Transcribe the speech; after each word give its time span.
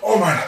Oh 0.00 0.16
Mann. 0.16 0.38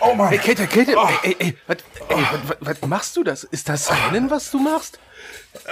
Oh 0.00 0.14
Mann. 0.14 0.32
Ey, 0.32 0.38
Kälte, 0.38 0.66
Kälte, 0.66 0.96
oh. 0.96 1.08
ey, 1.22 1.36
ey, 1.38 1.56
was, 1.66 1.78
ey, 2.08 2.16
was, 2.46 2.56
was 2.60 2.88
machst 2.88 3.16
du 3.16 3.24
das? 3.24 3.44
Ist 3.44 3.68
das 3.68 3.90
Rennen, 3.90 4.30
was 4.30 4.50
du 4.50 4.58
machst? 4.58 4.98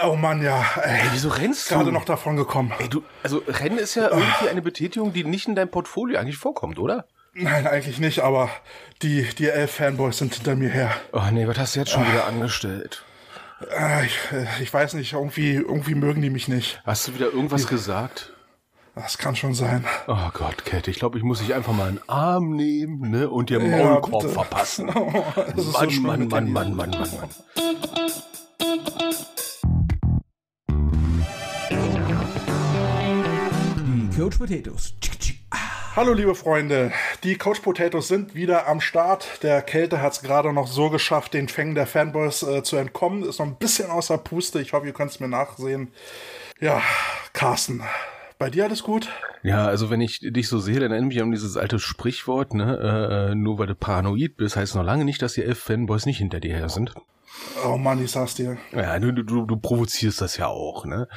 Oh 0.05 0.17
Mann, 0.17 0.43
ja. 0.43 0.65
Ey, 0.83 1.09
wieso 1.13 1.29
rennst 1.29 1.71
du? 1.71 1.77
Gerade 1.77 1.93
noch 1.93 2.05
davon 2.05 2.37
gekommen. 2.37 2.73
Ey, 2.79 2.89
du, 2.89 3.03
also 3.23 3.43
Rennen 3.47 3.79
ist 3.79 3.95
ja 3.95 4.09
irgendwie 4.09 4.49
eine 4.49 4.63
Betätigung, 4.63 5.13
die 5.13 5.25
nicht 5.25 5.49
in 5.49 5.55
deinem 5.55 5.71
Portfolio 5.71 6.19
eigentlich 6.19 6.37
vorkommt, 6.37 6.79
oder? 6.79 7.07
Nein, 7.35 7.67
eigentlich 7.67 7.99
nicht, 7.99 8.21
aber 8.21 8.51
die, 9.03 9.23
die 9.39 9.49
elf 9.49 9.71
Fanboys 9.71 10.19
sind 10.19 10.35
hinter 10.35 10.57
mir 10.57 10.71
her. 10.71 10.95
Oh 11.13 11.23
nee, 11.31 11.47
was 11.47 11.59
hast 11.59 11.77
du 11.77 11.81
jetzt 11.81 11.93
schon 11.93 12.07
wieder 12.07 12.27
angestellt? 12.27 13.05
Äh, 13.71 14.07
ich, 14.07 14.19
ich 14.61 14.75
weiß 14.75 14.95
nicht, 14.95 15.13
irgendwie, 15.13 15.55
irgendwie 15.55 15.95
mögen 15.95 16.21
die 16.21 16.31
mich 16.31 16.49
nicht. 16.49 16.81
Hast 16.85 17.09
du 17.09 17.15
wieder 17.15 17.27
irgendwas 17.27 17.67
gesagt? 17.67 18.33
Das 19.01 19.17
kann 19.17 19.37
schon 19.37 19.55
sein. 19.55 19.85
Oh 20.09 20.17
Gott, 20.35 20.65
Kette, 20.65 20.91
ich 20.91 20.99
glaube, 20.99 21.19
ich 21.19 21.25
muss 21.25 21.39
dich 21.39 21.55
einfach 21.55 21.73
mal 21.73 21.87
einen 21.89 22.01
Arm 22.09 22.57
nehmen 22.57 23.11
ne, 23.13 23.31
und 23.31 23.49
dir 23.49 23.61
Ja, 23.63 23.85
Maulkorb 23.85 24.23
bitte. 24.23 24.35
verpassen. 24.35 24.91
Oh, 24.95 25.23
das 25.37 25.57
ist 25.57 25.73
so 25.73 26.01
Mann, 26.01 26.27
Mann, 26.27 26.29
Mann. 26.29 26.53
Mann, 26.53 26.75
Mann, 26.75 26.91
Mann, 26.91 27.11
Mann. 27.21 27.31
Die 34.11 34.17
Coach 34.21 34.39
Potatoes. 34.39 34.95
Hallo 35.95 36.13
liebe 36.13 36.35
Freunde, 36.35 36.93
die 37.23 37.37
Coach 37.37 37.61
Potatoes 37.61 38.09
sind 38.09 38.35
wieder 38.35 38.67
am 38.67 38.81
Start. 38.81 39.43
Der 39.45 39.63
Kälte 39.63 40.03
hat 40.03 40.15
es 40.15 40.23
gerade 40.23 40.53
noch 40.53 40.67
so 40.67 40.91
geschafft, 40.91 41.35
den 41.35 41.49
Fängen 41.49 41.77
der 41.77 41.87
Fanboys 41.87 42.43
äh, 42.43 42.65
zu 42.65 42.77
entkommen. 42.77 43.23
Ist 43.23 43.39
noch 43.39 43.47
ein 43.47 43.57
bisschen 43.57 43.91
außer 43.91 44.19
Puste. 44.19 44.61
Ich 44.61 44.73
hoffe, 44.73 44.87
ihr 44.87 44.93
könnt 44.93 45.13
es 45.13 45.21
mir 45.21 45.29
nachsehen. 45.29 45.93
Ja, 46.61 46.83
Carsten, 47.33 47.83
bei 48.39 48.51
dir 48.51 48.65
alles 48.65 48.83
gut? 48.83 49.09
Ja, 49.43 49.67
also 49.67 49.91
wenn 49.91 50.01
ich 50.01 50.21
dich 50.21 50.49
so 50.49 50.59
sehe, 50.59 50.81
dann 50.81 50.91
erinnere 50.91 51.09
mich 51.09 51.23
an 51.23 51.31
dieses 51.31 51.57
alte 51.57 51.79
Sprichwort, 51.79 52.55
ne, 52.55 53.31
äh, 53.31 53.35
nur 53.35 53.59
weil 53.59 53.67
du 53.67 53.75
paranoid 53.75 54.37
bist, 54.37 54.57
heißt 54.57 54.75
noch 54.75 54.85
lange 54.85 55.05
nicht, 55.05 55.23
dass 55.23 55.35
die 55.35 55.45
elf 55.45 55.59
Fanboys 55.59 56.07
nicht 56.07 56.19
hinter 56.19 56.41
dir 56.41 56.57
her 56.57 56.69
sind. 56.69 56.95
Oh 57.65 57.77
Mann, 57.77 58.03
ich 58.03 58.11
sag's 58.11 58.35
dir. 58.35 58.57
Ja, 58.73 58.99
du, 58.99 59.13
du, 59.13 59.45
du 59.45 59.57
provozierst 59.57 60.21
das 60.21 60.37
ja 60.37 60.47
auch, 60.47 60.87
ne? 60.87 61.09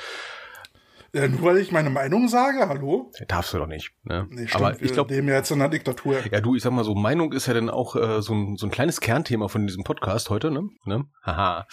Äh, 1.13 1.27
nur 1.27 1.41
weil 1.43 1.57
ich 1.57 1.71
meine 1.73 1.89
Meinung 1.89 2.29
sage, 2.29 2.67
hallo? 2.69 3.11
Darfst 3.27 3.53
du 3.53 3.57
doch 3.57 3.67
nicht, 3.67 3.91
ne? 4.03 4.27
Nee, 4.29 4.47
stimmt, 4.47 4.55
Aber 4.55 4.75
ich 4.75 4.81
wir 4.81 4.91
glaube, 4.91 5.13
leben 5.13 5.27
ja 5.27 5.35
jetzt 5.35 5.51
in 5.51 5.61
einer 5.61 5.69
Diktatur. 5.69 6.17
Ja, 6.31 6.39
du, 6.39 6.55
ich 6.55 6.63
sag 6.63 6.71
mal 6.71 6.85
so, 6.85 6.95
Meinung 6.95 7.33
ist 7.33 7.47
ja 7.47 7.53
dann 7.53 7.69
auch 7.69 7.97
äh, 7.97 8.21
so, 8.21 8.33
ein, 8.33 8.55
so 8.55 8.65
ein 8.65 8.71
kleines 8.71 9.01
Kernthema 9.01 9.49
von 9.49 9.67
diesem 9.67 9.83
Podcast 9.83 10.29
heute, 10.29 10.51
ne? 10.51 10.69
ne? 10.85 11.05
Haha. 11.23 11.67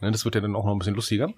Ne, 0.00 0.12
das 0.12 0.24
wird 0.24 0.36
ja 0.36 0.40
dann 0.40 0.54
auch 0.54 0.64
noch 0.64 0.72
ein 0.72 0.78
bisschen 0.78 0.94
lustiger. 0.94 1.32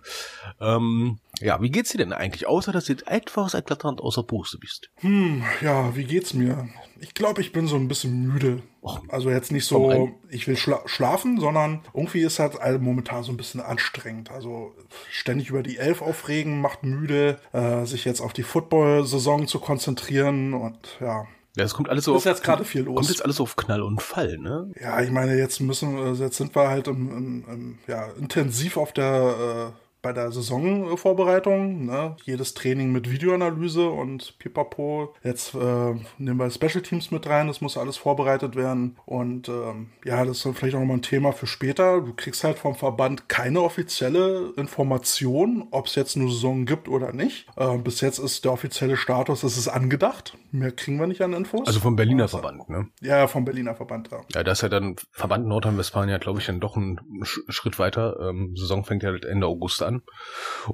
Ähm, 0.61 1.19
ja, 1.41 1.63
wie 1.63 1.71
geht's 1.71 1.93
dir 1.93 1.99
denn 1.99 2.13
eigentlich? 2.13 2.47
Außer, 2.47 2.73
dass 2.73 2.85
du 2.85 2.95
etwas 3.07 3.55
eklatant 3.55 4.03
außer 4.03 4.23
Puste 4.23 4.59
bist. 4.59 4.91
Hm, 4.97 5.43
ja, 5.63 5.97
wie 5.97 6.05
geht's 6.05 6.35
mir? 6.35 6.69
Ich 7.01 7.15
glaube, 7.15 7.41
ich 7.41 7.53
bin 7.53 7.67
so 7.67 7.77
ein 7.77 7.89
bisschen 7.89 8.27
müde. 8.27 8.63
Also 9.09 9.31
jetzt 9.31 9.51
nicht 9.53 9.65
so, 9.65 9.91
ich 10.31 10.47
will 10.47 10.57
schla 10.57 10.81
schlafen, 10.87 11.41
sondern 11.41 11.83
irgendwie 11.93 12.21
ist 12.23 12.39
halt 12.39 12.61
all- 12.61 12.79
momentan 12.79 13.23
so 13.25 13.33
ein 13.33 13.37
bisschen 13.37 13.61
anstrengend. 13.61 14.31
Also 14.31 14.73
ständig 15.11 15.51
über 15.51 15.63
die 15.63 15.77
Elf 15.79 16.03
aufregen 16.03 16.61
macht 16.61 16.85
müde, 16.85 17.39
äh, 17.53 17.85
sich 17.85 18.05
jetzt 18.05 18.21
auf 18.21 18.33
die 18.33 18.45
Football-Saison 18.45 19.47
zu 19.49 19.59
konzentrieren 19.59 20.55
und 20.55 20.79
ja. 21.01 21.27
Ja, 21.57 21.65
es 21.65 21.73
kommt 21.73 21.89
alles 21.89 22.05
so 22.05 22.15
Ist 22.17 22.25
jetzt 22.27 22.45
gerade 22.45 22.65
viel 22.67 22.83
los. 22.83 22.97
Kommt 22.97 23.09
jetzt 23.09 23.25
alles 23.25 23.41
auf 23.41 23.57
Knall 23.57 23.81
und 23.83 24.03
Fall, 24.03 24.37
ne? 24.37 24.71
Ja, 24.79 25.01
ich 25.01 25.11
meine, 25.11 25.37
jetzt 25.39 25.59
müssen, 25.61 25.97
äh, 25.99 26.13
jetzt 26.13 26.37
sind 26.37 26.55
wir 26.55 26.69
halt 26.69 26.87
im, 26.87 27.09
im, 27.17 27.45
im, 27.51 27.79
ja, 27.87 28.09
intensiv 28.21 28.77
auf 28.77 28.93
der, 28.93 29.73
äh, 29.73 29.86
bei 30.07 30.13
der 30.13 30.31
Saisonvorbereitung. 30.31 31.87
Ne? 31.87 32.15
Jedes 32.25 32.55
Training 32.55 32.93
mit 32.93 33.11
Videoanalyse 33.11 33.89
und 33.89 34.39
pipapo. 34.39 35.17
Jetzt 35.25 35.53
äh, 35.57 35.95
nehmen 36.19 36.39
wir 36.39 36.49
Special 36.49 36.81
Teams 36.81 37.11
mit 37.11 37.27
rein, 37.27 37.49
das 37.49 37.61
muss 37.61 37.77
alles 37.77 37.97
vorbereitet 37.97 38.55
werden. 38.55 38.97
Und 39.05 39.49
ähm, 39.49 39.89
ja, 40.05 40.25
das 40.25 40.37
ist 40.37 40.47
dann 40.47 40.55
vielleicht 40.55 40.77
auch 40.77 40.81
nochmal 40.81 40.99
ein 40.99 41.03
Thema 41.03 41.33
für 41.33 41.49
später. 41.49 42.03
Du 42.03 42.13
kriegst 42.15 42.45
halt 42.45 42.57
vom 42.57 42.77
Verband 42.77 43.29
keine 43.29 43.63
offizielle 43.63 44.53
Information, 44.57 45.67
ob 45.73 45.87
es 45.87 45.97
jetzt 45.97 46.17
eine 46.17 46.31
Saison 46.31 46.67
gibt 46.67 46.89
oder 46.89 47.13
nicht. 47.13 47.49
Äh, 47.57 47.77
bis 47.79 48.01
jetzt 48.01 48.21
ist 48.21 48.45
der 48.45 48.53
offizielle 48.53 48.97
Status, 48.97 49.43
es 49.43 49.59
ist 49.59 49.67
angedacht. 49.67 50.39
Mehr 50.53 50.71
kriegen 50.71 51.01
wir 51.01 51.09
nicht 51.09 51.23
an 51.23 51.33
Infos. 51.33 51.67
Also 51.67 51.81
vom 51.81 51.97
Berliner 51.97 52.29
Verband, 52.29 52.69
ne? 52.69 52.87
ja, 53.01 53.27
vom 53.27 53.45
Berliner 53.45 53.75
Verband, 53.75 54.13
ja. 54.13 54.21
Ja, 54.33 54.45
da 54.45 54.53
ist 54.53 54.63
ja 54.63 54.69
dann 54.69 54.95
Verband 55.11 55.49
Nordrhein-Westfalen 55.49 56.09
ja, 56.09 56.19
glaube 56.19 56.39
ich, 56.39 56.47
dann 56.47 56.61
doch 56.61 56.77
ein 56.77 57.01
Sch 57.25 57.41
Schritt 57.49 57.81
weiter. 57.81 58.21
Ähm, 58.21 58.55
Saison 58.57 58.85
fängt 58.85 59.03
ja 59.03 59.13
Ende 59.13 59.49
August 59.49 59.83
an. 59.83 59.96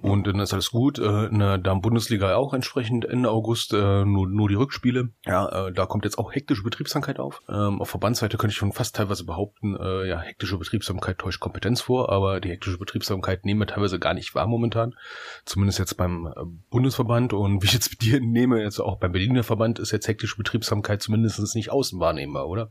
Und 0.01 0.27
dann 0.27 0.41
ist 0.41 0.53
alles 0.53 0.71
gut. 0.71 0.99
Äh, 0.99 1.27
in 1.27 1.39
der 1.39 1.59
Damen-Bundesliga 1.59 2.35
auch 2.37 2.55
entsprechend 2.55 3.05
Ende 3.05 3.31
August 3.31 3.73
äh, 3.73 4.05
nur, 4.05 4.29
nur 4.29 4.49
die 4.49 4.55
Rückspiele. 4.55 5.11
Ja, 5.27 5.69
äh, 5.69 5.73
da 5.73 5.87
kommt 5.87 6.05
jetzt 6.05 6.19
auch 6.19 6.35
hektische 6.35 6.63
Betriebsamkeit 6.63 7.19
auf. 7.19 7.41
Ähm, 7.49 7.81
auf 7.81 7.91
Verbandsseite 7.91 8.37
könnte 8.37 8.53
ich 8.53 8.59
schon 8.59 8.73
fast 8.73 8.97
teilweise 8.97 9.25
behaupten, 9.25 9.77
ja, 9.83 10.21
hektische 10.21 10.59
Betriebsamkeit 10.59 11.19
täuscht 11.19 11.41
Kompetenz 11.41 11.81
vor, 11.81 12.11
aber 12.11 12.41
die 12.41 12.51
hektische 12.51 12.79
Betriebsamkeit 12.79 13.45
nehmen 13.45 13.61
wir 13.61 13.67
teilweise 13.67 13.99
gar 13.99 14.15
nicht 14.15 14.35
wahr 14.35 14.47
momentan. 14.47 14.95
Zumindest 15.45 15.79
jetzt 15.79 15.97
beim 15.97 16.33
Bundesverband 16.71 17.33
und 17.33 17.63
wie 17.63 17.67
ich 17.67 17.73
jetzt 17.73 17.91
mit 17.91 18.03
dir 18.03 18.21
nehme, 18.21 18.63
jetzt 18.63 18.81
auch 18.81 18.99
beim 18.99 19.13
Berliner 19.13 19.43
Verband 19.43 19.79
ist 19.79 19.93
jetzt 19.93 20.09
hektische 20.09 20.37
Betriebsamkeit 20.37 21.03
zumindest 21.03 21.55
nicht 21.55 21.71
außen 21.71 22.01
wahrnehmbar, 22.01 22.49
oder? 22.49 22.71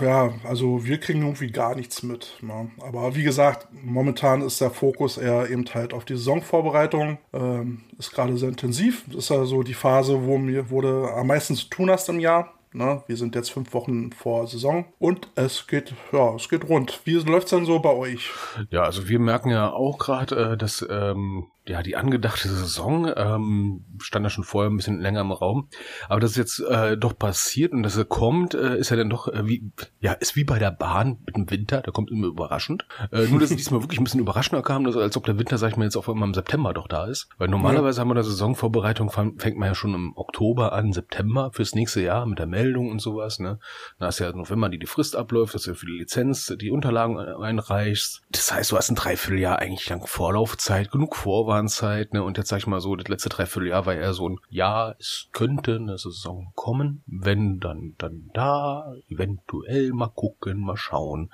Ja, 0.00 0.34
also 0.44 0.84
wir 0.84 0.98
kriegen 0.98 1.22
irgendwie 1.22 1.50
gar 1.50 1.74
nichts 1.74 2.02
mit. 2.02 2.38
Ne? 2.42 2.70
Aber 2.80 3.14
wie 3.16 3.22
gesagt, 3.22 3.68
momentan 3.72 4.42
ist 4.42 4.60
der 4.60 4.70
Fokus 4.70 5.16
eher 5.16 5.48
eben 5.50 5.64
halt 5.76 5.92
auf 5.92 6.04
die 6.04 6.14
Saisonvorbereitung. 6.14 7.18
Ähm, 7.32 7.82
ist 7.98 8.12
gerade 8.12 8.36
sehr 8.36 8.48
intensiv. 8.48 9.04
Das 9.06 9.16
ist 9.16 9.28
ja 9.30 9.44
so 9.44 9.62
die 9.62 9.74
Phase, 9.74 10.24
wo 10.24 10.38
mir 10.38 10.70
wurde 10.70 11.12
am 11.14 11.28
meisten 11.28 11.54
zu 11.54 11.68
tun 11.68 11.90
hast 11.90 12.08
im 12.08 12.20
Jahr. 12.20 12.52
Ne? 12.72 13.02
Wir 13.06 13.16
sind 13.16 13.34
jetzt 13.34 13.50
fünf 13.50 13.72
Wochen 13.72 14.12
vor 14.12 14.46
Saison 14.46 14.84
und 14.98 15.28
es 15.34 15.66
geht, 15.66 15.94
ja, 16.12 16.34
es 16.34 16.48
geht 16.48 16.68
rund. 16.68 17.00
Wie 17.04 17.14
läuft's 17.14 17.50
denn 17.50 17.64
so 17.64 17.78
bei 17.78 17.94
euch? 17.94 18.30
Ja, 18.70 18.82
also 18.82 19.08
wir 19.08 19.18
merken 19.18 19.50
ja 19.50 19.72
auch 19.72 19.98
gerade, 19.98 20.52
äh, 20.52 20.56
dass 20.58 20.86
ähm, 20.90 21.46
ja 21.68 21.82
die 21.82 21.96
angedachte 21.96 22.48
Saison 22.48 23.10
ähm, 23.16 23.84
stand 24.00 24.24
ja 24.24 24.30
schon 24.30 24.44
vorher 24.44 24.70
ein 24.70 24.76
bisschen 24.76 25.00
länger 25.00 25.20
im 25.20 25.32
Raum, 25.32 25.68
aber 26.08 26.20
dass 26.20 26.32
es 26.32 26.36
jetzt 26.36 26.60
äh, 26.60 26.96
doch 26.96 27.18
passiert 27.18 27.72
und 27.72 27.82
dass 27.82 27.96
er 27.96 28.04
kommt, 28.04 28.54
äh, 28.54 28.78
ist 28.78 28.90
ja 28.90 28.96
dann 28.96 29.10
doch 29.10 29.28
äh, 29.28 29.46
wie 29.46 29.70
ja 30.00 30.12
ist 30.12 30.36
wie 30.36 30.44
bei 30.44 30.58
der 30.58 30.70
Bahn 30.70 31.18
mit 31.26 31.36
dem 31.36 31.50
Winter, 31.50 31.82
der 31.82 31.92
kommt 31.92 32.10
immer 32.10 32.28
überraschend. 32.28 32.86
Äh, 33.10 33.26
nur 33.26 33.40
dass 33.40 33.50
es 33.50 33.56
diesmal 33.56 33.82
wirklich 33.82 34.00
ein 34.00 34.04
bisschen 34.04 34.20
überraschender 34.20 34.62
kam, 34.62 34.84
dass, 34.84 34.96
als 34.96 35.16
ob 35.16 35.24
der 35.24 35.38
Winter, 35.38 35.58
sag 35.58 35.70
ich 35.70 35.76
mal, 35.76 35.84
jetzt 35.84 35.96
auf 35.96 36.08
einmal 36.08 36.28
im 36.28 36.34
September 36.34 36.72
doch 36.72 36.88
da 36.88 37.06
ist, 37.06 37.28
weil 37.38 37.48
normalerweise 37.48 38.00
haben 38.00 38.08
wir 38.08 38.14
eine 38.14 38.24
Saisonvorbereitung 38.24 39.10
fängt 39.10 39.58
man 39.58 39.68
ja 39.68 39.74
schon 39.74 39.94
im 39.94 40.12
Oktober 40.16 40.72
an, 40.72 40.92
September 40.92 41.50
fürs 41.52 41.74
nächste 41.74 42.00
Jahr 42.00 42.26
mit 42.26 42.38
der 42.38 42.46
Meldung 42.46 42.90
und 42.90 43.00
sowas, 43.00 43.38
ne? 43.38 43.58
Da 43.98 44.08
ist 44.08 44.18
ja 44.18 44.32
November, 44.32 44.68
die 44.68 44.78
die 44.78 44.86
Frist 44.86 45.16
abläuft, 45.16 45.54
dass 45.54 45.62
du 45.62 45.74
für 45.74 45.86
die 45.86 45.92
Lizenz 45.92 46.54
die 46.60 46.70
Unterlagen 46.70 47.18
einreichst. 47.18 48.22
Das 48.30 48.52
heißt, 48.52 48.72
du 48.72 48.76
hast 48.76 48.90
ein 48.90 48.94
Dreivierteljahr 48.94 49.58
eigentlich 49.58 49.88
lang 49.88 50.06
Vorlaufzeit, 50.06 50.90
genug 50.90 51.16
Vorwarnzeit, 51.56 52.12
ne? 52.12 52.22
Und 52.22 52.36
jetzt 52.36 52.48
sag 52.48 52.58
ich 52.58 52.66
mal 52.66 52.80
so, 52.80 52.96
das 52.96 53.08
letzte 53.08 53.28
Dreivierteljahr 53.28 53.86
war 53.86 53.94
eher 53.94 54.12
so 54.12 54.28
ein, 54.28 54.38
ja, 54.50 54.94
es 54.98 55.28
könnte 55.32 55.76
eine 55.76 55.96
Saison 55.96 56.52
kommen, 56.54 57.02
wenn 57.06 57.60
dann, 57.60 57.94
dann 57.98 58.30
da, 58.34 58.94
eventuell 59.08 59.92
mal 59.92 60.08
gucken, 60.08 60.60
mal 60.60 60.76
schauen. 60.76 61.32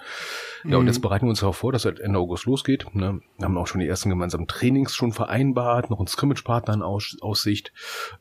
Ja, 0.64 0.76
und 0.76 0.86
jetzt 0.86 1.02
bereiten 1.02 1.26
wir 1.26 1.30
uns 1.30 1.40
darauf 1.40 1.56
vor, 1.56 1.72
dass 1.72 1.84
es 1.84 1.98
Ende 1.98 2.18
August 2.18 2.46
losgeht, 2.46 2.86
ne? 2.94 3.20
Wir 3.38 3.44
haben 3.44 3.58
auch 3.58 3.66
schon 3.66 3.80
die 3.80 3.88
ersten 3.88 4.10
gemeinsamen 4.10 4.46
Trainings 4.46 4.94
schon 4.94 5.12
vereinbart, 5.12 5.90
noch 5.90 5.98
einen 5.98 6.06
Scrimmage-Partner 6.06 6.74
in 6.74 6.82
Aus 6.82 7.16
Aussicht, 7.20 7.72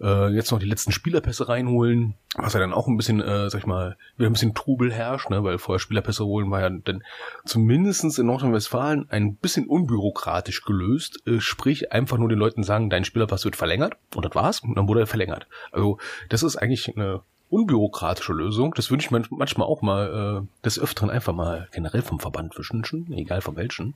äh, 0.01 0.29
jetzt 0.29 0.51
noch 0.51 0.59
die 0.59 0.69
letzten 0.69 0.91
Spielerpässe 0.91 1.47
reinholen, 1.47 2.16
was 2.35 2.53
ja 2.53 2.59
dann 2.59 2.73
auch 2.73 2.88
ein 2.88 2.97
bisschen, 2.97 3.22
äh, 3.22 3.50
sag 3.50 3.59
ich 3.59 3.67
mal, 3.67 3.97
wieder 4.17 4.29
ein 4.29 4.34
bisschen 4.34 4.56
Trubel 4.56 4.91
herrscht, 4.91 5.29
ne, 5.29 5.44
weil 5.44 5.57
vorher 5.57 5.79
Spielerpässe 5.79 6.25
holen 6.25 6.50
war 6.50 6.61
ja 6.61 6.69
dann 6.69 7.03
zumindestens 7.45 8.17
in 8.17 8.25
Nordrhein-Westfalen 8.28 9.07
ein 9.09 9.35
bisschen 9.35 9.67
unbürokratisch 9.67 10.63
gelöst, 10.63 11.22
äh, 11.28 11.40
sprich 11.40 11.91
einfach 11.91 12.18
nur 12.18 12.29
den 12.29 12.40
Leuten 12.40 12.63
sagen, 12.63 12.90
dein 12.90 13.03
Spielerpass 13.06 13.46
wird 13.46 13.56
verlängert 13.56 13.94
und 14.16 14.25
das 14.25 14.34
war's 14.35 14.59
und 14.62 14.75
dann 14.75 14.88
wurde 14.88 15.02
er 15.02 15.08
verlängert. 15.08 15.47
Also 15.72 15.97
das 16.29 16.43
ist 16.43 16.55
eigentlich 16.55 16.96
eine 16.96 17.22
unbürokratische 17.49 18.32
Lösung. 18.32 18.73
Das 18.76 18.90
wünsche 18.91 19.08
ich 19.08 19.11
man- 19.11 19.26
manchmal 19.29 19.67
auch 19.67 19.82
mal 19.82 20.46
äh, 20.46 20.64
des 20.66 20.79
Öfteren 20.79 21.09
einfach 21.09 21.34
mal 21.34 21.67
generell 21.73 22.02
vom 22.02 22.17
Verband 22.20 22.58
wünschen, 22.58 23.11
egal 23.11 23.41
von 23.41 23.58
welchen. 23.58 23.93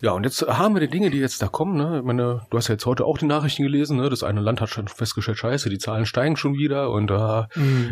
Ja, 0.00 0.12
und 0.12 0.22
jetzt 0.22 0.40
haben 0.42 0.74
wir 0.74 0.80
die 0.80 0.88
Dinge, 0.88 1.10
die 1.10 1.18
jetzt 1.18 1.42
da 1.42 1.48
kommen. 1.48 1.76
Ne? 1.76 1.98
Ich 1.98 2.04
meine, 2.04 2.46
du 2.48 2.56
hast 2.56 2.68
ja 2.68 2.74
jetzt 2.74 2.86
heute 2.86 3.04
auch 3.04 3.18
die 3.18 3.26
Nachrichten 3.26 3.64
gelesen. 3.64 3.96
Ne? 3.96 4.08
Das 4.08 4.22
eine 4.22 4.40
Land 4.40 4.60
hat 4.60 4.68
schon 4.68 4.86
festgestellt, 4.86 5.38
scheiße, 5.38 5.68
die 5.68 5.78
Zahlen 5.78 6.06
steigen 6.06 6.36
schon 6.36 6.54
wieder. 6.54 6.90
Und 6.90 7.10
äh, 7.10 7.42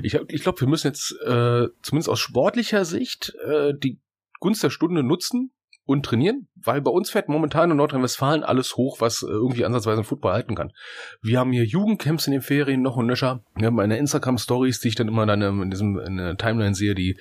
ich, 0.03 0.15
hab- 0.15 0.31
ich 0.31 0.43
glaube, 0.43 0.61
wir 0.61 0.69
müssen 0.69 0.87
jetzt 0.87 1.11
äh, 1.27 1.67
zumindest 1.83 2.09
aus 2.09 2.21
sportlicher 2.21 2.85
Sicht 2.85 3.35
äh, 3.49 3.75
die 3.77 3.99
Gunst 4.39 4.63
der 4.63 4.71
Stunde 4.71 5.03
nutzen 5.03 5.51
und 5.89 6.05
trainieren, 6.05 6.49
weil 6.55 6.83
bei 6.83 6.91
uns 6.91 7.09
fährt 7.09 7.31
momentan 7.31 7.71
in 7.71 7.79
Nordrhein-Westfalen 7.79 8.45
alles 8.45 8.77
hoch, 8.77 9.01
was 9.01 9.23
äh, 9.23 9.27
irgendwie 9.27 9.65
ansatzweise 9.65 10.03
ein 10.03 10.05
Football 10.05 10.35
halten 10.35 10.55
kann. 10.55 10.71
Wir 11.23 11.39
haben 11.39 11.51
hier 11.51 11.65
Jugendcamps 11.65 12.27
in 12.27 12.35
den 12.35 12.43
Ferien 12.43 12.83
noch 12.83 12.97
und 12.97 13.07
nöcher. 13.07 13.43
Wir 13.55 13.69
haben 13.69 13.75
meine 13.75 13.97
Instagram-Stories, 13.97 14.81
die 14.81 14.89
ich 14.89 14.97
dann 14.97 15.09
immer 15.09 15.25
dann 15.25 15.41
in 15.41 15.71
diesem 15.71 15.99
in 15.99 16.19
der 16.19 16.37
Timeline 16.37 16.75
sehe, 16.75 16.95
die 16.95 17.17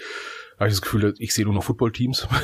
habe 0.59 0.67
ich 0.67 0.73
das 0.73 0.81
Gefühl, 0.81 1.13
ich 1.17 1.33
sehe 1.33 1.45
nur 1.45 1.53
noch 1.53 1.63
Football-Teams. 1.63 2.27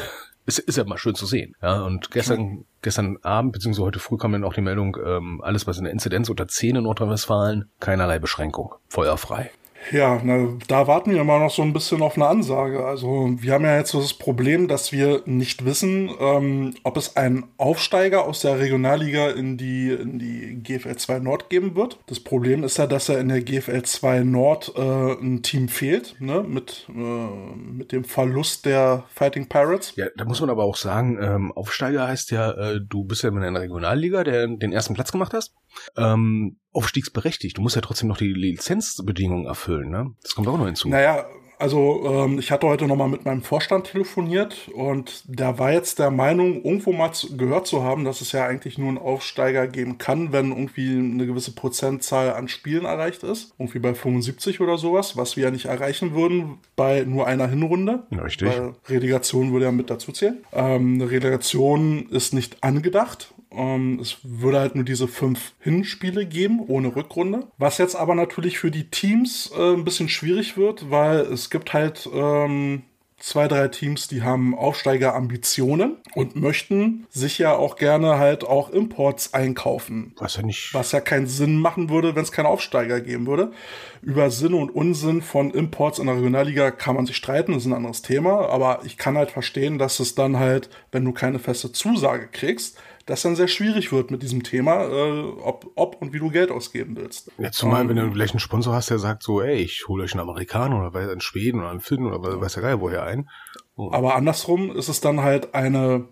Es 0.46 0.60
ist 0.60 0.76
ja 0.78 0.84
mal 0.84 0.98
schön 0.98 1.16
zu 1.16 1.26
sehen. 1.26 1.56
Ja, 1.62 1.84
und 1.84 2.12
gestern, 2.12 2.66
gestern 2.82 3.16
Abend, 3.22 3.54
beziehungsweise 3.54 3.86
heute 3.86 4.00
früh 4.00 4.18
kam 4.18 4.34
dann 4.34 4.44
auch 4.44 4.54
die 4.54 4.60
Meldung, 4.60 4.98
ähm, 5.02 5.40
alles 5.42 5.68
was 5.68 5.78
in 5.78 5.86
der 5.86 5.94
Inzidenz 5.94 6.28
unter 6.28 6.50
10 6.50 6.76
in 6.76 6.84
Nordrhein-Westfalen, 6.84 7.70
keinerlei 7.80 8.20
Beschränkung. 8.20 8.76
Feuerfrei. 8.90 9.52
Ja, 9.92 10.22
na, 10.24 10.58
da 10.68 10.88
warten 10.88 11.12
wir 11.12 11.22
immer 11.22 11.40
noch 11.40 11.52
so 11.52 11.62
ein 11.62 11.74
bisschen 11.74 12.02
auf 12.02 12.16
eine 12.16 12.28
Ansage. 12.28 12.86
Also 12.86 13.36
wir 13.38 13.54
haben 13.54 13.66
ja 13.66 13.78
jetzt 13.78 13.94
das 13.94 14.14
Problem, 14.14 14.68
dass 14.68 14.92
wir 14.92 15.22
nicht 15.26 15.66
wissen, 15.66 16.12
ähm, 16.20 16.74
ob 16.84 16.98
es 16.98 17.16
einen 17.16 17.46
Aufsteiger 17.58 18.26
aus 18.26 18.42
der 18.42 18.60
Regionalliga 18.60 19.30
in 19.30 19.58
die, 19.58 19.90
in 19.90 20.20
die 20.20 20.62
GFL 20.64 20.96
2 20.96 21.20
Nord 21.20 21.50
geben 21.50 21.76
wird. 21.76 22.00
Das 22.08 22.20
Problem 22.20 22.64
ist 22.64 22.78
ja, 22.78 22.88
dass 22.88 23.10
er 23.10 23.20
in 23.20 23.30
der 23.30 23.42
GFL 23.42 23.84
2 23.84 24.20
Nord 24.22 24.74
äh, 24.76 25.14
ein 25.14 25.44
Team 25.44 25.68
fehlt, 25.68 26.16
ne? 26.20 26.44
mit, 26.44 26.88
äh, 26.90 26.94
mit 26.94 27.92
dem 27.92 28.04
Verlust 28.04 28.66
der 28.66 29.06
Fighting 29.14 29.48
Pirates. 29.48 29.94
Ja, 29.96 30.08
da 30.16 30.26
muss 30.26 30.42
man 30.42 30.50
aber 30.50 30.64
auch 30.64 30.78
sagen, 30.78 31.18
ähm, 31.22 31.52
Aufsteiger 31.52 32.08
heißt 32.08 32.32
ja, 32.32 32.52
äh, 32.52 32.80
du 32.82 33.04
bist 33.04 33.24
ja 33.24 33.30
in 33.30 33.38
einer 33.38 33.62
Regionalliga, 33.62 34.24
der 34.24 34.48
den 34.48 34.72
ersten 34.72 34.94
Platz 34.94 35.12
gemacht 35.12 35.34
hast. 35.34 35.54
Ähm, 35.98 36.58
aufstiegsberechtigt. 36.74 37.58
Du 37.58 37.62
musst 37.62 37.76
ja 37.76 37.82
trotzdem 37.82 38.10
noch 38.10 38.18
die 38.18 38.34
Lizenzbedingungen 38.34 39.46
erfüllen, 39.46 39.90
ne? 39.90 40.14
Das 40.22 40.36
kommt 40.36 40.48
auch 40.48 40.58
noch 40.58 40.66
hinzu. 40.66 40.90
Naja, 40.90 41.26
also 41.64 42.04
ähm, 42.06 42.40
ich 42.40 42.52
hatte 42.52 42.68
heute 42.68 42.88
nochmal 42.88 43.08
mit 43.08 43.24
meinem 43.24 43.42
Vorstand 43.42 43.88
telefoniert 43.88 44.70
und 44.74 45.24
der 45.28 45.60
war 45.60 45.72
jetzt 45.72 45.98
der 45.98 46.12
Meinung, 46.12 46.64
irgendwo 46.64 46.92
mal 46.92 47.14
zu, 47.14 47.38
gehört 47.38 47.68
zu 47.68 47.84
haben, 47.84 48.04
dass 48.04 48.20
es 48.20 48.34
ja 48.34 48.46
eigentlich 48.46 48.78
nur 48.78 48.90
einen 48.90 48.98
Aufsteiger 48.98 49.68
geben 49.68 49.98
kann, 49.98 50.34
wenn 50.34 50.50
irgendwie 50.50 50.98
eine 50.98 51.26
gewisse 51.26 51.54
Prozentzahl 51.54 52.34
an 52.34 52.50
Spielen 52.50 52.84
erreicht 52.84 53.24
ist. 53.24 53.54
Irgendwie 53.58 53.80
bei 53.80 53.94
75 53.94 54.60
oder 54.60 54.78
sowas, 54.78 55.16
was 55.16 55.38
wir 55.38 55.46
ja 55.46 55.52
nicht 55.52 55.66
erreichen 55.66 56.14
würden 56.14 56.58
bei 56.76 57.06
nur 57.06 57.28
einer 57.28 57.48
Hinrunde. 57.48 58.04
Richtig. 58.12 58.50
Weil 58.50 58.74
Relegation 58.90 59.54
würde 59.54 59.66
ja 59.66 59.72
mit 59.72 59.90
dazu 59.90 60.12
zählen. 60.12 60.44
Ähm, 60.52 60.96
eine 60.96 61.12
Relegation 61.12 62.10
ist 62.10 62.34
nicht 62.34 62.62
angedacht 62.62 63.34
ähm, 63.56 64.00
es 64.02 64.18
würde 64.24 64.60
halt 64.60 64.76
nur 64.76 64.84
diese 64.84 65.08
fünf 65.08 65.54
Hinspiele 65.60 66.26
geben, 66.26 66.62
ohne 66.68 66.96
Rückrunde. 66.96 67.48
Was 67.58 67.78
jetzt 67.78 67.96
aber 67.96 68.16
natürlich 68.16 68.60
für 68.60 68.72
die 68.72 68.90
Teams 68.90 69.52
äh, 69.58 69.74
ein 69.74 69.84
bisschen 69.84 70.10
schwierig 70.10 70.58
wird, 70.58 70.90
weil 70.90 71.20
es 71.20 71.50
gibt 71.50 71.74
halt 71.74 72.10
ähm, 72.14 72.84
zwei, 73.24 73.48
drei 73.48 73.70
Teams, 73.70 74.10
die 74.10 74.22
haben 74.22 74.54
Aufsteigerambitionen 74.54 75.96
und 76.14 76.36
möchten 76.36 77.08
sich 77.10 77.38
ja 77.38 77.56
auch 77.56 77.78
gerne 77.78 78.18
halt 78.18 78.44
auch 78.44 78.70
Imports 78.70 79.34
einkaufen. 79.34 80.14
Was 80.18 80.36
ja 80.36 80.44
nicht. 80.44 80.74
Was 80.74 80.92
ja 80.92 81.00
keinen 81.00 81.28
Sinn 81.28 81.58
machen 81.58 81.90
würde, 81.90 82.16
wenn 82.16 82.24
es 82.24 82.34
keinen 82.34 82.48
Aufsteiger 82.48 83.00
geben 83.00 83.26
würde. 83.26 83.54
Über 84.02 84.30
Sinn 84.30 84.54
und 84.54 84.76
Unsinn 84.76 85.22
von 85.22 85.52
Imports 85.52 86.00
in 86.00 86.08
der 86.08 86.18
Regionalliga 86.18 86.72
kann 86.72 86.96
man 86.96 87.06
sich 87.06 87.16
streiten, 87.16 87.54
das 87.54 87.64
ist 87.64 87.68
ein 87.68 87.74
anderes 87.74 88.02
Thema. 88.02 88.50
Aber 88.50 88.82
ich 88.84 88.98
kann 88.98 89.18
halt 89.18 89.32
verstehen, 89.32 89.78
dass 89.80 90.02
es 90.02 90.16
dann 90.16 90.38
halt, 90.38 90.70
wenn 90.92 91.06
du 91.06 91.14
keine 91.14 91.40
feste 91.40 91.72
Zusage 91.72 92.28
kriegst, 92.28 92.78
das 93.06 93.22
dann 93.22 93.36
sehr 93.36 93.48
schwierig 93.48 93.92
wird 93.92 94.12
mit 94.12 94.24
diesem 94.24 94.44
Thema, 94.44 94.84
äh, 94.86 95.22
ob, 95.42 95.72
ob 95.76 96.02
und 96.02 96.14
wie 96.14 96.20
du 96.20 96.30
Geld 96.30 96.52
ausgeben 96.52 96.96
willst. 96.96 97.32
Ja, 97.38 97.52
zumal, 97.52 97.84
um, 97.84 97.90
wenn 97.90 97.96
du 97.98 98.12
vielleicht 98.12 98.34
einen 98.34 98.40
Sponsor 98.40 98.74
hast, 98.74 98.90
der 98.90 99.00
sagt 99.00 99.24
so, 99.24 99.42
ey, 99.42 99.56
ich 99.56 99.88
hole 99.88 100.04
euch 100.04 100.14
einen 100.14 100.22
Amerikaner 100.22 100.88
oder 100.88 101.00
einen 101.00 101.22
Schweden 101.22 101.60
oder 101.60 101.70
einen 101.70 101.82
Finn 101.82 102.06
oder 102.06 102.40
weiß 102.40 102.56
ja 102.56 102.62
geil 102.62 102.80
woher 102.80 103.04
ein. 103.04 103.30
Oh. 103.76 103.92
Aber 103.92 104.16
andersrum 104.16 104.72
ist 104.76 104.88
es 104.88 105.02
dann 105.02 105.22
halt 105.22 105.54
eine, 105.54 106.06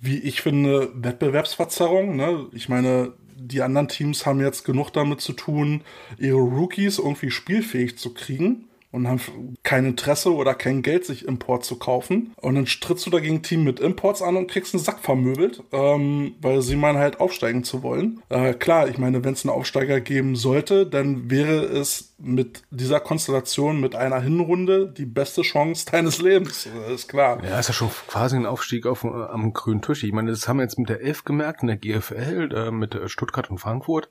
wie 0.00 0.18
ich 0.18 0.42
finde, 0.42 0.90
Wettbewerbsverzerrung. 0.94 2.16
Ne? 2.16 2.46
Ich 2.52 2.68
meine, 2.68 3.14
die 3.36 3.62
anderen 3.62 3.88
Teams 3.88 4.26
haben 4.26 4.40
jetzt 4.40 4.64
genug 4.64 4.90
damit 4.90 5.20
zu 5.20 5.32
tun, 5.32 5.82
ihre 6.18 6.38
Rookies 6.38 6.98
irgendwie 6.98 7.30
spielfähig 7.30 7.96
zu 7.96 8.12
kriegen 8.12 8.67
und 8.90 9.06
haben 9.06 9.20
kein 9.62 9.84
Interesse 9.84 10.34
oder 10.34 10.54
kein 10.54 10.82
Geld, 10.82 11.04
sich 11.04 11.26
Import 11.26 11.64
zu 11.64 11.76
kaufen. 11.76 12.32
Und 12.36 12.54
dann 12.54 12.64
trittst 12.64 13.06
du 13.06 13.10
dagegen 13.10 13.42
Team 13.42 13.64
mit 13.64 13.80
Imports 13.80 14.22
an 14.22 14.36
und 14.36 14.50
kriegst 14.50 14.74
einen 14.74 14.82
Sack 14.82 15.00
vermöbelt, 15.00 15.62
ähm, 15.72 16.34
weil 16.40 16.62
sie 16.62 16.76
meinen 16.76 16.98
halt 16.98 17.20
aufsteigen 17.20 17.64
zu 17.64 17.82
wollen. 17.82 18.22
Äh, 18.28 18.54
klar, 18.54 18.88
ich 18.88 18.98
meine, 18.98 19.24
wenn 19.24 19.34
es 19.34 19.44
einen 19.44 19.54
Aufsteiger 19.54 20.00
geben 20.00 20.36
sollte, 20.36 20.86
dann 20.86 21.30
wäre 21.30 21.64
es 21.64 22.07
mit 22.20 22.64
dieser 22.70 22.98
Konstellation, 22.98 23.80
mit 23.80 23.94
einer 23.94 24.20
Hinrunde, 24.20 24.92
die 24.92 25.06
beste 25.06 25.42
Chance 25.42 25.86
deines 25.90 26.20
Lebens. 26.20 26.68
Das 26.86 26.92
ist 26.92 27.08
klar. 27.08 27.42
Ja, 27.44 27.58
ist 27.58 27.68
ja 27.68 27.74
schon 27.74 27.90
quasi 28.08 28.36
ein 28.36 28.46
Aufstieg 28.46 28.86
auf, 28.86 29.04
äh, 29.04 29.08
am 29.08 29.52
grünen 29.52 29.82
Tisch. 29.82 30.02
Ich 30.02 30.12
meine, 30.12 30.30
das 30.30 30.48
haben 30.48 30.58
wir 30.58 30.64
jetzt 30.64 30.78
mit 30.78 30.88
der 30.88 31.00
Elf 31.00 31.24
gemerkt, 31.24 31.62
in 31.62 31.68
der 31.68 31.76
GFL, 31.76 32.52
äh, 32.52 32.70
mit 32.72 32.94
äh, 32.96 33.08
Stuttgart 33.08 33.50
und 33.50 33.58
Frankfurt. 33.58 34.08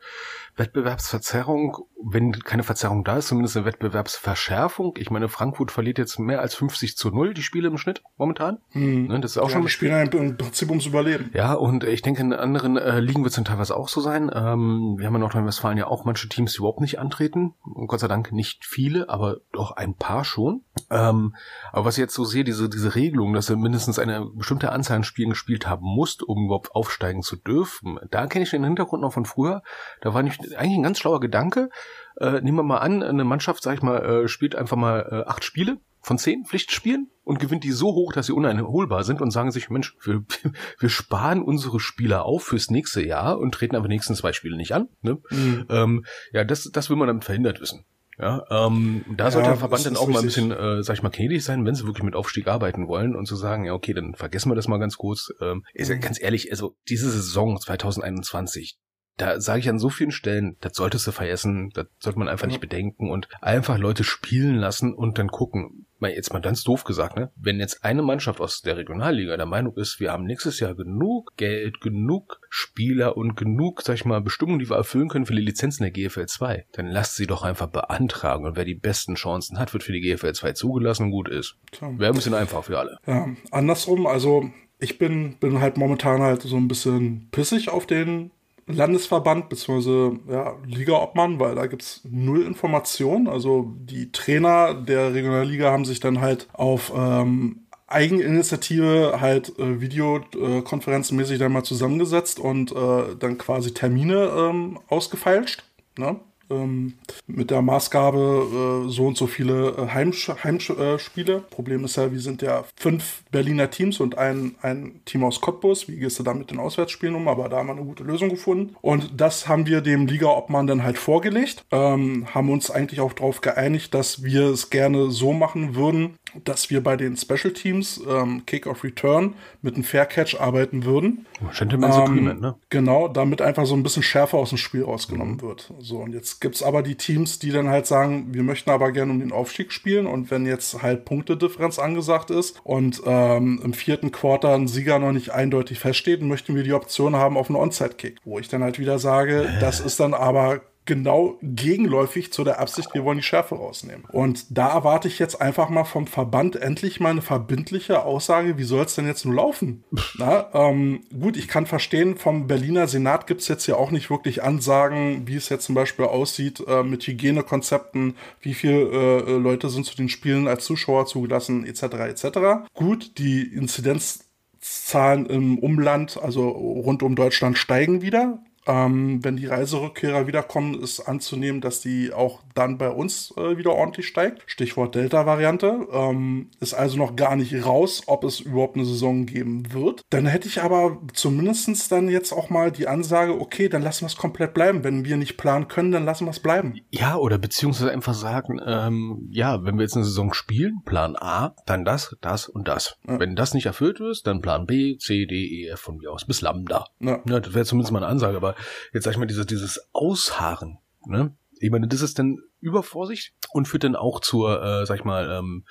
Wettbewerbsverzerrung, 0.55 1.77
wenn 2.03 2.31
keine 2.31 2.63
Verzerrung 2.63 3.03
da 3.03 3.17
ist, 3.17 3.27
zumindest 3.27 3.57
eine 3.57 3.65
Wettbewerbsverschärfung. 3.65 4.95
Ich 4.97 5.11
meine, 5.11 5.29
Frankfurt 5.29 5.71
verliert 5.71 5.97
jetzt 5.97 6.17
mehr 6.17 6.41
als 6.41 6.55
50 6.55 6.97
zu 6.97 7.09
0 7.09 7.33
die 7.33 7.43
Spiele 7.43 7.67
im 7.67 7.77
Schnitt 7.77 8.01
momentan. 8.17 8.59
Hm. 8.71 9.07
Ne, 9.07 9.19
das 9.19 9.31
ist 9.31 9.37
auch 9.37 9.49
ja, 9.49 9.55
schon. 9.55 9.61
Die 9.63 9.69
spielen 9.69 10.09
im 10.11 10.37
Prinzip 10.37 10.69
ums 10.69 10.85
Überleben. 10.85 11.29
Ja, 11.33 11.53
und 11.53 11.83
ich 11.83 12.01
denke, 12.01 12.21
in 12.21 12.33
anderen 12.33 12.77
äh, 12.77 12.99
Ligen 12.99 13.23
wird 13.23 13.31
es 13.31 13.35
dann 13.35 13.45
teilweise 13.45 13.75
auch 13.75 13.89
so 13.89 14.01
sein. 14.01 14.31
Ähm, 14.33 14.95
wir 14.97 15.05
haben 15.05 15.15
in 15.15 15.21
Nordrhein-Westfalen 15.21 15.77
ja 15.77 15.87
auch 15.87 16.05
manche 16.05 16.27
Teams, 16.29 16.53
die 16.53 16.59
überhaupt 16.59 16.81
nicht 16.81 16.99
antreten. 16.99 17.53
Und 17.63 17.87
Gott 17.97 18.01
sei 18.01 18.07
Dank 18.09 18.31
nicht 18.31 18.63
viele, 18.63 19.09
aber 19.09 19.37
doch 19.51 19.71
ein 19.71 19.95
paar 19.95 20.23
schon. 20.23 20.61
Ähm, 20.91 21.35
aber 21.71 21.85
was 21.85 21.97
ich 21.97 22.01
jetzt 22.01 22.13
so 22.13 22.25
sehe, 22.25 22.43
diese, 22.43 22.69
diese 22.69 22.93
Regelung, 22.93 23.33
dass 23.33 23.47
du 23.47 23.57
mindestens 23.57 23.97
eine 23.97 24.23
bestimmte 24.23 24.71
Anzahl 24.71 24.97
an 24.97 25.03
Spielen 25.03 25.31
gespielt 25.31 25.67
haben 25.67 25.83
musst, 25.83 26.21
um 26.21 26.45
überhaupt 26.45 26.75
aufsteigen 26.75 27.23
zu 27.23 27.37
dürfen, 27.37 27.99
da 28.11 28.27
kenne 28.27 28.43
ich 28.43 28.51
den 28.51 28.63
Hintergrund 28.63 29.01
noch 29.01 29.13
von 29.13 29.25
früher. 29.25 29.63
Da 30.01 30.13
war 30.13 30.21
nicht 30.21 30.39
eigentlich 30.55 30.77
ein 30.77 30.83
ganz 30.83 30.99
schlauer 30.99 31.19
Gedanke. 31.19 31.71
Äh, 32.17 32.41
nehmen 32.41 32.57
wir 32.57 32.63
mal 32.63 32.77
an, 32.77 33.01
eine 33.01 33.23
Mannschaft, 33.23 33.63
sag 33.63 33.73
ich 33.73 33.81
mal, 33.81 33.97
äh, 33.97 34.27
spielt 34.27 34.55
einfach 34.55 34.77
mal 34.77 35.23
äh, 35.25 35.27
acht 35.27 35.43
Spiele 35.43 35.79
von 36.07 36.17
zehn 36.17 36.45
Pflichtspielen 36.45 37.11
und 37.23 37.39
gewinnt 37.39 37.65
die 37.65 37.71
so 37.71 37.87
hoch, 37.87 38.13
dass 38.13 38.27
sie 38.27 38.33
uneinholbar 38.33 39.03
sind 39.03 39.21
und 39.21 39.31
sagen 39.31 39.51
sich, 39.51 39.69
Mensch, 39.69 39.95
wir, 40.03 40.23
wir 40.79 40.89
sparen 40.89 41.41
unsere 41.41 41.79
Spieler 41.79 42.23
auf 42.23 42.43
fürs 42.43 42.71
nächste 42.71 43.05
Jahr 43.05 43.37
und 43.37 43.53
treten 43.53 43.75
aber 43.75 43.87
die 43.87 43.93
nächsten 43.93 44.15
zwei 44.15 44.31
Spiele 44.31 44.55
nicht 44.55 44.73
an. 44.73 44.87
Ne? 45.01 45.19
Mhm. 45.29 45.65
Ähm, 45.69 46.05
ja, 46.31 46.45
das, 46.45 46.69
das 46.71 46.89
will 46.89 46.95
man 46.95 47.07
damit 47.07 47.25
verhindert 47.25 47.59
wissen. 47.59 47.83
Ja, 48.17 48.43
ähm, 48.49 49.05
da 49.15 49.25
ja, 49.25 49.31
sollte 49.31 49.49
der 49.49 49.57
Verband 49.57 49.85
dann 49.85 49.97
auch 49.97 50.07
mal 50.07 50.19
ein 50.19 50.25
bisschen, 50.25 50.49
äh, 50.51 50.81
sag 50.81 50.95
ich 50.95 51.03
mal, 51.03 51.09
gnädig 51.09 51.43
sein, 51.43 51.65
wenn 51.65 51.75
sie 51.75 51.85
wirklich 51.85 52.03
mit 52.03 52.15
Aufstieg 52.15 52.47
arbeiten 52.47 52.87
wollen 52.87 53.15
und 53.15 53.27
zu 53.27 53.35
sagen, 53.35 53.65
ja, 53.65 53.73
okay, 53.73 53.93
dann 53.93 54.15
vergessen 54.15 54.49
wir 54.49 54.55
das 54.55 54.67
mal 54.67 54.79
ganz 54.79 54.97
kurz. 54.97 55.29
Ähm, 55.39 55.63
ist 55.73 55.89
ja 55.89 55.95
mhm. 55.95 56.01
ganz 56.01 56.19
ehrlich, 56.19 56.49
also 56.49 56.75
diese 56.87 57.11
Saison 57.11 57.59
2021, 57.59 58.79
da 59.17 59.41
sage 59.41 59.59
ich 59.59 59.69
an 59.69 59.77
so 59.77 59.89
vielen 59.89 60.11
Stellen, 60.11 60.57
das 60.61 60.73
solltest 60.75 61.05
du 61.05 61.11
vergessen, 61.11 61.69
das 61.73 61.87
sollte 61.99 62.17
man 62.17 62.27
einfach 62.27 62.45
ja. 62.45 62.49
nicht 62.49 62.61
bedenken 62.61 63.11
und 63.11 63.27
einfach 63.41 63.77
Leute 63.77 64.03
spielen 64.03 64.55
lassen 64.55 64.93
und 64.95 65.17
dann 65.19 65.27
gucken. 65.27 65.86
Mal 65.99 66.11
jetzt 66.11 66.31
mal 66.31 66.39
ganz 66.39 66.63
doof 66.63 66.83
gesagt, 66.83 67.17
ne? 67.17 67.31
Wenn 67.35 67.59
jetzt 67.59 67.83
eine 67.83 68.01
Mannschaft 68.01 68.39
aus 68.39 68.61
der 68.61 68.77
Regionalliga 68.77 69.35
der 69.35 69.45
Meinung 69.45 69.75
ist, 69.75 69.99
wir 69.99 70.11
haben 70.11 70.25
nächstes 70.25 70.59
Jahr 70.59 70.75
genug 70.75 71.35
Geld, 71.37 71.81
genug 71.81 72.39
Spieler 72.49 73.17
und 73.17 73.35
genug, 73.35 73.81
sag 73.81 73.95
ich 73.95 74.05
mal, 74.05 74.21
Bestimmungen, 74.21 74.59
die 74.59 74.69
wir 74.69 74.77
erfüllen 74.77 75.09
können 75.09 75.25
für 75.25 75.35
die 75.35 75.41
Lizenzen 75.41 75.83
der 75.83 75.91
GFL 75.91 76.27
2, 76.27 76.65
dann 76.73 76.87
lasst 76.87 77.15
sie 77.15 77.27
doch 77.27 77.43
einfach 77.43 77.67
beantragen 77.67 78.45
und 78.45 78.55
wer 78.55 78.65
die 78.65 78.75
besten 78.75 79.15
Chancen 79.15 79.57
hat, 79.59 79.73
wird 79.73 79.83
für 79.83 79.93
die 79.93 80.01
GFL 80.01 80.33
2 80.33 80.53
zugelassen 80.53 81.03
und 81.03 81.11
gut 81.11 81.29
ist. 81.29 81.55
Wäre 81.81 82.11
ein 82.11 82.15
bisschen 82.15 82.33
einfach 82.33 82.63
für 82.63 82.79
alle. 82.79 82.97
Ja, 83.05 83.27
andersrum, 83.51 84.05
also 84.07 84.51
ich 84.79 84.97
bin, 84.97 85.37
bin 85.39 85.59
halt 85.59 85.77
momentan 85.77 86.21
halt 86.21 86.41
so 86.43 86.55
ein 86.57 86.67
bisschen 86.67 87.29
pissig 87.31 87.69
auf 87.69 87.87
den 87.87 88.31
Landesverband 88.67 89.49
bzw. 89.49 90.17
Ja, 90.29 90.55
Ligaobmann, 90.65 91.39
weil 91.39 91.55
da 91.55 91.65
gibt's 91.67 92.01
null 92.03 92.43
Informationen. 92.43 93.27
Also 93.27 93.73
die 93.79 94.11
Trainer 94.11 94.73
der 94.73 95.13
Regionalliga 95.13 95.71
haben 95.71 95.85
sich 95.85 95.99
dann 95.99 96.21
halt 96.21 96.47
auf 96.53 96.91
ähm, 96.95 97.67
Eigeninitiative 97.87 99.19
halt 99.21 99.57
äh, 99.57 99.79
Videokonferenzenmäßig 99.79 101.39
dann 101.39 101.53
mal 101.53 101.63
zusammengesetzt 101.63 102.39
und 102.39 102.73
äh, 102.73 103.15
dann 103.17 103.37
quasi 103.37 103.73
Termine 103.73 104.29
ähm, 104.37 104.79
ausgefeilscht. 104.87 105.63
Ne? 105.97 106.19
Ähm, 106.49 106.93
mit 107.27 107.51
der 107.51 107.61
Maßgabe 107.61 108.85
äh, 108.87 108.89
so 108.89 109.05
und 109.05 109.17
so 109.17 109.27
viele 109.27 109.69
äh, 109.69 109.87
Heimspiele. 109.93 111.33
Heim 111.33 111.43
Problem 111.49 111.83
ist 111.85 111.97
ja, 111.97 112.11
wir 112.11 112.19
sind 112.19 112.41
ja 112.41 112.63
fünf 112.75 113.23
Berliner 113.31 113.69
Teams 113.69 113.99
und 113.99 114.17
ein, 114.17 114.55
ein 114.61 115.01
Team 115.05 115.23
aus 115.23 115.41
Cottbus. 115.41 115.87
Wie 115.87 115.97
gehst 115.97 116.19
du 116.19 116.23
da 116.23 116.33
mit 116.33 116.51
den 116.51 116.59
Auswärtsspielen 116.59 117.15
um? 117.15 117.27
Aber 117.27 117.49
da 117.49 117.57
haben 117.57 117.67
wir 117.67 117.73
eine 117.73 117.83
gute 117.83 118.03
Lösung 118.03 118.29
gefunden. 118.29 118.75
Und 118.81 119.11
das 119.17 119.47
haben 119.47 119.67
wir 119.67 119.81
dem 119.81 120.07
Liga-Obmann 120.07 120.67
dann 120.67 120.83
halt 120.83 120.97
vorgelegt. 120.97 121.65
Ähm, 121.71 122.27
haben 122.33 122.49
uns 122.49 122.71
eigentlich 122.71 122.99
auch 122.99 123.13
darauf 123.13 123.41
geeinigt, 123.41 123.93
dass 123.93 124.23
wir 124.23 124.47
es 124.47 124.69
gerne 124.69 125.11
so 125.11 125.33
machen 125.33 125.75
würden, 125.75 126.15
dass 126.43 126.69
wir 126.69 126.81
bei 126.83 126.95
den 126.95 127.15
Special 127.17 127.53
Teams 127.53 128.01
ähm, 128.07 128.45
Kick-Off 128.45 128.83
Return 128.83 129.35
mit 129.61 129.75
einem 129.75 129.83
Fair 129.83 130.05
Catch 130.05 130.39
arbeiten 130.39 130.85
würden. 130.85 131.25
Gentleman's 131.57 131.95
ähm, 131.95 132.01
Agreement, 132.01 132.41
ne? 132.41 132.55
Genau, 132.69 133.07
damit 133.07 133.41
einfach 133.41 133.65
so 133.65 133.75
ein 133.75 133.83
bisschen 133.83 134.03
Schärfe 134.03 134.37
aus 134.37 134.49
dem 134.49 134.57
Spiel 134.57 134.83
rausgenommen 134.83 135.35
mhm. 135.35 135.41
wird. 135.41 135.73
So, 135.79 135.99
und 135.99 136.13
jetzt 136.13 136.41
gibt's 136.41 136.63
aber 136.63 136.83
die 136.83 136.95
Teams, 136.95 137.39
die 137.39 137.51
dann 137.51 137.69
halt 137.69 137.87
sagen, 137.87 138.33
wir 138.33 138.43
möchten 138.43 138.69
aber 138.69 138.91
gerne 138.91 139.11
um 139.11 139.19
den 139.19 139.31
Aufstieg 139.31 139.71
spielen 139.71 140.07
und 140.07 140.31
wenn 140.31 140.45
jetzt 140.45 140.81
halt 140.81 141.05
Punktedifferenz 141.05 141.79
angesagt 141.79 142.29
ist 142.29 142.59
und 142.63 143.01
ähm, 143.05 143.61
im 143.63 143.73
vierten 143.73 144.11
Quarter 144.11 144.53
ein 144.53 144.67
Sieger 144.67 144.99
noch 144.99 145.11
nicht 145.11 145.31
eindeutig 145.31 145.79
feststeht, 145.79 146.21
möchten 146.21 146.55
wir 146.55 146.63
die 146.63 146.73
Option 146.73 147.15
haben 147.15 147.37
auf 147.37 147.49
einen 147.49 147.57
Onside-Kick, 147.57 148.17
wo 148.25 148.39
ich 148.39 148.47
dann 148.47 148.63
halt 148.63 148.79
wieder 148.79 148.99
sage, 148.99 149.49
das 149.59 149.79
ist 149.79 149.99
dann 149.99 150.13
aber 150.13 150.61
genau 150.87 151.37
gegenläufig 151.41 152.33
zu 152.33 152.43
der 152.43 152.59
Absicht, 152.59 152.93
wir 152.93 153.03
wollen 153.03 153.19
die 153.19 153.23
Schärfe 153.23 153.55
rausnehmen. 153.55 154.05
Und 154.11 154.45
da 154.49 154.69
erwarte 154.69 155.07
ich 155.07 155.19
jetzt 155.19 155.41
einfach 155.41 155.69
mal 155.69 155.83
vom 155.83 156.07
Verband 156.07 156.55
endlich 156.55 156.99
mal 156.99 157.11
eine 157.11 157.21
verbindliche 157.21 158.03
Aussage, 158.03 158.57
wie 158.57 158.63
soll 158.63 158.85
es 158.85 158.95
denn 158.95 159.05
jetzt 159.05 159.25
nun 159.25 159.35
laufen? 159.35 159.83
Na, 160.17 160.49
ähm, 160.53 161.01
gut, 161.19 161.37
ich 161.37 161.47
kann 161.47 161.65
verstehen, 161.65 162.17
vom 162.17 162.47
Berliner 162.47 162.87
Senat 162.87 163.27
gibt 163.27 163.41
es 163.41 163.47
jetzt 163.47 163.67
ja 163.67 163.75
auch 163.75 163.91
nicht 163.91 164.09
wirklich 164.09 164.43
Ansagen, 164.43 165.27
wie 165.27 165.35
es 165.35 165.49
jetzt 165.49 165.65
zum 165.65 165.75
Beispiel 165.75 166.05
aussieht 166.05 166.63
äh, 166.67 166.83
mit 166.83 167.03
Hygienekonzepten, 167.05 168.15
wie 168.41 168.53
viele 168.53 169.23
äh, 169.25 169.37
Leute 169.37 169.69
sind 169.69 169.85
zu 169.85 169.95
den 169.95 170.09
Spielen 170.09 170.47
als 170.47 170.65
Zuschauer 170.65 171.05
zugelassen, 171.05 171.65
etc. 171.65 171.83
etc. 171.83 172.39
Gut, 172.73 173.17
die 173.17 173.43
Inzidenzzahlen 173.43 175.25
im 175.25 175.59
Umland, 175.59 176.17
also 176.21 176.47
rund 176.49 177.03
um 177.03 177.15
Deutschland, 177.15 177.57
steigen 177.57 178.01
wieder. 178.01 178.39
Ähm, 178.67 179.23
wenn 179.23 179.37
die 179.37 179.45
Reiserückkehrer 179.45 180.27
wiederkommen, 180.27 180.81
ist 180.81 180.99
anzunehmen, 180.99 181.61
dass 181.61 181.81
die 181.81 182.11
auch 182.13 182.41
dann 182.53 182.77
bei 182.77 182.89
uns 182.89 183.33
äh, 183.37 183.57
wieder 183.57 183.73
ordentlich 183.73 184.07
steigt. 184.07 184.43
Stichwort 184.45 184.95
Delta-Variante. 184.95 185.87
Ähm, 185.91 186.49
ist 186.59 186.73
also 186.73 186.97
noch 186.97 187.15
gar 187.15 187.35
nicht 187.35 187.65
raus, 187.65 188.03
ob 188.07 188.23
es 188.23 188.39
überhaupt 188.39 188.75
eine 188.75 188.85
Saison 188.85 189.25
geben 189.25 189.73
wird. 189.73 190.01
Dann 190.09 190.25
hätte 190.25 190.47
ich 190.47 190.61
aber 190.61 190.97
zumindestens 191.13 191.87
dann 191.87 192.09
jetzt 192.09 192.33
auch 192.33 192.49
mal 192.49 192.71
die 192.71 192.87
Ansage, 192.87 193.39
okay, 193.39 193.69
dann 193.69 193.81
lassen 193.81 194.01
wir 194.01 194.07
es 194.07 194.17
komplett 194.17 194.53
bleiben. 194.53 194.83
Wenn 194.83 195.05
wir 195.05 195.17
nicht 195.17 195.37
planen 195.37 195.67
können, 195.67 195.91
dann 195.91 196.05
lassen 196.05 196.25
wir 196.25 196.31
es 196.31 196.39
bleiben. 196.39 196.79
Ja, 196.91 197.15
oder 197.15 197.37
beziehungsweise 197.37 197.91
einfach 197.91 198.13
sagen, 198.13 198.59
ähm, 198.65 199.29
ja, 199.31 199.63
wenn 199.63 199.75
wir 199.75 199.83
jetzt 199.83 199.95
eine 199.95 200.05
Saison 200.05 200.33
spielen, 200.33 200.81
Plan 200.85 201.15
A, 201.15 201.55
dann 201.65 201.85
das, 201.85 202.15
das 202.21 202.49
und 202.49 202.67
das. 202.67 202.97
Ja. 203.07 203.19
Wenn 203.19 203.35
das 203.35 203.53
nicht 203.53 203.65
erfüllt 203.65 203.99
ist, 203.99 204.27
dann 204.27 204.41
Plan 204.41 204.65
B, 204.65 204.97
C, 204.97 205.25
D, 205.25 205.35
E, 205.35 205.67
F 205.69 205.79
von 205.79 205.97
mir 205.97 206.11
aus 206.11 206.25
bis 206.25 206.41
Lambda. 206.41 206.85
Ja. 206.99 207.21
Ja, 207.27 207.39
das 207.39 207.53
wäre 207.53 207.65
zumindest 207.65 207.93
mal 207.93 207.99
eine 207.99 208.07
Ansage, 208.07 208.37
aber 208.37 208.55
jetzt 208.93 209.03
sag 209.03 209.11
ich 209.11 209.17
mal, 209.17 209.25
dieses, 209.25 209.45
dieses 209.45 209.89
Ausharren, 209.93 210.79
ne? 211.05 211.35
Ich 211.59 211.71
meine, 211.71 211.87
das 211.87 212.01
ist 212.01 212.19
dann 212.19 212.37
Übervorsicht 212.59 213.33
und 213.51 213.67
führt 213.67 213.83
dann 213.83 213.95
auch 213.95 214.19
zur, 214.19 214.61
äh, 214.61 214.85
sag 214.85 214.99
ich 214.99 215.03
mal, 215.03 215.29
ähm, 215.31 215.65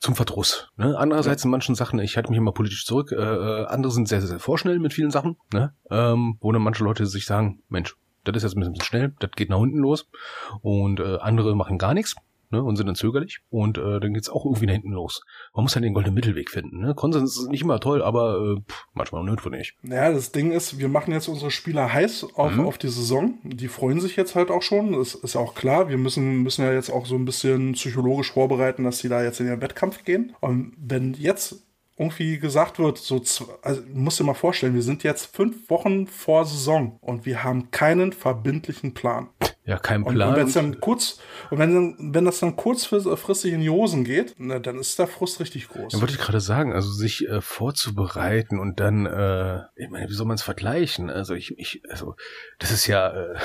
zum 0.00 0.16
Verdruss. 0.16 0.68
Ne? 0.76 0.98
Andererseits 0.98 1.44
in 1.44 1.50
manchen 1.50 1.76
Sachen, 1.76 2.00
ich 2.00 2.16
halte 2.16 2.30
mich 2.30 2.38
immer 2.38 2.52
politisch 2.52 2.84
zurück, 2.84 3.12
äh, 3.12 3.16
äh, 3.16 3.66
andere 3.66 3.92
sind 3.92 4.08
sehr, 4.08 4.20
sehr, 4.20 4.28
sehr 4.28 4.40
vorschnell 4.40 4.80
mit 4.80 4.92
vielen 4.92 5.12
Sachen, 5.12 5.36
ne? 5.52 5.74
ähm, 5.90 6.38
wo 6.40 6.50
dann 6.50 6.62
manche 6.62 6.82
Leute 6.82 7.06
sich 7.06 7.24
sagen, 7.24 7.62
Mensch, 7.68 7.94
das 8.24 8.36
ist 8.36 8.42
jetzt 8.42 8.56
ein 8.56 8.60
bisschen 8.60 8.80
schnell, 8.82 9.14
das 9.20 9.30
geht 9.32 9.48
nach 9.48 9.58
unten 9.58 9.78
los 9.78 10.08
und 10.60 11.00
äh, 11.00 11.18
andere 11.18 11.54
machen 11.54 11.78
gar 11.78 11.94
nichts 11.94 12.16
ne, 12.52 12.62
und 12.62 12.76
sind 12.76 12.86
dann 12.86 12.94
zögerlich 12.94 13.40
und 13.50 13.78
äh, 13.78 13.98
dann 13.98 14.14
geht's 14.14 14.28
auch 14.28 14.44
irgendwie 14.44 14.66
nach 14.66 14.74
hinten 14.74 14.92
los. 14.92 15.22
Man 15.54 15.64
muss 15.64 15.74
halt 15.74 15.84
den 15.84 15.94
goldenen 15.94 16.14
Mittelweg 16.14 16.50
finden. 16.50 16.80
Ne? 16.80 16.94
Konsens 16.94 17.36
ist 17.38 17.48
nicht 17.50 17.62
immer 17.62 17.80
toll, 17.80 18.02
aber 18.02 18.56
äh, 18.58 18.60
pff, 18.60 18.84
manchmal 18.94 19.24
nötig 19.24 19.50
nicht. 19.50 19.74
Naja, 19.82 20.12
das 20.12 20.30
Ding 20.32 20.52
ist, 20.52 20.78
wir 20.78 20.88
machen 20.88 21.12
jetzt 21.12 21.28
unsere 21.28 21.50
Spieler 21.50 21.92
heiß 21.92 22.26
auf, 22.34 22.52
Mhm. 22.52 22.66
auf 22.66 22.78
die 22.78 22.88
Saison. 22.88 23.38
Die 23.42 23.68
freuen 23.68 24.00
sich 24.00 24.14
jetzt 24.16 24.34
halt 24.34 24.50
auch 24.50 24.62
schon. 24.62 24.92
Das 24.92 25.14
ist 25.14 25.34
ja 25.34 25.40
auch 25.40 25.54
klar. 25.54 25.88
Wir 25.88 25.98
müssen, 25.98 26.42
müssen 26.42 26.62
ja 26.62 26.72
jetzt 26.72 26.90
auch 26.90 27.06
so 27.06 27.14
ein 27.16 27.24
bisschen 27.24 27.72
psychologisch 27.72 28.32
vorbereiten, 28.32 28.84
dass 28.84 28.98
sie 28.98 29.08
da 29.08 29.22
jetzt 29.24 29.40
in 29.40 29.46
den 29.46 29.60
Wettkampf 29.60 30.04
gehen. 30.04 30.34
Und 30.40 30.72
wenn 30.76 31.14
jetzt 31.14 31.66
irgendwie 31.98 32.38
gesagt 32.38 32.78
wird, 32.78 32.98
so, 32.98 33.20
also, 33.62 33.80
du 33.80 33.98
musst 33.98 34.18
dir 34.18 34.24
mal 34.24 34.34
vorstellen, 34.34 34.74
wir 34.74 34.82
sind 34.82 35.02
jetzt 35.04 35.34
fünf 35.36 35.68
Wochen 35.70 36.06
vor 36.06 36.44
Saison 36.44 36.98
und 37.00 37.26
wir 37.26 37.44
haben 37.44 37.70
keinen 37.70 38.12
verbindlichen 38.12 38.94
Plan. 38.94 39.28
Ja, 39.64 39.78
kein 39.78 40.04
Plan. 40.04 40.30
und 40.30 40.36
wenn 40.36 40.46
es 40.48 40.54
dann 40.54 40.80
kurz, 40.80 41.20
und 41.50 41.58
wenn, 41.58 41.96
wenn 42.12 42.24
das 42.24 42.40
dann 42.40 42.56
kurzfristig 42.56 43.52
in 43.52 43.60
die 43.60 43.70
Hosen 43.70 44.02
geht, 44.02 44.34
na, 44.36 44.58
dann 44.58 44.76
ist 44.80 44.98
der 44.98 45.06
Frust 45.06 45.38
richtig 45.38 45.68
groß. 45.68 45.92
Ja, 45.92 46.00
wollte 46.00 46.14
ich 46.14 46.18
gerade 46.18 46.40
sagen, 46.40 46.72
also 46.72 46.90
sich 46.90 47.28
äh, 47.28 47.40
vorzubereiten 47.40 48.58
und 48.58 48.80
dann, 48.80 49.06
äh, 49.06 49.60
ich 49.76 49.88
meine, 49.88 50.08
wie 50.08 50.14
soll 50.14 50.26
man 50.26 50.34
es 50.34 50.42
vergleichen? 50.42 51.10
Also 51.10 51.34
ich, 51.34 51.56
ich, 51.58 51.80
also 51.88 52.16
das 52.58 52.72
ist 52.72 52.88
ja 52.88 53.10
äh, 53.10 53.36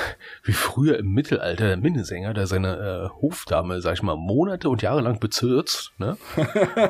wie 0.42 0.52
früher 0.52 0.98
im 0.98 1.12
Mittelalter 1.12 1.68
der 1.68 1.76
Minnesänger, 1.76 2.34
der 2.34 2.48
seine 2.48 3.10
äh, 3.14 3.22
Hofdame, 3.22 3.80
sag 3.80 3.94
ich 3.94 4.02
mal, 4.02 4.16
Monate 4.16 4.70
und 4.70 4.82
Jahre 4.82 5.02
lang 5.02 5.20
bezirzt, 5.20 5.92
ne? 5.98 6.16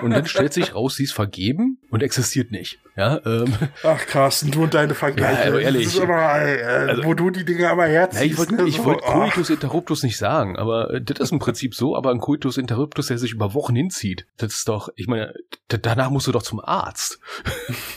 Und 0.03 0.11
dann 0.11 0.25
stellt 0.25 0.55
sich 0.55 0.75
raus, 0.75 0.97
sie 0.97 1.05
ist 1.05 1.13
vergeben 1.13 1.79
und 1.91 2.03
existiert 2.03 2.51
nicht. 2.51 2.79
Ja, 2.97 3.21
ähm, 3.25 3.55
Ach, 3.85 4.07
Carsten, 4.07 4.51
du 4.51 4.65
und 4.65 4.75
deine 4.75 4.95
Vergleiche. 4.95 5.43
Ja, 5.43 5.49
aber 5.49 5.61
ehrlich. 5.61 5.85
Das 5.85 5.95
ist 5.95 6.01
immer, 6.01 6.41
äh, 6.41 7.05
wo 7.05 7.15
du 7.15 7.31
die 7.31 7.45
Dinge 7.45 7.71
aber 7.71 7.87
ja, 7.87 8.01
herziehst. 8.01 8.25
ich 8.25 8.39
wollte 8.39 8.55
ne, 8.55 8.71
so, 8.71 8.85
wollt 8.85 9.01
ach. 9.05 9.18
Coitus 9.21 9.51
interruptus 9.51 10.03
nicht 10.03 10.17
sagen, 10.17 10.57
aber 10.57 10.91
äh, 10.91 11.03
das 11.03 11.19
ist 11.19 11.33
im 11.33 11.39
Prinzip 11.39 11.75
so, 11.75 11.97
aber 11.97 12.11
ein 12.11 12.21
Coitus 12.21 12.57
interruptus, 12.57 13.09
der 13.09 13.19
sich 13.19 13.33
über 13.33 13.55
Wochen 13.55 13.75
hinzieht. 13.75 14.27
Das 14.37 14.53
ist 14.53 14.69
doch, 14.69 14.89
ich 14.97 15.07
meine, 15.07 15.35
danach 15.69 16.11
musst 16.11 16.27
du 16.27 16.33
doch 16.33 16.43
zum 16.43 16.61
Arzt. 16.61 17.21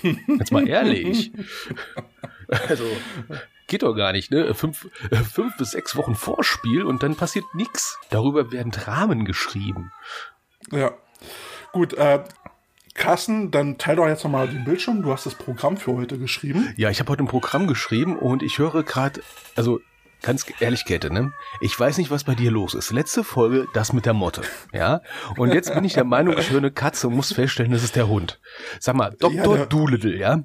Jetzt 0.28 0.52
mal 0.52 0.68
ehrlich. 0.68 1.32
Also, 2.68 2.84
geht 3.68 3.84
doch 3.84 3.94
gar 3.96 4.12
nicht, 4.12 4.30
ne? 4.30 4.54
Fünf, 4.54 4.90
äh, 5.10 5.16
fünf 5.16 5.56
bis 5.56 5.72
sechs 5.72 5.96
Wochen 5.96 6.16
Vorspiel 6.16 6.84
und 6.84 7.02
dann 7.02 7.16
passiert 7.16 7.46
nichts. 7.54 7.98
Darüber 8.10 8.52
werden 8.52 8.74
Dramen 8.74 9.24
geschrieben. 9.24 9.94
Ja. 10.70 10.92
Gut, 11.72 11.94
äh, 11.94 12.26
Carsten, 12.94 13.52
dann 13.52 13.78
teil 13.78 13.96
doch 13.96 14.08
jetzt 14.08 14.24
nochmal 14.24 14.50
den 14.50 14.66
Bildschirm. 14.66 15.02
Du 15.02 15.12
hast 15.12 15.26
das 15.26 15.36
Programm 15.36 15.78
für 15.78 15.94
heute 15.94 16.18
geschrieben. 16.18 16.74
Ja, 16.76 16.90
ich 16.90 17.00
habe 17.00 17.10
heute 17.10 17.24
ein 17.24 17.28
Programm 17.28 17.68
geschrieben 17.68 18.18
und 18.18 18.44
ich 18.44 18.60
höre 18.60 18.84
gerade, 18.84 19.22
also 19.56 19.80
ganz 20.22 20.46
ehrlich, 20.60 20.86
Käthe, 20.86 21.12
ne? 21.12 21.34
Ich 21.62 21.78
weiß 21.80 21.98
nicht, 21.98 22.12
was 22.12 22.24
bei 22.24 22.36
dir 22.36 22.52
los 22.52 22.74
ist. 22.74 22.92
Letzte 22.92 23.24
Folge, 23.24 23.68
das 23.74 23.94
mit 23.94 24.06
der 24.06 24.14
Motte, 24.14 24.42
ja? 24.74 25.02
Und 25.38 25.54
jetzt 25.54 25.74
bin 25.74 25.84
ich 25.84 25.94
der 25.94 26.04
Meinung, 26.04 26.38
ich 26.38 26.50
höre 26.52 26.60
eine 26.60 26.72
Katze 26.72 27.08
und 27.08 27.16
muss 27.16 27.34
feststellen, 27.34 27.72
das 27.72 27.84
ist 27.84 27.96
der 27.96 28.08
Hund. 28.08 28.40
Sag 28.80 28.96
mal, 28.96 29.16
Dr. 29.20 29.58
der- 29.58 29.66
Doolittle, 29.66 30.16
ja? 30.18 30.44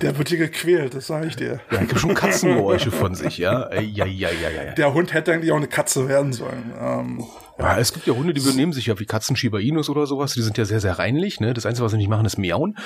Der 0.00 0.16
wird 0.18 0.28
hier 0.28 0.38
gequält, 0.38 0.94
das 0.94 1.06
sage 1.06 1.26
ich 1.26 1.36
dir. 1.36 1.60
Ja, 1.70 1.82
ich 1.82 1.88
habe 1.90 1.98
schon 1.98 2.14
Katzengeräusche 2.14 2.90
von 2.90 3.14
sich, 3.14 3.38
ja? 3.38 3.72
Ja, 3.74 4.04
ja, 4.04 4.06
ja, 4.06 4.28
ja, 4.30 4.62
ja. 4.64 4.72
Der 4.72 4.94
Hund 4.94 5.12
hätte 5.12 5.32
eigentlich 5.32 5.52
auch 5.52 5.56
eine 5.56 5.68
Katze 5.68 6.08
werden 6.08 6.32
sollen. 6.32 6.72
Ähm, 6.78 7.24
Ja, 7.58 7.78
es 7.78 7.92
gibt 7.92 8.06
ja 8.06 8.14
Hunde, 8.14 8.32
die 8.32 8.40
benehmen 8.40 8.72
sich 8.72 8.86
ja 8.86 8.98
wie 8.98 9.04
Katzen 9.06 9.36
Shiba 9.36 9.58
Inus 9.58 9.88
oder 9.90 10.06
sowas. 10.06 10.32
Die 10.32 10.42
sind 10.42 10.58
ja 10.58 10.64
sehr, 10.64 10.80
sehr 10.80 10.98
reinlich. 10.98 11.38
Ne? 11.40 11.54
Das 11.54 11.66
Einzige, 11.66 11.84
was 11.84 11.92
sie 11.92 11.98
nicht 11.98 12.08
machen, 12.08 12.24
ist 12.26 12.38
miauen. 12.38 12.76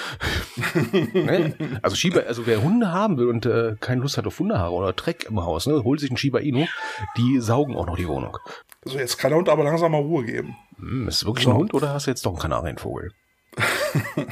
ne? 1.12 1.54
Also 1.82 1.96
Shiba, 1.96 2.20
also 2.20 2.46
wer 2.46 2.62
Hunde 2.62 2.92
haben 2.92 3.16
will 3.16 3.28
und 3.28 3.46
äh, 3.46 3.76
keine 3.80 4.00
Lust 4.02 4.18
hat 4.18 4.26
auf 4.26 4.38
Hundehaare 4.38 4.72
oder 4.72 4.92
Dreck 4.92 5.26
im 5.28 5.40
Haus, 5.40 5.66
ne, 5.66 5.82
holt 5.84 6.00
sich 6.00 6.10
einen 6.10 6.16
Shiba 6.16 6.40
Inu. 6.40 6.66
Die 7.16 7.40
saugen 7.40 7.76
auch 7.76 7.86
noch 7.86 7.96
die 7.96 8.08
Wohnung. 8.08 8.36
also 8.84 8.98
jetzt 8.98 9.18
kann 9.18 9.30
der 9.30 9.38
Hund 9.38 9.48
aber 9.48 9.64
langsam 9.64 9.92
mal 9.92 9.98
Ruhe 10.02 10.24
geben. 10.24 10.56
Hm, 10.78 11.08
ist 11.08 11.16
es 11.16 11.24
wirklich 11.26 11.44
So. 11.44 11.50
ein 11.52 11.56
Hund 11.56 11.74
oder 11.74 11.94
hast 11.94 12.06
du 12.06 12.10
jetzt 12.10 12.26
doch 12.26 12.32
einen 12.32 12.40
Kanarienvogel? 12.40 13.12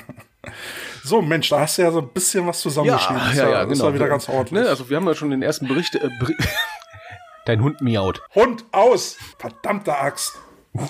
So, 1.03 1.21
Mensch, 1.21 1.51
da 1.51 1.61
hast 1.61 1.77
du 1.77 1.83
ja 1.83 1.93
so 1.93 1.99
ein 2.01 2.09
bisschen 2.09 2.47
was 2.47 2.61
zusammengeschrieben. 2.63 3.21
ist 3.27 3.33
ist 3.33 3.83
ja 3.83 3.95
wieder 3.95 4.09
ganz 4.09 4.27
ordentlich. 4.29 4.63
Ne? 4.63 4.69
Also 4.69 4.89
wir 4.89 4.97
haben 4.97 5.07
ja 5.07 5.15
schon 5.15 5.29
den 5.29 5.43
ersten 5.43 5.69
Bericht. 5.69 5.95
Äh, 5.97 6.09
Beri 6.19 6.35
Dein 7.47 7.63
Hund 7.63 7.81
miaut. 7.83 8.23
Hund 8.35 8.65
aus! 8.73 9.17
Verdammte 9.39 9.97
Axt! 9.99 10.35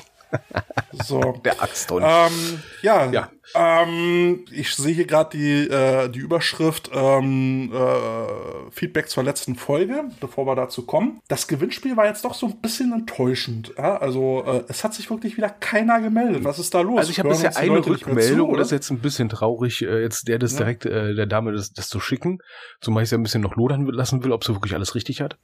So. 1.04 1.20
Der 1.44 1.62
Axthund. 1.62 2.04
Ähm, 2.08 2.62
ja, 2.82 3.10
Ja. 3.12 3.30
Ähm, 3.54 4.44
ich 4.50 4.74
sehe 4.74 4.92
hier 4.92 5.06
gerade 5.06 5.36
die, 5.36 5.68
äh, 5.68 6.08
die 6.08 6.18
Überschrift 6.18 6.90
ähm, 6.92 7.72
äh, 7.72 8.70
Feedback 8.72 9.08
zur 9.08 9.22
letzten 9.22 9.54
Folge, 9.54 10.04
bevor 10.18 10.44
wir 10.46 10.56
dazu 10.56 10.86
kommen. 10.86 11.20
Das 11.28 11.46
Gewinnspiel 11.46 11.96
war 11.96 12.06
jetzt 12.06 12.24
doch 12.24 12.34
so 12.34 12.46
ein 12.46 12.60
bisschen 12.60 12.92
enttäuschend. 12.92 13.74
Ja? 13.78 13.96
Also 13.98 14.42
äh, 14.44 14.64
es 14.68 14.82
hat 14.82 14.94
sich 14.94 15.08
wirklich 15.08 15.36
wieder 15.36 15.50
keiner 15.50 16.00
gemeldet. 16.00 16.42
Was 16.42 16.58
ist 16.58 16.74
da 16.74 16.80
los? 16.80 16.98
Also 16.98 17.10
ich 17.12 17.20
habe 17.20 17.28
bisher 17.28 17.56
eine 17.56 17.84
Rückmeldung 17.86 18.50
und 18.50 18.58
das 18.58 18.68
ist 18.68 18.72
jetzt 18.72 18.90
ein 18.90 18.98
bisschen 18.98 19.28
traurig, 19.28 19.82
äh, 19.82 20.00
jetzt 20.02 20.26
der 20.26 20.40
das 20.40 20.52
Ja. 20.54 20.58
direkt 20.58 20.86
äh, 20.86 21.14
der 21.14 21.26
Dame 21.26 21.52
das, 21.52 21.72
das 21.72 21.88
zu 21.88 22.00
schicken, 22.00 22.38
zumal 22.80 23.04
ich 23.04 23.08
sie 23.08 23.14
ein 23.16 23.22
bisschen 23.22 23.42
noch 23.42 23.54
lodern 23.54 23.86
lassen 23.86 24.24
will, 24.24 24.32
ob 24.32 24.42
sie 24.42 24.52
wirklich 24.54 24.74
alles 24.74 24.96
richtig 24.96 25.20
hat. 25.20 25.38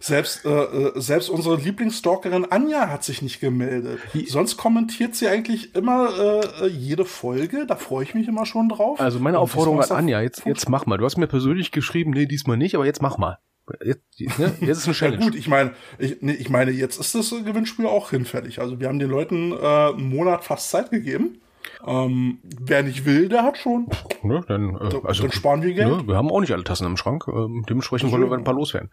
Selbst, 0.00 0.44
äh, 0.44 0.50
äh, 0.50 1.00
selbst 1.00 1.28
unsere 1.28 1.56
Lieblingsstalkerin 1.56 2.50
Anja 2.50 2.88
hat 2.88 3.04
sich 3.04 3.22
nicht 3.22 3.40
gemeldet. 3.40 4.00
Sonst 4.28 4.56
kommentiert 4.56 5.14
sie 5.14 5.28
eigentlich 5.28 5.74
immer 5.74 6.42
äh, 6.60 6.66
jede 6.68 7.04
Folge. 7.04 7.66
Da 7.66 7.76
freue 7.76 8.04
ich 8.04 8.14
mich 8.14 8.28
immer 8.28 8.46
schon 8.46 8.68
drauf. 8.68 9.00
Also 9.00 9.18
meine 9.18 9.38
Aufforderung 9.38 9.78
an 9.78 9.84
ist 9.84 9.90
Anja, 9.92 10.20
jetzt, 10.20 10.44
jetzt 10.46 10.68
mach 10.68 10.86
mal. 10.86 10.98
Du 10.98 11.04
hast 11.04 11.16
mir 11.16 11.26
persönlich 11.26 11.70
geschrieben, 11.70 12.10
nee, 12.10 12.26
diesmal 12.26 12.56
nicht, 12.56 12.74
aber 12.74 12.86
jetzt 12.86 13.02
mach 13.02 13.18
mal. 13.18 13.38
Jetzt, 13.84 14.02
ne? 14.38 14.54
jetzt 14.60 14.78
ist 14.78 14.86
eine 14.86 14.94
Ja 14.94 14.94
Challenge. 14.94 15.24
gut, 15.24 15.34
ich 15.34 15.48
meine, 15.48 15.72
ich, 15.98 16.16
nee, 16.20 16.32
ich 16.32 16.50
meine, 16.50 16.72
jetzt 16.72 16.98
ist 16.98 17.14
das 17.14 17.30
Gewinnspiel 17.30 17.86
auch 17.86 18.10
hinfällig. 18.10 18.60
Also 18.60 18.80
wir 18.80 18.88
haben 18.88 18.98
den 18.98 19.10
Leuten 19.10 19.52
äh, 19.52 19.56
einen 19.56 20.08
Monat 20.08 20.44
fast 20.44 20.70
Zeit 20.70 20.90
gegeben. 20.90 21.40
Ähm, 21.86 22.38
wer 22.42 22.82
nicht 22.82 23.04
will, 23.04 23.28
der 23.28 23.42
hat 23.42 23.58
schon. 23.58 23.88
Ne? 24.22 24.42
Dann, 24.46 24.76
äh, 24.76 25.00
also, 25.04 25.22
dann 25.22 25.32
sparen 25.32 25.62
wir 25.62 25.74
Geld. 25.74 25.88
Ne? 25.88 26.06
Wir 26.06 26.16
haben 26.16 26.30
auch 26.30 26.40
nicht 26.40 26.52
alle 26.52 26.64
Tassen 26.64 26.86
im 26.86 26.96
Schrank. 26.96 27.26
Ähm, 27.28 27.64
dementsprechend 27.68 28.12
wollen 28.12 28.28
wir 28.28 28.36
ein 28.36 28.44
paar 28.44 28.54
loswerden. 28.54 28.90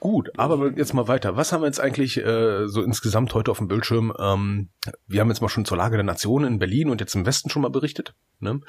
Gut, 0.00 0.30
aber 0.36 0.72
jetzt 0.76 0.92
mal 0.92 1.08
weiter. 1.08 1.36
Was 1.36 1.52
haben 1.52 1.62
wir 1.62 1.66
jetzt 1.66 1.80
eigentlich 1.80 2.18
äh, 2.18 2.66
so 2.66 2.82
insgesamt 2.82 3.34
heute 3.34 3.50
auf 3.50 3.58
dem 3.58 3.68
Bildschirm? 3.68 4.12
Ähm, 4.18 4.68
wir 5.06 5.20
haben 5.20 5.28
jetzt 5.28 5.40
mal 5.40 5.48
schon 5.48 5.64
zur 5.64 5.76
Lage 5.76 5.96
der 5.96 6.04
Nation 6.04 6.44
in 6.44 6.58
Berlin 6.58 6.90
und 6.90 7.00
jetzt 7.00 7.14
im 7.14 7.26
Westen 7.26 7.50
schon 7.50 7.62
mal 7.62 7.70
berichtet. 7.70 8.14
Ne? 8.38 8.60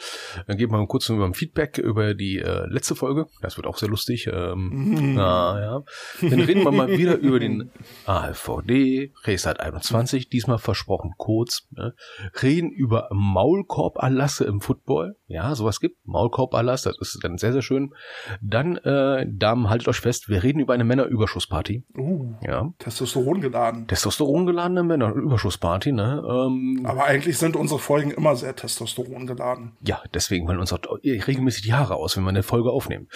Dann 0.47 0.57
geben 0.57 0.71
wir 0.71 0.77
mal 0.77 0.87
kurz 0.87 1.09
über 1.09 1.25
ein 1.25 1.33
Feedback 1.33 1.77
über 1.77 2.13
die 2.13 2.39
äh, 2.39 2.65
letzte 2.67 2.95
Folge. 2.95 3.27
Das 3.41 3.57
wird 3.57 3.67
auch 3.67 3.77
sehr 3.77 3.89
lustig. 3.89 4.29
Ähm, 4.31 5.13
na, 5.15 5.59
ja. 5.59 5.83
Dann 6.21 6.39
reden 6.39 6.63
wir 6.63 6.71
mal 6.71 6.87
wieder 6.87 7.17
über 7.17 7.39
den 7.39 7.71
AfVD, 8.05 9.11
Resat 9.25 9.59
21, 9.59 10.29
diesmal 10.29 10.57
versprochen 10.57 11.15
kurz. 11.17 11.67
Ne? 11.71 11.93
Reden 12.41 12.71
über 12.71 13.09
Maulkorb-Erlasse 13.38 14.46
im 14.46 14.62
Football. 14.62 15.15
Ja, 15.27 15.53
sowas 15.53 15.79
gibt. 15.79 15.98
Maulkorb-Erlass, 16.06 16.82
das 16.82 16.98
ist 17.00 17.20
dann 17.24 17.38
sehr, 17.38 17.53
sehr 17.53 17.62
schön. 17.62 17.94
Dann, 18.41 18.77
äh, 18.77 19.27
Damen, 19.29 19.70
haltet 19.70 19.88
euch 19.89 20.00
fest, 20.00 20.27
wir 20.27 20.41
reden 20.41 20.60
über 20.60 20.74
eine 20.74 20.84
Männerüberschussparty. 20.84 21.84
Uh, 21.96 22.34
Ja. 22.41 22.74
Testosteron 22.79 23.39
geladen. 23.39 23.86
Testosterongeladene 23.88 24.82
Männerüberschussparty, 24.82 25.91
ne? 25.91 26.24
Ähm, 26.27 26.82
Aber 26.84 27.03
eigentlich 27.03 27.38
sind 27.38 27.56
unsere 27.56 27.79
Folgen 27.79 28.10
immer 28.10 28.36
sehr 28.36 28.56
Testosteron 28.56 29.27
geladen. 29.27 29.77
ja, 29.86 30.01
deswegen 30.15 30.48
fallen 30.48 30.60
uns 30.60 30.74
auch 30.74 30.79
regelmäßig 31.03 31.62
die 31.62 31.74
Haare 31.74 31.96
aus, 31.96 32.17
wenn 32.17 32.24
wir 32.24 32.29
eine 32.29 32.41
Folge 32.41 32.72
aufnehmen. 32.72 33.08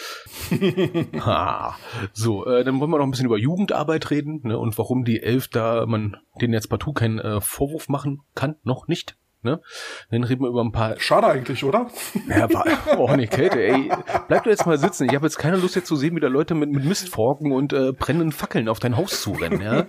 ha. 1.26 1.76
So, 2.14 2.46
äh, 2.46 2.64
dann 2.64 2.80
wollen 2.80 2.92
wir 2.92 2.98
noch 3.00 3.06
ein 3.06 3.12
bisschen 3.12 3.26
über 3.26 3.40
Jugendarbeit 3.40 4.12
reden 4.12 4.42
ne, 4.44 4.60
und 4.60 4.78
warum 4.78 5.04
die 5.04 5.24
Elf 5.24 5.48
da 5.48 5.88
man 5.88 6.18
denen 6.40 6.54
jetzt 6.54 6.70
partout 6.70 6.94
keinen 6.94 7.18
äh, 7.20 7.42
Vorwurf 7.42 7.90
machen 7.90 8.20
kann, 8.36 8.56
noch 8.64 8.88
nicht. 8.88 9.18
Ne? 9.44 9.60
Dann 10.12 10.24
reden 10.24 10.42
wir 10.44 10.50
über 10.50 10.62
ein 10.62 10.72
paar 10.72 11.00
Schade 11.00 11.28
eigentlich, 11.28 11.64
oder? 11.64 11.88
Ja, 12.30 12.52
war, 12.54 12.66
oh, 12.98 13.16
nee, 13.16 13.28
Kälte, 13.28 13.60
ey. 13.62 13.90
Bleib 14.28 14.44
doch 14.44 14.52
jetzt 14.52 14.66
mal 14.68 14.78
sitzen. 14.78 15.08
Ich 15.10 15.16
habe 15.16 15.26
jetzt 15.26 15.38
keine 15.38 15.58
Lust 15.58 15.76
jetzt 15.76 15.88
zu 15.88 15.96
sehen, 15.96 16.16
wie 16.16 16.20
da 16.20 16.28
Leute 16.28 16.54
mit, 16.54 16.70
mit 16.72 16.86
Mistforken 16.86 17.52
und 17.52 17.74
äh, 17.74 17.92
brennenden 17.92 18.32
Fackeln 18.32 18.70
auf 18.70 18.80
dein 18.80 18.98
Haus 18.98 19.22
zurennen, 19.22 19.62
ja. 19.62 19.86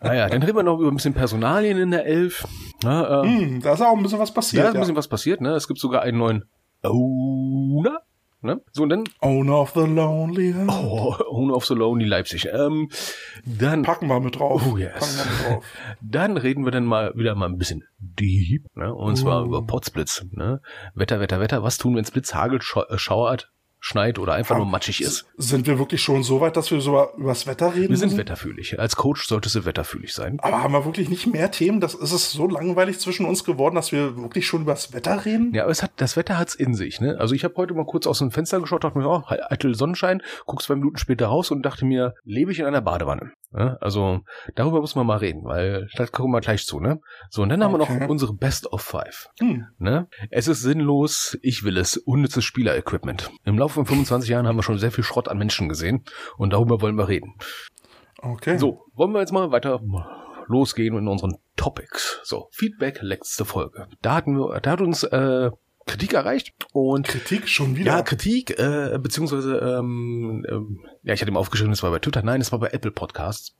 Naja, 0.00 0.28
dann 0.28 0.42
reden 0.42 0.56
wir 0.56 0.62
noch 0.62 0.78
über 0.78 0.90
ein 0.90 0.96
bisschen 0.96 1.14
Personalien 1.14 1.78
in 1.78 1.90
der 1.90 2.06
Elf. 2.06 2.44
Na, 2.82 3.22
äh, 3.22 3.26
Hm, 3.26 3.60
da 3.62 3.72
ist 3.74 3.82
auch 3.82 3.96
ein 3.96 4.02
bisschen 4.02 4.18
was 4.20 4.28
ja, 4.30 4.34
passiert. 4.34 4.64
ist 4.68 4.74
ein 4.74 4.80
bisschen 4.80 4.96
was 4.96 5.08
passiert, 5.08 5.40
ne? 5.40 5.54
Es 5.54 5.66
gibt 5.66 5.80
sogar 5.80 6.02
einen 6.02 6.18
neuen 6.18 6.44
Owner. 6.82 8.02
Ne? 8.40 8.60
So, 8.70 8.84
und 8.84 8.90
dann 8.90 9.04
Owner 9.20 9.60
of 9.60 9.72
the 9.74 9.80
Lonely. 9.80 10.52
Heart. 10.52 10.68
oh, 10.68 11.16
Owner 11.28 11.54
of 11.54 11.66
the 11.66 11.74
Lonely 11.74 12.04
Leipzig. 12.04 12.46
Ähm, 12.52 12.88
dann, 13.44 13.82
Packen 13.82 14.06
wir 14.06 14.20
mit 14.20 14.38
drauf. 14.38 14.62
Oh, 14.64 14.76
yes. 14.76 14.92
Packen 14.92 15.16
wir 15.16 15.24
mit 15.24 15.56
drauf. 15.56 15.64
dann 16.00 16.36
reden 16.36 16.64
wir 16.64 16.70
dann 16.70 16.84
mal 16.84 17.12
wieder 17.16 17.34
mal 17.34 17.46
ein 17.48 17.58
bisschen 17.58 17.82
deep, 17.98 18.64
ne? 18.76 18.94
Und 18.94 19.16
zwar 19.16 19.44
über 19.44 19.66
Potsblitz, 19.66 20.24
ne? 20.30 20.60
Wetter, 20.94 21.18
Wetter, 21.18 21.40
Wetter. 21.40 21.64
Was 21.64 21.78
tun, 21.78 21.96
wenn 21.96 22.04
es 22.04 22.12
Blitz, 22.12 22.32
Hagel, 22.32 22.60
äh, 22.60 22.98
schauert, 22.98 23.50
schneit 23.80 24.18
oder 24.18 24.34
einfach 24.34 24.56
nur 24.56 24.66
matschig 24.66 25.00
ist? 25.00 25.26
Sind 25.36 25.66
wir 25.66 25.78
wirklich 25.78 26.02
schon 26.02 26.22
so 26.22 26.40
weit, 26.40 26.56
dass 26.56 26.70
wir 26.70 26.80
so 26.80 26.90
über 27.16 27.28
das 27.28 27.46
Wetter 27.46 27.74
reden? 27.74 27.90
Wir 27.90 27.96
sind 27.96 28.08
müssen? 28.08 28.18
wetterfühlig. 28.18 28.78
Als 28.78 28.96
Coach 28.96 29.26
solltest 29.26 29.54
du 29.54 29.64
wetterfühlig 29.64 30.12
sein. 30.14 30.38
Aber 30.40 30.62
haben 30.62 30.72
wir 30.72 30.84
wirklich 30.84 31.08
nicht 31.08 31.26
mehr 31.26 31.50
Themen? 31.50 31.80
Das 31.80 31.94
ist 31.94 32.12
es 32.12 32.30
so 32.32 32.48
langweilig 32.48 32.98
zwischen 32.98 33.26
uns 33.26 33.44
geworden, 33.44 33.74
dass 33.76 33.92
wir 33.92 34.16
wirklich 34.16 34.46
schon 34.46 34.62
über 34.62 34.72
das 34.72 34.92
Wetter 34.92 35.24
reden? 35.24 35.52
Ja, 35.54 35.62
aber 35.62 35.72
es 35.72 35.82
hat, 35.82 35.92
das 35.96 36.16
Wetter 36.16 36.38
hat's 36.38 36.54
in 36.54 36.74
sich, 36.74 37.00
ne? 37.00 37.16
Also 37.18 37.34
ich 37.34 37.44
habe 37.44 37.54
heute 37.56 37.74
mal 37.74 37.86
kurz 37.86 38.06
aus 38.06 38.18
dem 38.18 38.30
Fenster 38.30 38.60
geschaut, 38.60 38.84
dachte 38.84 38.98
mir, 38.98 39.08
oh, 39.08 39.22
eitel 39.26 39.74
Sonnenschein, 39.74 40.22
guck 40.46 40.62
zwei 40.62 40.74
Minuten 40.74 40.96
später 40.98 41.26
raus 41.28 41.50
und 41.50 41.62
dachte 41.62 41.84
mir, 41.84 42.14
lebe 42.24 42.52
ich 42.52 42.58
in 42.58 42.66
einer 42.66 42.80
Badewanne? 42.80 43.32
Ja, 43.56 43.78
also 43.80 44.20
darüber 44.56 44.80
muss 44.80 44.94
man 44.94 45.06
mal 45.06 45.16
reden, 45.16 45.44
weil 45.44 45.88
das 45.96 46.12
kommen 46.12 46.32
wir 46.34 46.40
gleich 46.40 46.66
zu, 46.66 46.80
ne? 46.80 47.00
So, 47.30 47.42
und 47.42 47.48
dann 47.48 47.62
haben 47.64 47.72
wir 47.72 47.78
Okay. 47.78 48.00
noch 48.00 48.08
unsere 48.08 48.34
Best 48.34 48.66
of 48.72 48.82
Five. 48.82 49.28
Hm. 49.38 49.66
Ne? 49.78 50.08
Es 50.30 50.48
ist 50.48 50.60
sinnlos, 50.62 51.38
ich 51.42 51.62
will 51.62 51.78
es, 51.78 51.96
unnützes 51.96 52.44
Spielerequipment. 52.44 53.30
Im 53.44 53.56
Laufe 53.58 53.67
von 53.68 53.86
25 53.86 54.28
Jahren 54.30 54.46
haben 54.46 54.56
wir 54.56 54.62
schon 54.62 54.78
sehr 54.78 54.92
viel 54.92 55.04
Schrott 55.04 55.28
an 55.28 55.38
Menschen 55.38 55.68
gesehen 55.68 56.04
und 56.36 56.52
darüber 56.52 56.80
wollen 56.80 56.96
wir 56.96 57.08
reden. 57.08 57.34
Okay. 58.20 58.58
So, 58.58 58.84
wollen 58.94 59.12
wir 59.12 59.20
jetzt 59.20 59.32
mal 59.32 59.50
weiter 59.52 59.80
losgehen 60.46 60.96
in 60.96 61.08
unseren 61.08 61.36
Topics. 61.56 62.20
So, 62.24 62.48
Feedback, 62.52 63.00
letzte 63.02 63.44
Folge. 63.44 63.86
Da 64.02 64.14
hatten 64.14 64.36
wir, 64.36 64.60
da 64.60 64.72
hat 64.72 64.80
uns 64.80 65.04
äh, 65.04 65.50
Kritik 65.86 66.12
erreicht 66.12 66.52
und 66.72 67.08
Kritik 67.08 67.48
schon 67.48 67.76
wieder. 67.76 67.92
ja, 67.92 68.02
Kritik, 68.02 68.58
äh, 68.58 68.98
beziehungsweise, 69.00 69.56
ähm, 69.56 70.44
ähm, 70.48 70.80
ja, 71.08 71.14
ich 71.14 71.22
hatte 71.22 71.30
ihm 71.30 71.38
aufgeschrieben, 71.38 71.72
es 71.72 71.82
war 71.82 71.90
bei 71.90 72.00
Twitter, 72.00 72.22
nein, 72.22 72.42
es 72.42 72.52
war 72.52 72.58
bei 72.58 72.68
Apple 72.68 72.90
Podcasts. 72.90 73.56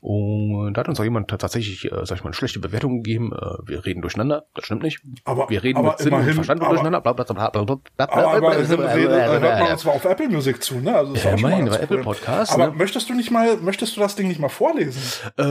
Und 0.00 0.74
da 0.74 0.80
hat 0.80 0.88
uns 0.88 0.98
auch 0.98 1.04
jemand 1.04 1.28
tatsächlich, 1.28 1.84
äh, 1.92 2.04
sag 2.04 2.16
ich 2.16 2.24
mal, 2.24 2.30
eine 2.30 2.34
schlechte 2.34 2.58
Bewertung 2.58 3.04
gegeben. 3.04 3.32
Äh, 3.32 3.68
wir 3.68 3.84
reden 3.86 4.00
durcheinander, 4.02 4.46
das 4.54 4.64
stimmt 4.64 4.82
nicht. 4.82 5.00
aber, 5.24 5.48
Wir 5.48 5.62
reden 5.62 5.78
aber 5.78 5.90
mit 5.90 5.98
Sinn 5.98 6.08
und 6.08 6.14
immerhin, 6.20 6.34
Verstand 6.34 6.60
aber, 6.60 6.70
durcheinander. 6.70 7.00
Bla, 7.00 7.12
bla, 7.12 7.24
bla, 7.24 7.50
bla, 7.50 7.62
bla, 7.64 7.74
bla, 7.96 8.08
Aber, 8.08 8.36
immerhin 8.58 8.78
hört 9.08 9.60
man 9.60 9.72
uns 9.72 9.82
zwar 9.82 9.94
auf 9.94 10.04
Apple 10.06 10.28
Music 10.28 10.60
zu, 10.60 10.80
ne? 10.80 10.92
Also 10.96 11.14
Ja, 11.14 11.30
immerhin, 11.36 11.66
bei 11.66 11.76
Apple. 11.76 11.98
Podcasts, 11.98 12.52
Aber 12.52 12.66
ne? 12.68 12.72
möchtest 12.76 13.08
du 13.08 13.14
nicht 13.14 13.30
mal, 13.30 13.58
möchtest 13.58 13.96
du 13.96 14.00
das 14.00 14.16
Ding 14.16 14.26
nicht 14.26 14.40
mal 14.40 14.48
vorlesen? 14.48 15.00
Äh, 15.36 15.42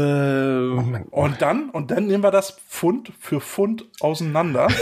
Und 1.11 1.41
dann, 1.41 1.69
und 1.69 1.91
dann 1.91 2.07
nehmen 2.07 2.23
wir 2.23 2.31
das 2.31 2.59
Pfund 2.69 3.13
für 3.19 3.39
Pfund 3.39 3.85
auseinander. 4.01 4.67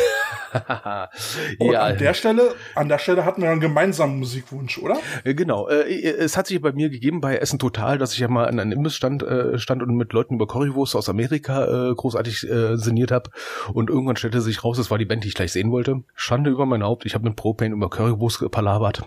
Und 1.59 1.71
ja, 1.73 1.81
an 1.81 1.97
der 1.97 2.13
Stelle, 2.13 2.55
an 2.75 2.87
der 2.87 2.97
Stelle 2.97 3.25
hatten 3.25 3.41
wir 3.41 3.49
einen 3.49 3.59
gemeinsamen 3.59 4.17
Musikwunsch, 4.19 4.77
oder? 4.77 4.97
Äh, 5.23 5.33
Genau. 5.33 5.67
Äh, 5.67 6.01
es 6.01 6.37
hat 6.37 6.47
sich 6.47 6.54
bei 6.59 6.71
mir 6.71 6.89
gegeben 6.89 7.21
bei 7.21 7.37
Essen 7.37 7.59
Total, 7.59 7.97
dass 7.97 8.13
ich 8.13 8.19
ja 8.19 8.27
mal 8.27 8.47
an 8.47 8.59
einem 8.59 8.71
Imbissstand 8.71 9.23
äh, 9.23 9.57
stand 9.59 9.81
und 9.81 9.95
mit 9.95 10.13
Leuten 10.13 10.35
über 10.35 10.47
Currywurst 10.47 10.95
aus 10.95 11.09
Amerika 11.09 11.89
äh, 11.91 11.93
großartig 11.95 12.49
äh, 12.49 12.77
sinniert 12.77 13.11
habe. 13.11 13.29
Und 13.73 13.89
irgendwann 13.89 14.15
stellte 14.15 14.41
sich 14.41 14.63
raus, 14.63 14.77
es 14.77 14.91
war 14.91 14.97
die 14.97 15.05
Band, 15.05 15.23
die 15.23 15.27
ich 15.29 15.33
gleich 15.35 15.51
sehen 15.51 15.71
wollte. 15.71 16.03
Schande 16.15 16.49
über 16.49 16.65
mein 16.65 16.83
Haupt. 16.83 17.05
Ich 17.05 17.13
habe 17.15 17.23
mit 17.25 17.35
Propane 17.35 17.73
über 17.73 17.89
Currywurst 17.89 18.39
gepalabert. 18.39 19.03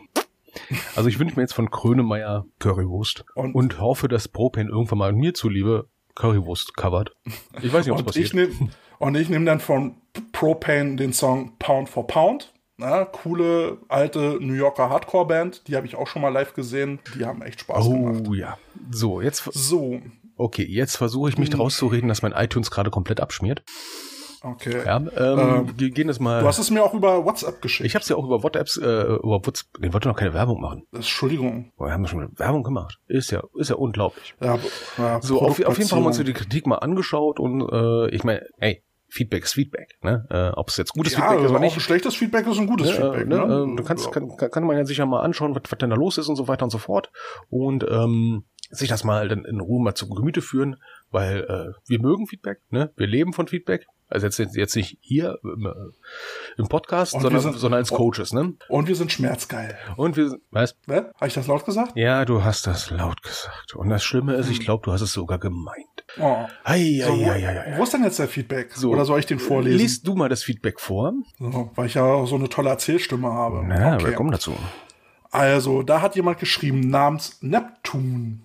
Also 0.96 1.08
ich 1.08 1.18
wünsche 1.18 1.36
mir 1.36 1.42
jetzt 1.42 1.54
von 1.54 1.70
Krönemeyer 1.70 2.46
Currywurst 2.58 3.24
Und- 3.34 3.54
und, 3.54 3.80
hoffe, 3.80 4.08
dass 4.08 4.28
Propane 4.28 4.68
irgendwann 4.68 4.98
mal 4.98 5.12
mir 5.12 5.34
zuliebe 5.34 5.88
Currywurst 6.14 6.76
covert. 6.76 7.12
Ich 7.62 7.72
weiß 7.72 7.86
nicht, 7.86 7.92
ob 7.92 8.00
es 8.08 8.16
Und 8.16 8.16
ich 8.16 8.32
passiert. 8.32 8.34
nehme 8.58 8.70
und 8.98 9.14
ich 9.14 9.28
nehme 9.28 9.44
dann 9.44 9.60
von 9.60 9.94
Propane 10.32 10.96
den 10.96 11.12
Song 11.12 11.52
Pound 11.58 11.88
for 11.88 12.06
Pound. 12.06 12.52
Na, 12.80 13.04
coole 13.04 13.78
alte 13.88 14.38
New 14.40 14.54
Yorker 14.54 14.88
Hardcore-Band, 14.88 15.66
die 15.66 15.74
habe 15.74 15.86
ich 15.86 15.96
auch 15.96 16.06
schon 16.06 16.22
mal 16.22 16.28
live 16.28 16.54
gesehen. 16.54 17.00
Die 17.16 17.24
haben 17.24 17.42
echt 17.42 17.60
Spaß 17.60 17.84
gemacht. 17.88 18.22
Oh 18.28 18.34
ja. 18.34 18.56
So, 18.92 19.20
jetzt 19.20 19.42
So, 19.52 20.00
okay, 20.36 20.64
jetzt 20.64 20.96
versuche 20.96 21.28
ich 21.28 21.38
mich 21.38 21.48
Hm. 21.50 21.56
daraus 21.58 21.76
zu 21.76 21.88
reden, 21.88 22.06
dass 22.06 22.22
mein 22.22 22.30
iTunes 22.32 22.70
gerade 22.70 22.90
komplett 22.90 23.18
abschmiert. 23.20 23.64
okay. 24.44 24.84
Ja, 24.86 24.96
ähm, 24.98 25.74
wir 25.76 25.90
gehen 25.90 26.06
das 26.06 26.20
mal. 26.20 26.40
Du 26.40 26.46
hast 26.46 26.60
es 26.60 26.70
mir 26.70 26.84
auch 26.84 26.94
über 26.94 27.24
WhatsApp 27.24 27.60
geschickt. 27.60 27.84
Ich 27.88 27.96
habe 27.96 28.04
es 28.04 28.08
ja 28.10 28.14
auch 28.14 28.24
über 28.24 28.44
WhatsApps, 28.44 28.76
äh, 28.76 29.02
über 29.16 29.44
WhatsApp, 29.44 29.66
ich 29.82 29.92
wollte 29.92 30.06
noch 30.06 30.16
keine 30.16 30.32
Werbung 30.32 30.60
machen. 30.60 30.84
Entschuldigung. 30.92 31.72
Aber 31.78 31.88
wir 31.88 31.94
haben 31.94 32.06
schon 32.06 32.30
Werbung 32.38 32.62
gemacht. 32.62 33.00
Ist 33.08 33.32
ja, 33.32 33.42
ist 33.56 33.70
ja 33.70 33.74
unglaublich. 33.74 34.36
Ja, 34.40 34.56
ja, 34.98 35.20
So, 35.20 35.40
auf, 35.42 35.60
auf 35.64 35.78
jeden 35.78 35.88
Fall 35.90 35.96
haben 35.98 36.04
wir 36.04 36.08
uns 36.16 36.18
die 36.22 36.32
Kritik 36.32 36.68
mal 36.68 36.76
angeschaut 36.76 37.40
und 37.40 37.68
äh, 37.72 38.08
ich 38.14 38.22
meine, 38.22 38.46
ey, 38.58 38.84
Feedback 39.10 39.44
ist 39.44 39.54
Feedback, 39.54 39.96
ne? 40.02 40.26
Äh, 40.30 40.50
Ob 40.56 40.68
es 40.68 40.76
jetzt 40.76 40.92
gutes 40.92 41.14
ja, 41.14 41.20
Feedback 41.20 41.38
ist 41.38 41.44
oder 41.44 41.50
auch 41.52 41.56
ein 41.56 41.62
nicht. 41.62 41.80
schlechtes 41.80 42.14
Feedback 42.14 42.46
ist 42.46 42.58
ein 42.58 42.66
gutes 42.66 42.88
Ne, 42.88 42.92
Feedback. 42.94 43.20
äh, 43.22 43.24
ne, 43.24 43.46
ne? 43.46 43.72
äh, 43.72 43.76
du 43.76 43.82
kannst, 43.82 44.04
Ja. 44.06 44.10
kann, 44.10 44.36
kann 44.50 44.64
man 44.64 44.76
ja 44.76 44.84
sich 44.84 44.98
ja 44.98 45.06
mal 45.06 45.22
anschauen, 45.22 45.54
was, 45.54 45.62
was 45.70 45.78
denn 45.78 45.90
da 45.90 45.96
los 45.96 46.18
ist 46.18 46.28
und 46.28 46.36
so 46.36 46.46
weiter 46.48 46.64
und 46.64 46.70
so 46.70 46.78
fort. 46.78 47.10
Und 47.48 47.84
ähm, 47.88 48.44
sich 48.70 48.90
das 48.90 49.02
mal 49.04 49.28
dann 49.28 49.44
in 49.46 49.60
Ruhe 49.60 49.82
mal 49.82 49.94
zu 49.94 50.08
Gemüte 50.10 50.42
führen, 50.42 50.76
weil 51.10 51.40
äh, 51.44 51.72
wir 51.88 52.00
mögen 52.00 52.26
Feedback, 52.26 52.58
ne? 52.68 52.92
Wir 52.96 53.06
leben 53.06 53.32
von 53.32 53.46
Feedback. 53.48 53.86
Also 54.10 54.26
jetzt, 54.26 54.38
jetzt 54.56 54.76
nicht 54.76 54.98
hier 55.02 55.38
im, 55.42 55.66
äh, 55.66 56.60
im 56.60 56.68
Podcast, 56.68 57.14
Und 57.14 57.20
sondern, 57.22 57.40
sind- 57.42 57.58
sondern 57.58 57.78
als 57.78 57.90
Coaches, 57.90 58.32
ne? 58.32 58.54
Und 58.68 58.88
wir 58.88 58.94
sind 58.94 59.10
schmerzgeil. 59.12 59.76
Und 59.96 60.16
wir, 60.16 60.28
sind- 60.30 60.42
was? 60.50 60.76
Ne? 60.86 61.10
Habe 61.16 61.28
ich 61.28 61.34
das 61.34 61.46
laut 61.46 61.64
gesagt? 61.64 61.92
Ja, 61.94 62.24
du 62.26 62.42
hast 62.44 62.66
das 62.66 62.90
laut 62.90 63.22
gesagt. 63.22 63.74
Und 63.74 63.88
das 63.90 64.02
Schlimme 64.02 64.34
ist, 64.34 64.50
ich 64.50 64.60
glaube, 64.60 64.82
du 64.84 64.92
hast 64.92 65.00
es 65.02 65.12
sogar 65.12 65.38
gemeint. 65.38 65.97
Oh. 66.18 66.46
Ei, 66.64 67.02
So, 67.04 67.12
ei, 67.12 67.18
wo, 67.26 67.30
ei, 67.30 67.48
ei. 67.48 67.78
wo 67.78 67.82
ist 67.82 67.92
denn 67.92 68.02
jetzt 68.04 68.18
der 68.18 68.28
Feedback? 68.28 68.72
So. 68.74 68.90
Oder 68.90 69.04
soll 69.04 69.20
ich 69.20 69.26
den 69.26 69.38
vorlesen? 69.38 69.78
Liest 69.78 70.06
du 70.06 70.14
mal 70.14 70.28
das 70.28 70.42
Feedback 70.42 70.80
vor? 70.80 71.12
So, 71.38 71.70
weil 71.74 71.86
ich 71.86 71.94
ja 71.94 72.24
so 72.26 72.34
eine 72.36 72.48
tolle 72.48 72.70
Erzählstimme 72.70 73.30
habe. 73.32 73.62
Na, 73.66 73.96
Okay. 73.96 74.06
wir 74.06 74.12
kommen 74.14 74.30
dazu. 74.32 74.54
Also, 75.30 75.82
da 75.82 76.00
hat 76.00 76.16
jemand 76.16 76.38
geschrieben, 76.38 76.80
namens 76.88 77.38
Neptun. 77.42 78.40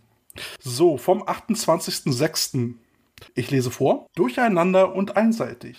So, 0.59 0.97
vom 0.97 1.23
28.06. 1.23 2.73
Ich 3.35 3.51
lese 3.51 3.71
vor. 3.71 4.07
Durcheinander 4.15 4.93
und 4.93 5.15
einseitig. 5.15 5.77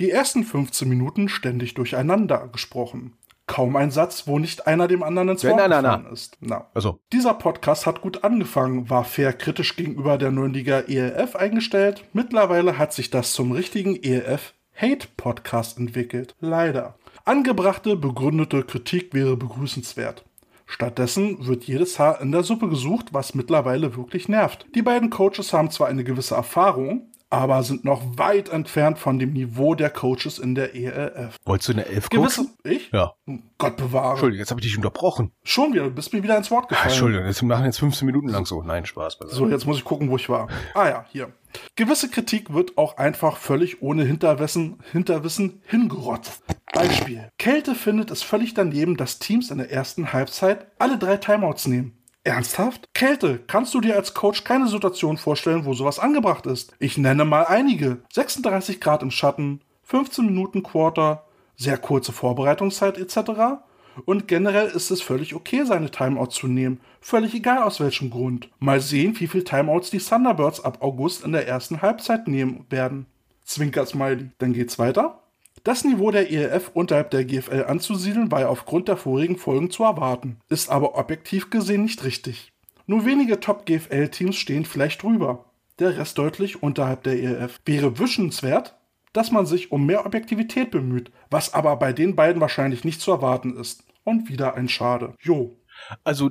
Die 0.00 0.10
ersten 0.10 0.44
15 0.44 0.88
Minuten 0.88 1.28
ständig 1.28 1.74
durcheinander 1.74 2.48
gesprochen. 2.48 3.14
Kaum 3.46 3.76
ein 3.76 3.90
Satz, 3.90 4.26
wo 4.26 4.38
nicht 4.38 4.66
einer 4.66 4.88
dem 4.88 5.02
anderen 5.02 5.28
ins 5.30 5.44
Wort 5.44 5.56
gefallen 5.56 6.06
ist. 6.12 6.36
Na. 6.40 6.66
Also, 6.74 6.98
Dieser 7.12 7.34
Podcast 7.34 7.86
hat 7.86 8.00
gut 8.00 8.24
angefangen, 8.24 8.90
war 8.90 9.04
fair 9.04 9.32
kritisch 9.32 9.76
gegenüber 9.76 10.18
der 10.18 10.32
neuen 10.32 10.52
Liga 10.52 10.80
ELF 10.80 11.36
eingestellt. 11.36 12.04
Mittlerweile 12.12 12.76
hat 12.76 12.92
sich 12.92 13.10
das 13.10 13.32
zum 13.32 13.52
richtigen 13.52 13.96
ELF 14.02 14.54
Hate 14.74 15.06
Podcast 15.16 15.78
entwickelt. 15.78 16.34
Leider. 16.40 16.96
Angebrachte, 17.24 17.96
begründete 17.96 18.62
Kritik 18.62 19.14
wäre 19.14 19.36
begrüßenswert. 19.36 20.24
Stattdessen 20.66 21.46
wird 21.46 21.64
jedes 21.64 21.98
Haar 21.98 22.20
in 22.20 22.32
der 22.32 22.42
Suppe 22.42 22.68
gesucht, 22.68 23.06
was 23.12 23.34
mittlerweile 23.34 23.96
wirklich 23.96 24.28
nervt. 24.28 24.66
Die 24.74 24.82
beiden 24.82 25.10
Coaches 25.10 25.52
haben 25.52 25.70
zwar 25.70 25.86
eine 25.86 26.02
gewisse 26.02 26.34
Erfahrung, 26.34 27.10
aber 27.30 27.62
sind 27.62 27.84
noch 27.84 28.18
weit 28.18 28.48
entfernt 28.50 28.98
von 28.98 29.18
dem 29.18 29.32
Niveau 29.32 29.74
der 29.74 29.90
Coaches 29.90 30.38
in 30.38 30.54
der 30.54 30.74
ELF. 30.74 31.36
wolltest 31.44 31.68
du 31.68 31.72
eine 31.72 31.86
Elf 31.86 32.08
Gewisse, 32.08 32.46
ich? 32.64 32.90
Ja. 32.92 33.14
Gott 33.58 33.76
bewahre. 33.76 34.10
Entschuldigung, 34.12 34.40
jetzt 34.40 34.50
habe 34.50 34.60
ich 34.60 34.66
dich 34.66 34.76
unterbrochen. 34.76 35.32
Schon 35.42 35.72
wieder, 35.72 35.84
du 35.84 35.90
bist 35.90 36.12
mir 36.12 36.22
wieder 36.22 36.36
ins 36.36 36.50
Wort 36.50 36.66
Ah, 36.66 36.68
gefallen. 36.68 36.88
Entschuldigung, 36.90 37.26
jetzt 37.26 37.42
machen 37.42 37.64
jetzt 37.64 37.78
15 37.78 38.06
Minuten 38.06 38.28
lang 38.28 38.46
so. 38.46 38.62
Nein, 38.62 38.86
Spaß. 38.86 39.18
beiseite. 39.18 39.36
So, 39.36 39.48
jetzt 39.48 39.66
muss 39.66 39.78
ich 39.78 39.84
gucken, 39.84 40.08
wo 40.10 40.16
ich 40.16 40.28
war. 40.28 40.48
Ah 40.74 40.88
ja, 40.88 41.04
hier. 41.10 41.32
Gewisse 41.74 42.10
Kritik 42.10 42.52
wird 42.52 42.76
auch 42.76 42.98
einfach 42.98 43.38
völlig 43.38 43.80
ohne 43.82 44.04
Hinterwissen, 44.04 44.78
Hinterwissen 44.92 45.62
hingerotzt. 45.66 46.42
Beispiel. 46.72 47.28
Kälte 47.38 47.74
findet 47.74 48.10
es 48.10 48.22
völlig 48.22 48.52
daneben, 48.54 48.96
dass 48.96 49.18
Teams 49.18 49.50
in 49.50 49.58
der 49.58 49.70
ersten 49.72 50.12
Halbzeit 50.12 50.66
alle 50.78 50.98
drei 50.98 51.16
Timeouts 51.16 51.66
nehmen. 51.66 51.96
Ernsthaft? 52.26 52.92
Kälte, 52.92 53.38
kannst 53.46 53.72
du 53.72 53.80
dir 53.80 53.94
als 53.94 54.12
Coach 54.12 54.42
keine 54.42 54.66
Situation 54.66 55.16
vorstellen, 55.16 55.64
wo 55.64 55.74
sowas 55.74 56.00
angebracht 56.00 56.44
ist? 56.46 56.74
Ich 56.80 56.98
nenne 56.98 57.24
mal 57.24 57.44
einige. 57.44 57.98
36 58.12 58.80
Grad 58.80 59.02
im 59.02 59.12
Schatten, 59.12 59.60
15 59.84 60.26
Minuten 60.26 60.64
Quarter, 60.64 61.24
sehr 61.54 61.78
kurze 61.78 62.12
Vorbereitungszeit 62.12 62.98
etc. 62.98 63.60
Und 64.04 64.26
generell 64.26 64.66
ist 64.66 64.90
es 64.90 65.02
völlig 65.02 65.34
okay, 65.34 65.64
seine 65.64 65.90
Timeouts 65.90 66.34
zu 66.34 66.48
nehmen. 66.48 66.80
Völlig 67.00 67.32
egal 67.32 67.62
aus 67.62 67.78
welchem 67.78 68.10
Grund. 68.10 68.50
Mal 68.58 68.80
sehen, 68.80 69.18
wie 69.20 69.28
viele 69.28 69.44
Timeouts 69.44 69.90
die 69.90 69.98
Thunderbirds 69.98 70.64
ab 70.64 70.78
August 70.82 71.24
in 71.24 71.30
der 71.30 71.46
ersten 71.46 71.80
Halbzeit 71.80 72.26
nehmen 72.26 72.66
werden. 72.68 73.06
Zwinker 73.44 73.86
Smiley. 73.86 74.30
Dann 74.38 74.52
geht's 74.52 74.80
weiter. 74.80 75.22
Das 75.66 75.82
Niveau 75.82 76.12
der 76.12 76.30
ELF 76.30 76.70
unterhalb 76.74 77.10
der 77.10 77.24
GFL 77.24 77.64
anzusiedeln, 77.66 78.30
war 78.30 78.42
ja 78.42 78.48
aufgrund 78.50 78.86
der 78.86 78.96
vorigen 78.96 79.36
Folgen 79.36 79.68
zu 79.68 79.82
erwarten. 79.82 80.38
Ist 80.48 80.70
aber 80.70 80.96
objektiv 80.96 81.50
gesehen 81.50 81.82
nicht 81.82 82.04
richtig. 82.04 82.52
Nur 82.86 83.04
wenige 83.04 83.40
Top-GFL-Teams 83.40 84.36
stehen 84.36 84.64
vielleicht 84.64 85.02
drüber. 85.02 85.46
Der 85.80 85.98
Rest 85.98 86.18
deutlich 86.18 86.62
unterhalb 86.62 87.02
der 87.02 87.20
ELF. 87.20 87.58
Wäre 87.64 87.98
wünschenswert, 87.98 88.76
dass 89.12 89.32
man 89.32 89.44
sich 89.44 89.72
um 89.72 89.84
mehr 89.84 90.06
Objektivität 90.06 90.70
bemüht, 90.70 91.10
was 91.30 91.52
aber 91.52 91.74
bei 91.74 91.92
den 91.92 92.14
beiden 92.14 92.40
wahrscheinlich 92.40 92.84
nicht 92.84 93.00
zu 93.00 93.10
erwarten 93.10 93.56
ist. 93.56 93.82
Und 94.04 94.28
wieder 94.28 94.54
ein 94.54 94.68
Schade. 94.68 95.14
Jo. 95.20 95.58
Also 96.04 96.30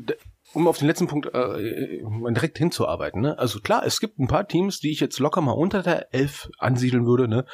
um 0.54 0.65
auf 0.65 0.78
den 0.78 0.88
letzten 0.88 1.08
Punkt 1.08 1.28
äh, 1.34 2.02
direkt 2.32 2.58
hinzuarbeiten. 2.58 3.19
Ne? 3.19 3.38
Also 3.38 3.60
klar, 3.60 3.86
es 3.86 4.00
gibt 4.00 4.17
ein 4.17 4.30
paar 4.30 4.48
Teams, 4.48 4.80
die 4.80 4.91
ich 4.91 5.02
jetzt 5.02 5.19
locker 5.19 5.41
mal 5.41 5.52
unter 5.52 5.84
der 5.84 6.13
11 6.13 6.52
ansiedeln 6.58 7.06
würde. 7.06 7.28
Ne? 7.28 7.45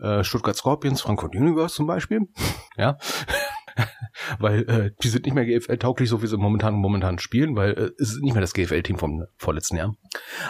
Äh, 0.00 0.24
Stuttgart 0.24 0.56
Scorpions, 0.56 1.00
Frankfurt 1.02 1.34
Universe 1.34 1.74
zum 1.74 1.86
Beispiel. 1.86 2.20
ja. 2.76 2.98
weil 4.38 4.68
äh, 4.68 4.90
die 5.02 5.08
sind 5.08 5.24
nicht 5.24 5.34
mehr 5.34 5.44
GFL-tauglich, 5.44 6.08
so 6.08 6.22
wie 6.22 6.26
sie 6.26 6.36
momentan 6.36 6.74
momentan 6.74 7.18
spielen, 7.18 7.56
weil 7.56 7.70
äh, 7.72 7.90
es 7.98 8.12
ist 8.12 8.22
nicht 8.22 8.34
mehr 8.34 8.40
das 8.40 8.54
GFL-Team 8.54 8.98
vom 8.98 9.24
vorletzten 9.36 9.76
Jahr. 9.76 9.94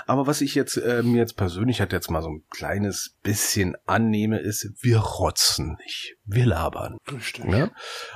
Aber 0.06 0.26
was 0.26 0.40
ich 0.40 0.54
jetzt 0.54 0.76
äh, 0.76 1.02
mir 1.02 1.18
jetzt 1.18 1.36
persönlich 1.36 1.80
halt 1.80 1.92
jetzt 1.92 2.10
mal 2.10 2.22
so 2.22 2.30
ein 2.30 2.44
kleines 2.50 3.16
bisschen 3.22 3.76
annehme, 3.86 4.38
ist, 4.38 4.70
wir 4.80 4.98
rotzen 4.98 5.76
nicht, 5.84 6.16
wir 6.24 6.46
labern. 6.46 6.98
Richtig. 7.12 7.44
Ne? 7.44 7.70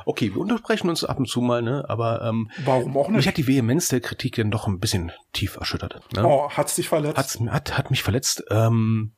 Okay, 0.05 0.35
wir 0.35 0.41
unterbrechen 0.41 0.89
uns 0.89 1.05
ab 1.05 1.19
und 1.19 1.29
zu 1.29 1.41
mal, 1.41 1.63
ne? 1.63 1.85
Aber 1.89 2.23
ähm, 2.23 2.51
Warum 2.65 2.97
auch 2.97 3.09
mich 3.09 3.19
nicht? 3.19 3.29
hat 3.29 3.37
die 3.37 3.47
Vehemenz 3.47 3.89
der 3.89 4.01
Kritik 4.01 4.37
dann 4.37 4.51
doch 4.51 4.67
ein 4.67 4.79
bisschen 4.79 5.13
tief 5.33 5.57
erschüttert. 5.57 6.01
Ne? 6.15 6.27
Oh, 6.27 6.51
hat's 6.51 6.77
dich 6.77 6.89
verletzt? 6.89 7.17
Hat's, 7.19 7.39
hat, 7.49 7.79
hat 7.79 7.91
mich 7.91 8.03
verletzt. 8.03 8.45
Ähm, 8.51 9.15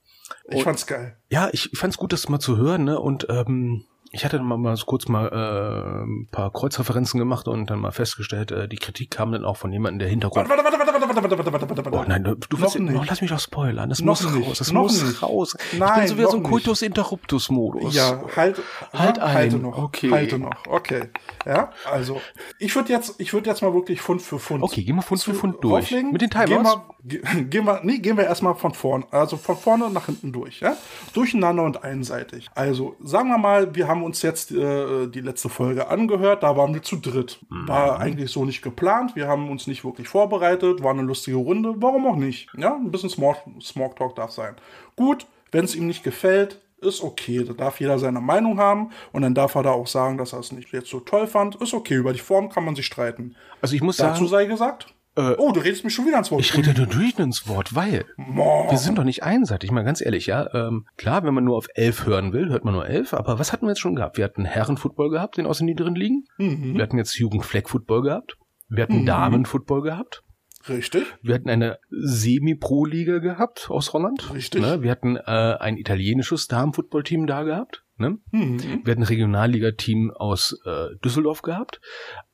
ich 0.50 0.62
fand's 0.62 0.86
geil. 0.86 1.16
ja, 1.30 1.48
ich, 1.52 1.72
ich 1.72 1.78
fand's 1.78 1.96
gut, 1.96 2.12
das 2.12 2.28
mal 2.28 2.38
zu 2.38 2.56
hören, 2.56 2.84
ne? 2.84 2.98
Und 3.00 3.26
ähm, 3.30 3.84
ich 4.12 4.24
hatte 4.24 4.36
dann 4.38 4.46
mal, 4.46 4.56
mal 4.56 4.76
so 4.76 4.86
kurz 4.86 5.08
mal 5.08 5.26
äh, 5.28 6.04
ein 6.04 6.28
paar 6.30 6.52
Kreuzreferenzen 6.52 7.18
gemacht 7.18 7.48
und 7.48 7.68
dann 7.70 7.80
mal 7.80 7.90
festgestellt, 7.90 8.50
äh, 8.52 8.68
die 8.68 8.76
Kritik 8.76 9.10
kam 9.10 9.32
dann 9.32 9.44
auch 9.44 9.56
von 9.56 9.72
jemandem, 9.72 9.98
der 9.98 10.08
Hintergrund. 10.08 10.48
Warte, 10.48 10.64
warte, 10.64 10.78
warte, 10.78 10.92
warte, 10.92 11.08
warte, 11.08 11.22
warte, 11.22 11.52
warte, 11.52 11.68
warte, 11.68 11.84
warte. 11.84 11.98
Oh 11.98 12.04
nein, 12.08 12.24
du, 12.24 12.34
du 12.36 12.56
Noch 12.56 12.62
willst 12.62 12.78
nicht. 12.78 12.92
noch, 12.94 13.04
lass 13.06 13.20
mich 13.20 13.30
doch 13.30 13.40
spoilern. 13.40 13.88
Das 13.90 14.00
Noch 14.00 14.22
muss 14.22 14.32
nicht. 14.32 14.46
raus. 14.48 14.58
Das 14.58 14.72
Noch 14.72 14.82
muss 14.82 15.02
nicht. 15.04 15.22
raus. 15.22 15.56
ich 15.72 15.78
Nein, 15.78 15.98
bin 15.98 16.08
so 16.08 16.16
wieder 16.18 16.30
so 16.30 16.36
ein 16.36 16.42
Coitus 16.44 16.82
Interruptus 16.82 17.50
Modus. 17.50 17.94
Ja, 17.94 18.22
halt, 18.36 18.60
Halt 18.92 19.16
ja, 19.18 19.22
ein. 19.24 19.34
halte 19.34 19.56
noch. 19.58 19.76
Okay. 19.76 20.10
Halte 20.10 20.38
noch. 20.38 20.66
Okay. 20.68 21.10
Ja, 21.44 21.70
also 21.90 22.20
ich 22.58 22.74
würde 22.76 22.92
jetzt, 22.92 23.20
ich 23.20 23.32
würde 23.34 23.50
jetzt 23.50 23.60
mal 23.60 23.74
wirklich 23.74 24.00
Pfund 24.00 24.22
für 24.22 24.38
Pfund. 24.38 24.62
Okay, 24.62 24.82
gehen 24.84 24.94
wir 24.96 25.02
Pfund 25.02 25.20
für 25.22 25.34
Pfund 25.34 25.56
durch. 25.62 25.90
Mit 25.90 26.22
den 26.22 26.30
ge- 26.30 26.64
gehen 27.50 27.64
wir, 27.64 27.80
nee, 27.84 27.98
gehen 27.98 28.16
wir 28.16 28.24
erstmal 28.24 28.54
von 28.54 28.74
vorne, 28.74 29.04
also 29.10 29.36
von 29.36 29.56
vorne 29.56 29.90
nach 29.90 30.06
hinten 30.06 30.32
durch, 30.32 30.60
ja? 30.60 30.76
Durcheinander 31.12 31.62
und 31.62 31.84
einseitig. 31.84 32.48
Also, 32.54 32.96
sagen 33.02 33.28
wir 33.28 33.38
mal, 33.38 33.74
wir 33.74 33.86
haben 33.86 34.02
uns 34.02 34.22
jetzt 34.22 34.50
äh, 34.50 35.06
die 35.06 35.20
letzte 35.20 35.48
Folge 35.48 35.88
angehört, 35.88 36.42
da 36.42 36.56
waren 36.56 36.74
wir 36.74 36.82
zu 36.82 36.96
dritt. 36.96 37.38
Mhm. 37.48 37.68
War 37.68 38.00
eigentlich 38.00 38.30
so 38.30 38.44
nicht 38.44 38.62
geplant, 38.62 39.14
wir 39.14 39.28
haben 39.28 39.50
uns 39.50 39.66
nicht 39.66 39.84
wirklich 39.84 40.08
vorbereitet, 40.08 40.82
war 40.82 40.92
eine 40.92 41.02
lustige 41.02 41.36
Runde, 41.36 41.74
warum 41.76 42.06
auch 42.06 42.16
nicht? 42.16 42.48
Ja, 42.56 42.74
ein 42.74 42.90
bisschen 42.90 43.10
Small, 43.10 43.36
Small 43.60 43.90
Talk 43.94 44.16
darf 44.16 44.32
sein. 44.32 44.56
Gut, 44.96 45.26
wenn 45.52 45.64
es 45.64 45.74
ihm 45.74 45.86
nicht 45.86 46.02
gefällt, 46.02 46.60
ist 46.80 47.02
okay. 47.02 47.44
Da 47.44 47.52
darf 47.52 47.80
jeder 47.80 47.98
seine 47.98 48.20
Meinung 48.20 48.58
haben 48.58 48.90
und 49.12 49.22
dann 49.22 49.34
darf 49.34 49.54
er 49.54 49.62
da 49.62 49.70
auch 49.70 49.86
sagen, 49.86 50.18
dass 50.18 50.32
er 50.32 50.40
es 50.40 50.52
nicht 50.52 50.72
jetzt 50.72 50.90
so 50.90 51.00
toll 51.00 51.26
fand. 51.26 51.56
Ist 51.56 51.74
okay, 51.74 51.94
über 51.94 52.12
die 52.12 52.18
Form 52.18 52.48
kann 52.48 52.64
man 52.64 52.76
sich 52.76 52.86
streiten. 52.86 53.36
Also 53.60 53.74
ich 53.74 53.82
muss 53.82 53.96
Dazu 53.96 54.26
sagen, 54.26 54.28
sei 54.28 54.44
gesagt. 54.46 54.94
Oh, 55.16 55.52
du 55.52 55.60
redest 55.60 55.84
mich 55.84 55.94
schon 55.94 56.04
wieder 56.06 56.16
ans 56.16 56.30
Wort. 56.30 56.40
ich 56.42 56.56
rede 56.56 56.72
natürlich 56.78 57.18
ins 57.18 57.48
Wort, 57.48 57.74
weil 57.74 58.04
wir 58.16 58.78
sind 58.78 58.98
doch 58.98 59.04
nicht 59.04 59.22
einseitig. 59.22 59.70
Mal 59.70 59.82
ganz 59.84 60.00
ehrlich, 60.00 60.26
ja. 60.26 60.52
Ähm, 60.54 60.86
klar, 60.96 61.24
wenn 61.24 61.32
man 61.34 61.44
nur 61.44 61.56
auf 61.56 61.68
elf 61.74 62.04
hören 62.06 62.32
will, 62.32 62.48
hört 62.48 62.64
man 62.64 62.74
nur 62.74 62.86
elf. 62.86 63.14
Aber 63.14 63.38
was 63.38 63.52
hatten 63.52 63.64
wir 63.66 63.70
jetzt 63.70 63.80
schon 63.80 63.94
gehabt? 63.96 64.16
Wir 64.18 64.24
hatten 64.24 64.44
Herrenfootball 64.44 65.10
gehabt, 65.10 65.36
den 65.38 65.46
aus 65.46 65.58
den 65.58 65.66
niederen 65.66 65.94
Ligen. 65.94 66.24
Mhm. 66.38 66.74
Wir 66.74 66.82
hatten 66.82 66.98
jetzt 66.98 67.16
Jugendfleck-Football 67.18 68.02
gehabt. 68.02 68.36
Wir 68.68 68.82
hatten 68.82 69.06
Damen-Football 69.06 69.82
gehabt. 69.82 70.22
Richtig. 70.68 71.04
Wir 71.22 71.36
hatten 71.36 71.48
eine 71.48 71.78
Semi-Pro-Liga 71.90 73.18
gehabt 73.18 73.68
aus 73.70 73.92
Holland. 73.92 74.34
Richtig. 74.34 74.60
Ne? 74.60 74.82
Wir 74.82 74.90
hatten 74.90 75.16
äh, 75.16 75.20
ein 75.60 75.76
italienisches 75.76 76.48
Damen-Football-Team 76.48 77.26
da 77.26 77.44
gehabt. 77.44 77.84
Ne? 77.98 78.18
Mhm. 78.32 78.82
Wir 78.84 78.90
hatten 78.92 79.02
ein 79.02 79.06
Regionalliga-Team 79.08 80.10
aus 80.10 80.58
äh, 80.66 80.88
Düsseldorf 81.04 81.42
gehabt. 81.42 81.80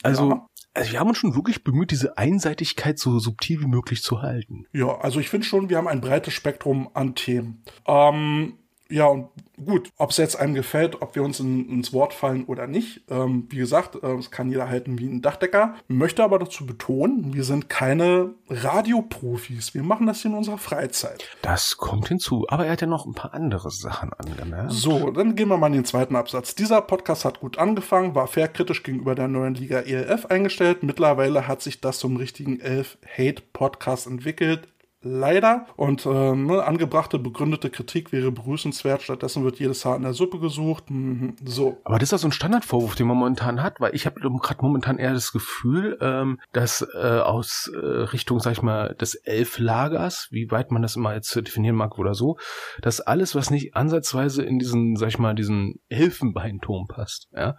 Also, 0.03 0.31
Ja. 0.31 0.47
Also 0.75 0.93
wir 0.93 1.01
haben 1.01 1.09
uns 1.09 1.19
schon 1.19 1.35
wirklich 1.35 1.65
bemüht, 1.65 1.91
diese 1.91 2.17
Einseitigkeit 2.17 2.99
so 2.99 3.19
subtil 3.19 3.61
wie 3.61 3.67
möglich 3.67 4.03
zu 4.03 4.23
halten. 4.23 4.67
Ja, 4.73 4.99
also 4.99 5.21
ich 5.21 5.29
finde 5.29 5.47
schon, 5.47 5.69
wir 5.69 5.77
haben 5.77 5.89
ein 5.89 6.01
breites 6.01 6.33
Spektrum 6.33 6.89
an 6.95 7.15
Themen. 7.15 7.63
Ähm, 7.87 8.55
ja, 8.93 9.07
und 9.07 9.29
gut, 9.65 9.91
ob 9.97 10.11
es 10.11 10.17
jetzt 10.17 10.37
einem 10.37 10.55
gefällt, 10.55 11.01
ob 11.03 11.15
wir 11.15 11.23
uns 11.23 11.41
in, 11.41 11.69
ins 11.69 11.93
Wort 11.93 12.13
fallen 12.13 12.45
oder 12.45 12.67
nicht. 12.67 13.03
Ähm, 13.09 13.47
wie 13.49 13.57
gesagt, 13.57 14.03
äh, 14.03 14.15
es 14.15 14.31
kann 14.31 14.51
jeder 14.51 14.69
halten 14.69 14.99
wie 14.99 15.07
ein 15.07 15.23
Dachdecker. 15.23 15.75
Möchte 15.89 16.23
aber 16.23 16.39
dazu 16.39 16.67
betonen, 16.67 17.33
wir 17.33 17.45
sind 17.45 17.69
keine 17.69 18.35
Radioprofis. 18.49 19.75
Wir 19.75 19.83
machen 19.83 20.07
das 20.07 20.23
hier 20.23 20.31
in 20.31 20.37
unserer 20.37 20.59
Freizeit. 20.59 21.25
Das 21.43 21.77
kommt 21.77 22.09
hinzu. 22.09 22.45
Aber 22.49 22.67
er 22.67 22.73
hat 22.73 22.81
ja 22.81 22.87
noch 22.87 23.07
ein 23.07 23.15
paar 23.15 23.35
andere 23.35 23.71
Sachen 23.71 24.13
angemerkt. 24.13 24.73
So, 24.73 25.11
dann 25.11 25.35
gehen 25.37 25.49
wir 25.49 25.57
mal 25.57 25.69
in 25.69 25.73
den 25.75 25.85
zweiten 25.85 26.17
Absatz. 26.17 26.55
Dieser 26.55 26.83
Podcast 26.83 27.25
hat 27.25 27.41
gut 27.41 27.59
angefangen, 27.59 28.15
war 28.15 28.27
fair 28.27 28.49
kritisch 28.49 28.83
gegenüber 28.83 29.15
der 29.15 29.29
neuen 29.29 29.55
Liga 29.55 29.81
ELF 29.81 30.27
eingestellt. 30.27 30.83
Mittlerweile 30.83 31.49
hat 31.49 31.63
sich 31.63 31.81
das 31.81 31.99
zum 31.99 32.17
richtigen 32.17 32.61
Elf-Hate-Podcast 32.61 34.07
entwickelt. 34.07 34.69
Leider. 35.03 35.67
Und 35.77 36.07
äh, 36.07 36.35
ne, 36.35 36.63
angebrachte, 36.65 37.19
begründete 37.19 37.71
Kritik 37.71 38.13
wäre 38.13 38.31
begrüßenswert. 38.31 39.03
Stattdessen 39.03 39.45
wird 39.45 39.59
jedes 39.59 39.85
Haar 39.85 39.97
in 39.97 40.03
der 40.03 40.15
Suppe 40.15 40.39
gesucht. 40.39 40.91
Mhm. 40.91 41.35
So. 41.45 41.79
Aber 41.85 41.99
das 41.99 42.09
ist 42.09 42.13
ja 42.13 42.19
so 42.19 42.29
ein 42.29 42.33
Standardvorwurf, 42.33 42.95
den 42.95 43.09
man 43.09 43.17
momentan 43.17 43.63
hat, 43.63 43.81
weil 43.81 43.95
ich 43.95 44.07
habe 44.07 44.21
gerade 44.21 44.63
momentan 44.63 44.99
eher 44.99 45.13
das 45.13 45.33
Gefühl, 45.33 45.99
ähm, 46.01 46.39
dass 46.53 46.87
äh, 46.95 47.19
aus 47.19 47.71
äh, 47.75 47.79
Richtung, 47.79 48.39
sag 48.39 48.53
ich 48.53 48.63
mal, 48.63 48.95
des 48.95 49.15
Elflagers, 49.15 50.29
wie 50.31 50.51
weit 50.51 50.71
man 50.71 50.83
das 50.83 50.95
immer 50.95 51.15
jetzt 51.15 51.35
definieren 51.35 51.77
mag 51.77 51.99
oder 51.99 52.15
so, 52.15 52.37
dass 52.81 53.01
alles, 53.01 53.35
was 53.35 53.51
nicht 53.51 53.75
ansatzweise 53.75 54.43
in 54.45 54.59
diesen, 54.59 54.95
sag 54.97 55.09
ich 55.09 55.19
mal, 55.19 55.35
diesen 55.35 55.81
Elfenbeinturm 55.89 56.87
passt, 56.87 57.29
ja, 57.35 57.57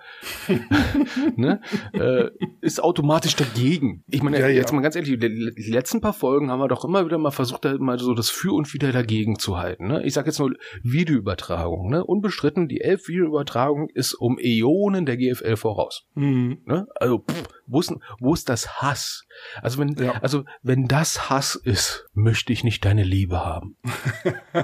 ne, 1.36 1.60
äh, 1.92 2.30
ist 2.62 2.82
automatisch 2.82 3.36
dagegen. 3.36 4.04
Ich 4.08 4.24
meine, 4.24 4.40
Ja, 4.40 4.48
ja. 4.48 4.56
jetzt 4.56 4.72
mal 4.72 4.82
ganz 4.82 4.96
ehrlich, 4.96 5.20
die, 5.20 5.54
die 5.56 5.72
letzten 5.72 6.00
paar 6.00 6.14
Folgen 6.14 6.50
haben 6.50 6.60
wir 6.60 6.68
doch 6.70 6.86
immer 6.86 7.06
wieder 7.06 7.18
mal 7.18 7.33
versucht, 7.34 7.66
da 7.66 7.78
mal 7.78 8.00
so 8.00 8.14
das 8.14 8.30
Für 8.30 8.54
und 8.54 8.74
Wider 8.74 8.92
dagegen 8.92 9.38
zu 9.40 9.58
halten. 9.58 9.88
Ne? 9.88 10.04
Ich 10.06 10.14
sage 10.14 10.28
jetzt 10.30 10.40
nur 10.40 10.54
Videoübertragung. 10.82 11.90
Ne? 11.90 12.04
Unbestritten, 12.04 12.68
die 12.68 12.82
elf 12.82 13.08
Videoübertragung 13.08 13.90
ist 13.94 14.14
um 14.14 14.38
Äonen 14.40 15.06
der 15.06 15.18
GFL 15.18 15.56
voraus. 15.58 16.06
Mhm. 16.16 16.62
Ne? 16.66 16.88
Also 16.96 17.20
pff, 17.20 17.44
wo 17.68 17.80
ist, 17.80 17.94
wo 18.20 18.34
ist 18.34 18.50
das 18.50 18.82
Hass? 18.82 19.26
Also 19.62 19.80
wenn, 19.80 19.96
Ja. 19.96 20.14
also 20.22 20.46
wenn 20.62 20.88
das 20.88 21.30
Hass 21.30 21.56
ist, 21.56 22.06
möchte 22.14 22.54
ich 22.54 22.64
nicht 22.64 22.86
deine 22.86 23.04
Liebe 23.04 23.44
haben. 23.44 23.76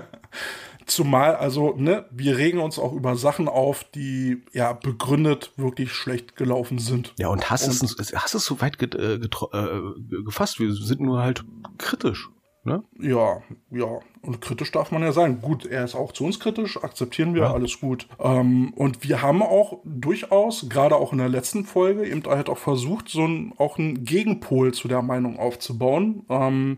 Zumal, 0.86 1.36
also, 1.36 1.76
ne, 1.76 2.06
wir 2.10 2.38
regen 2.38 2.58
uns 2.60 2.80
auch 2.80 2.94
über 2.94 3.16
Sachen 3.16 3.48
auf, 3.48 3.84
die 3.84 4.42
ja 4.54 4.74
begründet 4.74 5.52
wirklich 5.56 5.92
schlecht 5.92 6.36
gelaufen 6.36 6.80
sind. 6.80 7.14
Ja, 7.20 7.28
und 7.28 7.52
Hass, 7.52 7.68
ist, 7.68 8.16
Hass 8.16 8.34
ist 8.34 8.46
so 8.46 8.60
weit 8.60 8.80
get, 8.80 8.96
äh, 8.96 9.16
äh, 9.18 9.82
gefasst. 10.26 10.60
Wir 10.60 10.74
sind 10.74 11.02
nur 11.02 11.22
halt 11.22 11.44
kritisch. 11.78 12.30
Ne? 12.64 12.84
Ja, 13.00 13.42
ja. 13.72 14.00
Und 14.22 14.42
kritisch 14.42 14.72
darf 14.72 14.92
man 14.92 15.02
ja 15.02 15.14
sein. 15.14 15.40
Gut, 15.42 15.66
er 15.66 15.86
ist 15.86 15.96
auch 15.96 16.12
zu 16.12 16.26
uns 16.26 16.40
kritisch, 16.40 16.78
akzeptieren 16.84 17.34
wir, 17.34 17.44
Ja. 17.44 17.54
alles 17.54 17.80
gut. 17.80 18.08
Ähm, 18.20 18.74
und 18.76 19.04
wir 19.08 19.22
haben 19.22 19.42
auch 19.42 19.80
durchaus, 19.86 20.68
gerade 20.70 20.98
auch 20.98 21.14
in 21.14 21.20
der 21.20 21.30
letzten 21.30 21.64
Folge, 21.64 22.06
eben 22.06 22.24
halt 22.26 22.50
auch 22.50 22.58
versucht, 22.58 23.08
so 23.10 23.26
ein, 23.26 23.54
auch 23.58 23.78
einen 23.78 24.04
Gegenpol 24.04 24.74
zu 24.74 24.88
der 24.90 25.02
Meinung 25.02 25.40
aufzubauen. 25.40 26.24
Ähm, 26.30 26.78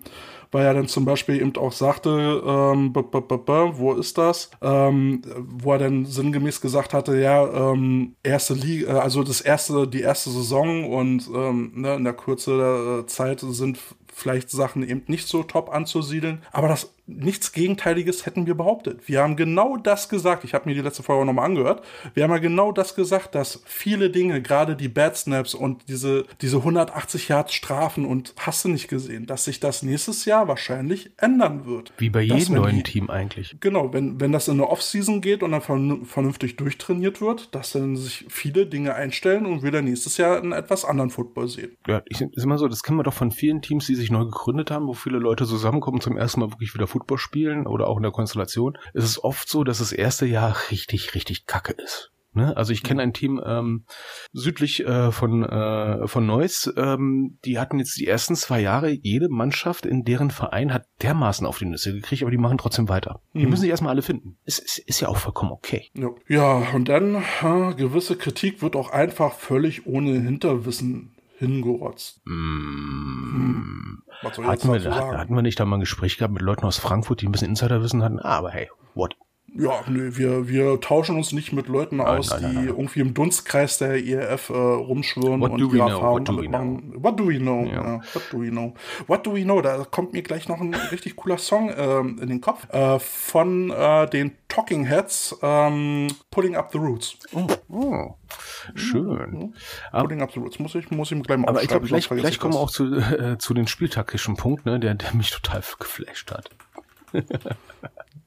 weil 0.51 0.65
er 0.65 0.73
dann 0.73 0.87
zum 0.87 1.05
Beispiel 1.05 1.39
eben 1.41 1.55
auch 1.55 1.71
sagte, 1.71 2.09
ähm, 2.45 2.91
b 2.91 2.99
-b 2.99 3.21
-b 3.21 3.77
wo 3.77 3.93
ist 3.93 4.17
das? 4.17 4.51
Ähm, 4.61 5.21
wo 5.37 5.71
er 5.71 5.79
dann 5.79 6.05
sinngemäß 6.05 6.59
gesagt 6.59 6.93
hatte, 6.93 7.17
ja, 7.19 7.71
ähm, 7.71 8.15
erste 8.21 8.53
Liga, 8.53 8.97
äh, 8.97 8.99
also 8.99 9.23
das 9.23 9.39
erste, 9.41 9.87
die 9.87 10.01
erste 10.01 10.29
Saison 10.29 10.91
und 10.91 11.29
ähm, 11.33 11.71
ne, 11.75 11.95
in 11.95 12.03
der 12.03 12.13
Kürze 12.13 12.57
der 12.57 12.99
äh, 12.99 13.05
Zeit 13.07 13.39
sind 13.39 13.79
vielleicht 14.21 14.49
Sachen 14.49 14.87
eben 14.87 15.03
nicht 15.07 15.27
so 15.27 15.43
top 15.43 15.69
anzusiedeln. 15.69 16.43
Aber 16.51 16.67
das 16.67 16.93
nichts 17.07 17.51
Gegenteiliges 17.51 18.25
hätten 18.25 18.45
wir 18.45 18.55
behauptet. 18.55 19.07
Wir 19.07 19.21
haben 19.21 19.35
genau 19.35 19.75
das 19.77 20.07
gesagt. 20.09 20.43
Ich 20.43 20.53
habe 20.53 20.69
mir 20.69 20.75
die 20.75 20.81
letzte 20.81 21.03
Folge 21.03 21.25
nochmal 21.25 21.45
angehört. 21.45 21.83
Wir 22.13 22.23
haben 22.23 22.31
ja 22.31 22.37
genau 22.37 22.71
das 22.71 22.95
gesagt, 22.95 23.35
dass 23.35 23.61
viele 23.65 24.09
Dinge, 24.09 24.41
gerade 24.41 24.75
die 24.75 24.87
Bad 24.87 25.17
Snaps 25.17 25.53
und 25.53 25.87
diese, 25.89 26.25
diese 26.41 26.57
180 26.57 27.27
Yards 27.27 27.53
Strafen 27.53 28.05
und 28.05 28.33
hast 28.39 28.63
du 28.65 28.69
nicht 28.69 28.87
gesehen, 28.87 29.25
dass 29.25 29.45
sich 29.45 29.59
das 29.59 29.83
nächstes 29.83 30.25
Jahr 30.25 30.47
wahrscheinlich 30.47 31.11
ändern 31.17 31.65
wird. 31.65 31.91
Wie 31.97 32.09
bei 32.09 32.21
jedem 32.21 32.55
neuen 32.55 32.77
die- 32.77 32.83
Team 32.83 33.09
eigentlich. 33.09 33.57
Genau, 33.59 33.91
wenn, 33.93 34.19
wenn 34.19 34.31
das 34.31 34.47
in 34.47 34.53
eine 34.55 34.69
Offseason 34.69 35.21
geht 35.21 35.43
und 35.43 35.51
dann 35.51 35.61
vern- 35.61 36.05
vernünftig 36.05 36.55
durchtrainiert 36.55 37.19
wird, 37.21 37.53
dass 37.55 37.71
dann 37.73 37.95
sich 37.95 38.25
viele 38.29 38.65
Dinge 38.67 38.93
einstellen 38.95 39.45
und 39.45 39.63
wir 39.63 39.71
dann 39.71 39.85
nächstes 39.85 40.17
Jahr 40.17 40.37
einen 40.37 40.51
etwas 40.51 40.85
anderen 40.85 41.09
Football 41.09 41.47
sehen. 41.47 41.75
Ja, 41.87 42.01
ich, 42.07 42.21
ist 42.21 42.43
immer 42.43 42.57
so, 42.57 42.67
das 42.67 42.83
kennen 42.83 42.97
wir 42.99 43.03
doch 43.03 43.13
von 43.13 43.31
vielen 43.31 43.61
Teams, 43.61 43.85
die 43.87 43.95
sich 43.95 44.11
neu 44.11 44.25
gegründet 44.25 44.71
haben, 44.71 44.87
wo 44.87 44.93
viele 44.93 45.17
Leute 45.19 45.45
zusammenkommen 45.45 45.99
zum 46.01 46.17
ersten 46.17 46.39
Mal 46.39 46.51
wirklich 46.51 46.73
wieder 46.73 46.87
Football 46.91 47.17
spielen 47.17 47.65
oder 47.67 47.87
auch 47.87 47.97
in 47.97 48.03
der 48.03 48.11
Konstellation. 48.11 48.77
Es 48.93 49.03
ist 49.05 49.19
oft 49.23 49.49
so, 49.49 49.63
dass 49.63 49.79
das 49.79 49.91
erste 49.91 50.25
Jahr 50.25 50.55
richtig, 50.71 51.15
richtig 51.15 51.45
kacke 51.45 51.73
ist. 51.73 52.11
Ne? 52.33 52.55
Also 52.55 52.71
ich 52.71 52.81
kenne 52.83 53.01
ein 53.01 53.11
Team 53.11 53.41
ähm, 53.45 53.83
südlich 54.31 54.85
äh, 54.85 55.11
von, 55.11 55.43
äh, 55.43 56.07
von 56.07 56.25
Neuss, 56.25 56.71
ähm, 56.77 57.37
die 57.43 57.59
hatten 57.59 57.77
jetzt 57.77 57.97
die 57.97 58.07
ersten 58.07 58.37
zwei 58.37 58.61
Jahre, 58.61 58.89
jede 58.89 59.27
Mannschaft 59.27 59.85
in 59.85 60.03
deren 60.05 60.31
Verein 60.31 60.73
hat 60.73 60.85
dermaßen 61.01 61.45
auf 61.45 61.57
die 61.57 61.65
Nüsse 61.65 61.93
gekriegt, 61.93 62.21
aber 62.21 62.31
die 62.31 62.37
machen 62.37 62.57
trotzdem 62.57 62.87
weiter. 62.87 63.19
Die 63.33 63.39
Mhm. 63.43 63.49
müssen 63.49 63.63
sich 63.63 63.69
erstmal 63.69 63.91
alle 63.91 64.01
finden. 64.01 64.37
Ist, 64.45 64.59
ist, 64.59 64.77
ist 64.79 65.01
ja 65.01 65.09
auch 65.09 65.17
vollkommen 65.17 65.51
okay. 65.51 65.89
Ja, 65.93 66.07
ja 66.29 66.67
und 66.73 66.87
dann, 66.87 67.15
äh, 67.15 67.73
gewisse 67.75 68.15
Kritik 68.15 68.61
wird 68.61 68.77
auch 68.77 68.91
einfach 68.91 69.33
völlig 69.33 69.85
ohne 69.85 70.11
Hinterwissen 70.21 71.11
hingerotzt. 71.41 72.21
Mm. 72.25 73.97
Hatten 74.23 74.43
wir, 74.71 75.17
hatten 75.17 75.35
wir 75.35 75.41
nicht 75.41 75.59
da 75.59 75.65
mal 75.65 75.77
ein 75.77 75.81
Gespräch 75.81 76.17
gehabt 76.17 76.33
mit 76.33 76.43
Leuten 76.43 76.65
aus 76.65 76.77
Frankfurt, 76.77 77.21
die 77.21 77.27
ein 77.27 77.31
bisschen 77.31 77.49
Insiderwissen 77.49 78.03
hatten? 78.03 78.19
Ah, 78.19 78.37
aber 78.37 78.51
hey, 78.51 78.69
what? 78.93 79.15
Ja, 79.53 79.83
nee, 79.89 80.15
wir, 80.15 80.47
wir 80.47 80.79
tauschen 80.79 81.17
uns 81.17 81.33
nicht 81.33 81.51
mit 81.51 81.67
Leuten 81.67 81.99
aus, 81.99 82.29
nein, 82.29 82.41
nein, 82.41 82.51
die 82.51 82.57
nein. 82.57 82.67
irgendwie 82.67 83.01
im 83.01 83.13
Dunstkreis 83.13 83.77
der 83.79 83.97
IRF 83.97 84.49
äh, 84.49 84.53
rumschwirren 84.53 85.41
What 85.41 85.51
und 85.51 85.59
ihre? 85.59 85.89
Erfahrungen 85.89 86.19
What 86.19 86.29
do 86.29 86.37
we 86.37 86.49
damit 86.49 86.51
machen. 86.51 87.03
What 87.03 87.19
do 87.19 87.27
we 87.27 87.37
know? 87.37 87.65
Ja. 87.65 87.83
Ja. 87.83 88.01
what 88.13 88.23
do 88.31 88.41
we 88.41 88.49
know? 88.49 88.73
What 89.07 89.27
do 89.27 89.33
we 89.33 89.43
know? 89.43 89.61
Da 89.61 89.83
kommt 89.83 90.13
mir 90.13 90.21
gleich 90.21 90.47
noch 90.47 90.61
ein 90.61 90.73
richtig 90.73 91.17
cooler 91.17 91.37
Song 91.37 91.69
ähm, 91.75 92.17
in 92.21 92.29
den 92.29 92.39
Kopf 92.39 92.69
äh, 92.69 92.97
von 92.99 93.71
äh, 93.71 94.09
den 94.09 94.31
Talking 94.47 94.85
Heads, 94.85 95.37
ähm, 95.41 96.07
Pulling 96.29 96.55
Up 96.55 96.71
the 96.71 96.77
Roots. 96.77 97.17
Oh, 97.33 97.47
oh. 97.69 98.15
Schön. 98.75 99.53
Aber, 99.91 100.03
Pulling 100.03 100.21
Up 100.21 100.31
the 100.31 100.39
Roots. 100.39 100.59
Muss 100.59 100.75
ich, 100.75 100.89
muss 100.91 101.11
ich 101.11 101.21
gleich 101.23 101.37
mal 101.37 101.49
aber 101.49 101.61
ich 101.61 101.67
glaube, 101.67 101.87
gleich, 101.87 102.07
gleich 102.07 102.23
ich 102.23 102.39
kommen 102.39 102.53
wir 102.53 102.59
auch 102.59 102.71
zu, 102.71 102.95
äh, 102.95 103.37
zu 103.37 103.53
den 103.53 103.67
spieltaktischen 103.67 104.37
Punkt, 104.37 104.65
ne, 104.65 104.79
der, 104.79 104.93
der 104.93 105.13
mich 105.13 105.31
total 105.31 105.61
geflasht 105.77 106.31
hat. 106.31 106.49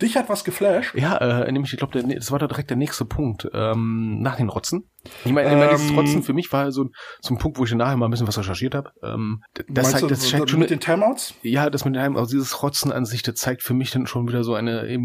Dich 0.03 0.17
hat 0.17 0.29
was 0.29 0.45
geflasht. 0.45 0.95
Ja, 0.95 1.17
äh, 1.19 1.53
nämlich, 1.53 1.73
ich 1.73 1.79
glaube, 1.79 2.03
das 2.03 2.33
war 2.33 2.39
da 2.39 2.49
direkt 2.49 2.69
der 2.71 2.77
nächste 2.77 3.05
Punkt. 3.05 3.49
Ähm, 3.53 4.21
nach 4.21 4.37
den 4.37 4.49
Rotzen. 4.49 4.89
Ich 5.25 5.33
meine, 5.33 5.55
meine 5.57 5.71
dieses 5.71 5.91
Ähm, 5.91 5.99
Rotzen 5.99 6.23
für 6.23 6.33
mich 6.33 6.53
war 6.53 6.73
so, 6.73 6.87
so 7.21 7.35
ein 7.35 7.39
Punkt, 7.39 7.59
wo 7.59 7.65
ich 7.65 7.73
nachher 7.75 7.97
mal 7.97 8.07
ein 8.07 8.11
bisschen 8.11 8.27
was 8.27 8.39
recherchiert 8.39 8.75
habe. 8.75 8.91
Ähm, 9.03 9.43
das 9.69 9.93
zeigt, 9.93 10.11
das 10.11 10.29
zeigt 10.29 10.51
schon 10.51 10.59
mit 10.59 10.71
den 10.71 10.81
Timeouts? 10.81 11.35
Ja, 11.43 11.71
das 11.71 11.85
mit 11.85 11.97
einem, 11.97 12.17
also 12.17 12.33
dieses 12.33 12.63
Rotzen 12.63 12.91
an 12.91 13.05
sich, 13.05 13.23
das 13.23 13.37
zeigt 13.37 13.63
für 13.63 13.75
mich 13.75 13.93
dann 13.93 14.07
schon 14.07 14.27
wieder 14.27 14.43
so 14.43 14.55
eine, 14.55 14.99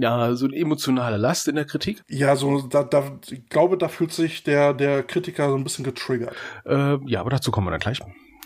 ja, 0.00 0.34
so 0.34 0.46
eine 0.46 0.56
emotionale 0.56 1.16
Last 1.16 1.48
in 1.48 1.56
der 1.56 1.64
Kritik. 1.64 2.02
Ja, 2.08 2.36
so, 2.36 2.62
da, 2.62 2.84
da, 2.84 3.18
ich 3.28 3.48
glaube, 3.48 3.76
da 3.76 3.88
fühlt 3.88 4.12
sich 4.12 4.44
der, 4.44 4.72
der 4.72 5.02
Kritiker 5.02 5.48
so 5.48 5.56
ein 5.56 5.64
bisschen 5.64 5.84
getriggert. 5.84 6.34
Äh, 6.64 6.98
ja, 7.06 7.20
aber 7.20 7.30
dazu 7.30 7.50
kommen 7.50 7.66
wir 7.66 7.72
dann 7.72 7.80
gleich. 7.80 8.00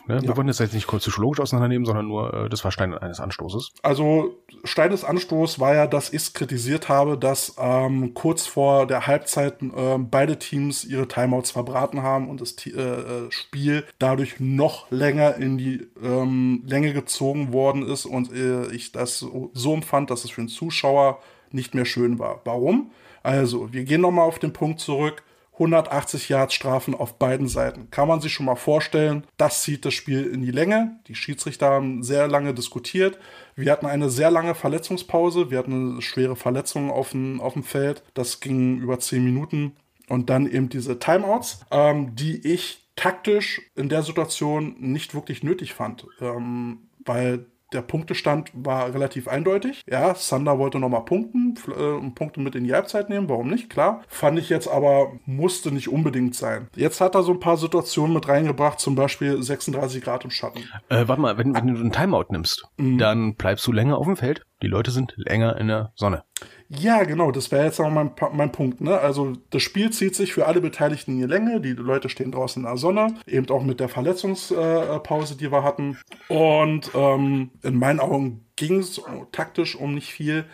Ne? 0.07 0.23
Wir 0.23 0.31
Ja. 0.31 0.37
wollen 0.37 0.47
das 0.47 0.59
jetzt 0.59 0.75
nicht 0.75 0.87
kurz 0.87 1.03
psychologisch 1.05 1.40
auseinandernehmen, 1.40 1.85
sondern 1.85 2.07
nur, 2.09 2.33
äh, 2.33 2.49
das 2.49 2.64
war 2.64 2.71
Stein 2.71 2.95
eines 2.95 3.21
Anstoßes. 3.21 3.73
Also 3.83 4.37
Stein 4.64 4.90
des 4.90 5.05
Anstoß 5.05 5.59
war 5.61 5.75
ja, 5.75 5.87
dass 5.87 6.12
ich 6.12 6.33
kritisiert 6.35 6.88
habe, 6.88 7.19
dass 7.19 7.55
ähm, 7.59 8.14
kurz 8.14 8.47
vor 8.47 8.87
der 8.87 9.07
Halbzeit 9.07 9.57
ähm, 9.62 10.09
beide 10.11 10.38
Teams 10.38 10.85
ihre 10.85 11.09
Timeouts 11.09 11.51
verbraten 11.51 12.03
haben 12.03 12.29
und 12.29 12.40
das 12.40 12.55
äh, 12.66 12.71
äh, 12.71 13.31
Spiel 13.31 13.85
dadurch 13.99 14.40
noch 14.40 14.90
länger 14.90 15.37
in 15.37 15.59
die 15.59 15.87
ähm, 16.03 16.62
Länge 16.66 16.92
gezogen 16.92 17.53
worden 17.53 17.83
ist 17.87 18.07
und 18.07 18.33
äh, 18.33 18.66
ich 18.73 18.92
das 18.92 19.19
so, 19.19 19.51
so 19.55 19.75
empfand, 19.75 20.11
dass 20.11 20.25
es 20.25 20.31
für 20.31 20.40
den 20.42 20.49
Zuschauer 20.49 21.19
nicht 21.53 21.75
mehr 21.75 21.85
schön 21.85 22.19
war. 22.19 22.40
Warum? 22.45 22.90
Also, 23.23 23.73
wir 23.73 23.85
gehen 23.85 24.01
nochmal 24.03 24.27
auf 24.27 24.38
den 24.38 24.53
Punkt 24.53 24.79
zurück. 24.81 25.23
180 25.57 26.29
Yards 26.29 26.55
Strafen 26.55 26.95
auf 26.95 27.19
beiden 27.19 27.49
Seiten. 27.49 27.90
Kann 27.90 28.09
man 28.09 28.21
sich 28.21 28.33
schon 28.33 28.47
mal 28.47 28.57
vorstellen, 28.57 29.27
das 29.38 29.62
zieht 29.62 29.85
das 29.85 29.95
Spiel 29.95 30.27
in 30.27 30.42
die 30.42 30.51
Länge. 30.51 31.01
Die 31.09 31.14
Schiedsrichter 31.14 31.66
haben 31.71 32.03
sehr 32.03 32.29
lange 32.29 32.53
diskutiert. 32.53 33.19
Wir 33.55 33.73
hatten 33.73 33.87
eine 33.87 34.11
sehr 34.11 34.31
lange 34.31 34.55
Verletzungspause. 34.55 35.51
Wir 35.51 35.59
hatten 35.59 35.92
eine 35.92 36.03
schwere 36.03 36.37
Verletzung 36.37 36.90
auf 36.90 37.11
dem, 37.11 37.40
auf 37.40 37.55
dem 37.55 37.62
Feld. 37.62 38.03
Das 38.12 38.40
ging 38.40 38.79
über 38.79 39.01
10 39.01 39.25
Minuten. 39.25 39.77
Und 40.09 40.31
dann 40.31 40.47
eben 40.51 40.69
diese 40.69 40.99
Timeouts, 40.99 41.61
ähm, 41.71 42.14
die 42.14 42.47
ich 42.47 42.85
taktisch 42.95 43.62
in 43.75 43.88
der 43.88 44.03
Situation 44.03 44.77
nicht 44.79 45.14
wirklich 45.14 45.42
nötig 45.42 45.75
fand. 45.75 46.07
Ähm, 46.21 46.88
weil 46.99 47.47
der 47.73 47.83
Punktestand 47.83 48.51
war 48.55 48.95
relativ 48.95 49.29
eindeutig. 49.29 49.83
Ja, 49.89 50.15
Sander 50.15 50.59
wollte 50.59 50.79
nochmal 50.79 51.05
punkten 51.05 51.55
äh, 51.69 51.73
und 51.83 52.15
Punkte 52.15 52.41
mit 52.41 52.55
in 52.55 52.65
die 52.65 52.73
Halbzeit 52.73 53.09
nehmen. 53.11 53.29
Warum 53.29 53.49
nicht? 53.49 53.69
Klar. 53.71 54.03
Fand 54.09 54.39
ich 54.39 54.49
jetzt 54.49 54.69
aber, 54.69 55.13
musste 55.27 55.73
nicht 55.73 55.89
unbedingt 55.89 56.35
sein. 56.35 56.69
Jetzt 56.77 57.01
hat 57.01 57.15
er 57.15 57.23
so 57.23 57.33
ein 57.33 57.41
paar 57.41 57.57
Situationen 57.57 58.15
mit 58.15 58.29
reingebracht, 58.29 58.79
zum 58.81 58.95
Beispiel 58.95 59.43
36 59.43 60.03
Grad 60.03 60.25
im 60.25 60.31
Schatten. 60.31 60.61
Äh, 60.89 61.09
warte 61.09 61.21
mal, 61.21 61.39
wenn, 61.39 61.55
wenn 61.55 61.67
du 61.67 61.81
einen 61.81 61.93
Timeout 61.93 62.27
nimmst, 62.31 62.65
Mhm. 62.79 62.99
dann 62.99 63.35
bleibst 63.35 63.67
du 63.67 63.73
länger 63.73 63.99
auf 63.99 64.07
dem 64.07 64.17
Feld. 64.17 64.43
Die 64.62 64.69
Leute 64.69 64.90
sind 64.90 65.14
länger 65.16 65.59
in 65.59 65.69
der 65.69 65.92
Sonne. 65.95 66.25
Ja, 66.69 67.05
genau, 67.05 67.31
das 67.31 67.53
wäre 67.53 67.66
jetzt 67.66 67.79
auch 67.79 67.90
mein, 67.90 68.11
mein 68.33 68.53
Punkt. 68.53 68.81
Ne? 68.81 68.99
Also 68.99 69.35
das 69.51 69.62
Spiel 69.62 69.90
zieht 69.90 70.14
sich 70.14 70.33
für 70.33 70.47
alle 70.47 70.61
Beteiligten 70.61 71.12
in 71.12 71.19
die 71.19 71.33
Länge. 71.33 71.61
Die 71.61 71.73
Leute 71.73 72.09
stehen 72.09 72.33
draußen 72.33 72.62
in 72.62 72.69
der 72.69 72.79
Sonne, 72.79 73.14
eben 73.27 73.49
auch 73.51 73.62
mit 73.62 73.81
der 73.81 73.88
Verletzungspause, 73.88 75.37
die 75.37 75.53
wir 75.53 75.62
hatten. 75.62 75.99
Und 76.29 76.90
ähm, 76.95 77.51
in 77.62 77.79
meinen 77.79 78.01
Augen 78.01 78.47
ging 78.57 78.79
es 78.79 79.01
taktisch 79.33 79.77
um 79.77 79.95
nicht 79.95 80.11
viel 80.11 80.47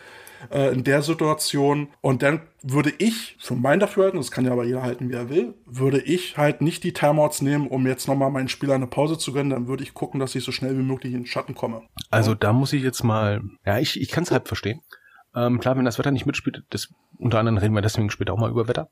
äh, 0.51 0.73
in 0.73 0.85
der 0.85 1.03
Situation. 1.03 1.89
Und 2.01 2.23
dann 2.23 2.41
würde 2.63 2.93
ich, 2.99 3.37
für 3.41 3.55
mein 3.55 3.81
Dafürhalten, 3.81 4.21
das 4.21 4.31
kann 4.31 4.45
ja 4.45 4.53
aber 4.53 4.65
jeder 4.65 4.83
halten, 4.83 5.09
wie 5.09 5.15
er 5.15 5.29
will, 5.29 5.55
würde 5.67 6.01
ich 6.01 6.37
halt 6.37 6.61
nicht 6.61 6.85
die 6.85 6.93
Timeouts 6.93 7.43
nehmen, 7.43 7.69
um 7.69 7.87
jetzt 7.87 8.09
nochmal 8.09 8.31
meinen 8.31 8.49
Spieler 8.49 8.75
eine 8.75 8.87
Pause 8.87 9.19
zu 9.19 9.33
gönnen. 9.33 9.51
Dann 9.51 9.69
würde 9.69 9.83
ich 9.83 9.95
gucken, 9.95 10.21
dass 10.21 10.35
ich 10.35 10.45
so 10.45 10.53
schnell 10.53 10.77
wie 10.79 10.83
möglich 10.83 11.13
in 11.13 11.21
den 11.21 11.27
Schatten 11.27 11.55
komme. 11.55 11.83
Also 12.11 12.35
da 12.35 12.53
muss 12.53 12.73
ich 12.73 12.83
jetzt 12.83 13.03
mal, 13.03 13.43
ja, 13.67 13.79
ich, 13.79 14.01
ich 14.01 14.11
kann 14.11 14.25
es 14.25 14.31
halb 14.31 14.49
verstehen. 14.49 14.81
Ähm, 15.35 15.61
klar, 15.61 15.77
wenn 15.77 15.85
das 15.85 15.99
Wetter 15.99 16.11
nicht 16.11 16.27
mitspielt, 16.27 16.63
das, 16.71 16.93
unter 17.19 17.39
anderem 17.39 17.57
reden 17.57 17.75
wir 17.75 17.81
deswegen 17.81 18.11
später 18.11 18.35
auch 18.35 18.39
mal 18.39 18.51
über 18.51 18.69
Wetter. 18.69 18.91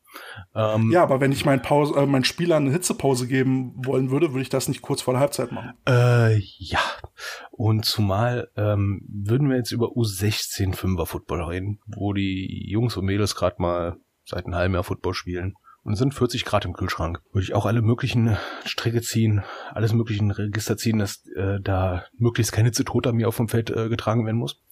Ähm, 0.54 0.90
Ja, 0.90 1.02
aber 1.02 1.20
wenn 1.20 1.32
ich 1.32 1.44
meinen, 1.44 1.60
Pause, 1.60 1.94
äh, 1.98 2.06
meinen 2.06 2.24
Spieler 2.24 2.56
eine 2.56 2.70
Hitzepause 2.70 3.26
geben 3.26 3.74
wollen 3.84 4.10
würde, 4.10 4.32
würde 4.32 4.42
ich 4.42 4.48
das 4.48 4.68
nicht 4.68 4.80
kurz 4.80 5.02
vor 5.02 5.14
der 5.14 5.20
Halbzeit 5.20 5.52
machen. 5.52 5.74
Äh, 5.86 6.38
ja. 6.58 6.80
Und 7.60 7.84
zumal 7.84 8.48
ähm, 8.56 9.02
würden 9.06 9.50
wir 9.50 9.58
jetzt 9.58 9.70
über 9.70 9.88
U16 9.88 10.74
Fünfer 10.74 11.04
Football 11.04 11.42
reden, 11.42 11.78
wo 11.86 12.14
die 12.14 12.66
Jungs 12.66 12.96
und 12.96 13.04
Mädels 13.04 13.34
gerade 13.34 13.56
mal 13.58 13.96
seit 14.24 14.46
einem 14.46 14.54
halben 14.54 14.72
Jahr 14.72 14.82
Football 14.82 15.12
spielen. 15.12 15.52
Und 15.82 15.92
es 15.92 15.98
sind 15.98 16.14
40 16.14 16.46
Grad 16.46 16.64
im 16.64 16.72
Kühlschrank. 16.72 17.20
Würde 17.34 17.44
ich 17.44 17.54
auch 17.54 17.66
alle 17.66 17.82
möglichen 17.82 18.38
Stricke 18.64 19.02
ziehen, 19.02 19.42
alles 19.74 19.92
möglichen 19.92 20.30
Register 20.30 20.78
ziehen, 20.78 21.00
dass 21.00 21.26
äh, 21.36 21.60
da 21.60 22.06
möglichst 22.16 22.52
keine 22.52 22.68
Hitze 22.68 22.84
mir 23.12 23.28
auf 23.28 23.36
dem 23.36 23.48
Feld 23.48 23.68
äh, 23.68 23.90
getragen 23.90 24.24
werden 24.24 24.38
muss. 24.38 24.62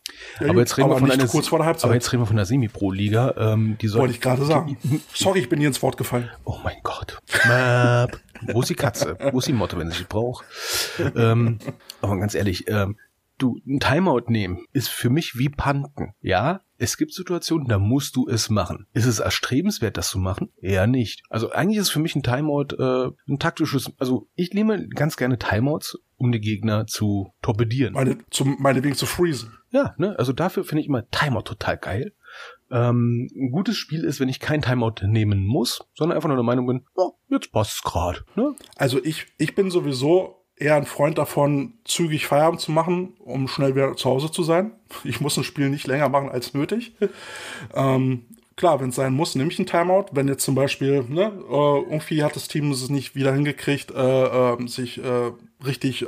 Ja, 0.40 0.48
aber 0.48 0.60
jetzt 0.60 0.78
reden 0.78 0.88
wir 0.88 0.92
aber 0.92 1.00
von 1.00 1.08
nicht 1.08 1.20
einer 1.20 1.28
kurz 1.28 1.48
vor 1.48 1.58
der 1.58 1.66
Halbzeit. 1.66 1.84
Aber 1.84 1.94
jetzt 1.94 2.10
reden 2.10 2.22
wir 2.22 2.26
von 2.26 2.36
der 2.36 2.46
Semi-Pro-Liga. 2.46 3.34
Ähm, 3.36 3.76
die 3.82 3.88
soll, 3.88 4.00
Wollte 4.00 4.14
ich 4.14 4.20
gerade 4.22 4.46
sagen. 4.46 4.78
Sorry, 5.12 5.40
ich 5.40 5.50
bin 5.50 5.60
dir 5.60 5.68
ins 5.68 5.82
Wort 5.82 5.98
gefallen. 5.98 6.30
Oh 6.44 6.56
mein 6.64 6.76
Gott. 6.82 7.18
Map. 7.46 8.18
Wo 8.52 8.60
ist 8.60 8.70
die 8.70 8.74
Katze? 8.74 9.16
Wo 9.32 9.38
ist 9.38 9.48
die 9.48 9.52
Motte, 9.52 9.78
wenn 9.78 9.90
sie 9.90 9.98
sich 9.98 10.08
braucht? 10.08 10.44
ähm, 11.16 11.58
aber 12.00 12.18
ganz 12.18 12.34
ehrlich, 12.34 12.68
ähm, 12.68 12.96
du, 13.38 13.60
ein 13.66 13.80
Timeout 13.80 14.24
nehmen 14.28 14.66
ist 14.72 14.88
für 14.88 15.10
mich 15.10 15.38
wie 15.38 15.48
Panten. 15.48 16.14
Ja, 16.20 16.60
es 16.76 16.96
gibt 16.96 17.12
Situationen, 17.12 17.66
da 17.66 17.78
musst 17.78 18.14
du 18.16 18.28
es 18.28 18.50
machen. 18.50 18.86
Ist 18.92 19.06
es 19.06 19.18
erstrebenswert, 19.18 19.96
das 19.96 20.10
zu 20.10 20.18
machen? 20.18 20.50
Eher 20.60 20.86
nicht. 20.86 21.22
Also 21.28 21.50
eigentlich 21.50 21.78
ist 21.78 21.90
für 21.90 21.98
mich 21.98 22.14
ein 22.14 22.22
Timeout 22.22 22.76
äh, 22.78 23.10
ein 23.28 23.38
taktisches, 23.38 23.92
also 23.98 24.28
ich 24.34 24.52
nehme 24.54 24.88
ganz 24.88 25.16
gerne 25.16 25.38
Timeouts, 25.38 25.98
um 26.16 26.30
die 26.30 26.40
Gegner 26.40 26.86
zu 26.86 27.32
torpedieren. 27.42 27.94
Meine, 27.94 28.18
zum, 28.30 28.56
meinetwegen 28.60 28.94
zu 28.94 29.06
freezen. 29.06 29.52
Ja, 29.70 29.94
ne, 29.98 30.18
also 30.18 30.32
dafür 30.32 30.64
finde 30.64 30.82
ich 30.82 30.88
immer 30.88 31.08
Timeout 31.10 31.42
total 31.42 31.78
geil. 31.78 32.12
Ähm, 32.70 33.28
ein 33.34 33.50
gutes 33.50 33.76
Spiel 33.76 34.04
ist, 34.04 34.20
wenn 34.20 34.28
ich 34.28 34.40
kein 34.40 34.62
Timeout 34.62 34.94
nehmen 35.02 35.46
muss, 35.46 35.80
sondern 35.94 36.16
einfach 36.16 36.28
nur 36.28 36.36
der 36.36 36.44
Meinung 36.44 36.66
bin, 36.66 36.84
oh, 36.96 37.12
jetzt 37.28 37.52
passt's 37.52 37.82
gerade. 37.82 38.24
Ne? 38.34 38.54
Also 38.76 39.02
ich, 39.02 39.26
ich 39.38 39.54
bin 39.54 39.70
sowieso 39.70 40.44
eher 40.56 40.76
ein 40.76 40.86
Freund 40.86 41.18
davon, 41.18 41.74
zügig 41.84 42.26
Feierabend 42.26 42.60
zu 42.60 42.72
machen, 42.72 43.14
um 43.20 43.48
schnell 43.48 43.74
wieder 43.74 43.96
zu 43.96 44.10
Hause 44.10 44.30
zu 44.30 44.42
sein. 44.42 44.72
Ich 45.04 45.20
muss 45.20 45.36
ein 45.36 45.44
Spiel 45.44 45.70
nicht 45.70 45.86
länger 45.86 46.08
machen 46.08 46.30
als 46.30 46.54
nötig. 46.54 46.92
ähm, 47.74 48.24
klar, 48.56 48.80
wenn 48.80 48.90
es 48.90 48.96
sein 48.96 49.14
muss, 49.14 49.34
nehme 49.34 49.50
ich 49.50 49.58
einen 49.58 49.66
Timeout. 49.66 50.06
Wenn 50.12 50.28
jetzt 50.28 50.44
zum 50.44 50.54
Beispiel, 50.54 51.04
ne, 51.08 51.32
äh, 51.48 51.92
irgendwie 51.92 52.22
hat 52.22 52.36
das 52.36 52.48
Team 52.48 52.70
es 52.70 52.88
nicht 52.90 53.14
wieder 53.14 53.32
hingekriegt, 53.32 53.92
äh, 53.92 54.54
äh, 54.54 54.66
sich 54.66 55.02
äh, 55.02 55.32
richtig 55.64 56.02
äh, 56.02 56.06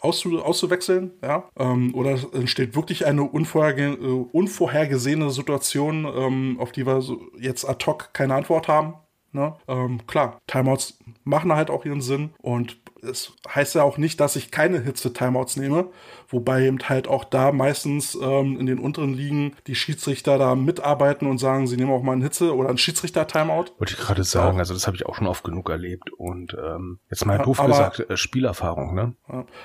auszu 0.00 0.42
auszuwechseln, 0.42 1.12
ja, 1.22 1.48
ähm, 1.58 1.94
oder 1.94 2.18
entsteht 2.32 2.74
wirklich 2.74 3.06
eine 3.06 3.22
unvorherge 3.22 3.88
äh, 3.92 4.26
unvorhergesehene 4.32 5.30
Situation, 5.30 6.04
ähm, 6.04 6.56
auf 6.58 6.72
die 6.72 6.86
wir 6.86 7.00
so 7.02 7.20
jetzt 7.38 7.68
ad 7.68 7.84
hoc 7.86 8.10
keine 8.12 8.34
Antwort 8.34 8.68
haben. 8.68 8.94
Ne? 9.32 9.54
Ähm, 9.68 10.06
klar, 10.06 10.40
Timeouts 10.46 10.98
machen 11.22 11.54
halt 11.54 11.70
auch 11.70 11.84
ihren 11.84 12.00
Sinn 12.00 12.30
und 12.42 12.79
es 13.02 13.32
heißt 13.48 13.74
ja 13.74 13.82
auch 13.82 13.98
nicht, 13.98 14.20
dass 14.20 14.36
ich 14.36 14.50
keine 14.50 14.80
Hitze-Timeouts 14.80 15.56
nehme, 15.56 15.88
wobei 16.28 16.66
eben 16.66 16.78
halt 16.88 17.08
auch 17.08 17.24
da 17.24 17.52
meistens 17.52 18.16
ähm, 18.20 18.58
in 18.58 18.66
den 18.66 18.78
unteren 18.78 19.14
Ligen 19.14 19.56
die 19.66 19.74
Schiedsrichter 19.74 20.38
da 20.38 20.54
mitarbeiten 20.54 21.26
und 21.26 21.38
sagen, 21.38 21.66
sie 21.66 21.76
nehmen 21.76 21.92
auch 21.92 22.02
mal 22.02 22.12
einen 22.12 22.22
Hitze- 22.22 22.54
oder 22.54 22.68
einen 22.68 22.78
Schiedsrichter-Timeout. 22.78 23.66
Wollte 23.78 23.94
ich 23.94 23.98
gerade 23.98 24.24
sagen, 24.24 24.58
also 24.58 24.74
das 24.74 24.86
habe 24.86 24.96
ich 24.96 25.06
auch 25.06 25.14
schon 25.14 25.26
oft 25.26 25.44
genug 25.44 25.70
erlebt 25.70 26.10
und 26.16 26.54
ähm, 26.54 26.98
jetzt 27.10 27.26
mal 27.26 27.38
doof 27.38 27.60
aber, 27.60 27.68
gesagt, 27.68 28.10
äh, 28.10 28.16
Spielerfahrung, 28.16 28.94
ne? 28.94 29.14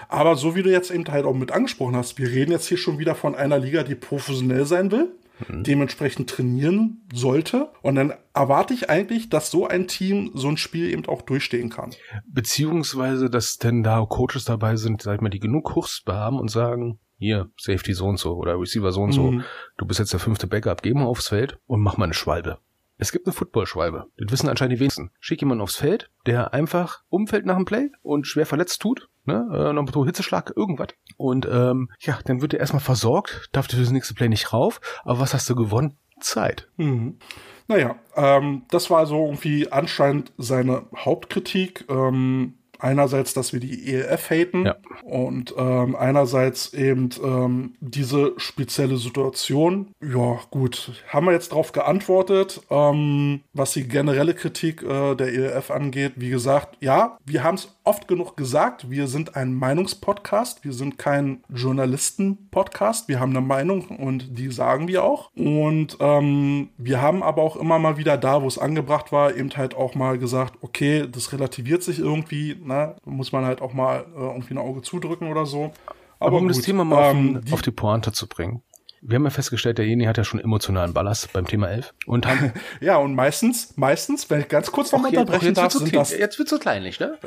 Aber 0.10 0.36
so 0.36 0.56
wie 0.56 0.64
du 0.64 0.72
jetzt 0.72 0.92
eben 0.92 1.06
halt 1.08 1.26
auch 1.26 1.34
mit 1.34 1.52
angesprochen 1.52 1.96
hast, 1.96 2.18
wir 2.18 2.30
reden 2.30 2.52
jetzt 2.52 2.68
hier 2.68 2.78
schon 2.78 3.00
wieder 3.00 3.16
von 3.16 3.36
einer 3.36 3.60
Liga, 3.60 3.84
die 3.84 3.96
professionell 3.96 4.66
sein 4.66 4.92
will 4.92 5.12
mhm. 5.48 5.64
dementsprechend 5.64 6.30
trainieren 6.30 7.06
sollte. 7.14 7.70
Und 7.82 7.96
dann 7.96 8.14
erwarte 8.34 8.74
ich 8.74 8.90
eigentlich, 8.90 9.30
dass 9.30 9.52
so 9.52 9.68
ein 9.68 9.88
Team 9.88 10.32
so 10.34 10.48
ein 10.48 10.58
Spiel 10.58 10.90
eben 10.92 11.06
auch 11.08 11.22
durchstehen 11.22 11.70
kann. 11.70 11.92
Beziehungsweise, 12.28 13.30
dass 13.30 13.58
denn 13.58 13.84
da 13.84 14.06
Coaches 14.06 14.46
dabei 14.46 14.76
sind, 14.76 15.02
sag 15.02 15.16
ich 15.16 15.22
mal, 15.22 15.30
die 15.30 15.40
genug 15.40 15.74
Chutzpe 15.74 16.14
haben 16.14 16.40
und 16.40 16.50
sagen, 16.50 17.00
hier, 17.18 17.50
Safety 17.58 17.94
so 17.94 18.06
und 18.06 18.20
so 18.20 18.36
oder 18.36 18.60
Receiver 18.60 18.92
so 18.92 19.02
und 19.02 19.14
so, 19.14 19.32
mhm. 19.32 19.44
du 19.78 19.86
bist 19.86 20.00
jetzt 20.00 20.14
der 20.14 20.20
fünfte 20.20 20.48
Backup, 20.48 20.82
geh 20.82 20.94
mal 20.94 21.06
aufs 21.06 21.30
Feld 21.30 21.58
und 21.66 21.82
mach 21.82 21.98
mal 21.98 22.06
eine 22.06 22.14
Schwalbe. 22.14 22.60
Es 22.98 23.12
gibt 23.12 23.26
eine 23.26 23.34
Footballschwalbe. 23.34 24.06
Das 24.18 24.32
wissen 24.32 24.50
anscheinend 24.50 24.78
die 24.78 24.80
wenigsten. 24.80 25.12
Schick 25.20 25.42
jemanden 25.42 25.62
aufs 25.62 25.76
Feld, 25.76 26.10
der 26.26 26.54
einfach 26.54 27.04
umfällt 27.10 27.46
nach 27.46 27.58
dem 27.58 27.66
Play 27.66 27.90
und 28.02 28.26
schwer 28.26 28.46
verletzt 28.46 28.82
tut. 28.82 29.10
Ne? 29.26 29.48
Äh, 29.52 29.74
Hitzeschlag, 30.06 30.54
irgendwas. 30.56 30.90
Und 31.18 31.48
ähm, 31.52 31.90
ja, 32.00 32.20
dann 32.26 32.42
wird 32.42 32.54
er 32.54 32.60
erstmal 32.60 32.82
versorgt, 32.82 33.50
darf 33.52 33.68
für 33.68 33.78
das 33.78 33.92
nächste 33.92 34.14
Play 34.14 34.30
nicht 34.30 34.54
rauf. 34.54 34.82
Aber 35.04 35.20
was 35.20 35.34
hast 35.34 35.50
du 35.50 35.56
gewonnen? 35.56 35.98
Zeit. 36.20 36.70
Mhm. 36.78 37.20
Naja, 37.68 37.96
ähm, 38.16 38.64
das 38.70 38.90
war 38.90 39.00
also 39.00 39.26
irgendwie 39.26 39.72
anscheinend 39.72 40.32
seine 40.38 40.86
Hauptkritik. 40.96 41.86
Ähm, 41.90 42.60
einerseits, 42.86 43.34
dass 43.34 43.52
wir 43.52 43.60
die 43.60 43.92
ELF 43.94 44.30
haten 44.30 44.66
ja. 44.66 44.76
und 45.04 45.56
ähm, 45.58 45.96
einerseits 45.96 46.74
eben 46.74 47.10
ähm, 47.24 47.74
diese 47.80 48.34
spezielle 48.38 48.98
Situation. 48.98 49.88
Ja, 50.02 50.40
gut, 50.52 51.04
haben 51.08 51.26
wir 51.26 51.34
jetzt 51.34 51.52
darauf 51.52 51.72
geantwortet, 51.72 52.62
ähm, 52.70 53.42
was 53.54 53.74
die 53.74 53.88
generelle 53.88 54.36
Kritik 54.36 54.84
äh, 54.84 55.16
der 55.16 55.34
ELF 55.34 55.72
angeht. 55.72 56.14
Wie 56.18 56.30
gesagt, 56.30 56.78
ja, 56.80 57.18
wir 57.26 57.44
haben 57.44 57.56
es 57.56 57.76
oft 57.84 58.08
genug 58.08 58.38
gesagt, 58.38 58.90
wir 58.90 59.08
sind 59.08 59.36
ein 59.36 59.54
Meinungspodcast, 59.54 60.64
wir 60.64 60.74
sind 60.74 60.98
kein 60.98 61.44
Journalisten-Podcast, 61.50 63.08
wir 63.08 63.20
haben 63.20 63.32
eine 63.32 63.46
Meinung 63.46 63.88
und 63.98 64.38
die 64.38 64.52
sagen 64.52 64.88
wir 64.88 65.04
auch. 65.04 65.32
Und 65.36 65.98
ähm, 66.00 66.70
wir 66.78 67.02
haben 67.02 67.24
aber 67.24 67.42
auch 67.42 67.56
immer 67.56 67.80
mal 67.80 67.98
wieder 67.98 68.18
da, 68.18 68.42
wo 68.42 68.48
es 68.48 68.60
angebracht 68.60 69.12
war, 69.12 69.36
eben 69.36 69.50
halt 69.56 69.76
auch 69.76 69.96
mal 69.96 70.18
gesagt, 70.18 70.56
okay, 70.62 71.08
das 71.12 71.32
relativiert 71.32 71.84
sich 71.84 72.00
irgendwie, 72.00 72.58
ne? 72.76 72.96
muss 73.06 73.32
man 73.32 73.46
halt 73.46 73.62
auch 73.62 73.74
mal 73.74 74.06
äh, 74.16 74.20
irgendwie 74.20 74.54
ein 74.54 74.58
Auge 74.58 74.82
zudrücken 74.82 75.30
oder 75.30 75.46
so. 75.46 75.72
Aber, 76.20 76.28
aber 76.28 76.38
um 76.38 76.48
gut, 76.48 76.58
das 76.58 76.64
Thema 76.64 76.86
mal 76.86 77.12
ähm, 77.12 77.38
auf, 77.38 77.46
die, 77.46 77.54
auf 77.54 77.62
die 77.62 77.72
Pointe 77.72 78.12
zu 78.12 78.28
bringen 78.28 78.64
wir 79.08 79.16
haben 79.16 79.24
ja 79.24 79.30
festgestellt, 79.30 79.78
derjenige 79.78 80.10
hat 80.10 80.18
ja 80.18 80.24
schon 80.24 80.40
emotionalen 80.40 80.94
Ballast 80.94 81.32
beim 81.32 81.46
Thema 81.46 81.70
11. 81.70 81.94
Und 82.08 82.26
haben 82.28 82.54
ja, 82.82 82.98
und 82.98 83.14
meistens, 83.14 83.78
meistens, 83.78 84.30
wenn 84.30 84.42
ich 84.42 84.48
ganz 84.48 84.72
kurz 84.72 84.92
noch 84.92 85.00
mal 85.00 85.10
unterbrechen 85.10 85.54
darf, 85.54 85.74
sind 85.74 85.96
das... 85.96 86.12
Jetzt 86.18 86.40
wird's 86.40 86.52
so 86.52 86.58
kleinlich, 86.58 87.00
ne? 87.00 87.18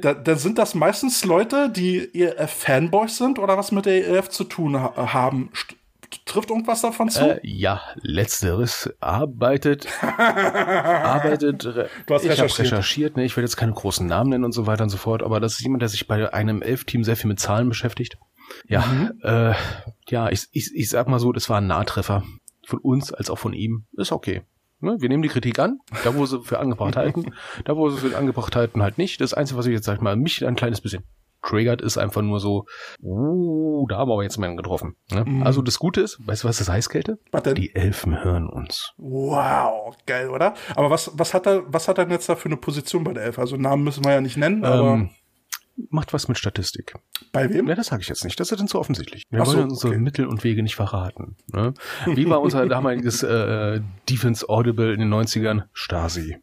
da, 0.00 0.14
da 0.14 0.36
sind 0.36 0.58
das 0.58 0.74
meistens 0.74 1.24
Leute, 1.24 1.68
die 1.68 1.98
EF-Fanboys 2.14 3.18
sind 3.18 3.38
oder 3.38 3.58
was 3.58 3.72
mit 3.72 3.86
der 3.86 4.08
EF 4.08 4.28
zu 4.30 4.44
tun 4.44 4.80
ha 4.80 5.12
haben. 5.12 5.50
Trifft 6.24 6.50
irgendwas 6.50 6.82
davon 6.82 7.08
zu? 7.08 7.20
Äh, 7.20 7.40
ja, 7.42 7.80
letzteres 8.02 8.92
arbeitet, 9.00 9.86
arbeitet, 10.02 11.64
du 11.64 12.14
hast 12.14 12.24
ich 12.24 12.30
recherchiert. 12.30 12.72
recherchiert, 12.72 13.16
ne, 13.16 13.24
ich 13.24 13.36
will 13.36 13.44
jetzt 13.44 13.56
keine 13.56 13.72
großen 13.72 14.06
Namen 14.06 14.30
nennen 14.30 14.44
und 14.44 14.52
so 14.52 14.66
weiter 14.66 14.84
und 14.84 14.90
so 14.90 14.98
fort, 14.98 15.22
aber 15.22 15.40
das 15.40 15.54
ist 15.54 15.60
jemand, 15.60 15.82
der 15.82 15.88
sich 15.88 16.06
bei 16.06 16.32
einem 16.32 16.62
Elf-Team 16.62 17.04
sehr 17.04 17.16
viel 17.16 17.28
mit 17.28 17.40
Zahlen 17.40 17.68
beschäftigt. 17.68 18.18
Ja, 18.68 18.84
mhm. 18.86 19.12
äh, 19.22 19.54
ja, 20.08 20.30
ich, 20.30 20.46
ich, 20.52 20.70
ich 20.74 20.88
sag 20.88 21.08
mal 21.08 21.18
so, 21.18 21.32
das 21.32 21.48
war 21.48 21.58
ein 21.58 21.66
Nahtreffer. 21.66 22.22
Von 22.64 22.78
uns 22.78 23.12
als 23.12 23.28
auch 23.28 23.38
von 23.38 23.54
ihm. 23.54 23.86
Ist 23.96 24.12
okay. 24.12 24.42
Ne? 24.80 24.96
Wir 25.00 25.08
nehmen 25.08 25.22
die 25.22 25.28
Kritik 25.28 25.58
an, 25.58 25.78
da 26.04 26.14
wo 26.14 26.26
sie 26.26 26.40
für 26.42 26.58
angebracht 26.58 26.96
halten, 26.96 27.34
da 27.64 27.76
wo 27.76 27.88
sie 27.88 27.98
für 27.98 28.16
angebracht 28.16 28.54
halten, 28.54 28.82
halt 28.82 28.98
nicht. 28.98 29.20
Das 29.20 29.34
Einzige, 29.34 29.58
was 29.58 29.66
ich 29.66 29.72
jetzt 29.72 29.84
sag 29.84 30.02
mal, 30.02 30.16
mich 30.16 30.46
ein 30.46 30.56
kleines 30.56 30.80
bisschen 30.80 31.04
triggert, 31.42 31.82
ist 31.82 31.98
einfach 31.98 32.22
nur 32.22 32.40
so, 32.40 32.66
uh, 33.02 33.86
da 33.88 33.98
haben 33.98 34.08
wir 34.08 34.14
aber 34.14 34.22
jetzt 34.22 34.38
mal 34.38 34.54
getroffen. 34.56 34.94
Ne? 35.10 35.24
Mhm. 35.24 35.42
Also 35.42 35.62
das 35.62 35.78
Gute 35.78 36.00
ist, 36.00 36.18
weißt 36.26 36.44
du, 36.44 36.48
was 36.48 36.58
das 36.58 36.68
heißt, 36.68 36.90
Kälte? 36.90 37.18
Was 37.30 37.42
denn? 37.42 37.54
Die 37.54 37.74
Elfen 37.74 38.22
hören 38.22 38.48
uns. 38.48 38.92
Wow, 38.96 39.96
geil, 40.06 40.30
oder? 40.30 40.54
Aber 40.74 40.90
was, 40.90 41.10
was 41.14 41.34
hat 41.34 41.46
er, 41.46 41.62
was 41.66 41.88
hat 41.88 41.98
er 41.98 42.04
denn 42.04 42.12
jetzt 42.12 42.28
da 42.28 42.36
für 42.36 42.46
eine 42.46 42.56
Position 42.56 43.04
bei 43.04 43.12
der 43.12 43.24
Elf? 43.24 43.38
Also 43.38 43.56
Namen 43.56 43.84
müssen 43.84 44.04
wir 44.04 44.12
ja 44.12 44.20
nicht 44.20 44.36
nennen, 44.36 44.64
aber. 44.64 44.94
Ähm, 44.94 45.10
macht 45.90 46.12
was 46.12 46.28
mit 46.28 46.38
Statistik. 46.38 46.94
Bei 47.32 47.50
wem? 47.50 47.68
Ja, 47.68 47.74
das 47.74 47.86
sage 47.88 48.02
ich 48.02 48.08
jetzt 48.08 48.24
nicht. 48.24 48.38
Das 48.38 48.52
ist 48.52 48.58
dann 48.58 48.68
zu 48.68 48.78
offensichtlich. 48.78 49.24
Wir 49.30 49.42
Ach 49.42 49.46
wollen 49.46 49.56
so, 49.56 49.62
unsere 49.62 49.92
okay. 49.94 50.02
Mittel 50.02 50.26
und 50.26 50.44
Wege 50.44 50.62
nicht 50.62 50.76
verraten. 50.76 51.36
Ne? 51.46 51.74
Wie 52.06 52.28
war 52.28 52.40
unser 52.40 52.66
damaliges 52.68 53.22
äh, 53.22 53.80
Defense 54.08 54.48
Audible 54.48 54.92
in 54.92 55.00
den 55.00 55.12
90ern? 55.12 55.64
Stasi. 55.72 56.36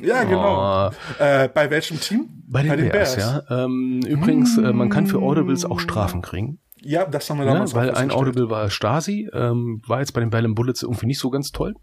Ja, 0.00 0.24
genau. 0.24 0.88
Oh. 0.88 1.22
Äh, 1.22 1.48
bei 1.48 1.70
welchem 1.70 2.00
Team? 2.00 2.28
Bei 2.46 2.62
den, 2.62 2.70
bei 2.70 2.76
den 2.76 2.90
Bears, 2.90 3.16
Bears, 3.16 3.44
ja. 3.48 3.64
Ähm, 3.64 4.00
übrigens, 4.06 4.56
äh, 4.58 4.72
man 4.72 4.88
kann 4.88 5.06
für 5.06 5.18
Audibles 5.18 5.64
auch 5.64 5.80
Strafen 5.80 6.22
kriegen. 6.22 6.58
Ja, 6.84 7.04
das 7.04 7.28
haben 7.30 7.38
wir 7.38 7.46
damals 7.46 7.72
ja, 7.72 7.78
Weil 7.78 7.90
ein 7.92 8.10
Audible 8.10 8.50
war 8.50 8.70
Stasi, 8.70 9.28
ähm, 9.32 9.82
war 9.86 10.00
jetzt 10.00 10.12
bei 10.12 10.20
den 10.20 10.30
Berlin 10.30 10.54
Bullets 10.54 10.82
irgendwie 10.82 11.06
nicht 11.06 11.18
so 11.18 11.30
ganz 11.30 11.52
toll. 11.52 11.74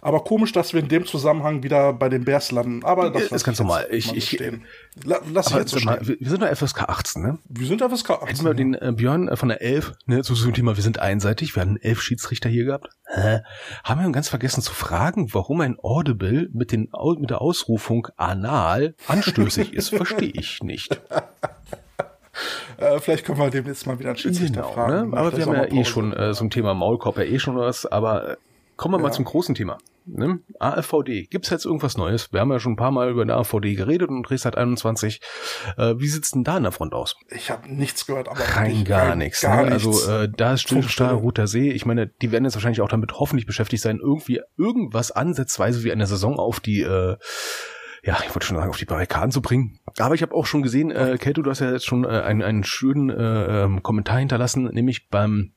Aber 0.00 0.24
komisch, 0.24 0.52
dass 0.52 0.72
wir 0.72 0.80
in 0.80 0.88
dem 0.88 1.06
Zusammenhang 1.06 1.62
wieder 1.62 1.92
bei 1.92 2.08
den 2.08 2.24
Bears 2.24 2.50
landen. 2.50 2.84
Aber 2.84 3.10
das 3.10 3.30
ist 3.30 3.44
ganz 3.44 3.58
normal. 3.58 3.86
Ich, 3.90 4.14
ich, 4.14 4.38
La, 5.04 5.20
lass 5.32 5.50
ich 5.50 5.56
jetzt 5.56 5.70
so 5.70 5.80
mal, 5.80 6.00
wir 6.02 6.28
sind 6.28 6.42
doch 6.42 6.48
FSK 6.48 6.88
18, 6.88 7.22
ne? 7.22 7.38
Wir 7.48 7.66
sind 7.66 7.82
FSK 7.82 8.10
18. 8.10 8.28
Hätten 8.28 8.44
wir 8.44 8.54
den 8.54 8.74
äh, 8.74 8.92
Björn 8.94 9.28
äh, 9.28 9.36
von 9.36 9.48
der 9.48 9.62
11, 9.62 9.92
ne, 10.06 10.22
zu 10.22 10.34
so 10.34 10.50
Thema, 10.50 10.76
wir 10.76 10.82
sind 10.82 10.98
einseitig, 10.98 11.54
wir 11.54 11.60
hatten 11.60 11.76
elf 11.76 12.00
Schiedsrichter 12.00 12.48
hier 12.48 12.64
gehabt. 12.64 12.88
Hä? 13.06 13.40
Haben 13.84 14.02
wir 14.02 14.10
ganz 14.10 14.28
vergessen 14.28 14.62
zu 14.62 14.72
fragen, 14.72 15.32
warum 15.32 15.60
ein 15.60 15.76
Audible 15.80 16.48
mit, 16.52 16.72
den, 16.72 16.88
mit 17.18 17.30
der 17.30 17.40
Ausrufung 17.40 18.08
anal 18.16 18.94
anstößig 19.06 19.72
ist, 19.74 19.88
verstehe 19.94 20.32
ich 20.34 20.62
nicht. 20.62 21.00
Äh, 22.78 23.00
vielleicht 23.00 23.24
können 23.24 23.38
wir 23.38 23.50
demnächst 23.50 23.86
mal 23.86 23.98
wieder 23.98 24.10
einen 24.10 24.18
Schiedsrichter 24.18 24.62
genau, 24.62 24.72
fragen. 24.72 25.10
Ne? 25.10 25.16
Aber 25.16 25.36
wir 25.36 25.44
haben 25.44 25.54
ja 25.54 25.66
eh 25.66 25.84
schon 25.84 26.12
äh, 26.12 26.32
so 26.32 26.44
ein 26.44 26.50
Thema 26.50 26.74
Maulkorb 26.74 27.18
ja 27.18 27.24
eh 27.24 27.38
schon 27.38 27.56
was, 27.56 27.86
aber 27.86 28.30
äh, 28.30 28.36
kommen 28.76 28.94
wir 28.94 28.98
ja. 28.98 29.02
mal 29.02 29.12
zum 29.12 29.24
großen 29.24 29.54
Thema. 29.54 29.78
Ne? 30.06 30.38
AfVD. 30.58 31.26
Gibt's 31.26 31.50
jetzt 31.50 31.66
irgendwas 31.66 31.98
Neues? 31.98 32.32
Wir 32.32 32.40
haben 32.40 32.50
ja 32.50 32.60
schon 32.60 32.72
ein 32.72 32.76
paar 32.76 32.92
Mal 32.92 33.10
über 33.10 33.22
eine 33.22 33.34
AfVD 33.34 33.74
geredet 33.74 34.08
und 34.08 34.22
Drehzeit 34.22 34.56
21. 34.56 35.20
Äh, 35.76 35.96
wie 35.98 36.06
sieht's 36.06 36.30
denn 36.30 36.44
da 36.44 36.56
in 36.56 36.62
der 36.62 36.72
Front 36.72 36.94
aus? 36.94 37.16
Ich 37.28 37.50
habe 37.50 37.70
nichts 37.70 38.06
gehört, 38.06 38.28
aber 38.28 38.40
rein 38.40 38.84
gar 38.84 39.16
nichts. 39.16 39.42
Gar 39.42 39.66
ne? 39.66 39.72
Also 39.72 40.10
äh, 40.10 40.28
da 40.34 40.54
ist 40.54 40.62
Stillstar, 40.62 41.12
Roter 41.12 41.46
See. 41.46 41.72
Ich 41.72 41.84
meine, 41.84 42.06
die 42.06 42.32
werden 42.32 42.44
jetzt 42.44 42.54
wahrscheinlich 42.54 42.80
auch 42.80 42.88
damit 42.88 43.12
hoffentlich 43.18 43.46
beschäftigt 43.46 43.82
sein, 43.82 43.98
irgendwie 44.00 44.40
irgendwas 44.56 45.10
ansatzweise 45.10 45.84
wie 45.84 45.92
eine 45.92 46.06
Saison 46.06 46.38
auf 46.38 46.60
die 46.60 46.80
äh, 46.82 47.16
ja, 48.08 48.16
ich 48.24 48.34
wollte 48.34 48.46
schon 48.46 48.56
sagen, 48.56 48.70
auf 48.70 48.78
die 48.78 48.86
Barrikaden 48.86 49.30
zu 49.30 49.42
bringen. 49.42 49.80
Aber 49.98 50.14
ich 50.14 50.22
habe 50.22 50.34
auch 50.34 50.46
schon 50.46 50.62
gesehen, 50.62 50.90
äh, 50.90 51.18
Kato, 51.18 51.42
du 51.42 51.50
hast 51.50 51.60
ja 51.60 51.70
jetzt 51.70 51.84
schon 51.84 52.04
äh, 52.04 52.08
einen, 52.08 52.40
einen 52.40 52.64
schönen 52.64 53.10
äh, 53.10 53.64
ähm, 53.64 53.82
Kommentar 53.82 54.18
hinterlassen, 54.18 54.64
nämlich 54.64 55.10
beim 55.10 55.52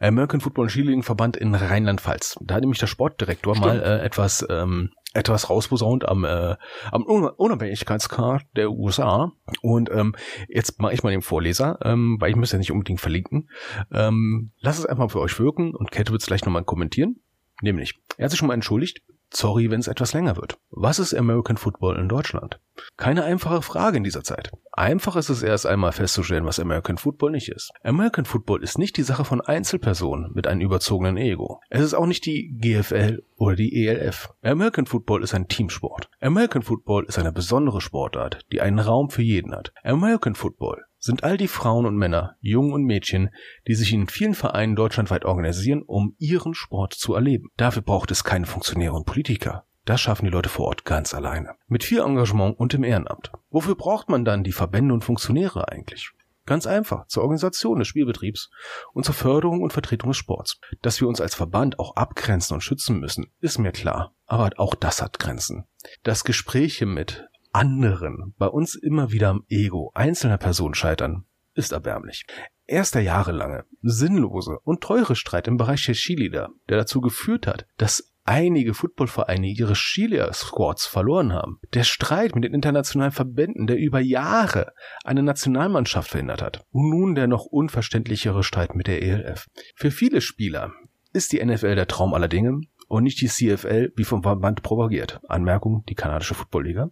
American 0.00 0.40
Football 0.40 0.66
Cheerleading 0.66 1.04
Verband 1.04 1.36
in 1.36 1.54
Rheinland-Pfalz. 1.54 2.38
Da 2.42 2.56
hat 2.56 2.62
nämlich 2.62 2.80
der 2.80 2.88
Sportdirektor 2.88 3.54
Stimmt. 3.54 3.66
mal 3.68 3.80
äh, 3.80 4.04
etwas 4.04 4.44
ähm, 4.50 4.90
etwas 5.14 5.48
rausposaunt 5.48 6.08
am, 6.08 6.24
äh, 6.24 6.56
am 6.90 7.04
Unabhängigkeitskart 7.04 8.46
der 8.56 8.72
USA. 8.72 9.30
Und 9.60 9.88
ähm, 9.92 10.16
jetzt 10.48 10.80
mache 10.80 10.94
ich 10.94 11.04
mal 11.04 11.10
den 11.10 11.22
Vorleser, 11.22 11.78
ähm, 11.84 12.16
weil 12.18 12.30
ich 12.30 12.36
muss 12.36 12.50
ja 12.50 12.58
nicht 12.58 12.72
unbedingt 12.72 13.00
verlinken. 13.00 13.48
Ähm, 13.92 14.50
lass 14.58 14.80
es 14.80 14.86
einfach 14.86 15.08
für 15.12 15.20
euch 15.20 15.38
wirken 15.38 15.72
und 15.76 15.92
Kate 15.92 16.10
wird 16.10 16.22
es 16.22 16.26
gleich 16.26 16.44
nochmal 16.44 16.64
kommentieren. 16.64 17.20
Nämlich, 17.60 17.94
er 18.16 18.24
hat 18.24 18.30
sich 18.32 18.40
schon 18.40 18.48
mal 18.48 18.54
entschuldigt, 18.54 19.02
Sorry, 19.34 19.70
wenn 19.70 19.80
es 19.80 19.88
etwas 19.88 20.12
länger 20.12 20.36
wird. 20.36 20.58
Was 20.70 20.98
ist 20.98 21.14
American 21.14 21.56
Football 21.56 21.98
in 21.98 22.08
Deutschland? 22.08 22.60
Keine 22.96 23.24
einfache 23.24 23.62
Frage 23.62 23.96
in 23.96 24.04
dieser 24.04 24.22
Zeit. 24.22 24.50
Einfach 24.72 25.16
ist 25.16 25.30
es 25.30 25.42
erst 25.42 25.66
einmal 25.66 25.92
festzustellen, 25.92 26.44
was 26.44 26.60
American 26.60 26.98
Football 26.98 27.32
nicht 27.32 27.48
ist. 27.48 27.70
American 27.82 28.24
Football 28.24 28.62
ist 28.62 28.78
nicht 28.78 28.96
die 28.96 29.02
Sache 29.02 29.24
von 29.24 29.40
Einzelpersonen 29.40 30.32
mit 30.34 30.46
einem 30.46 30.60
überzogenen 30.60 31.16
Ego. 31.16 31.60
Es 31.70 31.82
ist 31.82 31.94
auch 31.94 32.06
nicht 32.06 32.26
die 32.26 32.56
GFL 32.58 33.22
oder 33.36 33.56
die 33.56 33.86
ELF. 33.86 34.30
American 34.42 34.86
Football 34.86 35.22
ist 35.22 35.34
ein 35.34 35.48
Teamsport. 35.48 36.08
American 36.20 36.62
Football 36.62 37.04
ist 37.06 37.18
eine 37.18 37.32
besondere 37.32 37.80
Sportart, 37.80 38.40
die 38.52 38.60
einen 38.60 38.78
Raum 38.78 39.10
für 39.10 39.22
jeden 39.22 39.54
hat. 39.54 39.72
American 39.82 40.34
Football 40.34 40.84
sind 41.02 41.24
all 41.24 41.36
die 41.36 41.48
Frauen 41.48 41.84
und 41.84 41.96
Männer, 41.96 42.36
Jungen 42.40 42.72
und 42.72 42.84
Mädchen, 42.84 43.30
die 43.66 43.74
sich 43.74 43.92
in 43.92 44.06
vielen 44.06 44.34
Vereinen 44.34 44.76
deutschlandweit 44.76 45.24
organisieren, 45.24 45.82
um 45.82 46.14
ihren 46.18 46.54
Sport 46.54 46.94
zu 46.94 47.14
erleben. 47.14 47.50
Dafür 47.56 47.82
braucht 47.82 48.12
es 48.12 48.22
keine 48.22 48.46
Funktionäre 48.46 48.94
und 48.94 49.04
Politiker. 49.04 49.66
Das 49.84 50.00
schaffen 50.00 50.26
die 50.26 50.30
Leute 50.30 50.48
vor 50.48 50.66
Ort 50.66 50.84
ganz 50.84 51.12
alleine. 51.12 51.56
Mit 51.66 51.82
viel 51.82 52.00
Engagement 52.00 52.56
und 52.56 52.72
im 52.72 52.84
Ehrenamt. 52.84 53.32
Wofür 53.50 53.74
braucht 53.74 54.08
man 54.08 54.24
dann 54.24 54.44
die 54.44 54.52
Verbände 54.52 54.94
und 54.94 55.02
Funktionäre 55.02 55.68
eigentlich? 55.68 56.12
Ganz 56.46 56.68
einfach, 56.68 57.06
zur 57.08 57.24
Organisation 57.24 57.80
des 57.80 57.88
Spielbetriebs 57.88 58.50
und 58.92 59.04
zur 59.04 59.14
Förderung 59.14 59.60
und 59.60 59.72
Vertretung 59.72 60.10
des 60.10 60.16
Sports. 60.16 60.60
Dass 60.82 61.00
wir 61.00 61.08
uns 61.08 61.20
als 61.20 61.34
Verband 61.34 61.80
auch 61.80 61.96
abgrenzen 61.96 62.54
und 62.54 62.60
schützen 62.60 63.00
müssen, 63.00 63.32
ist 63.40 63.58
mir 63.58 63.72
klar. 63.72 64.14
Aber 64.26 64.50
auch 64.56 64.76
das 64.76 65.02
hat 65.02 65.18
Grenzen. 65.18 65.64
Dass 66.04 66.24
Gespräche 66.24 66.86
mit 66.86 67.28
anderen 67.52 68.34
bei 68.38 68.46
uns 68.46 68.74
immer 68.74 69.12
wieder 69.12 69.28
am 69.28 69.44
Ego 69.48 69.90
einzelner 69.94 70.38
Personen 70.38 70.74
scheitern, 70.74 71.24
ist 71.54 71.72
erbärmlich. 71.72 72.24
Erst 72.66 72.94
der 72.94 73.02
jahrelange, 73.02 73.64
sinnlose 73.82 74.58
und 74.62 74.82
teure 74.82 75.16
Streit 75.16 75.48
im 75.48 75.56
Bereich 75.56 75.84
der 75.84 75.94
Skilieder, 75.94 76.50
der 76.68 76.78
dazu 76.78 77.00
geführt 77.00 77.46
hat, 77.46 77.66
dass 77.76 78.12
einige 78.24 78.72
Footballvereine 78.72 79.48
ihre 79.48 79.74
Skilier-Squads 79.74 80.86
verloren 80.86 81.32
haben. 81.32 81.58
Der 81.74 81.84
Streit 81.84 82.34
mit 82.34 82.44
den 82.44 82.54
internationalen 82.54 83.12
Verbänden, 83.12 83.66
der 83.66 83.78
über 83.78 84.00
Jahre 84.00 84.72
eine 85.04 85.22
Nationalmannschaft 85.22 86.10
verhindert 86.10 86.40
hat. 86.40 86.64
Und 86.70 86.90
nun 86.90 87.14
der 87.14 87.26
noch 87.26 87.44
unverständlichere 87.44 88.44
Streit 88.44 88.74
mit 88.74 88.86
der 88.86 89.02
ELF. 89.02 89.48
Für 89.74 89.90
viele 89.90 90.20
Spieler 90.20 90.72
ist 91.12 91.32
die 91.32 91.44
NFL 91.44 91.74
der 91.74 91.88
Traum 91.88 92.14
aller 92.14 92.28
Dinge 92.28 92.60
und 92.92 93.04
nicht 93.04 93.22
die 93.22 93.28
CFL 93.28 93.90
wie 93.96 94.04
vom 94.04 94.22
Verband 94.22 94.62
propagiert. 94.62 95.18
Anmerkung, 95.26 95.82
die 95.88 95.94
kanadische 95.94 96.34
Footballliga. 96.34 96.90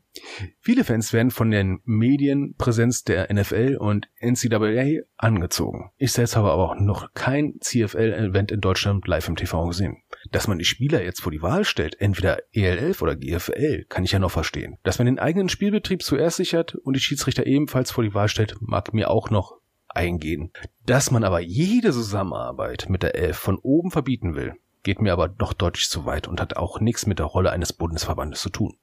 Viele 0.59 0.83
Fans 0.83 1.13
werden 1.13 1.31
von 1.31 1.51
den 1.51 1.81
Medienpräsenz 1.85 3.05
der 3.05 3.31
NFL 3.31 3.77
und 3.79 4.09
NCAA 4.19 5.03
angezogen. 5.19 5.91
Ich 5.99 6.13
selbst 6.13 6.37
habe 6.37 6.53
aber 6.53 6.71
auch 6.71 6.81
noch 6.81 7.13
kein 7.13 7.59
CFL-Event 7.61 8.51
in 8.51 8.63
Deutschland 8.63 9.07
live 9.07 9.29
im 9.29 9.37
TV 9.37 9.67
gesehen. 9.67 9.99
Dass 10.31 10.49
man 10.49 10.59
die 10.59 10.65
Spieler 10.65 11.05
jetzt 11.05 11.21
vor 11.21 11.33
die 11.33 11.43
Wahl 11.43 11.67
stellt, 11.67 12.01
entweder 12.01 12.39
ELF 12.55 13.03
oder 13.03 13.15
GFL, 13.15 13.85
kann 13.91 14.05
ich 14.05 14.13
ja 14.13 14.19
noch 14.19 14.31
verstehen. 14.31 14.79
Dass 14.83 14.99
man 14.99 15.05
den 15.05 15.19
eigenen 15.19 15.51
Spielbetrieb 15.51 16.03
zuerst 16.03 16.39
sichert 16.39 16.77
und 16.77 16.97
die 16.97 17.01
Schiedsrichter 17.01 17.47
ebenfalls 17.47 17.91
vor 17.91 18.05
die 18.05 18.15
Wahl 18.15 18.29
stellt, 18.29 18.57
mag 18.63 18.95
mir 18.95 19.11
auch 19.11 19.29
noch 19.29 19.59
eingehen. 19.87 20.51
Dass 20.87 21.11
man 21.11 21.25
aber 21.25 21.41
jede 21.41 21.93
Zusammenarbeit 21.93 22.87
mit 22.89 23.03
der 23.03 23.17
Elf 23.17 23.37
von 23.37 23.59
oben 23.59 23.91
verbieten 23.91 24.35
will, 24.35 24.55
geht 24.83 25.01
mir 25.01 25.13
aber 25.13 25.29
doch 25.29 25.53
deutlich 25.53 25.89
zu 25.89 26.07
weit 26.07 26.29
und 26.29 26.41
hat 26.41 26.57
auch 26.57 26.81
nichts 26.81 27.07
mit 27.07 27.19
der 27.19 27.27
Rolle 27.27 27.51
eines 27.51 27.73
Bundesverbandes 27.73 28.41
zu 28.41 28.51
tun. 28.51 28.77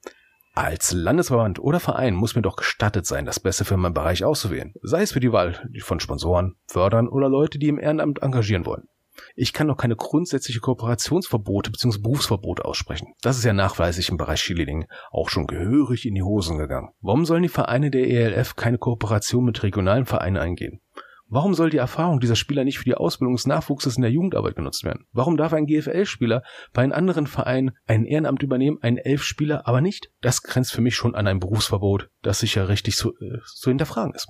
Als 0.53 0.91
Landesverband 0.91 1.59
oder 1.59 1.79
Verein 1.79 2.15
muss 2.15 2.35
mir 2.35 2.41
doch 2.41 2.55
gestattet 2.55 3.05
sein, 3.05 3.25
das 3.25 3.39
Beste 3.39 3.63
für 3.63 3.77
meinen 3.77 3.93
Bereich 3.93 4.23
auszuwählen, 4.23 4.73
sei 4.81 5.03
es 5.03 5.11
für 5.11 5.19
die 5.19 5.31
Wahl 5.31 5.69
von 5.81 5.99
Sponsoren, 5.99 6.55
Fördern 6.65 7.07
oder 7.07 7.29
Leute, 7.29 7.59
die 7.59 7.67
im 7.67 7.79
Ehrenamt 7.79 8.23
engagieren 8.23 8.65
wollen. 8.65 8.87
Ich 9.35 9.53
kann 9.53 9.67
doch 9.67 9.77
keine 9.77 9.95
grundsätzliche 9.95 10.59
Kooperationsverbote 10.59 11.71
bzw. 11.71 11.99
Berufsverbote 11.99 12.65
aussprechen. 12.65 13.13
Das 13.21 13.37
ist 13.37 13.43
ja 13.43 13.53
nachweislich 13.53 14.09
im 14.09 14.17
Bereich 14.17 14.41
Skiliding 14.41 14.85
auch 15.11 15.29
schon 15.29 15.47
gehörig 15.47 16.05
in 16.05 16.15
die 16.15 16.23
Hosen 16.23 16.57
gegangen. 16.57 16.89
Warum 17.01 17.25
sollen 17.25 17.43
die 17.43 17.49
Vereine 17.49 17.91
der 17.91 18.07
ELF 18.07 18.55
keine 18.55 18.77
Kooperation 18.77 19.45
mit 19.45 19.61
regionalen 19.63 20.05
Vereinen 20.05 20.37
eingehen? 20.37 20.81
Warum 21.29 21.53
soll 21.53 21.69
die 21.69 21.77
Erfahrung 21.77 22.21
dieser 22.21 22.37
Spieler 22.37 22.63
nicht 22.63 22.77
für 22.77 22.85
die 22.85 22.95
Ausbildung 22.95 23.35
des 23.35 23.47
Nachwuchses 23.47 23.97
in 23.97 24.01
der 24.01 24.11
Jugendarbeit 24.11 24.55
genutzt 24.55 24.85
werden? 24.85 25.05
Warum 25.11 25.35
darf 25.35 25.51
ein 25.51 25.65
GFL-Spieler 25.65 26.41
bei 26.71 26.83
einem 26.83 26.93
anderen 26.93 27.27
Verein 27.27 27.71
ein 27.85 28.05
Ehrenamt 28.05 28.43
übernehmen, 28.43 28.77
ein 28.81 28.97
Elf-Spieler 28.97 29.67
aber 29.67 29.81
nicht? 29.81 30.09
Das 30.21 30.41
grenzt 30.41 30.71
für 30.71 30.79
mich 30.79 30.95
schon 30.95 31.15
an 31.15 31.27
ein 31.27 31.39
Berufsverbot, 31.39 32.09
das 32.21 32.39
sicher 32.39 32.69
richtig 32.69 32.95
zu, 32.95 33.09
äh, 33.19 33.39
zu 33.45 33.69
hinterfragen 33.69 34.13
ist. 34.13 34.27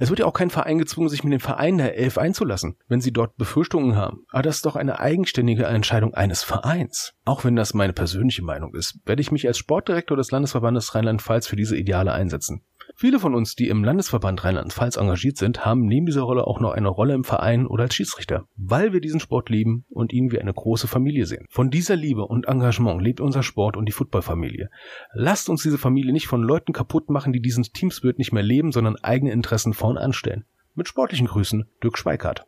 Es 0.00 0.08
wird 0.08 0.18
ja 0.18 0.26
auch 0.26 0.32
kein 0.32 0.50
Verein 0.50 0.78
gezwungen, 0.78 1.08
sich 1.08 1.22
mit 1.22 1.32
dem 1.32 1.40
Verein 1.40 1.78
der 1.78 1.96
Elf 1.96 2.18
einzulassen, 2.18 2.76
wenn 2.88 3.00
sie 3.00 3.12
dort 3.12 3.36
Befürchtungen 3.36 3.94
haben. 3.94 4.24
Aber 4.30 4.42
das 4.42 4.56
ist 4.56 4.66
doch 4.66 4.74
eine 4.74 4.98
eigenständige 4.98 5.66
Entscheidung 5.66 6.14
eines 6.14 6.42
Vereins. 6.42 7.12
Auch 7.24 7.44
wenn 7.44 7.54
das 7.54 7.74
meine 7.74 7.92
persönliche 7.92 8.42
Meinung 8.42 8.74
ist, 8.74 8.98
werde 9.04 9.22
ich 9.22 9.30
mich 9.30 9.46
als 9.46 9.58
Sportdirektor 9.58 10.16
des 10.16 10.32
Landesverbandes 10.32 10.96
Rheinland-Pfalz 10.96 11.46
für 11.46 11.56
diese 11.56 11.76
Ideale 11.76 12.12
einsetzen. 12.12 12.64
Viele 13.00 13.18
von 13.18 13.34
uns, 13.34 13.54
die 13.54 13.68
im 13.68 13.82
Landesverband 13.82 14.44
Rheinland-Pfalz 14.44 14.98
engagiert 14.98 15.38
sind, 15.38 15.64
haben 15.64 15.86
neben 15.86 16.04
dieser 16.04 16.20
Rolle 16.20 16.46
auch 16.46 16.60
noch 16.60 16.72
eine 16.72 16.90
Rolle 16.90 17.14
im 17.14 17.24
Verein 17.24 17.66
oder 17.66 17.84
als 17.84 17.94
Schiedsrichter, 17.94 18.44
weil 18.56 18.92
wir 18.92 19.00
diesen 19.00 19.20
Sport 19.20 19.48
lieben 19.48 19.86
und 19.88 20.12
ihn 20.12 20.30
wie 20.30 20.38
eine 20.38 20.52
große 20.52 20.86
Familie 20.86 21.24
sehen. 21.24 21.46
Von 21.48 21.70
dieser 21.70 21.96
Liebe 21.96 22.26
und 22.26 22.46
Engagement 22.46 23.00
lebt 23.00 23.22
unser 23.22 23.42
Sport 23.42 23.78
und 23.78 23.86
die 23.86 23.92
Footballfamilie. 23.92 24.68
Lasst 25.14 25.48
uns 25.48 25.62
diese 25.62 25.78
Familie 25.78 26.12
nicht 26.12 26.26
von 26.26 26.42
Leuten 26.42 26.74
kaputt 26.74 27.08
machen, 27.08 27.32
die 27.32 27.40
diesen 27.40 27.64
Teamspirit 27.64 28.18
nicht 28.18 28.34
mehr 28.34 28.42
leben, 28.42 28.70
sondern 28.70 28.96
eigene 28.96 29.32
Interessen 29.32 29.72
vorn 29.72 29.96
anstellen. 29.96 30.44
Mit 30.74 30.86
sportlichen 30.86 31.26
Grüßen, 31.26 31.70
Dirk 31.82 31.96
Schweikart. 31.96 32.44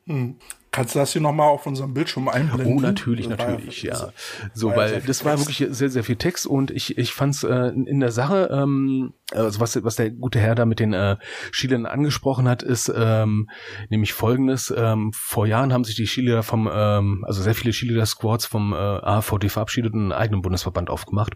Kannst 0.73 0.95
du 0.95 1.01
das 1.01 1.13
hier 1.13 1.21
nochmal 1.21 1.49
auf 1.49 1.67
unserem 1.67 1.93
Bildschirm 1.93 2.29
einblenden? 2.29 2.79
Oh, 2.79 2.81
natürlich, 2.81 3.29
natürlich, 3.29 3.83
ja. 3.83 4.11
So, 4.55 4.71
war 4.71 4.77
weil 4.79 5.03
das 5.03 5.23
war 5.23 5.39
wirklich 5.39 5.67
sehr, 5.71 5.91
sehr 5.91 6.03
viel 6.03 6.17
Text 6.17 6.47
und 6.47 6.71
ich, 6.71 6.97
ich 6.97 7.13
fand's 7.13 7.45
äh, 7.45 7.69
in 7.69 8.01
der 8.01 8.11
Sache, 8.11 8.49
ähm, 8.51 9.13
also 9.33 9.61
was, 9.61 9.85
was 9.85 9.97
der 9.97 10.11
gute 10.11 10.39
Herr 10.41 10.55
da 10.55 10.65
mit 10.65 10.81
den 10.81 10.95
äh, 10.95 11.19
Schülern 11.51 11.85
angesprochen 11.85 12.49
hat, 12.49 12.63
ist 12.63 12.91
ähm, 12.95 13.51
nämlich 13.91 14.15
folgendes. 14.15 14.73
Ähm, 14.75 15.13
vor 15.15 15.47
Jahren 15.47 15.75
haben 15.75 15.85
sich 15.85 15.95
die 15.95 16.07
Schüler 16.07 16.43
vom, 16.43 16.67
ähm, 16.73 17.23
also 17.29 17.43
sehr 17.43 17.55
viele 17.55 17.75
Schüler 17.75 18.07
Squads 18.07 18.47
vom 18.47 18.73
äh, 18.73 18.77
AVD 18.77 19.51
verabschiedet 19.51 19.93
und 19.93 20.01
einen 20.01 20.13
eigenen 20.13 20.41
Bundesverband 20.41 20.89
aufgemacht. 20.89 21.35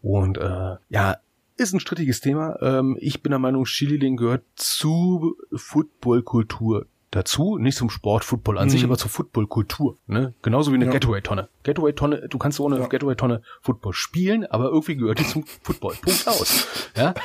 Und 0.00 0.38
äh, 0.38 0.76
ja, 0.88 1.18
ist 1.58 1.74
ein 1.74 1.80
strittiges 1.80 2.22
Thema. 2.22 2.56
Ähm, 2.62 2.96
ich 2.98 3.22
bin 3.22 3.28
der 3.28 3.38
Meinung, 3.38 3.66
Skililling 3.66 4.16
gehört 4.16 4.44
zu 4.54 5.36
Footballkultur 5.54 6.86
dazu, 7.10 7.58
nicht 7.58 7.76
zum 7.76 7.90
Sport, 7.90 8.24
Football 8.24 8.58
an 8.58 8.66
mhm. 8.66 8.70
sich, 8.70 8.84
aber 8.84 8.96
zur 8.96 9.10
Footballkultur. 9.10 9.96
Ne? 10.06 10.34
Genauso 10.42 10.70
wie 10.70 10.76
eine 10.76 10.86
ja. 10.86 10.92
Getaway-Tonne. 10.92 11.48
Getaway-Tonne, 11.62 12.28
du 12.28 12.38
kannst 12.38 12.60
ohne 12.60 12.78
ja. 12.78 12.86
Getaway-Tonne 12.86 13.42
Football 13.62 13.92
spielen, 13.92 14.46
aber 14.46 14.66
irgendwie 14.66 14.96
gehört 14.96 15.18
die 15.18 15.26
zum 15.26 15.44
Football. 15.62 15.94
Punkt 16.02 16.28
aus. 16.28 16.66
Ja? 16.96 17.14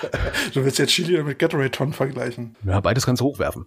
Du 0.53 0.63
willst 0.63 0.79
jetzt 0.79 0.91
Chili 0.91 1.21
mit 1.23 1.39
Getaway-Tonnen 1.39 1.93
vergleichen. 1.93 2.55
Ja, 2.65 2.79
beides 2.79 3.05
kannst 3.05 3.21
du 3.21 3.25
hochwerfen. 3.25 3.65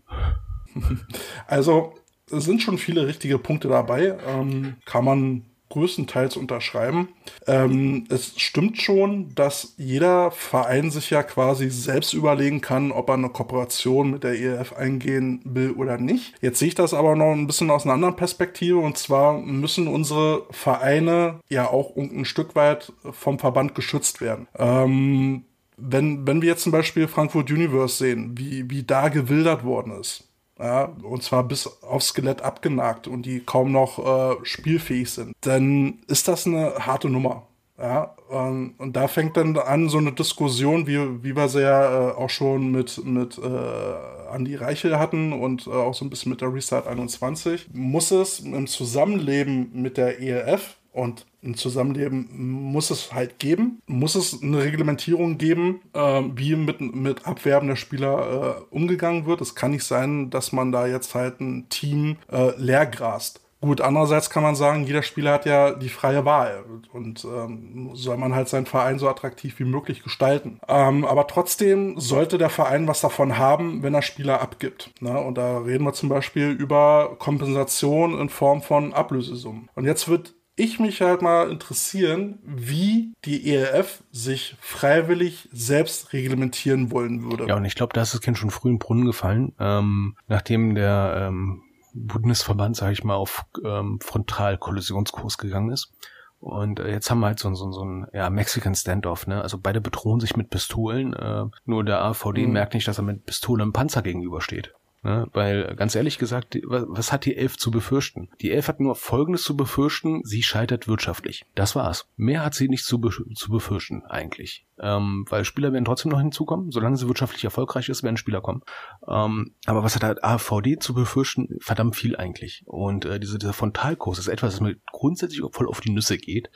Also, 1.46 1.94
es 2.30 2.44
sind 2.44 2.62
schon 2.62 2.78
viele 2.78 3.06
richtige 3.06 3.38
Punkte 3.38 3.68
dabei. 3.68 4.16
Ähm, 4.26 4.76
kann 4.84 5.04
man 5.04 5.44
größtenteils 5.70 6.36
unterschreiben. 6.36 7.08
Ähm, 7.46 8.04
es 8.08 8.34
stimmt 8.36 8.80
schon, 8.80 9.34
dass 9.34 9.74
jeder 9.76 10.30
Verein 10.30 10.90
sich 10.90 11.10
ja 11.10 11.22
quasi 11.22 11.70
selbst 11.70 12.14
überlegen 12.14 12.60
kann, 12.60 12.92
ob 12.92 13.08
er 13.08 13.14
eine 13.14 13.28
Kooperation 13.28 14.10
mit 14.10 14.24
der 14.24 14.38
ELF 14.38 14.72
eingehen 14.72 15.40
will 15.44 15.72
oder 15.72 15.98
nicht. 15.98 16.34
Jetzt 16.40 16.58
sehe 16.58 16.68
ich 16.68 16.74
das 16.74 16.94
aber 16.94 17.16
noch 17.16 17.32
ein 17.32 17.46
bisschen 17.46 17.70
aus 17.70 17.84
einer 17.84 17.94
anderen 17.94 18.16
Perspektive 18.16 18.78
und 18.78 18.96
zwar 18.96 19.38
müssen 19.38 19.88
unsere 19.88 20.46
Vereine 20.50 21.40
ja 21.48 21.68
auch 21.68 21.96
ein 21.96 22.24
Stück 22.24 22.54
weit 22.54 22.92
vom 23.10 23.38
Verband 23.38 23.74
geschützt 23.74 24.20
werden. 24.20 24.48
Ähm, 24.58 25.44
wenn, 25.78 26.26
wenn 26.26 26.42
wir 26.42 26.48
jetzt 26.48 26.64
zum 26.64 26.72
Beispiel 26.72 27.06
Frankfurt 27.06 27.50
Universe 27.50 27.96
sehen, 27.96 28.36
wie, 28.36 28.68
wie 28.68 28.82
da 28.82 29.08
gewildert 29.08 29.64
worden 29.64 30.00
ist, 30.00 30.28
ja, 30.59 30.92
und 31.02 31.22
zwar 31.22 31.44
bis 31.44 31.66
aufs 31.82 32.09
Skelett 32.09 32.42
abgenagt 32.42 33.06
und 33.06 33.22
die 33.22 33.40
kaum 33.40 33.72
noch 33.72 33.98
äh, 33.98 34.36
spielfähig 34.42 35.11
sind, 35.11 35.32
dann 35.42 36.00
ist 36.09 36.28
das 36.28 36.46
eine 36.46 36.74
harte 36.80 37.09
Nummer. 37.09 37.46
Ja, 37.80 38.16
ähm, 38.28 38.74
und 38.78 38.96
da 38.96 39.06
fängt 39.06 39.36
dann 39.36 39.56
an 39.56 39.88
so 39.88 39.98
eine 39.98 40.11
Diskussion, 40.11 40.88
wie, 40.88 41.22
wie 41.22 41.36
wir 41.36 41.48
sie 41.48 41.62
ja 41.62 42.11
äh, 42.11 42.12
auch 42.12 42.28
schon 42.28 42.72
mit, 42.72 43.04
mit 43.04 43.38
äh, 43.38 44.32
Andi 44.32 44.56
Reichel 44.56 44.98
hatten 44.98 45.32
und 45.32 45.68
äh, 45.68 45.70
auch 45.70 45.94
so 45.94 46.04
ein 46.04 46.11
bisschen 46.11 46.30
mit 46.30 46.40
der 46.40 46.52
Restart 46.52 46.88
21. 46.88 47.68
Muss 47.72 48.11
es 48.11 48.40
im 48.40 48.66
Zusammenleben 48.66 49.70
mit 49.74 49.96
der 49.96 50.20
ELF 50.20 50.78
und 50.93 51.26
ein 51.43 51.55
Zusammenleben 51.55 52.28
muss 52.32 52.91
es 52.91 53.12
halt 53.12 53.39
geben. 53.39 53.80
Muss 53.86 54.14
es 54.14 54.43
eine 54.43 54.62
Reglementierung 54.62 55.39
geben, 55.39 55.80
äh, 55.93 56.22
wie 56.34 56.57
mit, 56.57 56.80
mit 56.80 57.26
Abwerben 57.26 57.68
der 57.68 57.76
Spieler 57.76 58.59
äh, 58.70 58.74
umgegangen 58.74 59.26
wird. 59.26 59.41
Es 59.41 59.55
kann 59.55 59.70
nicht 59.70 59.84
sein, 59.84 60.30
dass 60.30 60.53
man 60.53 60.72
da 60.72 60.86
jetzt 60.86 61.14
halt 61.14 61.41
ein 61.41 61.68
Team 61.68 62.16
äh, 62.30 62.51
leergrast. 62.57 63.41
Gut, 63.61 63.80
andererseits 63.80 64.30
kann 64.30 64.45
man 64.45 64.55
sagen, 64.55 64.84
jeder 64.84 65.03
Spieler 65.03 65.32
hat 65.32 65.45
ja 65.45 65.72
die 65.72 65.89
freie 65.89 66.24
Wahl 66.24 66.64
und 66.93 67.24
ähm, 67.24 67.91
soll 67.93 68.16
man 68.16 68.32
halt 68.32 68.49
seinen 68.49 68.66
Verein 68.66 69.01
so 69.01 69.09
attraktiv 69.09 69.59
wie 69.59 69.64
möglich 69.64 70.05
gestalten. 70.05 70.61
Ähm, 70.68 71.05
aber 71.05 71.26
trotzdem 71.26 71.99
sollte 71.99 72.39
der 72.39 72.51
Verein 72.51 72.86
was 72.86 73.01
davon 73.01 73.36
haben, 73.36 73.82
wenn 73.82 73.95
er 73.95 74.03
Spieler 74.03 74.41
abgibt. 74.41 74.93
Ne? 75.01 75.18
Und 75.18 75.39
da 75.39 75.59
reden 75.59 75.84
wir 75.84 75.93
zum 75.93 76.09
Beispiel 76.09 76.51
über 76.51 77.16
Kompensation 77.18 78.20
in 78.20 78.28
Form 78.28 78.62
von 78.62 78.93
Ablösesummen. 78.93 79.68
Und 79.74 79.86
jetzt 79.86 80.07
wird 80.07 80.34
ich 80.59 80.80
mich 80.80 81.00
halt 81.00 81.22
mal 81.22 81.50
interessieren, 81.50 82.38
wie 82.44 83.14
die 83.24 83.54
ELF 83.54 84.02
sich 84.11 84.56
freiwillig 84.61 85.48
selbst 85.52 86.12
reglementieren 86.12 86.90
wollen 86.90 87.22
würde. 87.22 87.46
Ja, 87.46 87.56
und 87.56 87.64
ich 87.64 87.74
glaube, 87.74 87.92
da 87.94 88.02
ist 88.02 88.14
das 88.14 88.20
Kind 88.20 88.36
schon 88.36 88.50
früh 88.50 88.70
im 88.70 88.78
Brunnen 88.78 89.06
gefallen, 89.06 89.54
ähm, 89.59 90.16
nachdem 90.26 90.74
der 90.74 91.28
ähm, 91.28 91.62
Bundesverband, 91.94 92.76
sage 92.76 92.92
ich 92.92 93.04
mal, 93.04 93.14
auf 93.14 93.44
ähm, 93.64 93.98
Frontalkollisionskurs 94.02 95.38
gegangen 95.38 95.70
ist. 95.70 95.92
Und 96.40 96.78
äh, 96.78 96.90
jetzt 96.90 97.11
haben 97.11 97.20
wir 97.20 97.26
halt 97.26 97.38
so, 97.38 97.52
so, 97.54 97.72
so 97.72 97.84
ein 97.84 98.06
ja, 98.12 98.30
Mexican 98.30 98.74
Standoff, 98.74 99.26
ne? 99.26 99.42
Also 99.42 99.59
beide 99.59 99.80
bedrohen 99.80 100.20
sich 100.20 100.36
mit 100.36 100.50
Pistolen, 100.50 101.12
äh, 101.12 101.44
nur 101.64 101.84
der 101.84 102.02
AVD 102.02 102.46
mhm. 102.46 102.52
merkt 102.52 102.74
nicht, 102.74 102.86
dass 102.86 102.98
er 102.98 103.04
mit 103.04 103.26
Pistole 103.26 103.62
einem 103.62 103.72
Panzer 103.72 104.02
gegenübersteht. 104.02 104.72
Ne? 105.03 105.28
Weil 105.32 105.76
ganz 105.76 105.94
ehrlich 105.94 106.18
gesagt, 106.18 106.59
was 106.64 107.12
hat 107.12 107.24
die 107.24 107.36
Elf 107.36 107.57
zu 107.57 107.70
befürchten? 107.70 108.30
Die 108.40 108.51
Elf 108.51 108.68
hat 108.68 108.80
nur 108.80 108.96
Folgendes 108.96 109.44
zu 109.44 109.57
befürchten, 109.57 110.22
sie 110.24 110.42
scheitert 110.42 110.88
wirtschaftlich. 110.88 111.44
Das 111.55 111.76
war's. 111.76 112.09
Mehr 112.16 112.44
hat 112.44 112.55
sie 112.55 112.68
nicht 112.68 112.84
zu, 112.84 113.01
be 113.01 113.11
zu 113.34 113.51
befürchten 113.51 114.05
eigentlich. 114.05 114.66
Ähm, 114.80 115.24
weil 115.28 115.44
Spieler 115.44 115.72
werden 115.72 115.84
trotzdem 115.84 116.11
noch 116.11 116.20
hinzukommen. 116.20 116.70
Solange 116.70 116.96
sie 116.96 117.07
wirtschaftlich 117.09 117.44
erfolgreich 117.44 117.88
ist, 117.88 118.03
werden 118.03 118.16
Spieler 118.16 118.40
kommen. 118.40 118.62
Ähm, 119.07 119.55
aber 119.66 119.82
was 119.82 119.94
hat 119.94 120.03
halt 120.03 120.24
AVD 120.24 120.78
zu 120.78 120.94
befürchten? 120.94 121.49
Verdammt 121.61 121.96
viel 121.96 122.16
eigentlich. 122.16 122.62
Und 122.66 123.05
äh, 123.05 123.20
diese, 123.20 123.38
dieser 123.38 123.53
Frontalkurs 123.53 124.18
ist 124.18 124.28
etwas, 124.28 124.55
das 124.55 124.61
mir 124.61 124.76
grundsätzlich 124.92 125.42
voll 125.53 125.68
auf 125.68 125.80
die 125.80 125.90
Nüsse 125.90 126.18
geht. 126.18 126.51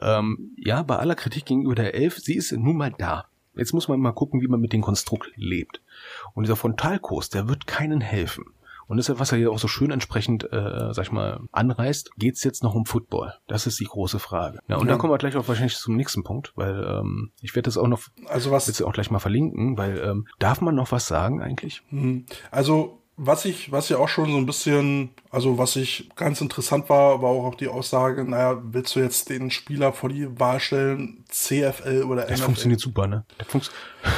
Ähm, 0.00 0.54
ja, 0.56 0.82
bei 0.82 0.96
aller 0.96 1.16
Kritik 1.16 1.46
gegenüber 1.46 1.74
der 1.74 1.94
Elf, 1.94 2.18
sie 2.18 2.34
ist 2.34 2.52
nun 2.52 2.76
mal 2.76 2.92
da. 2.96 3.26
Jetzt 3.60 3.74
muss 3.74 3.88
man 3.88 4.00
mal 4.00 4.12
gucken, 4.12 4.40
wie 4.40 4.48
man 4.48 4.58
mit 4.60 4.72
dem 4.72 4.80
Konstrukt 4.80 5.30
lebt. 5.36 5.82
Und 6.34 6.44
dieser 6.44 6.56
Frontalkurs, 6.56 7.28
der 7.28 7.46
wird 7.46 7.66
keinen 7.66 8.00
helfen. 8.00 8.46
Und 8.86 8.96
deshalb, 8.96 9.20
was 9.20 9.30
er 9.30 9.38
hier 9.38 9.52
auch 9.52 9.58
so 9.60 9.68
schön 9.68 9.92
entsprechend, 9.92 10.52
äh, 10.52 10.92
sag 10.92 11.04
ich 11.04 11.12
mal, 11.12 11.40
anreißt, 11.52 12.10
geht's 12.16 12.42
jetzt 12.42 12.64
noch 12.64 12.74
um 12.74 12.86
Football? 12.86 13.34
Das 13.46 13.68
ist 13.68 13.78
die 13.78 13.84
große 13.84 14.18
Frage. 14.18 14.58
Ja, 14.66 14.78
und 14.78 14.86
Ja. 14.88 14.94
da 14.94 14.98
kommen 14.98 15.12
wir 15.12 15.18
gleich 15.18 15.36
auch 15.36 15.46
wahrscheinlich 15.46 15.76
zum 15.76 15.94
nächsten 15.94 16.24
Punkt, 16.24 16.52
weil 16.56 16.82
ähm, 16.84 17.30
ich 17.40 17.54
werde 17.54 17.68
das 17.68 17.76
auch 17.76 17.86
noch 17.86 18.00
Also 18.26 18.50
was, 18.50 18.66
jetzt 18.66 18.82
auch 18.82 18.92
gleich 18.92 19.10
mal 19.12 19.20
verlinken, 19.20 19.76
weil 19.78 19.98
ähm, 19.98 20.26
darf 20.40 20.60
man 20.62 20.74
noch 20.74 20.90
was 20.90 21.06
sagen 21.06 21.40
eigentlich? 21.40 21.82
Hm. 21.90 22.24
Also, 22.50 22.99
was 23.22 23.44
ich, 23.44 23.70
was 23.70 23.90
ja 23.90 23.98
auch 23.98 24.08
schon 24.08 24.32
so 24.32 24.38
ein 24.38 24.46
bisschen, 24.46 25.10
also 25.30 25.58
was 25.58 25.76
ich 25.76 26.08
ganz 26.16 26.40
interessant 26.40 26.88
war, 26.88 27.20
war 27.20 27.28
auch 27.28 27.54
die 27.54 27.68
Aussage, 27.68 28.24
naja, 28.24 28.58
willst 28.62 28.96
du 28.96 29.00
jetzt 29.00 29.28
den 29.28 29.50
Spieler 29.50 29.92
vor 29.92 30.08
die 30.08 30.40
Wahl 30.40 30.58
stellen, 30.58 31.22
CFL 31.28 32.04
oder 32.04 32.22
Das 32.22 32.38
NFL? 32.38 32.44
funktioniert 32.44 32.80
super, 32.80 33.06
ne? 33.06 33.24
Das 33.36 33.46
funkt 33.48 33.70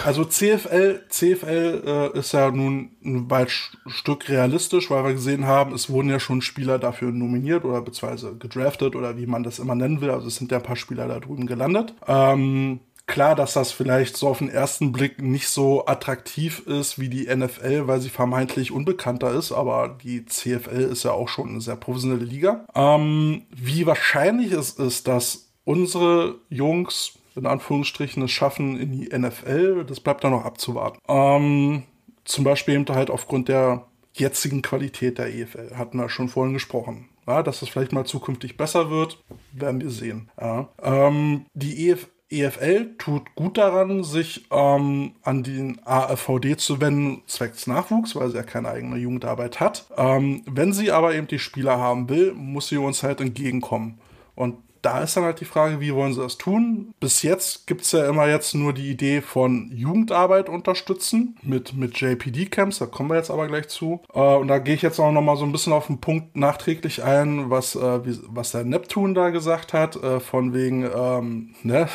Also 0.04 0.24
CFL, 0.24 1.00
CFL 1.08 1.82
äh, 2.14 2.18
ist 2.18 2.30
ja 2.32 2.52
nun 2.52 2.92
ein 3.04 3.28
weit 3.28 3.50
Stück 3.86 4.28
realistisch, 4.28 4.88
weil 4.88 5.04
wir 5.04 5.14
gesehen 5.14 5.48
haben, 5.48 5.74
es 5.74 5.90
wurden 5.90 6.08
ja 6.08 6.20
schon 6.20 6.40
Spieler 6.40 6.78
dafür 6.78 7.10
nominiert 7.10 7.64
oder 7.64 7.82
beziehungsweise 7.82 8.36
gedraftet 8.36 8.94
oder 8.94 9.16
wie 9.16 9.26
man 9.26 9.42
das 9.42 9.58
immer 9.58 9.74
nennen 9.74 10.00
will. 10.00 10.10
Also 10.10 10.28
es 10.28 10.36
sind 10.36 10.52
ja 10.52 10.58
ein 10.58 10.62
paar 10.62 10.76
Spieler 10.76 11.08
da 11.08 11.18
drüben 11.18 11.48
gelandet. 11.48 11.92
Ähm, 12.06 12.78
klar, 13.06 13.34
dass 13.34 13.54
das 13.54 13.72
vielleicht 13.72 14.16
so 14.16 14.28
auf 14.28 14.38
den 14.38 14.48
ersten 14.48 14.92
Blick 14.92 15.20
nicht 15.20 15.48
so 15.48 15.86
attraktiv 15.86 16.60
ist 16.66 16.98
wie 16.98 17.08
die 17.08 17.34
NFL, 17.34 17.86
weil 17.86 18.00
sie 18.00 18.08
vermeintlich 18.08 18.72
unbekannter 18.72 19.32
ist, 19.32 19.52
aber 19.52 19.96
die 20.02 20.24
CFL 20.24 20.88
ist 20.90 21.04
ja 21.04 21.12
auch 21.12 21.28
schon 21.28 21.48
eine 21.48 21.60
sehr 21.60 21.76
professionelle 21.76 22.24
Liga. 22.24 22.64
Ähm, 22.74 23.42
wie 23.50 23.86
wahrscheinlich 23.86 24.52
es 24.52 24.70
ist, 24.70 25.08
dass 25.08 25.50
unsere 25.64 26.36
Jungs 26.48 27.18
in 27.34 27.46
Anführungsstrichen 27.46 28.22
es 28.22 28.30
schaffen 28.30 28.78
in 28.78 28.92
die 28.92 29.16
NFL, 29.16 29.84
das 29.84 30.00
bleibt 30.00 30.24
dann 30.24 30.32
noch 30.32 30.44
abzuwarten. 30.44 30.98
Ähm, 31.08 31.84
zum 32.24 32.44
Beispiel 32.44 32.74
eben 32.74 32.86
halt 32.88 33.10
aufgrund 33.10 33.48
der 33.48 33.86
jetzigen 34.12 34.62
Qualität 34.62 35.18
der 35.18 35.34
EFL, 35.34 35.76
hatten 35.76 35.98
wir 35.98 36.08
schon 36.08 36.28
vorhin 36.28 36.52
gesprochen. 36.52 37.08
Ja, 37.26 37.42
dass 37.42 37.62
es 37.62 37.68
vielleicht 37.68 37.92
mal 37.92 38.04
zukünftig 38.04 38.56
besser 38.56 38.90
wird, 38.90 39.22
werden 39.52 39.80
wir 39.80 39.90
sehen. 39.90 40.28
Ja. 40.40 40.68
Ähm, 40.82 41.46
die 41.54 41.88
EF 41.88 42.08
EFL 42.32 42.96
tut 42.98 43.34
gut 43.34 43.58
daran, 43.58 44.04
sich 44.04 44.46
ähm, 44.50 45.12
an 45.22 45.42
den 45.42 45.80
AFVD 45.84 46.56
zu 46.56 46.80
wenden, 46.80 47.22
zwecks 47.26 47.66
Nachwuchs, 47.66 48.16
weil 48.16 48.30
sie 48.30 48.36
ja 48.36 48.42
keine 48.42 48.68
eigene 48.68 48.96
Jugendarbeit 48.96 49.60
hat. 49.60 49.86
Ähm, 49.96 50.42
wenn 50.46 50.72
sie 50.72 50.92
aber 50.92 51.14
eben 51.14 51.26
die 51.26 51.38
Spieler 51.38 51.78
haben 51.78 52.08
will, 52.08 52.32
muss 52.34 52.68
sie 52.68 52.78
uns 52.78 53.02
halt 53.02 53.20
entgegenkommen. 53.20 53.98
Und 54.34 54.56
da 54.82 55.00
ist 55.00 55.16
dann 55.16 55.24
halt 55.24 55.40
die 55.40 55.44
Frage, 55.44 55.80
wie 55.80 55.94
wollen 55.94 56.12
sie 56.12 56.20
das 56.20 56.38
tun? 56.38 56.92
Bis 57.00 57.22
jetzt 57.22 57.66
gibt's 57.66 57.92
ja 57.92 58.08
immer 58.08 58.28
jetzt 58.28 58.54
nur 58.54 58.72
die 58.72 58.90
Idee 58.90 59.20
von 59.20 59.70
Jugendarbeit 59.72 60.48
unterstützen 60.48 61.36
mit, 61.42 61.74
mit 61.74 61.98
JPD-Camps, 62.00 62.78
da 62.78 62.86
kommen 62.86 63.10
wir 63.10 63.16
jetzt 63.16 63.30
aber 63.30 63.46
gleich 63.46 63.68
zu. 63.68 64.02
Äh, 64.12 64.18
und 64.18 64.48
da 64.48 64.58
gehe 64.58 64.74
ich 64.74 64.82
jetzt 64.82 64.98
auch 64.98 65.12
noch 65.12 65.22
mal 65.22 65.36
so 65.36 65.44
ein 65.44 65.52
bisschen 65.52 65.72
auf 65.72 65.86
den 65.86 66.00
Punkt 66.00 66.36
nachträglich 66.36 67.02
ein, 67.04 67.48
was, 67.48 67.76
äh, 67.76 68.04
wie, 68.04 68.18
was 68.28 68.50
der 68.50 68.64
Neptun 68.64 69.14
da 69.14 69.30
gesagt 69.30 69.72
hat, 69.72 69.96
äh, 69.96 70.20
von 70.20 70.52
wegen, 70.52 70.84
ähm, 70.94 71.54
ne, 71.62 71.88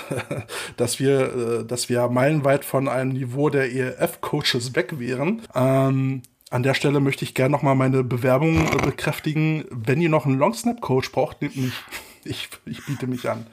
dass 0.77 0.99
wir, 0.99 1.61
äh, 1.61 1.65
dass 1.65 1.89
wir 1.89 2.07
meilenweit 2.07 2.63
von 2.63 2.87
einem 2.87 3.11
Niveau 3.11 3.49
der 3.49 3.71
ELF-Coaches 3.71 4.75
weg 4.75 4.99
wären. 4.99 5.41
Ähm, 5.53 6.21
an 6.49 6.63
der 6.63 6.73
Stelle 6.73 7.01
möchte 7.01 7.25
ich 7.25 7.33
gerne 7.33 7.51
noch 7.51 7.61
mal 7.61 7.75
meine 7.75 8.03
Bewerbung 8.03 8.65
äh, 8.67 8.77
bekräftigen. 8.77 9.65
Wenn 9.69 9.99
ihr 9.99 10.09
noch 10.09 10.25
einen 10.25 10.39
Long-Snap-Coach 10.39 11.11
braucht, 11.11 11.41
nehmt 11.41 11.57
mich. 11.57 11.73
Ich, 12.27 12.49
ich 12.65 12.85
biete 12.85 13.07
mich 13.07 13.29
an. 13.29 13.47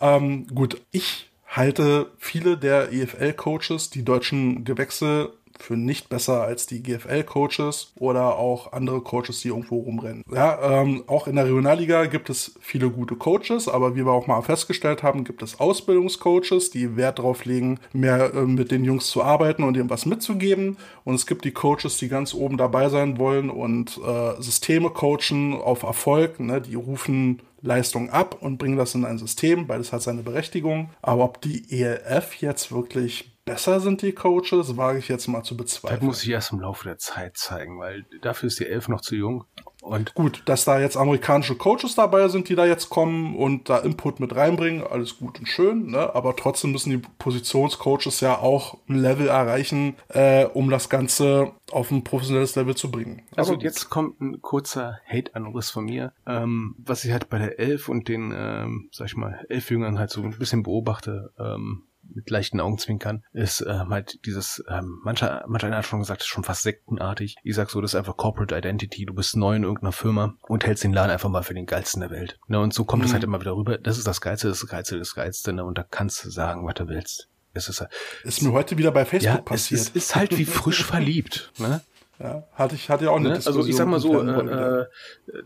Ähm, 0.00 0.46
gut, 0.48 0.80
ich 0.90 1.30
halte 1.46 2.10
viele 2.18 2.56
der 2.56 2.92
EFL-Coaches, 2.92 3.90
die 3.90 4.04
deutschen 4.04 4.64
Gewächse, 4.64 5.34
für 5.62 5.76
nicht 5.76 6.08
besser 6.08 6.42
als 6.42 6.66
die 6.66 6.82
GFL-Coaches 6.82 7.92
oder 7.96 8.36
auch 8.36 8.72
andere 8.72 9.00
Coaches, 9.00 9.40
die 9.40 9.48
irgendwo 9.48 9.78
rumrennen. 9.78 10.24
Ja, 10.32 10.82
ähm, 10.82 11.04
auch 11.06 11.26
in 11.26 11.36
der 11.36 11.46
Regionalliga 11.46 12.06
gibt 12.06 12.30
es 12.30 12.54
viele 12.60 12.90
gute 12.90 13.16
Coaches, 13.16 13.68
aber 13.68 13.94
wie 13.94 14.04
wir 14.04 14.12
auch 14.12 14.26
mal 14.26 14.42
festgestellt 14.42 15.02
haben, 15.02 15.24
gibt 15.24 15.42
es 15.42 15.60
Ausbildungscoaches, 15.60 16.70
die 16.70 16.96
Wert 16.96 17.18
darauf 17.18 17.44
legen, 17.44 17.78
mehr 17.92 18.34
äh, 18.34 18.42
mit 18.42 18.70
den 18.70 18.84
Jungs 18.84 19.08
zu 19.08 19.22
arbeiten 19.22 19.62
und 19.62 19.76
ihnen 19.76 19.90
was 19.90 20.06
mitzugeben. 20.06 20.76
Und 21.04 21.14
es 21.14 21.26
gibt 21.26 21.44
die 21.44 21.52
Coaches, 21.52 21.96
die 21.98 22.08
ganz 22.08 22.34
oben 22.34 22.56
dabei 22.56 22.88
sein 22.88 23.18
wollen 23.18 23.50
und 23.50 24.00
äh, 24.04 24.42
Systeme 24.42 24.90
coachen 24.90 25.54
auf 25.54 25.84
Erfolg. 25.84 26.40
Ne? 26.40 26.60
Die 26.60 26.74
rufen 26.74 27.40
Leistung 27.62 28.10
ab 28.10 28.36
und 28.40 28.58
bringen 28.58 28.76
das 28.76 28.94
in 28.94 29.04
ein 29.04 29.18
System. 29.18 29.66
Beides 29.66 29.92
hat 29.92 30.02
seine 30.02 30.22
Berechtigung. 30.22 30.90
Aber 31.00 31.24
ob 31.24 31.40
die 31.40 31.64
ELF 31.70 32.34
jetzt 32.40 32.72
wirklich 32.72 33.31
besser 33.44 33.80
sind, 33.80 34.02
die 34.02 34.12
Coaches, 34.12 34.76
wage 34.76 34.98
ich 34.98 35.08
jetzt 35.08 35.26
mal 35.28 35.42
zu 35.42 35.54
Das 35.54 35.64
bezweifeln. 35.64 36.06
muss 36.06 36.22
ich 36.22 36.30
erst 36.30 36.52
im 36.52 36.60
Laufe 36.60 36.84
der 36.84 36.98
Zeit 36.98 37.36
zeigen, 37.36 37.78
weil 37.78 38.04
dafür 38.20 38.46
ist 38.48 38.60
die 38.60 38.66
Elf 38.66 38.88
noch 38.88 39.00
zu 39.00 39.16
jung. 39.16 39.44
Und 39.82 40.14
Gut, 40.14 40.42
dass 40.44 40.64
da 40.64 40.78
jetzt 40.78 40.96
amerikanische 40.96 41.56
Coaches 41.56 41.96
dabei 41.96 42.28
sind, 42.28 42.48
die 42.48 42.54
da 42.54 42.64
jetzt 42.64 42.88
kommen 42.88 43.34
und 43.34 43.68
da 43.68 43.78
Input 43.78 44.20
mit 44.20 44.34
reinbringen, 44.36 44.86
alles 44.86 45.18
gut 45.18 45.40
und 45.40 45.46
schön, 45.46 45.86
ne? 45.90 46.14
aber 46.14 46.36
trotzdem 46.36 46.70
müssen 46.70 46.90
die 46.90 47.02
Positionscoaches 47.18 48.20
ja 48.20 48.38
auch 48.38 48.78
ein 48.88 48.98
Level 48.98 49.26
erreichen, 49.26 49.96
äh, 50.08 50.44
um 50.44 50.70
das 50.70 50.88
Ganze 50.88 51.50
auf 51.72 51.90
ein 51.90 52.04
professionelles 52.04 52.54
Level 52.54 52.76
zu 52.76 52.92
bringen. 52.92 53.22
Also 53.34 53.54
jetzt 53.54 53.90
kommt 53.90 54.20
ein 54.20 54.40
kurzer 54.40 55.00
Hate-Anriss 55.08 55.70
von 55.70 55.86
mir, 55.86 56.12
ähm, 56.26 56.76
was 56.78 57.04
ich 57.04 57.10
halt 57.10 57.28
bei 57.28 57.38
der 57.38 57.58
Elf 57.58 57.88
und 57.88 58.06
den, 58.06 58.32
ähm, 58.32 58.88
sag 58.92 59.06
ich 59.08 59.16
mal, 59.16 59.44
Elfjüngern 59.48 59.98
halt 59.98 60.10
so 60.10 60.22
ein 60.22 60.30
bisschen 60.38 60.62
beobachte, 60.62 61.32
ähm, 61.40 61.82
mit 62.14 62.28
leichten 62.30 62.60
Augenzwinkern, 62.60 63.24
ist 63.32 63.64
ähm, 63.66 63.88
halt 63.90 64.24
dieses, 64.26 64.62
ähm, 64.68 65.00
mancher, 65.02 65.44
mancher 65.46 65.66
einer 65.68 65.78
hat 65.78 65.86
schon 65.86 66.00
gesagt, 66.00 66.22
ist 66.22 66.26
schon 66.28 66.44
fast 66.44 66.62
sektenartig. 66.62 67.36
Ich 67.42 67.54
sag 67.54 67.70
so, 67.70 67.80
das 67.80 67.92
ist 67.92 67.96
einfach 67.98 68.16
Corporate 68.16 68.56
Identity. 68.56 69.06
Du 69.06 69.14
bist 69.14 69.36
neu 69.36 69.56
in 69.56 69.62
irgendeiner 69.62 69.92
Firma 69.92 70.34
und 70.48 70.66
hältst 70.66 70.84
den 70.84 70.92
Laden 70.92 71.10
einfach 71.10 71.28
mal 71.30 71.42
für 71.42 71.54
den 71.54 71.66
geilsten 71.66 72.00
der 72.00 72.10
Welt. 72.10 72.38
Ne, 72.48 72.60
und 72.60 72.74
so 72.74 72.84
kommt 72.84 73.04
es 73.04 73.10
Mhm. 73.10 73.14
halt 73.14 73.24
immer 73.24 73.40
wieder 73.40 73.56
rüber. 73.56 73.78
Das 73.78 73.98
ist 73.98 74.06
das 74.06 74.20
Geilste, 74.20 74.48
das 74.48 74.58
ist 74.58 74.62
das 74.64 74.70
Geilste, 74.70 74.98
das 74.98 75.14
Geilste, 75.14 75.52
ne, 75.52 75.64
und 75.64 75.78
da 75.78 75.84
kannst 75.84 76.24
du 76.24 76.30
sagen, 76.30 76.66
was 76.66 76.74
du 76.74 76.88
willst. 76.88 77.28
Es 77.54 77.68
ist, 77.68 77.84
ist 78.24 78.42
mir 78.42 78.52
heute 78.52 78.78
wieder 78.78 78.92
bei 78.92 79.04
Facebook 79.04 79.34
ja, 79.34 79.38
es 79.40 79.44
passiert. 79.44 79.80
ist, 79.82 79.96
ist 79.96 80.16
halt 80.16 80.38
wie 80.38 80.46
frisch 80.46 80.84
verliebt, 80.84 81.52
ne? 81.58 81.82
Ja, 82.20 82.46
hatte 82.52 82.74
ich 82.74 82.88
hatte 82.90 83.04
ja 83.06 83.10
auch 83.10 83.16
eine 83.16 83.30
Ne? 83.30 83.34
Diskussion. 83.36 83.60
Also 83.60 83.68
ich 83.70 83.76
sag 83.76 83.88
mal 83.88 83.98
so, 84.00 84.20
äh, 84.22 84.80
äh, 84.82 84.86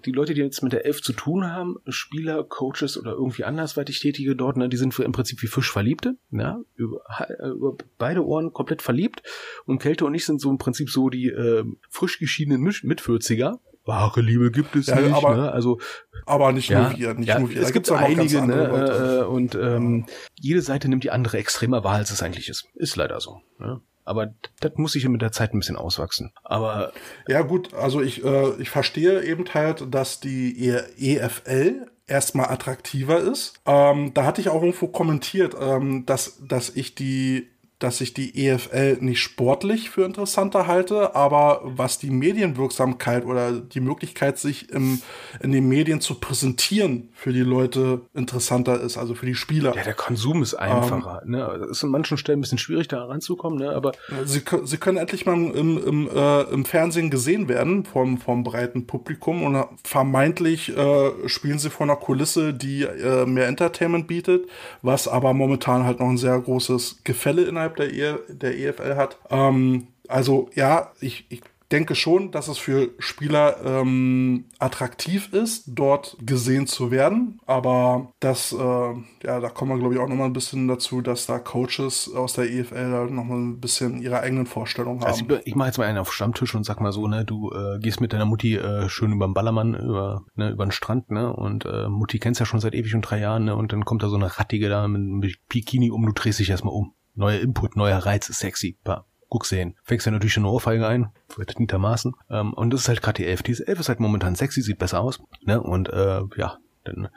die 0.04 0.12
Leute, 0.12 0.34
die 0.34 0.40
jetzt 0.42 0.62
mit 0.62 0.72
der 0.72 0.84
Elf 0.84 1.00
zu 1.00 1.12
tun 1.12 1.50
haben, 1.50 1.76
Spieler, 1.88 2.44
Coaches 2.44 2.98
oder 2.98 3.12
irgendwie 3.12 3.44
andersweitig 3.44 4.00
Tätige 4.00 4.36
dort, 4.36 4.56
ne, 4.56 4.68
die 4.68 4.76
sind 4.76 4.92
für 4.92 5.04
im 5.04 5.12
Prinzip 5.12 5.42
wie 5.42 5.46
Fischverliebte, 5.46 6.16
ja, 6.32 6.58
über, 6.74 7.00
äh, 7.28 7.48
über 7.48 7.76
beide 7.98 8.24
Ohren 8.26 8.52
komplett 8.52 8.82
verliebt. 8.82 9.22
Und 9.64 9.80
Kälte 9.80 10.04
und 10.04 10.14
ich 10.14 10.26
sind 10.26 10.40
so 10.40 10.50
im 10.50 10.58
Prinzip 10.58 10.90
so 10.90 11.08
die 11.08 11.28
äh, 11.28 11.64
frisch 11.88 12.18
geschiedenen 12.18 12.60
Mitvierziger. 12.62 13.58
Wahre 13.84 14.20
Liebe 14.20 14.50
gibt 14.50 14.74
es 14.74 14.86
Ja, 14.88 14.96
nicht, 15.00 15.14
aber- 15.14 15.36
ne? 15.36 15.52
Also 15.52 15.78
aber 16.26 16.50
nicht 16.52 16.68
ja, 16.70 16.88
nur 16.90 16.98
wir, 16.98 17.14
nicht 17.14 17.28
ja, 17.28 17.38
nur 17.38 17.50
wir. 17.50 17.62
es 17.62 17.72
gibt 17.72 17.90
einige, 17.92 18.44
ne? 18.44 19.20
Äh, 19.22 19.24
und 19.24 19.54
ähm, 19.54 20.06
jede 20.34 20.60
Seite 20.60 20.88
nimmt 20.88 21.04
die 21.04 21.10
andere 21.12 21.38
extremer 21.38 21.84
wahr, 21.84 21.94
als 21.94 22.10
es 22.10 22.20
eigentlich 22.20 22.48
ist. 22.48 22.66
Ist 22.74 22.96
leider 22.96 23.20
so. 23.20 23.40
Ne? 23.60 23.80
Aber 24.06 24.32
das 24.60 24.72
muss 24.76 24.92
sich 24.92 25.06
mit 25.08 25.20
der 25.20 25.32
Zeit 25.32 25.52
ein 25.52 25.58
bisschen 25.58 25.76
auswachsen. 25.76 26.32
Aber 26.44 26.92
Ja, 27.28 27.42
gut, 27.42 27.74
also 27.74 28.00
ich, 28.00 28.24
äh, 28.24 28.52
ich 28.60 28.70
verstehe 28.70 29.22
eben 29.24 29.44
halt, 29.52 29.92
dass 29.94 30.20
die 30.20 30.66
E- 30.68 31.16
EFL 31.16 31.86
erstmal 32.06 32.48
attraktiver 32.50 33.18
ist. 33.18 33.54
Ähm, 33.66 34.14
da 34.14 34.24
hatte 34.24 34.40
ich 34.40 34.48
auch 34.48 34.62
irgendwo 34.62 34.86
kommentiert, 34.86 35.54
ähm, 35.60 36.06
dass, 36.06 36.38
dass 36.46 36.70
ich 36.70 36.94
die 36.94 37.48
dass 37.78 38.00
ich 38.00 38.14
die 38.14 38.46
EFL 38.46 38.98
nicht 39.00 39.20
sportlich 39.20 39.90
für 39.90 40.04
interessanter 40.04 40.66
halte, 40.66 41.14
aber 41.14 41.60
was 41.62 41.98
die 41.98 42.10
Medienwirksamkeit 42.10 43.26
oder 43.26 43.52
die 43.52 43.80
Möglichkeit, 43.80 44.38
sich 44.38 44.70
im, 44.70 45.02
in 45.40 45.52
den 45.52 45.68
Medien 45.68 46.00
zu 46.00 46.14
präsentieren, 46.14 47.10
für 47.12 47.32
die 47.32 47.40
Leute 47.40 48.02
interessanter 48.14 48.80
ist, 48.80 48.96
also 48.96 49.14
für 49.14 49.26
die 49.26 49.34
Spieler. 49.34 49.74
Ja, 49.76 49.82
der 49.82 49.94
Konsum 49.94 50.42
ist 50.42 50.54
einfacher. 50.54 51.22
Ähm. 51.24 51.32
ne? 51.32 51.42
Es 51.64 51.78
ist 51.78 51.84
an 51.84 51.90
manchen 51.90 52.16
Stellen 52.16 52.38
ein 52.38 52.42
bisschen 52.42 52.58
schwierig, 52.58 52.88
da 52.88 53.04
ranzukommen, 53.04 53.58
ne? 53.58 53.70
aber 53.70 53.92
Sie, 54.24 54.42
sie 54.64 54.76
können 54.78 54.96
endlich 54.96 55.26
mal 55.26 55.34
im, 55.34 55.52
im, 55.84 56.08
äh, 56.08 56.42
im 56.44 56.64
Fernsehen 56.64 57.10
gesehen 57.10 57.48
werden 57.48 57.84
vom, 57.84 58.18
vom 58.18 58.42
breiten 58.42 58.86
Publikum 58.86 59.42
und 59.42 59.64
vermeintlich 59.84 60.76
äh, 60.76 61.28
spielen 61.28 61.58
sie 61.58 61.70
vor 61.70 61.84
einer 61.84 61.96
Kulisse, 61.96 62.54
die 62.54 62.82
äh, 62.82 63.26
mehr 63.26 63.48
Entertainment 63.48 64.06
bietet, 64.06 64.48
was 64.82 65.08
aber 65.08 65.34
momentan 65.34 65.84
halt 65.84 66.00
noch 66.00 66.08
ein 66.08 66.18
sehr 66.18 66.38
großes 66.38 67.00
Gefälle 67.04 67.42
innerhalb 67.42 67.65
der, 67.74 67.92
e 67.92 68.16
der 68.28 68.58
EFL 68.58 68.96
hat. 68.96 69.18
Ähm, 69.30 69.88
also 70.08 70.48
ja, 70.54 70.92
ich, 71.00 71.26
ich, 71.30 71.42
denke 71.72 71.94
schon, 71.94 72.30
dass 72.30 72.48
es 72.48 72.58
für 72.58 72.90
Spieler 72.98 73.56
ähm, 73.64 74.44
attraktiv 74.58 75.32
ist, 75.32 75.64
dort 75.66 76.16
gesehen 76.20 76.66
zu 76.66 76.90
werden. 76.90 77.40
Aber 77.46 78.12
das, 78.20 78.52
äh, 78.52 78.56
ja, 78.56 79.40
da 79.40 79.48
kommen 79.48 79.72
wir, 79.72 79.78
glaube 79.78 79.94
ich, 79.94 80.00
auch 80.00 80.08
nochmal 80.08 80.26
ein 80.26 80.32
bisschen 80.32 80.68
dazu, 80.68 81.00
dass 81.00 81.26
da 81.26 81.38
Coaches 81.38 82.12
aus 82.14 82.34
der 82.34 82.50
EFL 82.50 82.90
da 82.90 83.04
nochmal 83.04 83.38
ein 83.38 83.60
bisschen 83.60 84.00
ihre 84.00 84.20
eigenen 84.20 84.46
Vorstellungen 84.46 85.00
haben. 85.00 85.08
Also 85.08 85.24
ich, 85.28 85.46
ich 85.46 85.54
mache 85.54 85.68
jetzt 85.68 85.78
mal 85.78 85.86
einen 85.86 85.98
auf 85.98 86.12
Stammtisch 86.12 86.54
und 86.54 86.64
sag 86.64 86.80
mal 86.80 86.92
so, 86.92 87.06
ne, 87.08 87.24
du 87.24 87.50
äh, 87.52 87.78
gehst 87.80 88.00
mit 88.00 88.12
deiner 88.12 88.26
Mutti 88.26 88.56
äh, 88.56 88.88
schön 88.88 89.12
über 89.12 89.26
den 89.26 89.34
Ballermann, 89.34 89.74
über, 89.74 90.24
ne, 90.34 90.50
über 90.50 90.66
den 90.66 90.72
Strand, 90.72 91.10
ne? 91.10 91.34
Und 91.34 91.64
äh, 91.64 91.88
Mutti 91.88 92.18
kennst 92.18 92.40
ja 92.40 92.46
schon 92.46 92.60
seit 92.60 92.74
ewig 92.74 92.94
und 92.94 93.02
drei 93.02 93.18
Jahren, 93.18 93.44
ne? 93.44 93.56
Und 93.56 93.72
dann 93.72 93.84
kommt 93.84 94.02
da 94.02 94.08
so 94.08 94.16
eine 94.16 94.38
Rattige 94.38 94.68
da 94.68 94.86
mit, 94.86 95.02
mit 95.02 95.36
Bikini 95.48 95.90
um, 95.90 96.06
du 96.06 96.12
drehst 96.12 96.38
dich 96.38 96.50
erstmal 96.50 96.74
um. 96.74 96.94
Neuer 97.16 97.40
Input, 97.40 97.76
neuer 97.76 97.98
Reiz, 97.98 98.26
sexy. 98.26 98.76
Pa 98.84 99.04
guck's 99.28 99.50
hin. 99.50 99.74
Fängst 99.82 100.06
ja 100.06 100.12
natürlich 100.12 100.36
eine 100.36 100.48
Ohrfeige 100.48 100.86
ein, 100.86 101.10
verdientermaßen. 101.28 102.14
Ähm, 102.30 102.52
und 102.54 102.72
das 102.72 102.82
ist 102.82 102.88
halt 102.88 103.02
gerade 103.02 103.16
die 103.16 103.26
Elf. 103.26 103.42
Diese 103.42 103.66
Elf 103.66 103.80
ist 103.80 103.88
halt 103.88 104.00
momentan 104.00 104.34
sexy, 104.36 104.62
sieht 104.62 104.78
besser 104.78 105.00
aus. 105.00 105.20
Ne? 105.42 105.60
Und 105.60 105.88
äh, 105.88 106.20
ja, 106.36 106.58
dann 106.84 107.08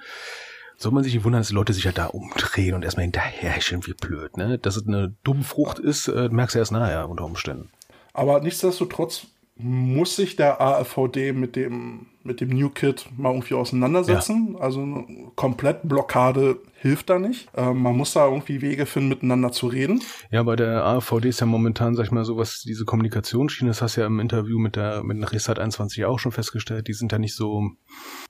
soll 0.78 0.91
man 0.91 1.04
sich 1.04 1.14
nicht 1.14 1.24
wundern, 1.24 1.41
dass 1.41 1.50
die 1.50 1.54
Leute 1.54 1.74
sich 1.74 1.86
halt 1.86 1.97
da 1.97 2.08
umdrehen 2.08 2.74
und 2.74 2.84
erstmal 2.84 3.04
hinterherchen 3.04 3.86
wie 3.86 3.93
blöd. 3.93 4.38
Ne? 4.38 4.58
Dass 4.58 4.76
es 4.76 4.88
eine 4.88 5.16
dumme 5.24 5.43
Frucht 5.43 5.80
ist, 5.80 6.08
äh, 6.08 6.30
merkst 6.30 6.56
du 6.56 6.60
erst 6.60 6.72
nachher 6.72 7.10
unter 7.10 7.26
Umständen. 7.26 7.70
Aber 8.14 8.39
nichtsdestotrotz 8.41 9.28
muss 9.62 10.16
sich 10.16 10.38
der 10.38 10.62
AFVD 10.62 11.34
mit 11.34 11.57
dem, 11.57 12.07
mit 12.24 12.39
dem 12.39 12.49
New 12.49 12.70
Kid 12.70 13.10
mal 13.18 13.32
irgendwie 13.34 13.55
auseinandersetzen. 13.55 14.53
Ja. 14.53 14.62
Also 14.62 14.82
eine 14.82 15.32
Komplettblockade 15.36 16.62
hilft 16.76 17.10
da 17.10 17.20
nicht. 17.20 17.49
Ähm, 17.55 17.82
man 17.82 17.97
muss 17.97 18.14
da 18.14 18.26
irgendwie 18.26 18.62
Wege 18.62 18.86
finden, 18.86 19.10
miteinander 19.10 19.51
zu 19.51 19.68
reden. 19.68 20.01
Ja, 20.32 20.43
bei 20.43 20.55
der 20.55 20.86
AFVD 20.86 21.28
ist 21.28 21.41
ja 21.41 21.45
momentan, 21.45 21.95
sag 21.95 22.05
ich 22.05 22.12
mal, 22.12 22.24
so 22.24 22.38
was 22.38 22.62
diese 22.62 22.86
Kommunikationsschiene, 22.86 23.70
das 23.70 23.82
hast 23.82 23.97
du 23.97 24.01
ja 24.01 24.07
im 24.07 24.22
Interview 24.22 24.60
mit 24.60 24.78
der 24.78 25.03
mit 25.03 25.30
Resat 25.34 25.60
21 25.60 26.05
auch 26.05 26.20
schon 26.20 26.32
festgestellt, 26.32 26.88
die 26.88 26.93
sind 26.93 27.12
ja 27.12 27.20
nicht 27.20 27.36
so, 27.36 27.70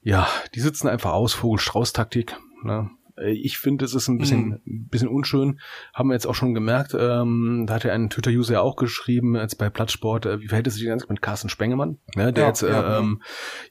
ja, 0.02 0.28
die 0.56 0.62
sitzen 0.62 0.88
einfach 0.88 1.14
aus, 1.14 1.34
Vogel-Strauß-Taktik. 1.34 2.38
Ne? 2.64 2.90
Äh, 3.20 3.32
ich 3.32 3.58
finde, 3.58 3.86
es 3.86 3.94
ist 3.94 4.08
ein 4.08 4.18
bisschen, 4.18 4.62
mhm. 4.64 4.88
bisschen 4.90 5.08
unschön. 5.08 5.60
Haben 5.94 6.10
wir 6.10 6.14
jetzt 6.14 6.28
auch 6.28 6.36
schon 6.36 6.54
gemerkt. 6.54 6.96
Ähm, 6.98 7.66
da 7.68 7.76
hat 7.76 7.84
ja 7.84 7.94
ein 7.94 8.10
Twitter-User 8.10 8.54
ja 8.54 8.62
auch 8.62 8.76
geschrieben, 8.76 9.36
jetzt 9.36 9.58
bei 9.58 9.70
Plattsport, 9.70 10.26
äh, 10.26 10.42
wie 10.42 10.48
verhält 10.48 10.68
es 10.68 10.76
sich 10.76 10.86
ganz 10.86 11.08
mit 11.08 11.22
Carsten 11.22 11.50
Spengemann, 11.50 11.98
ne, 12.16 12.34
der 12.34 12.44
ja, 12.44 12.50
jetzt 12.50 12.62
ja, 12.62 12.98
äh, 12.98 13.00
ähm, 13.00 13.22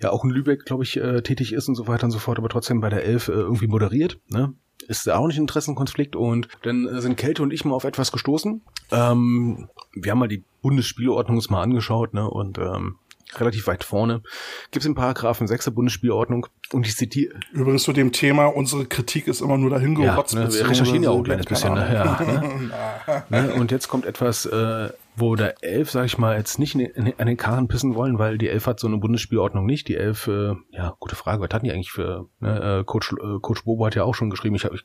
ja 0.03 0.11
auch 0.11 0.25
in 0.25 0.31
Lübeck, 0.31 0.65
glaube 0.65 0.85
ich, 0.85 0.97
äh, 0.97 1.23
tätig 1.23 1.53
ist 1.53 1.69
und 1.69 1.75
so 1.75 1.87
weiter 1.87 2.05
und 2.05 2.11
so 2.11 2.19
fort, 2.19 2.39
aber 2.39 2.49
trotzdem 2.49 2.81
bei 2.81 2.91
der 2.91 3.05
Elf 3.05 3.29
äh, 3.29 3.33
irgendwie 3.33 3.67
moderiert. 3.67 4.19
Ne? 4.29 4.55
Ist 4.87 5.09
auch 5.11 5.27
nicht 5.27 5.37
ein 5.37 5.43
Interessenkonflikt 5.43 6.17
und 6.17 6.49
dann 6.63 6.87
äh, 6.87 7.01
sind 7.01 7.17
Kälte 7.17 7.43
und 7.43 7.53
ich 7.53 7.65
mal 7.65 7.75
auf 7.75 7.85
etwas 7.85 8.13
gestoßen. 8.13 8.63
Ähm, 8.91 9.69
wir 9.95 10.13
haben 10.13 10.19
mal 10.19 10.29
die 10.29 10.45
Bundesspielordnung 10.63 11.43
mal 11.51 11.63
angeschaut, 11.63 12.15
ne? 12.15 12.29
Und 12.29 12.59
ähm, 12.59 12.97
relativ 13.37 13.67
weit 13.67 13.85
vorne, 13.85 14.23
gibt 14.71 14.83
es 14.83 14.87
im 14.87 14.95
Paragraphen 14.95 15.47
6 15.47 15.67
der 15.67 15.71
Bundesspielordnung 15.73 16.47
und 16.73 16.87
ich 16.87 16.97
zitiere. 16.97 17.35
Übrigens 17.53 17.83
zu 17.83 17.93
dem 17.93 18.13
Thema, 18.13 18.47
unsere 18.47 18.87
Kritik 18.87 19.27
ist 19.29 19.41
immer 19.41 19.59
nur 19.59 19.71
dahin 19.71 19.95
gerotzt. 19.95 20.35
Ja, 20.35 20.45
ne, 20.45 20.53
wir 20.53 20.69
recherchieren 20.69 21.03
ja 21.03 21.11
auch 21.11 21.19
ein 21.19 21.25
kleines 21.25 21.47
bisschen. 21.47 21.75
Ne? 21.75 21.91
Ja, 21.93 22.21
ne? 22.23 23.25
ne? 23.29 23.55
Und 23.55 23.71
jetzt 23.71 23.89
kommt 23.89 24.07
etwas, 24.07 24.47
äh, 24.47 24.89
wo 25.21 25.37
der 25.37 25.63
Elf, 25.63 25.91
sag 25.91 26.07
ich 26.07 26.19
mal, 26.19 26.37
jetzt 26.37 26.59
nicht 26.59 26.75
in, 26.75 26.81
in, 26.81 27.15
an 27.19 27.27
den 27.27 27.37
Karren 27.37 27.69
pissen 27.69 27.95
wollen, 27.95 28.19
weil 28.19 28.39
die 28.39 28.49
Elf 28.49 28.67
hat 28.67 28.81
so 28.81 28.87
eine 28.87 28.99
Bundesspielordnung 28.99 29.67
nicht. 29.67 29.89
Die 29.89 29.97
Elf, 29.97 30.27
äh, 30.27 30.55
ja, 30.71 30.97
gute 30.99 31.17
Frage, 31.17 31.43
was 31.43 31.51
hatten 31.53 31.65
die 31.65 31.73
eigentlich 31.73 31.91
für, 31.91 32.29
ne? 32.41 32.81
äh, 32.81 32.85
Coach, 32.85 33.13
äh, 33.13 33.39
Coach 33.41 33.65
Bobo 33.65 33.87
hat 33.87 33.95
ja 33.95 34.05
auch 34.05 34.15
schon 34.15 34.31
geschrieben, 34.31 34.57
ich, 34.57 34.65
hab, 34.65 34.73
ich, 34.75 34.85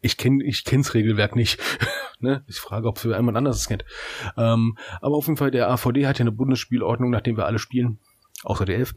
ich 0.00 0.16
kenne 0.16 0.44
ich 0.44 0.64
kenn's 0.64 0.94
Regelwerk 0.94 1.36
nicht. 1.36 1.60
ne? 2.20 2.44
Ich 2.46 2.60
frage, 2.60 2.88
ob 2.88 2.98
für 2.98 3.14
jemand 3.14 3.36
anderes 3.36 3.58
es 3.58 3.68
kennt. 3.68 3.84
Ähm, 4.36 4.76
aber 5.00 5.16
auf 5.16 5.26
jeden 5.26 5.36
Fall, 5.36 5.50
der 5.50 5.70
AVD 5.70 6.06
hat 6.06 6.18
ja 6.18 6.22
eine 6.22 6.32
Bundesspielordnung, 6.32 7.10
nachdem 7.10 7.36
wir 7.36 7.46
alle 7.46 7.58
spielen, 7.58 7.98
außer 8.44 8.64
der 8.64 8.76
Elf. 8.76 8.94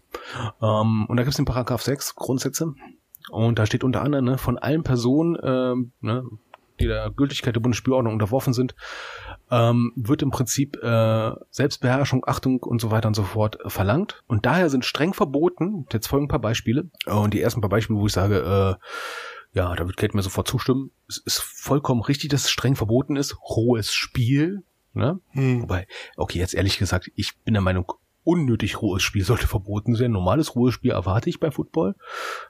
Ähm, 0.61 1.05
und 1.07 1.17
da 1.17 1.23
gibt's 1.23 1.37
den 1.37 1.45
Paragraph 1.45 1.81
6, 1.81 2.15
Grundsätze. 2.15 2.73
Und 3.29 3.57
da 3.59 3.65
steht 3.65 3.83
unter 3.83 4.01
anderem, 4.01 4.25
ne, 4.25 4.37
von 4.37 4.57
allen 4.57 4.83
Personen, 4.83 5.37
ähm, 5.43 5.91
ne, 6.01 6.23
die 6.79 6.87
der 6.87 7.09
Gültigkeit 7.09 7.55
der 7.55 7.61
Bundesspielordnung 7.61 8.13
unterworfen 8.13 8.53
sind, 8.53 8.75
ähm, 9.51 9.91
wird 9.95 10.21
im 10.21 10.31
Prinzip 10.31 10.77
äh, 10.81 11.31
Selbstbeherrschung, 11.51 12.23
Achtung 12.27 12.61
und 12.63 12.81
so 12.81 12.91
weiter 12.91 13.07
und 13.07 13.15
so 13.15 13.23
fort 13.23 13.57
verlangt. 13.67 14.23
Und 14.27 14.45
daher 14.45 14.69
sind 14.69 14.85
streng 14.85 15.13
verboten, 15.13 15.85
jetzt 15.91 16.07
folgen 16.07 16.25
ein 16.25 16.29
paar 16.29 16.39
Beispiele, 16.39 16.89
und 17.05 17.33
die 17.33 17.41
ersten 17.41 17.61
paar 17.61 17.69
Beispiele, 17.69 17.99
wo 17.99 18.07
ich 18.07 18.13
sage, 18.13 18.39
äh, 18.39 18.85
ja, 19.55 19.73
da 19.73 19.85
wird 19.85 19.95
Kate 19.95 20.15
mir 20.15 20.23
sofort 20.23 20.47
zustimmen. 20.47 20.91
Es 21.07 21.17
ist 21.17 21.39
vollkommen 21.39 22.01
richtig, 22.01 22.29
dass 22.29 22.43
es 22.43 22.51
streng 22.51 22.75
verboten 22.75 23.15
ist. 23.15 23.37
Rohes 23.41 23.93
Spiel. 23.93 24.63
Ne? 24.93 25.19
Hm. 25.29 25.61
Wobei, 25.63 25.87
okay, 26.17 26.39
jetzt 26.39 26.53
ehrlich 26.53 26.77
gesagt, 26.77 27.09
ich 27.15 27.37
bin 27.45 27.53
der 27.53 27.61
Meinung, 27.63 27.93
unnötig 28.25 28.81
rohes 28.81 29.03
Spiel 29.03 29.23
sollte 29.23 29.47
verboten 29.47 29.95
sein. 29.95 30.11
Normales 30.11 30.55
rohes 30.55 30.73
Spiel 30.73 30.91
erwarte 30.91 31.29
ich 31.29 31.39
bei 31.39 31.51
Football. 31.51 31.95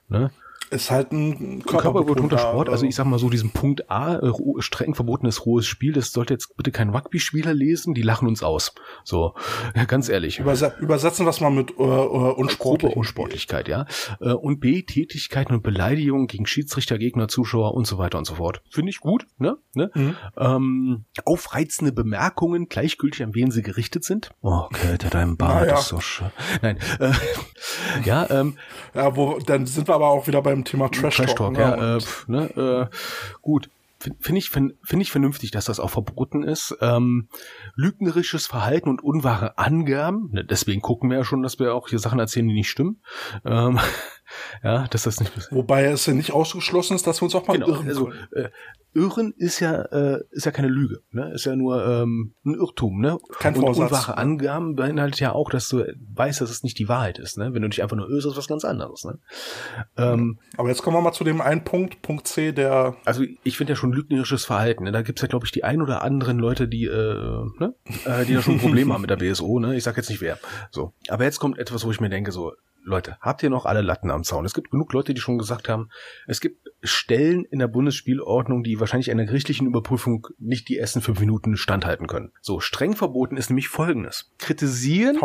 Ne? 0.07 0.31
Ist 0.69 0.91
halt 0.91 1.11
ein 1.11 1.63
körperbetonter 1.63 2.37
Sport. 2.37 2.69
Also 2.69 2.85
ich 2.85 2.95
sag 2.95 3.05
mal 3.05 3.19
so, 3.19 3.29
diesen 3.29 3.51
Punkt 3.51 3.89
A, 3.89 4.17
äh, 4.17 4.31
streng 4.59 4.95
verbotenes 4.95 5.45
hohes 5.45 5.65
Spiel, 5.65 5.93
das 5.93 6.11
sollte 6.11 6.33
jetzt 6.33 6.55
bitte 6.57 6.71
kein 6.71 6.89
Rugby-Spieler 6.89 7.53
lesen, 7.53 7.93
die 7.93 8.01
lachen 8.01 8.27
uns 8.27 8.43
aus. 8.43 8.73
So, 9.03 9.35
ja, 9.75 9.85
ganz 9.85 10.09
ehrlich. 10.09 10.39
Überse 10.39 10.73
übersetzen 10.79 11.27
es 11.27 11.41
mal 11.41 11.51
mit 11.51 11.71
äh, 11.77 11.83
äh 11.83 12.33
Unsportlich. 12.35 12.95
Unsportlichkeit, 12.95 13.67
ja. 13.67 13.85
Äh, 14.19 14.33
und 14.33 14.59
B, 14.59 14.83
Tätigkeiten 14.83 15.53
und 15.53 15.63
Beleidigungen 15.63 16.27
gegen 16.27 16.45
Schiedsrichter, 16.45 16.97
Gegner, 16.97 17.27
Zuschauer 17.27 17.73
und 17.73 17.85
so 17.85 17.97
weiter 17.97 18.17
und 18.17 18.25
so 18.25 18.35
fort. 18.35 18.61
Finde 18.69 18.89
ich 18.89 18.99
gut, 18.99 19.25
ne? 19.37 19.57
ne? 19.73 19.91
Mhm. 19.93 20.15
Ähm, 20.37 21.05
aufreizende 21.25 21.91
Bemerkungen, 21.91 22.67
gleichgültig 22.67 23.23
an 23.23 23.35
wen 23.35 23.51
sie 23.51 23.61
gerichtet 23.61 24.03
sind. 24.03 24.31
Oh, 24.41 24.63
okay, 24.65 24.97
der 24.97 25.09
dein 25.09 25.37
Bart 25.37 25.67
naja. 25.67 25.79
ist 25.79 25.87
so 25.87 25.99
schön. 25.99 26.31
Nein, 26.61 26.77
äh, 26.99 27.11
ja, 28.05 28.29
ähm, 28.29 28.57
ja, 28.93 29.15
wo, 29.15 29.39
dann 29.39 29.65
sind 29.65 29.87
wir 29.87 29.95
aber 29.95 30.07
auch 30.07 30.27
wieder 30.27 30.41
beim 30.55 30.63
Thema 30.63 30.89
Trash 30.89 31.17
Talk. 31.17 31.27
Trash 31.27 31.35
Talk 31.35 31.53
ne? 31.53 31.59
ja, 31.59 31.97
äh, 31.97 32.01
ne, 32.27 32.89
äh, 32.91 32.95
gut. 33.41 33.69
Finde 34.19 34.37
ich, 34.37 34.51
finde 34.51 34.75
ich 34.99 35.11
vernünftig, 35.11 35.49
dass 35.49 35.65
das 35.65 35.79
auch 35.79 35.89
verboten 35.89 36.43
ist. 36.43 36.77
Ähm, 36.79 37.27
lügnerisches 37.75 38.45
Verhalten 38.45 38.89
und 38.89 39.03
unwahre 39.03 39.57
Angaben, 39.57 40.29
ne, 40.31 40.45
deswegen 40.45 40.81
gucken 40.81 41.09
wir 41.09 41.17
ja 41.17 41.23
schon, 41.23 41.41
dass 41.41 41.57
wir 41.57 41.73
auch 41.73 41.87
hier 41.87 41.97
Sachen 41.97 42.19
erzählen, 42.19 42.47
die 42.47 42.53
nicht 42.53 42.69
stimmen. 42.69 43.01
Ähm, 43.45 43.79
ja, 44.63 44.87
dass 44.87 45.03
das 45.03 45.19
nicht. 45.19 45.31
Wobei 45.51 45.85
es 45.85 46.05
ja 46.05 46.13
nicht 46.13 46.31
ausgeschlossen 46.31 46.95
ist, 46.95 47.07
dass 47.07 47.21
wir 47.21 47.25
uns 47.25 47.35
auch 47.35 47.47
mal 47.47 47.53
genau, 47.53 47.67
irren 47.67 47.87
also, 47.87 48.11
äh, 48.31 48.49
Irren 48.95 49.33
ist 49.37 49.59
ja 49.59 49.81
äh, 49.81 50.23
ist 50.31 50.45
ja 50.45 50.51
keine 50.51 50.69
Lüge, 50.69 51.01
ne? 51.11 51.33
Ist 51.33 51.45
ja 51.45 51.55
nur 51.55 51.85
ähm, 51.85 52.33
ein 52.45 52.53
Irrtum, 52.53 53.01
ne? 53.01 53.17
Kein 53.39 53.53
und 53.55 53.61
Vorsatz. 53.61 53.91
unwahre 53.91 54.17
Angaben 54.17 54.75
beinhaltet 54.75 55.19
ja 55.19 55.33
auch, 55.33 55.49
dass 55.49 55.67
du 55.67 55.83
weißt, 56.13 56.39
dass 56.39 56.49
es 56.49 56.63
nicht 56.63 56.79
die 56.79 56.87
Wahrheit 56.87 57.19
ist, 57.19 57.37
ne? 57.37 57.53
Wenn 57.53 57.61
du 57.61 57.67
dich 57.67 57.83
einfach 57.83 57.97
nur 57.97 58.09
irrst, 58.09 58.25
ist 58.25 58.37
was 58.37 58.47
ganz 58.47 58.63
anderes, 58.63 59.03
ne? 59.03 59.19
Ähm, 59.97 60.39
Aber 60.55 60.69
jetzt 60.69 60.81
kommen 60.81 60.95
wir 60.95 61.01
mal 61.01 61.11
zu 61.11 61.25
dem 61.25 61.41
einen 61.41 61.65
Punkt, 61.65 62.01
Punkt 62.03 62.25
C, 62.25 62.53
der. 62.53 62.95
Also 63.03 63.23
ich 63.43 63.57
finde 63.57 63.73
ja 63.73 63.77
schon 63.77 63.91
lügnerisches 63.91 64.45
Verhalten. 64.45 64.85
Ne? 64.85 64.93
Da 64.93 65.01
gibt's 65.01 65.21
ja, 65.21 65.27
glaube 65.27 65.45
ich, 65.45 65.51
die 65.51 65.65
ein 65.65 65.81
oder 65.81 66.01
anderen 66.01 66.39
Leute, 66.39 66.69
die, 66.69 66.85
äh, 66.85 67.45
ne? 67.59 67.75
äh, 68.05 68.23
die 68.25 68.33
da 68.33 68.41
schon 68.41 68.55
ein 68.55 68.61
Problem 68.61 68.93
haben 68.93 69.01
mit 69.01 69.09
der 69.09 69.17
BSO, 69.17 69.59
ne? 69.59 69.75
Ich 69.75 69.83
sag 69.83 69.97
jetzt 69.97 70.09
nicht 70.09 70.21
wer. 70.21 70.39
So. 70.71 70.93
Aber 71.09 71.25
jetzt 71.25 71.39
kommt 71.39 71.57
etwas, 71.57 71.85
wo 71.85 71.91
ich 71.91 71.99
mir 71.99 72.09
denke, 72.09 72.31
so, 72.31 72.53
Leute, 72.85 73.17
habt 73.19 73.41
ihr 73.41 73.49
noch 73.49 73.65
alle 73.65 73.81
Latten 73.81 74.11
am 74.11 74.23
Zaun? 74.23 74.45
Es 74.45 74.53
gibt 74.53 74.69
genug 74.69 74.93
Leute, 74.93 75.15
die 75.15 75.19
schon 75.19 75.39
gesagt 75.39 75.67
haben, 75.69 75.89
es 76.27 76.39
gibt 76.39 76.69
Stellen 76.83 77.43
in 77.45 77.57
der 77.57 77.67
Bundesspielordnung, 77.67 78.63
die 78.63 78.79
wahrscheinlich 78.79 79.09
einer 79.09 79.25
gerichtlichen 79.25 79.65
Überprüfung 79.65 80.27
nicht 80.37 80.69
die 80.69 80.77
ersten 80.77 81.01
fünf 81.01 81.19
Minuten 81.19 81.57
standhalten 81.57 82.05
können. 82.05 82.31
So, 82.41 82.59
streng 82.59 82.95
verboten 82.95 83.37
ist 83.37 83.49
nämlich 83.49 83.69
Folgendes. 83.69 84.31
Kritisieren, 84.37 85.17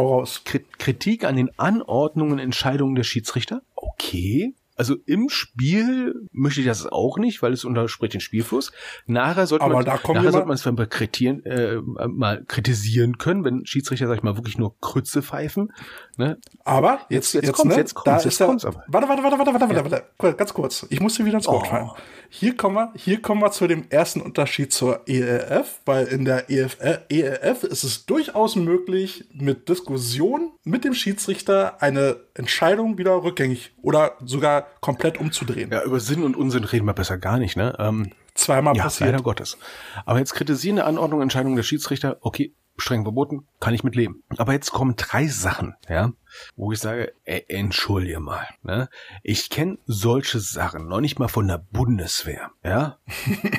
Kritik 0.78 1.24
an 1.24 1.36
den 1.36 1.50
Anordnungen, 1.58 2.38
Entscheidungen 2.38 2.94
der 2.94 3.04
Schiedsrichter. 3.04 3.60
Okay, 3.74 4.54
also 4.80 4.96
im 5.04 5.28
Spiel 5.28 6.26
möchte 6.32 6.60
ich 6.60 6.66
das 6.66 6.86
auch 6.86 7.18
nicht, 7.18 7.42
weil 7.42 7.52
es 7.52 7.66
unterspricht 7.66 8.14
den 8.14 8.22
Spielfluss. 8.22 8.72
Nachher 9.04 9.46
sollte 9.46 9.66
Aber 9.66 9.74
man, 9.74 9.84
da 9.84 9.96
nachher 9.96 10.32
sollte 10.32 10.48
man 10.48 10.54
es 10.54 10.64
mal, 10.64 10.86
kritisieren, 10.86 11.44
äh, 11.44 11.76
mal 12.08 12.42
kritisieren 12.48 13.18
können, 13.18 13.44
wenn 13.44 13.66
Schiedsrichter, 13.66 14.08
sag 14.08 14.16
ich 14.16 14.22
mal, 14.22 14.38
wirklich 14.38 14.56
nur 14.56 14.80
Krütze 14.80 15.20
pfeifen. 15.20 15.70
Ne? 16.16 16.38
Aber 16.64 17.00
jetzt, 17.10 17.34
jetzt, 17.34 17.44
jetzt 17.44 17.56
kommt's, 17.56 17.76
ne? 17.76 17.82
jetzt 17.82 17.92
kommt's, 17.92 18.24
jetzt 18.24 18.38
kommt's. 18.38 18.64
Aber. 18.64 18.82
Warte, 18.88 19.06
warte, 19.06 19.22
warte, 19.22 19.36
warte, 19.36 19.52
warte, 19.52 19.74
ja. 19.74 20.02
warte, 20.18 20.36
ganz 20.38 20.54
kurz. 20.54 20.86
Ich 20.88 21.00
muss 21.00 21.14
dir 21.16 21.26
wieder 21.26 21.36
ins 21.36 21.46
Wort 21.46 21.66
oh. 21.66 21.68
fallen. 21.68 21.90
Hier 22.30 22.56
kommen 22.56 22.76
wir, 22.76 22.92
hier 22.96 23.20
kommen 23.20 23.42
wir 23.42 23.50
zu 23.50 23.66
dem 23.66 23.84
ersten 23.90 24.22
Unterschied 24.22 24.72
zur 24.72 25.06
ELF, 25.06 25.82
weil 25.84 26.06
in 26.06 26.24
der 26.24 26.48
EF, 26.48 26.78
ELF 26.80 27.64
ist 27.64 27.84
es 27.84 28.06
durchaus 28.06 28.56
möglich, 28.56 29.26
mit 29.34 29.68
Diskussion 29.68 30.52
mit 30.64 30.84
dem 30.84 30.94
Schiedsrichter 30.94 31.82
eine 31.82 32.16
Entscheidung 32.32 32.96
wieder 32.96 33.22
rückgängig 33.22 33.72
oder 33.82 34.16
sogar 34.24 34.66
komplett 34.80 35.18
umzudrehen. 35.18 35.70
Ja, 35.70 35.82
über 35.82 36.00
Sinn 36.00 36.22
und 36.22 36.36
Unsinn 36.36 36.64
reden 36.64 36.86
wir 36.86 36.94
besser 36.94 37.18
gar 37.18 37.38
nicht, 37.38 37.56
ne? 37.56 37.76
Ähm, 37.78 38.12
Zweimal 38.34 38.76
ja, 38.76 38.84
passiert. 38.84 39.10
Leider 39.10 39.22
Gottes. 39.22 39.58
Aber 40.06 40.18
jetzt 40.18 40.34
kritisieren 40.34 40.78
eine 40.78 40.86
Anordnung, 40.86 41.20
Entscheidung 41.20 41.56
der 41.56 41.62
Schiedsrichter, 41.62 42.18
okay, 42.20 42.54
streng 42.80 43.02
verboten, 43.02 43.46
kann 43.60 43.74
ich 43.74 43.84
mit 43.84 43.94
leben. 43.94 44.22
Aber 44.38 44.52
jetzt 44.52 44.70
kommen 44.70 44.96
drei 44.96 45.26
Sachen, 45.26 45.74
ja, 45.88 46.12
wo 46.56 46.72
ich 46.72 46.78
sage, 46.78 47.12
ey, 47.24 47.44
entschuldige 47.48 48.20
mal, 48.20 48.46
ne? 48.62 48.88
Ich 49.22 49.50
kenne 49.50 49.78
solche 49.86 50.40
Sachen 50.40 50.88
noch 50.88 51.00
nicht 51.00 51.18
mal 51.18 51.28
von 51.28 51.46
der 51.46 51.58
Bundeswehr, 51.58 52.50
ja? 52.64 52.98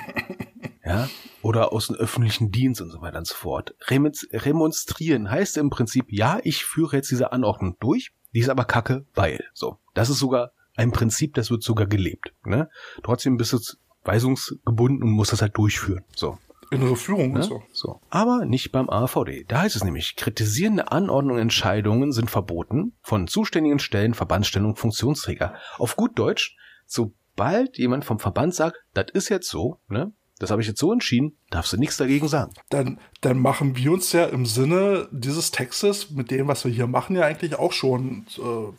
ja, 0.85 1.09
oder 1.41 1.71
aus 1.71 1.87
dem 1.87 1.95
öffentlichen 1.95 2.51
Dienst 2.51 2.81
und 2.81 2.89
so 2.89 3.01
weiter 3.01 3.19
und 3.19 3.27
so 3.27 3.35
fort. 3.35 3.75
Remonstrieren 3.87 5.29
heißt 5.29 5.57
im 5.57 5.69
Prinzip, 5.69 6.05
ja, 6.09 6.39
ich 6.43 6.65
führe 6.65 6.97
jetzt 6.97 7.11
diese 7.11 7.31
Anordnung 7.31 7.77
durch, 7.79 8.11
die 8.33 8.39
ist 8.39 8.49
aber 8.49 8.65
kacke, 8.65 9.05
weil, 9.13 9.43
so. 9.53 9.77
Das 9.93 10.09
ist 10.09 10.19
sogar 10.19 10.53
ein 10.75 10.91
Prinzip, 10.91 11.33
das 11.33 11.51
wird 11.51 11.63
sogar 11.63 11.87
gelebt, 11.87 12.33
ne? 12.45 12.69
Trotzdem 13.03 13.37
bist 13.37 13.53
du 13.53 13.59
weisungsgebunden 14.03 15.03
und 15.03 15.11
musst 15.11 15.31
das 15.31 15.41
halt 15.41 15.57
durchführen, 15.57 16.03
so. 16.15 16.37
Innere 16.71 16.95
Führung 16.95 17.33
Ne? 17.33 17.39
und 17.39 17.43
so. 17.43 17.61
So. 17.73 17.99
Aber 18.09 18.45
nicht 18.45 18.71
beim 18.71 18.89
AVD. 18.89 19.43
Da 19.45 19.59
heißt 19.59 19.75
es 19.75 19.83
nämlich, 19.83 20.15
kritisierende 20.15 20.89
Anordnungen, 20.89 21.41
Entscheidungen 21.41 22.13
sind 22.13 22.31
verboten 22.31 22.93
von 23.01 23.27
zuständigen 23.27 23.79
Stellen, 23.79 24.13
Verbandsstellen 24.13 24.65
und 24.69 24.79
Funktionsträger. 24.79 25.53
Auf 25.77 25.97
gut 25.97 26.17
Deutsch, 26.17 26.55
sobald 26.85 27.77
jemand 27.77 28.05
vom 28.05 28.19
Verband 28.19 28.55
sagt, 28.55 28.77
das 28.93 29.07
ist 29.13 29.27
jetzt 29.27 29.49
so, 29.49 29.79
ne? 29.89 30.13
Das 30.39 30.49
habe 30.49 30.61
ich 30.61 30.67
jetzt 30.67 30.79
so 30.79 30.91
entschieden, 30.93 31.37
darfst 31.51 31.71
du 31.73 31.77
nichts 31.77 31.97
dagegen 31.97 32.27
sagen. 32.27 32.53
Dann, 32.69 32.99
dann 33.19 33.37
machen 33.37 33.75
wir 33.75 33.91
uns 33.91 34.11
ja 34.13 34.25
im 34.25 34.45
Sinne 34.47 35.07
dieses 35.11 35.51
Textes 35.51 36.09
mit 36.09 36.31
dem, 36.31 36.47
was 36.47 36.65
wir 36.65 36.71
hier 36.71 36.87
machen, 36.87 37.15
ja 37.17 37.25
eigentlich 37.25 37.55
auch 37.59 37.73
schon 37.73 38.25
äh, 38.39 38.73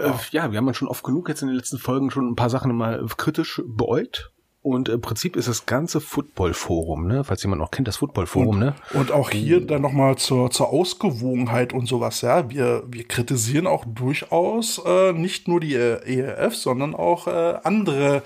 Äh, 0.00 0.12
ja, 0.30 0.50
wir 0.50 0.58
haben 0.58 0.66
ja 0.66 0.74
schon 0.74 0.88
oft 0.88 1.04
genug 1.04 1.28
jetzt 1.28 1.42
in 1.42 1.48
den 1.48 1.56
letzten 1.56 1.78
Folgen 1.78 2.10
schon 2.10 2.28
ein 2.28 2.36
paar 2.36 2.50
Sachen 2.50 2.74
mal 2.74 3.04
kritisch 3.16 3.62
beäugt. 3.66 4.32
Und 4.62 4.90
im 4.90 5.00
Prinzip 5.00 5.36
ist 5.36 5.48
das 5.48 5.64
ganze 5.64 6.02
Football-Forum, 6.02 7.06
ne? 7.06 7.24
Falls 7.24 7.42
jemand 7.42 7.62
noch 7.62 7.70
kennt, 7.70 7.88
das 7.88 7.96
Football-Forum, 7.96 8.58
ne? 8.58 8.74
Und 8.92 9.10
auch 9.10 9.30
hier 9.30 9.64
dann 9.66 9.80
nochmal 9.80 10.16
zur, 10.16 10.50
zur 10.50 10.68
Ausgewogenheit 10.68 11.72
und 11.72 11.86
sowas, 11.86 12.20
ja. 12.20 12.50
Wir, 12.50 12.84
wir 12.86 13.04
kritisieren 13.04 13.66
auch 13.66 13.86
durchaus 13.86 14.78
äh, 14.84 15.14
nicht 15.14 15.48
nur 15.48 15.60
die 15.60 15.74
äh, 15.74 16.02
ERF, 16.04 16.54
sondern 16.56 16.94
auch 16.94 17.26
äh, 17.26 17.54
andere 17.64 18.22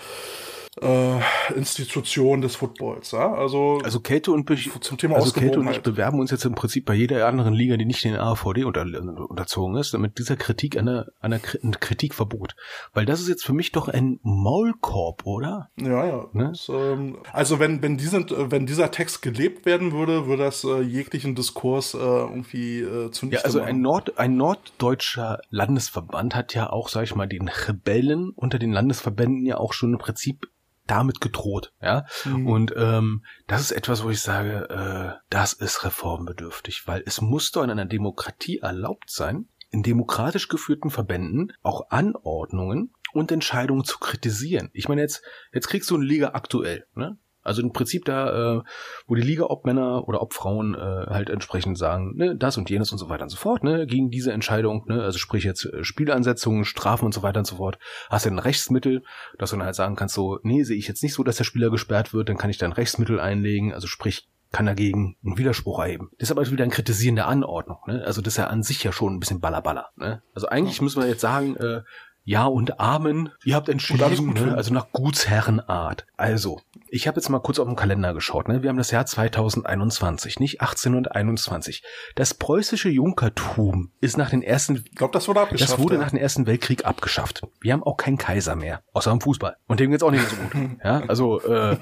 äh, 0.81 1.21
Institutionen 1.55 2.43
des 2.43 2.57
Footballs, 2.57 3.13
ja. 3.13 3.33
Also, 3.33 3.81
Also 3.85 4.01
Kälte 4.01 4.33
und 4.33 4.45
Be 4.45 4.57
zum 4.81 4.99
Thema 4.99 5.17
also 5.17 5.33
Kälte 5.33 5.61
und 5.61 5.71
ich 5.71 5.83
bewerben 5.83 6.19
uns 6.21 6.31
jetzt 6.31 6.45
im 6.45 6.55
Prinzip 6.55 6.85
bei 6.85 6.95
jeder 6.95 7.27
anderen 7.27 7.55
Liga, 7.55 7.77
die 7.77 7.85
nicht 7.85 8.03
den 8.05 8.17
AVD 8.17 8.65
unter, 8.65 8.83
unterzogen 9.29 9.77
ist, 9.77 9.97
mit 9.99 10.19
dieser 10.19 10.37
Kritik 10.37 10.77
einer, 10.77 11.07
einer 11.21 11.39
Kri- 11.39 11.63
ein 11.65 11.79
Kritikverbot. 11.79 12.57
Weil 12.93 13.07
das 13.07 13.21
ist 13.21 13.29
jetzt 13.29 13.45
für 13.45 13.53
mich 13.53 13.73
doch 13.73 13.89
ein 13.89 14.19
Maulkorb, 14.23 15.27
oder? 15.27 15.71
ja, 15.77 16.07
ja. 16.07 16.27
Ne? 16.33 16.49
Das, 16.51 16.69
ähm, 16.69 17.19
also 17.33 17.59
wenn, 17.59 17.83
wenn, 17.83 17.97
diesen, 17.97 18.29
äh, 18.29 18.51
wenn 18.51 18.67
dieser 18.67 18.91
Text 18.91 19.23
gelebt 19.23 19.67
werden 19.67 19.93
würde, 19.93 20.27
würde 20.27 20.45
das 20.45 20.65
äh, 20.65 20.81
jeglichen 20.81 21.35
Diskurs 21.35 21.95
äh, 21.95 21.99
irgendwie 21.99 22.81
äh, 22.81 23.11
zunichte 23.11 23.41
Ja, 23.41 23.45
also 23.45 23.59
machen. 23.61 23.69
ein, 23.69 23.81
Nord, 23.81 24.19
ein 24.19 24.37
norddeutscher 24.37 25.41
Landesverband 25.51 26.35
hat 26.35 26.55
ja 26.55 26.71
auch, 26.71 26.89
sag 26.89 27.05
ich 27.05 27.15
mal, 27.15 27.29
den 27.29 27.49
Rebellen 27.49 28.31
unter 28.35 28.59
den 28.59 28.73
Landesverbänden 28.73 29.47
ja 29.47 29.59
auch 29.59 29.73
schon 29.73 29.93
im 29.93 29.99
Prinzip 29.99 30.49
damit 30.87 31.21
gedroht, 31.21 31.73
ja. 31.81 32.05
Mhm. 32.25 32.47
Und 32.47 32.75
ähm, 32.77 33.25
das 33.47 33.61
ist 33.63 33.73
etwas, 33.73 34.03
wo 34.03 34.11
ich 34.11 34.21
sage, 34.21 34.69
äh, 34.69 35.21
das 35.31 35.53
ist 35.53 35.85
reformbedürftig, 35.85 36.87
weil 36.87 37.03
es 37.07 37.21
muss 37.21 37.51
doch 37.53 37.63
in 37.63 37.71
einer 37.71 37.87
Demokratie 37.87 38.59
erlaubt 38.59 39.11
sein, 39.11 39.49
in 39.71 39.83
demokratisch 39.83 40.49
geführten 40.49 40.91
Verbänden 40.91 41.53
auch 41.63 41.91
Anordnungen 41.91 42.95
und 43.13 43.33
Entscheidungen 43.33 43.85
zu 43.85 43.99
kritisieren. 43.99 44.71
Ich 44.73 44.89
meine 44.89 45.01
jetzt, 45.01 45.23
jetzt 45.53 45.69
kriegst 45.69 45.91
du 45.91 45.97
eine 45.97 46.05
Liga 46.05 46.31
aktuell, 46.35 46.87
ne? 46.95 47.19
Also 47.45 47.63
im 47.63 47.73
Prinzip 47.73 48.05
da, 48.05 48.59
äh, 48.59 48.63
wo 49.07 49.15
die 49.15 49.23
Liga, 49.23 49.45
ob 49.45 49.65
Männer 49.67 50.09
oder 50.09 50.23
ob 50.23 50.33
Frauen 50.35 50.75
äh, 50.75 50.79
halt 50.79 51.31
entsprechend 51.31 51.79
sagen, 51.79 52.17
ne, 52.17 52.37
das 52.37 52.57
und 52.57 52.71
jenes 52.71 52.91
und 52.91 52.99
so 52.99 53.09
weiter 53.09 53.25
und 53.25 53.31
so 53.31 53.37
fort, 53.37 53.63
ne, 53.63 53.87
gegen 53.87 54.11
diese 54.11 54.33
Entscheidung, 54.33 54.85
ne, 54.89 55.03
also 55.03 55.19
sprich 55.19 55.45
jetzt 55.45 55.67
äh, 55.67 55.85
Spielansetzungen, 55.85 56.65
Strafen 56.65 57.05
und 57.05 57.13
so 57.13 57.23
weiter 57.23 57.41
und 57.41 57.47
so 57.47 57.57
fort, 57.57 57.79
hast 58.11 58.27
du 58.27 58.31
ein 58.31 58.39
Rechtsmittel, 58.39 59.03
dass 59.39 59.51
du 59.51 59.57
dann 59.57 59.67
halt 59.67 59.77
sagen 59.77 59.95
kannst, 59.95 60.15
so, 60.15 60.39
nee, 60.43 60.65
sehe 60.65 60.77
ich 60.77 60.89
jetzt 60.89 61.03
nicht 61.03 61.15
so, 61.15 61.23
dass 61.23 61.37
der 61.37 61.45
Spieler 61.45 61.71
gesperrt 61.71 62.15
wird, 62.15 62.29
dann 62.29 62.39
kann 62.39 62.51
ich 62.51 62.59
da 62.59 62.67
ein 62.67 62.73
Rechtsmittel 62.73 63.21
einlegen, 63.21 63.73
also 63.75 63.87
sprich, 63.87 64.29
kann 64.55 64.67
dagegen 64.67 65.17
einen 65.25 65.37
Widerspruch 65.37 65.81
erheben. 65.81 66.11
Das 66.19 66.29
ist 66.29 66.31
aber 66.31 66.49
wieder 66.49 66.65
ein 66.65 66.71
Kritisieren 66.71 67.17
der 67.17 67.27
Anordnung, 67.27 67.79
ne? 67.89 68.05
Also 68.07 68.23
das 68.23 68.35
ist 68.35 68.39
ja 68.39 68.47
an 68.47 68.63
sich 68.63 68.85
ja 68.85 68.93
schon 68.93 69.15
ein 69.15 69.19
bisschen 69.19 69.41
ballerballer, 69.41 69.91
ne? 69.97 70.23
Also 70.33 70.47
eigentlich 70.47 70.81
müssen 70.81 71.03
wir 71.03 71.09
jetzt 71.09 71.23
sagen, 71.23 71.57
äh, 71.57 71.83
ja 72.25 72.47
und 72.47 72.81
Amen, 72.81 73.31
ihr 73.45 73.55
habt 73.55 73.69
entschieden, 73.69 74.33
ne? 74.33 74.55
also 74.55 74.73
nach 74.73 74.89
Gutsherrenart. 74.93 76.07
Also, 76.17 76.61
ich 76.89 77.07
habe 77.07 77.19
jetzt 77.19 77.29
mal 77.29 77.41
kurz 77.41 77.59
auf 77.59 77.67
den 77.67 77.77
Kalender 77.77 78.15
geschaut, 78.15 78.49
ne? 78.49 78.63
Wir 78.63 78.71
haben 78.71 78.77
das 78.77 78.91
Jahr 78.91 79.07
2021, 79.07 80.41
nicht 80.41 80.61
1821. 80.61 81.83
Das 82.15 82.35
preußische 82.35 82.89
Junkertum 82.89 83.91
ist 84.01 84.17
nach 84.17 84.31
den 84.31 84.43
ersten 84.43 84.77
ich 84.77 84.95
glaube, 84.95 85.13
das 85.13 85.29
wurde 85.29 85.41
abgeschafft. 85.41 85.73
das 85.73 85.79
wurde 85.79 85.95
ja. 85.95 86.01
nach 86.01 86.11
dem 86.11 86.19
Ersten 86.19 86.47
Weltkrieg 86.47 86.85
abgeschafft. 86.85 87.43
Wir 87.61 87.73
haben 87.73 87.83
auch 87.83 87.97
keinen 87.97 88.19
Kaiser 88.19 88.57
mehr, 88.57 88.83
außer 88.93 89.11
im 89.11 89.21
Fußball. 89.21 89.57
Und 89.67 89.81
dem 89.81 89.91
geht's 89.91 90.03
auch 90.03 90.11
nicht 90.11 90.23
mehr 90.23 90.31
so 90.31 90.37
gut. 90.37 90.55
Ja, 90.85 91.03
also 91.09 91.41
äh, 91.41 91.77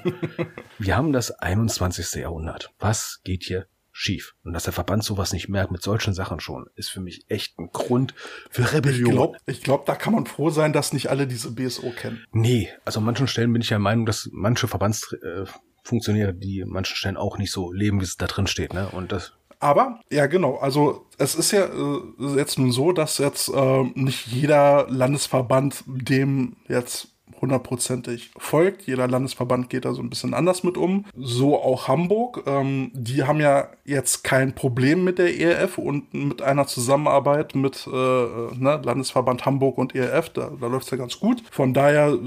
wir 0.77 0.95
haben 0.95 1.13
das 1.13 1.31
21. 1.31 2.13
Jahrhundert. 2.21 2.71
Was 2.79 3.21
geht 3.23 3.43
hier 3.43 3.67
schief? 3.93 4.35
Und 4.43 4.51
dass 4.53 4.65
der 4.65 4.73
Verband 4.73 5.03
sowas 5.05 5.31
nicht 5.31 5.47
merkt 5.47 5.71
mit 5.71 5.81
solchen 5.81 6.13
Sachen 6.13 6.41
schon, 6.41 6.65
ist 6.75 6.89
für 6.89 6.99
mich 6.99 7.23
echt 7.29 7.57
ein 7.59 7.69
Grund 7.71 8.13
für 8.49 8.63
Ich 8.63 8.73
Rebellion. 8.73 9.11
glaube, 9.11 9.37
ich 9.45 9.61
glaub, 9.63 9.85
da 9.85 9.95
kann 9.95 10.13
man 10.13 10.25
froh 10.25 10.49
sein, 10.49 10.73
dass 10.73 10.91
nicht 10.91 11.09
alle 11.09 11.27
diese 11.27 11.51
BSO 11.51 11.91
kennen. 11.91 12.25
Nee, 12.31 12.69
also 12.83 12.99
an 12.99 13.05
manchen 13.05 13.27
Stellen 13.27 13.53
bin 13.53 13.61
ich 13.61 13.69
ja 13.69 13.75
der 13.75 13.79
Meinung, 13.83 14.05
dass 14.05 14.29
manche 14.33 14.67
Verbandsfunktionäre, 14.67 16.31
äh, 16.31 16.35
die 16.37 16.63
an 16.63 16.69
manchen 16.69 16.95
Stellen 16.95 17.17
auch 17.17 17.37
nicht 17.37 17.51
so 17.51 17.71
leben, 17.71 18.01
wie 18.01 18.05
es 18.05 18.17
da 18.17 18.25
drin 18.27 18.47
steht. 18.47 18.73
Ne? 18.73 18.89
Und 18.89 19.11
das 19.11 19.33
Aber, 19.59 20.01
ja 20.11 20.25
genau, 20.25 20.57
also 20.57 21.05
es 21.17 21.35
ist 21.35 21.51
ja 21.51 21.65
äh, 21.65 22.35
jetzt 22.35 22.57
nun 22.59 22.71
so, 22.71 22.91
dass 22.91 23.17
jetzt 23.19 23.47
äh, 23.49 23.83
nicht 23.95 24.27
jeder 24.27 24.87
Landesverband 24.89 25.83
dem 25.87 26.57
jetzt 26.67 27.12
hundertprozentig 27.43 28.31
folgt. 28.37 28.83
Jeder 28.83 29.07
Landesverband 29.07 29.69
geht 29.69 29.83
da 29.83 29.93
so 29.93 30.01
ein 30.01 30.09
bisschen 30.09 30.33
anders 30.33 30.63
mit 30.63 30.77
um. 30.77 31.05
So 31.15 31.61
auch 31.61 31.89
Hamburg. 31.89 32.43
Ähm, 32.47 32.89
die 32.93 33.23
haben 33.23 33.41
ja 33.41 33.67
jetzt 33.83 34.23
kein 34.23 34.55
Problem 34.55 35.03
mit 35.03 35.19
der 35.19 35.37
ERF 35.37 35.77
und 35.77 36.13
mit 36.13 36.41
einer 36.41 36.67
Zusammenarbeit 36.67 37.53
mit 37.53 37.85
äh, 37.85 37.91
ne, 37.91 38.81
Landesverband 38.81 39.45
Hamburg 39.45 39.77
und 39.77 39.93
ERF. 39.93 40.29
Da, 40.29 40.51
da 40.59 40.67
läuft's 40.67 40.89
ja 40.91 40.97
ganz 40.97 41.19
gut. 41.19 41.43
Von 41.51 41.73
daher 41.73 42.17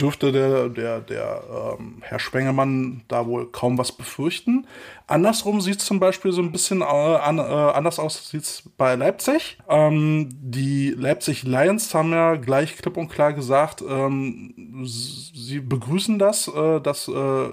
dürfte 0.00 0.32
der, 0.32 0.68
der, 0.68 1.00
der 1.00 1.42
ähm, 1.78 1.98
Herr 2.00 2.18
Spengemann 2.18 3.02
da 3.06 3.26
wohl 3.26 3.46
kaum 3.46 3.78
was 3.78 3.92
befürchten. 3.92 4.66
Andersrum 5.12 5.60
sieht 5.60 5.80
es 5.80 5.84
zum 5.84 6.00
Beispiel 6.00 6.32
so 6.32 6.40
ein 6.40 6.52
bisschen 6.52 6.80
äh, 6.80 6.84
an, 6.84 7.38
äh, 7.38 7.42
anders 7.42 7.98
aus 7.98 8.30
sieht's 8.30 8.62
bei 8.78 8.94
Leipzig. 8.94 9.58
Ähm, 9.68 10.30
die 10.32 10.90
Leipzig 10.90 11.42
Lions 11.42 11.94
haben 11.94 12.12
ja 12.12 12.36
gleich 12.36 12.76
klipp 12.78 12.96
und 12.96 13.08
klar 13.08 13.34
gesagt, 13.34 13.84
ähm, 13.86 14.82
sie 14.86 15.60
begrüßen 15.60 16.18
das, 16.18 16.48
äh, 16.48 16.80
dass 16.80 17.08
äh, 17.08 17.48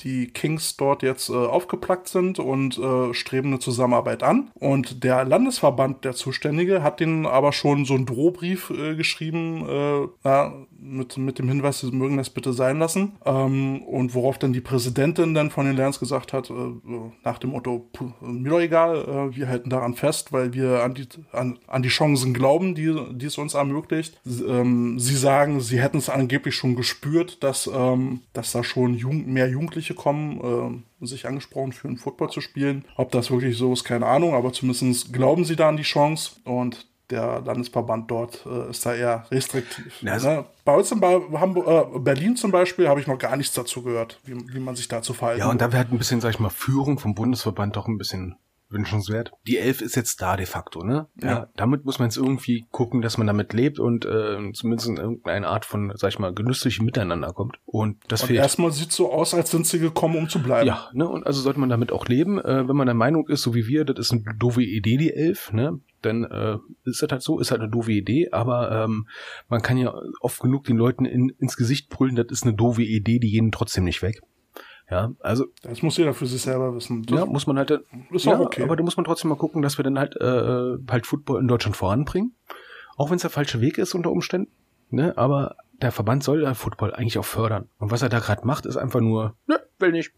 die 0.00 0.28
Kings 0.28 0.76
dort 0.76 1.02
jetzt 1.02 1.28
äh, 1.28 1.34
aufgeplackt 1.34 2.08
sind 2.08 2.38
und 2.38 2.78
äh, 2.78 3.12
streben 3.14 3.48
eine 3.48 3.58
Zusammenarbeit 3.58 4.22
an. 4.22 4.50
Und 4.54 5.04
der 5.04 5.24
Landesverband, 5.24 6.04
der 6.04 6.14
Zuständige, 6.14 6.82
hat 6.82 7.00
denen 7.00 7.26
aber 7.26 7.52
schon 7.52 7.84
so 7.84 7.94
einen 7.94 8.06
Drohbrief 8.06 8.70
äh, 8.70 8.96
geschrieben, 8.96 9.66
äh, 9.68 10.08
ja, 10.24 10.54
mit, 10.82 11.16
mit 11.16 11.38
dem 11.38 11.48
Hinweis, 11.48 11.80
sie 11.80 11.90
mögen 11.92 12.16
das 12.16 12.30
bitte 12.30 12.52
sein 12.52 12.78
lassen. 12.78 13.12
Ähm, 13.24 13.82
und 13.82 14.14
worauf 14.14 14.38
dann 14.38 14.52
die 14.52 14.60
Präsidentin 14.60 15.34
dann 15.34 15.50
von 15.50 15.64
den 15.66 15.76
Lions 15.76 15.98
gesagt 16.00 16.32
hat, 16.32 16.50
äh, 16.50 16.54
nach 17.24 17.38
dem 17.38 17.50
Motto, 17.50 17.86
"Puh, 17.92 18.10
mir 18.20 18.50
doch 18.50 18.60
egal, 18.60 18.96
äh, 19.32 19.36
wir 19.36 19.48
halten 19.48 19.70
daran 19.70 19.94
fest, 19.94 20.32
weil 20.32 20.52
wir 20.54 20.82
an 20.82 20.94
die, 20.94 21.06
an, 21.32 21.58
an 21.66 21.82
die 21.82 21.88
Chancen 21.88 22.34
glauben, 22.34 22.74
die, 22.74 22.94
die 23.12 23.26
es 23.26 23.38
uns 23.38 23.54
ermöglicht. 23.54 24.20
S- 24.26 24.42
Ähm, 24.52 24.98
sie 24.98 25.16
sagen, 25.16 25.60
sie 25.60 25.80
hätten 25.80 25.98
es 25.98 26.08
angeblich 26.10 26.54
schon 26.54 26.74
gespürt, 26.76 27.42
dass, 27.42 27.70
ähm, 27.72 28.20
dass 28.32 28.52
da 28.52 28.64
schon 28.64 28.94
Jugend, 28.94 29.28
mehr 29.28 29.48
Jugendliche 29.48 29.94
kommen, 29.94 30.40
ähm, 30.42 30.82
sich 31.06 31.26
angesprochen 31.26 31.72
fühlen, 31.72 31.96
Football 31.96 32.30
zu 32.30 32.40
spielen. 32.40 32.84
Ob 32.96 33.10
das 33.12 33.30
wirklich 33.30 33.56
so 33.56 33.72
ist, 33.72 33.84
keine 33.84 34.06
Ahnung, 34.06 34.34
aber 34.34 34.52
zumindest 34.52 35.12
glauben 35.12 35.44
sie 35.44 35.56
da 35.56 35.68
an 35.68 35.76
die 35.76 35.82
Chance 35.82 36.36
und 36.44 36.86
der 37.10 37.40
Landesverband 37.44 38.10
dort 38.10 38.46
äh, 38.46 38.70
ist 38.70 38.86
da 38.86 38.94
eher 38.94 39.26
restriktiv. 39.30 40.00
Ja, 40.02 40.12
also- 40.12 40.28
ne? 40.28 40.44
Bei 40.64 40.74
uns 40.76 40.90
in 40.92 41.00
ba 41.00 41.20
Hamburg, 41.34 41.66
äh, 41.66 41.98
Berlin 41.98 42.36
zum 42.36 42.50
Beispiel 42.52 42.88
habe 42.88 43.00
ich 43.00 43.06
noch 43.06 43.18
gar 43.18 43.36
nichts 43.36 43.54
dazu 43.54 43.82
gehört, 43.82 44.20
wie, 44.24 44.34
wie 44.54 44.60
man 44.60 44.76
sich 44.76 44.88
dazu 44.88 45.12
verhalten 45.12 45.40
Ja, 45.40 45.50
und 45.50 45.60
da 45.60 45.72
wäre 45.72 45.78
halt 45.82 45.92
ein 45.92 45.98
bisschen, 45.98 46.20
sag 46.20 46.30
ich 46.30 46.38
mal, 46.40 46.50
Führung 46.50 46.98
vom 46.98 47.14
Bundesverband 47.14 47.76
doch 47.76 47.88
ein 47.88 47.98
bisschen 47.98 48.36
wünschenswert. 48.70 49.32
Die 49.46 49.58
Elf 49.58 49.82
ist 49.82 49.96
jetzt 49.96 50.22
da 50.22 50.36
de 50.36 50.46
facto, 50.46 50.82
ne? 50.82 51.06
Ja. 51.20 51.48
damit 51.56 51.84
muss 51.84 51.98
man 51.98 52.08
jetzt 52.08 52.16
irgendwie 52.16 52.64
gucken, 52.70 53.02
dass 53.02 53.18
man 53.18 53.26
damit 53.26 53.52
lebt 53.52 53.78
und 53.78 54.06
äh, 54.06 54.50
zumindest 54.54 54.88
in 54.88 54.96
irgendeine 54.96 55.48
Art 55.48 55.66
von, 55.66 55.92
sag 55.96 56.08
ich 56.08 56.18
mal, 56.18 56.32
genüsslichem 56.32 56.86
Miteinander 56.86 57.34
kommt. 57.34 57.58
Und 57.66 57.98
das 58.08 58.22
Und 58.22 58.28
fehlt. 58.28 58.38
erstmal 58.40 58.72
sieht 58.72 58.90
so 58.92 59.12
aus, 59.12 59.34
als 59.34 59.50
sind 59.50 59.66
sie 59.66 59.78
gekommen, 59.78 60.16
um 60.16 60.28
zu 60.30 60.42
bleiben. 60.42 60.66
Ja, 60.66 60.88
ne, 60.94 61.06
und 61.06 61.26
also 61.26 61.42
sollte 61.42 61.60
man 61.60 61.68
damit 61.68 61.92
auch 61.92 62.06
leben. 62.06 62.38
Äh, 62.38 62.66
wenn 62.66 62.76
man 62.76 62.86
der 62.86 62.94
Meinung 62.94 63.28
ist, 63.28 63.42
so 63.42 63.54
wie 63.54 63.66
wir, 63.66 63.84
das 63.84 63.98
ist 63.98 64.12
eine 64.12 64.22
doofe 64.38 64.62
Idee, 64.62 64.96
die 64.96 65.12
Elf, 65.12 65.52
ne, 65.52 65.78
dann 66.02 66.24
äh, 66.24 66.58
ist 66.84 67.02
das 67.02 67.10
halt 67.10 67.22
so, 67.22 67.38
ist 67.38 67.50
halt 67.50 67.60
eine 67.60 67.70
doofe 67.70 67.92
Idee, 67.92 68.30
aber 68.30 68.70
ähm, 68.70 69.06
man 69.48 69.62
kann 69.62 69.76
ja 69.76 69.94
oft 70.20 70.40
genug 70.40 70.64
den 70.64 70.76
Leuten 70.76 71.04
in, 71.04 71.30
ins 71.38 71.56
Gesicht 71.56 71.88
brüllen, 71.88 72.16
das 72.16 72.26
ist 72.30 72.44
eine 72.44 72.54
doofe 72.54 72.82
Idee, 72.82 73.18
die 73.18 73.30
gehen 73.30 73.52
trotzdem 73.52 73.84
nicht 73.84 74.02
weg. 74.02 74.20
Ja, 74.90 75.12
also 75.20 75.46
Das 75.62 75.80
muss 75.82 75.96
jeder 75.96 76.12
für 76.12 76.26
sich 76.26 76.42
selber 76.42 76.74
wissen. 76.74 77.02
Das 77.04 77.20
ja, 77.20 77.26
muss 77.26 77.46
man 77.46 77.56
halt, 77.56 77.70
äh, 77.70 77.78
ist 78.10 78.26
ja, 78.26 78.36
auch 78.36 78.40
okay. 78.40 78.62
aber 78.62 78.76
da 78.76 78.82
muss 78.82 78.96
man 78.96 79.04
trotzdem 79.04 79.30
mal 79.30 79.36
gucken, 79.36 79.62
dass 79.62 79.78
wir 79.78 79.84
dann 79.84 79.98
halt 79.98 80.16
äh, 80.16 80.76
halt 80.90 81.06
Football 81.06 81.40
in 81.40 81.48
Deutschland 81.48 81.76
voranbringen. 81.76 82.34
Auch 82.96 83.08
wenn 83.08 83.16
es 83.16 83.22
der 83.22 83.30
falsche 83.30 83.60
Weg 83.60 83.78
ist 83.78 83.94
unter 83.94 84.10
Umständen. 84.10 84.52
Ne? 84.90 85.16
Aber 85.16 85.56
der 85.80 85.92
Verband 85.92 86.22
soll 86.22 86.42
ja 86.42 86.52
Football 86.54 86.92
eigentlich 86.92 87.18
auch 87.18 87.24
fördern. 87.24 87.68
Und 87.78 87.90
was 87.90 88.02
er 88.02 88.10
da 88.10 88.18
gerade 88.18 88.46
macht, 88.46 88.66
ist 88.66 88.76
einfach 88.76 89.00
nur, 89.00 89.34
ne, 89.46 89.60
will 89.78 89.92
nicht, 89.92 90.12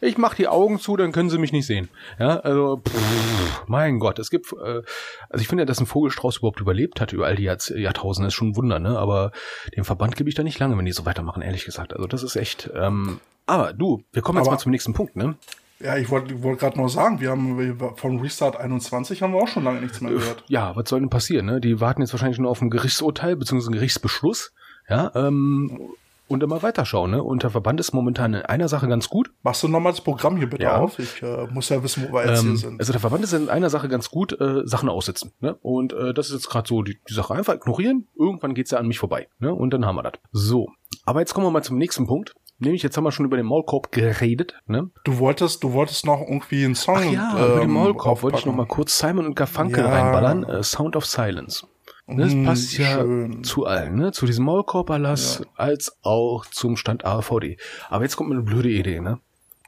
Ich 0.00 0.18
mach 0.18 0.34
die 0.34 0.48
Augen 0.48 0.78
zu, 0.78 0.96
dann 0.96 1.12
können 1.12 1.30
sie 1.30 1.38
mich 1.38 1.52
nicht 1.52 1.66
sehen. 1.66 1.88
Ja, 2.18 2.38
also 2.40 2.82
pff, 2.86 3.64
mein 3.66 3.98
Gott, 3.98 4.18
es 4.18 4.30
gibt, 4.30 4.52
äh, 4.52 4.82
also 5.30 5.40
ich 5.40 5.48
finde, 5.48 5.66
dass 5.66 5.80
ein 5.80 5.86
Vogelstrauß 5.86 6.38
überhaupt 6.38 6.60
überlebt 6.60 7.00
hat 7.00 7.12
über 7.12 7.26
all 7.26 7.36
die 7.36 7.44
Jahrz 7.44 7.72
Jahrtausende, 7.74 8.28
ist 8.28 8.34
schon 8.34 8.48
ein 8.48 8.56
Wunder, 8.56 8.78
ne? 8.78 8.98
Aber 8.98 9.32
dem 9.76 9.84
Verband 9.84 10.16
gebe 10.16 10.28
ich 10.28 10.34
da 10.34 10.42
nicht 10.42 10.58
lange, 10.58 10.76
wenn 10.76 10.84
die 10.84 10.92
so 10.92 11.06
weitermachen, 11.06 11.42
ehrlich 11.42 11.64
gesagt. 11.64 11.94
Also 11.94 12.06
das 12.06 12.22
ist 12.22 12.36
echt. 12.36 12.70
Ähm, 12.74 13.20
aber 13.46 13.72
du, 13.72 14.04
wir 14.12 14.22
kommen 14.22 14.38
jetzt 14.38 14.46
Aber- 14.48 14.56
mal 14.56 14.60
zum 14.60 14.72
nächsten 14.72 14.92
Punkt, 14.92 15.16
ne? 15.16 15.34
Ja, 15.80 15.96
ich 15.96 16.10
wollte 16.10 16.44
wollt 16.44 16.60
gerade 16.60 16.78
noch 16.78 16.88
sagen, 16.88 17.18
wir 17.18 17.30
haben 17.30 17.76
von 17.96 18.20
Restart 18.20 18.56
21 18.56 19.20
haben 19.20 19.32
wir 19.32 19.40
auch 19.42 19.48
schon 19.48 19.64
lange 19.64 19.80
nichts 19.80 20.00
mehr 20.00 20.12
gehört. 20.12 20.44
Ja, 20.46 20.76
was 20.76 20.88
soll 20.88 21.00
denn 21.00 21.10
passieren? 21.10 21.46
Ne? 21.46 21.60
Die 21.60 21.80
warten 21.80 22.02
jetzt 22.02 22.12
wahrscheinlich 22.12 22.38
nur 22.38 22.52
auf 22.52 22.62
ein 22.62 22.70
Gerichtsurteil 22.70 23.34
bzw. 23.34 23.64
einen 23.64 23.72
Gerichtsbeschluss. 23.72 24.52
Ja, 24.88 25.10
ähm, 25.16 25.80
und 26.32 26.42
immer 26.42 26.62
weiterschauen. 26.62 27.10
Ne? 27.10 27.22
Und 27.22 27.42
der 27.42 27.50
Verband 27.50 27.78
ist 27.80 27.92
momentan 27.92 28.34
in 28.34 28.42
einer 28.42 28.68
Sache 28.68 28.88
ganz 28.88 29.08
gut. 29.08 29.30
Machst 29.42 29.62
du 29.62 29.68
nochmal 29.68 29.92
das 29.92 30.00
Programm 30.00 30.36
hier 30.36 30.48
bitte 30.50 30.64
Ja. 30.64 30.78
auf? 30.78 30.98
Ich 30.98 31.22
äh, 31.22 31.46
muss 31.50 31.68
ja 31.68 31.82
wissen, 31.82 32.06
wo 32.08 32.14
wir 32.14 32.26
jetzt 32.26 32.40
hier 32.42 32.50
Ähm, 32.50 32.56
sind. 32.56 32.80
also 32.80 32.92
der 32.92 33.00
Verband 33.00 33.24
ist 33.24 33.32
in 33.32 33.48
einer 33.48 33.70
Sache 33.70 33.88
ganz 33.88 34.10
gut, 34.10 34.38
äh, 34.40 34.62
Sachen 34.66 34.88
aussitzen. 34.88 35.32
Ne? 35.40 35.54
Und 35.62 35.92
äh, 35.92 36.12
das 36.14 36.26
ist 36.28 36.32
jetzt 36.34 36.48
gerade 36.50 36.68
so 36.68 36.82
die, 36.82 36.98
die 37.08 37.14
Sache. 37.14 37.34
Einfach 37.34 37.54
ignorieren. 37.54 38.08
Irgendwann 38.18 38.54
geht's 38.54 38.70
ja 38.70 38.78
an 38.78 38.86
mich 38.88 38.98
vorbei. 38.98 39.28
Ne? 39.38 39.54
Und 39.54 39.72
dann 39.72 39.86
haben 39.86 39.96
wir 39.96 40.02
das. 40.02 40.12
So, 40.32 40.68
aber 41.04 41.20
jetzt 41.20 41.34
kommen 41.34 41.46
wir 41.46 41.50
mal 41.50 41.62
zum 41.62 41.78
nächsten 41.78 42.06
Punkt. 42.06 42.34
Nämlich, 42.58 42.84
jetzt 42.84 42.96
haben 42.96 43.02
wir 43.02 43.10
schon 43.10 43.26
über 43.26 43.36
den 43.36 43.46
Maulkorb 43.46 43.90
geredet. 43.90 44.54
Ne? 44.66 44.90
Du 45.02 45.18
wolltest, 45.18 45.64
du 45.64 45.72
wolltest 45.72 46.06
noch 46.06 46.20
irgendwie 46.20 46.64
einen 46.64 46.76
Song. 46.76 46.96
Ach 46.96 47.04
ja, 47.04 47.32
über 47.34 47.54
den 47.56 47.62
ähm, 47.64 47.72
Maulkorb 47.72 48.22
wollte 48.22 48.38
ich 48.38 48.46
noch 48.46 48.52
aufpacken. 48.52 48.68
mal 48.68 48.72
kurz 48.72 48.98
Simon 48.98 49.26
und 49.26 49.34
Garfunkel 49.34 49.82
Ja. 49.82 49.90
reinballern. 49.90 50.44
Äh, 50.44 50.62
Sound 50.62 50.94
of 50.94 51.04
Silence. 51.04 51.66
Ne, 52.16 52.22
Das 52.24 52.34
Mm, 52.34 52.44
passt 52.44 52.78
ja 52.78 53.00
schön. 53.00 53.44
zu 53.44 53.66
allen, 53.66 53.96
ne? 53.96 54.12
Zu 54.12 54.26
diesem 54.26 54.44
Maulkorberlass 54.44 55.42
als 55.56 55.96
auch 56.02 56.46
zum 56.46 56.76
Stand 56.76 57.04
AVD. 57.04 57.56
Aber 57.90 58.04
jetzt 58.04 58.16
kommt 58.16 58.28
mir 58.30 58.36
eine 58.36 58.44
blöde 58.44 58.70
Idee, 58.70 59.00
ne? 59.00 59.18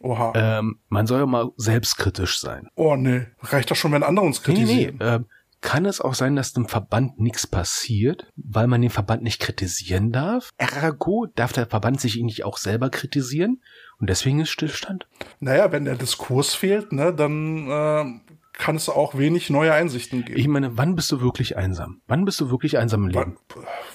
Oha. 0.01 0.33
Ähm, 0.35 0.79
man 0.89 1.07
soll 1.07 1.21
ja 1.21 1.27
mal 1.27 1.51
selbstkritisch 1.57 2.39
sein. 2.41 2.69
oh 2.75 2.97
nee, 2.97 3.27
reicht 3.41 3.71
doch 3.71 3.77
schon, 3.77 3.93
wenn 3.93 4.03
andere 4.03 4.27
uns 4.27 4.47
Nee, 4.47 4.53
nee, 4.55 4.61
kritisieren. 4.61 4.97
nee. 4.99 5.05
Ähm, 5.07 5.27
kann 5.63 5.87
es 5.87 6.03
auch 6.03 6.13
sein, 6.13 6.37
dass 6.37 6.53
dem 6.53 6.69
Verband 6.69 7.19
nichts 7.19 7.47
passiert, 7.47 8.27
weil 8.37 8.67
man 8.67 8.83
den 8.83 8.91
Verband 8.91 9.23
nicht 9.23 9.41
kritisieren 9.41 10.13
darf? 10.13 10.51
Ergo 10.59 11.27
darf 11.37 11.55
der 11.55 11.67
Verband 11.67 12.03
sich 12.03 12.17
nicht 12.21 12.45
auch 12.45 12.59
selber 12.59 12.91
kritisieren 12.91 13.63
und 13.99 14.11
deswegen 14.11 14.41
ist 14.41 14.51
Stillstand? 14.51 15.07
Naja, 15.41 15.73
wenn 15.73 15.87
der 15.87 15.95
Diskurs 15.95 16.55
fehlt, 16.55 16.93
ne, 16.93 17.15
dann 17.15 17.67
äh, 17.71 18.34
kann 18.57 18.77
es 18.77 18.89
auch 18.89 19.19
wenig 19.19 19.51
neue 19.51 19.73
Einsichten 19.73 20.25
geben. 20.25 20.39
Ich 20.39 20.47
meine, 20.49 20.77
wann 20.79 20.95
bist 20.95 21.11
du 21.13 21.21
wirklich 21.21 21.57
einsam? 21.57 22.01
Wann 22.07 22.25
bist 22.25 22.41
du 22.41 22.51
wirklich 22.51 22.79
einsam 22.79 23.03
im 23.05 23.09
Leben? 23.09 23.37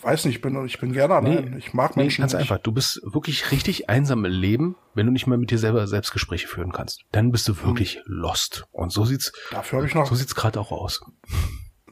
Weiß 0.02 0.26
nicht, 0.26 0.36
ich 0.36 0.42
bin, 0.42 0.66
ich 0.66 0.80
bin 0.80 0.92
gerne 0.94 1.16
allein. 1.16 1.58
ich 1.58 1.74
mag 1.74 1.96
Nee, 1.96 2.04
Menschen 2.04 2.22
ganz 2.24 2.34
nicht. 2.34 2.42
einfach. 2.42 2.58
Du 2.60 2.72
bist 2.74 3.00
wirklich 3.04 3.52
richtig 3.52 3.90
einsam 3.90 4.26
im 4.26 4.32
Leben, 4.32 4.76
wenn 4.94 5.06
du 5.06 5.12
nicht 5.14 5.28
mehr 5.28 5.38
mit 5.38 5.50
dir 5.50 5.58
selber 5.60 5.88
Selbstgespräche 5.88 6.48
führen 6.48 6.72
kannst. 6.74 7.02
Dann 7.12 7.32
bist 7.32 7.48
du 7.48 7.62
wirklich 7.64 8.02
lost. 8.06 8.66
Und 8.72 8.92
so 8.92 9.06
sieht's, 9.06 9.32
Dafür 9.52 9.78
habe 9.80 9.88
ich 9.88 9.96
noch, 9.96 10.08
so 10.08 10.16
sieht's 10.16 10.36
gerade 10.36 10.60
auch 10.60 10.72
aus. 10.72 11.02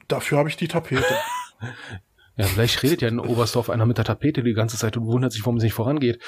dafür 0.07 0.37
habe 0.39 0.49
ich 0.49 0.57
die 0.57 0.67
Tapete. 0.67 1.03
Ja, 2.37 2.45
vielleicht 2.45 2.83
redet 2.83 3.01
ja 3.01 3.07
in 3.07 3.19
Oberstdorf 3.19 3.69
einer 3.69 3.85
mit 3.85 3.97
der 3.97 4.05
Tapete 4.05 4.43
die 4.43 4.53
ganze 4.53 4.77
Zeit 4.77 4.95
und 4.95 5.05
wundert 5.07 5.31
sich, 5.31 5.41
warum 5.43 5.57
es 5.57 5.63
nicht 5.63 5.73
vorangeht. 5.73 6.21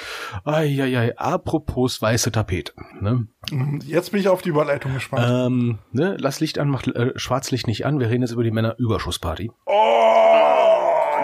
Eieiei, 0.44 1.16
apropos 1.16 2.02
weiße 2.02 2.32
Tapete. 2.32 2.72
Ne? 3.00 3.28
Mhm, 3.50 3.80
Jetzt 3.86 4.10
bin 4.10 4.20
ich 4.20 4.28
auf 4.28 4.42
die 4.42 4.48
Überleitung 4.50 4.92
gespannt. 4.94 5.26
Ähm, 5.30 5.78
ne? 5.92 6.16
Lass 6.18 6.40
Licht 6.40 6.58
an, 6.58 6.68
macht 6.68 6.88
äh, 6.88 7.12
Schwarzlicht 7.16 7.66
nicht 7.68 7.86
an. 7.86 8.00
Wir 8.00 8.10
reden 8.10 8.22
jetzt 8.22 8.32
über 8.32 8.42
die 8.44 8.50
Männerüberschussparty. 8.50 9.50
oh, 9.66 10.29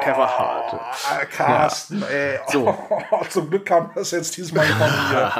War 0.07 0.39
hart. 0.39 0.75
Ah, 0.75 1.25
Carsten, 1.25 2.03
ey. 2.03 2.39
So. 2.49 2.73
Zum 3.31 3.51
Glück 3.51 3.67
kam 3.67 3.91
das 3.95 4.11
jetzt 4.13 4.37
diesmal 4.37 4.65
von 4.65 4.87
mir. 4.87 5.33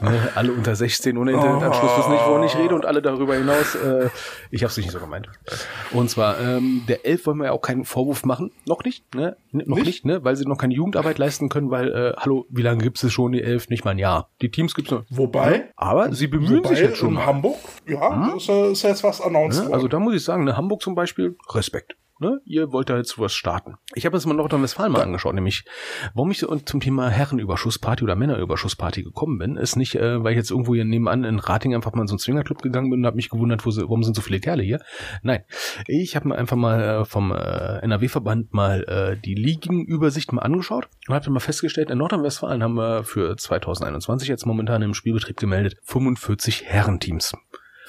ne? 0.10 0.28
Alle 0.34 0.52
unter 0.52 0.74
16 0.74 1.16
ohne 1.18 1.32
Internetanschluss 1.32 1.98
wissen 1.98 2.12
nicht, 2.12 2.24
wovon 2.26 2.42
ich 2.44 2.56
rede 2.56 2.74
und 2.74 2.86
alle 2.86 3.02
darüber 3.02 3.34
hinaus. 3.34 3.74
Äh, 3.74 4.08
ich 4.50 4.62
habe 4.62 4.70
es 4.70 4.76
nicht 4.76 4.90
so 4.90 4.98
gemeint. 4.98 5.28
Und 5.92 6.08
zwar, 6.10 6.38
ähm, 6.40 6.82
der 6.88 7.04
Elf 7.06 7.26
wollen 7.26 7.38
wir 7.38 7.46
ja 7.46 7.52
auch 7.52 7.60
keinen 7.60 7.84
Vorwurf 7.84 8.24
machen. 8.24 8.50
Noch 8.66 8.82
nicht, 8.84 9.14
ne? 9.14 9.36
N 9.52 9.62
noch 9.66 9.76
Nicht? 9.76 9.86
nicht? 9.86 10.04
ne? 10.06 10.24
Weil 10.24 10.36
sie 10.36 10.46
noch 10.46 10.58
keine 10.58 10.74
Jugendarbeit 10.74 11.18
leisten 11.18 11.48
können, 11.48 11.70
weil, 11.70 11.88
äh, 11.92 12.12
hallo, 12.16 12.46
wie 12.48 12.62
lange 12.62 12.82
gibt 12.82 13.02
es 13.02 13.12
schon 13.12 13.32
die 13.32 13.42
Elf? 13.42 13.68
Nicht 13.68 13.84
mal 13.84 13.92
ein 13.92 13.98
Jahr. 13.98 14.28
Die 14.40 14.50
Teams 14.50 14.74
gibt's 14.74 14.90
noch. 14.90 15.04
Wobei, 15.10 15.70
Aber 15.76 16.12
sie 16.14 16.26
bemühen 16.26 16.64
sich 16.64 16.78
jetzt 16.78 16.96
schon 16.96 17.10
in. 17.14 17.26
Hamburg, 17.26 17.56
ja, 17.86 18.32
ist, 18.36 18.48
äh, 18.48 18.72
ist 18.72 18.82
jetzt 18.82 19.04
was 19.04 19.20
announced 19.20 19.60
Ne? 19.64 19.66
Also 19.72 19.82
worden. 19.82 19.90
da 19.90 19.98
muss 19.98 20.14
ich 20.14 20.24
sagen, 20.24 20.44
ne, 20.44 20.56
Hamburg 20.56 20.80
zum 20.82 20.94
Beispiel, 20.94 21.36
Respekt. 21.52 21.96
Ne? 22.20 22.38
Ihr 22.44 22.70
wollt 22.70 22.90
da 22.90 22.98
jetzt 22.98 23.18
was 23.18 23.32
starten. 23.32 23.76
Ich 23.94 24.04
habe 24.04 24.14
jetzt 24.14 24.26
mal 24.26 24.34
Nordrhein-Westfalen 24.34 24.92
mal 24.92 25.00
angeschaut, 25.00 25.34
nämlich 25.34 25.64
warum 26.12 26.30
ich 26.30 26.38
so 26.38 26.54
zum 26.54 26.80
Thema 26.80 27.08
Herrenüberschussparty 27.08 28.04
oder 28.04 28.14
Männerüberschussparty 28.14 29.02
gekommen 29.02 29.38
bin, 29.38 29.56
ist 29.56 29.76
nicht, 29.76 29.94
äh, 29.94 30.22
weil 30.22 30.32
ich 30.32 30.36
jetzt 30.36 30.50
irgendwo 30.50 30.74
hier 30.74 30.84
nebenan 30.84 31.24
in 31.24 31.38
Rating 31.38 31.74
einfach 31.74 31.94
mal 31.94 32.02
in 32.02 32.08
so 32.08 32.12
einen 32.12 32.18
Swingerclub 32.18 32.60
gegangen 32.60 32.90
bin 32.90 33.00
und 33.00 33.06
habe 33.06 33.16
mich 33.16 33.30
gewundert, 33.30 33.64
wo 33.64 33.70
sie, 33.70 33.80
warum 33.80 34.02
sind 34.02 34.14
so 34.14 34.20
viele 34.20 34.38
Kerle 34.38 34.62
hier. 34.62 34.80
Nein, 35.22 35.44
ich 35.86 36.14
habe 36.14 36.28
mir 36.28 36.34
einfach 36.36 36.56
mal 36.56 36.82
äh, 36.82 37.04
vom 37.06 37.32
äh, 37.32 37.78
NRW-Verband 37.78 38.52
mal 38.52 38.84
äh, 38.84 39.16
die 39.18 39.34
Ligenübersicht 39.34 40.30
mal 40.34 40.42
angeschaut 40.42 40.90
und 41.08 41.14
habe 41.14 41.30
mal 41.30 41.40
festgestellt, 41.40 41.90
in 41.90 41.96
Nordrhein-Westfalen 41.96 42.62
haben 42.62 42.74
wir 42.74 43.02
für 43.02 43.34
2021 43.34 44.28
jetzt 44.28 44.44
momentan 44.44 44.82
im 44.82 44.92
Spielbetrieb 44.92 45.38
gemeldet 45.38 45.78
45 45.84 46.64
Herrenteams 46.66 47.32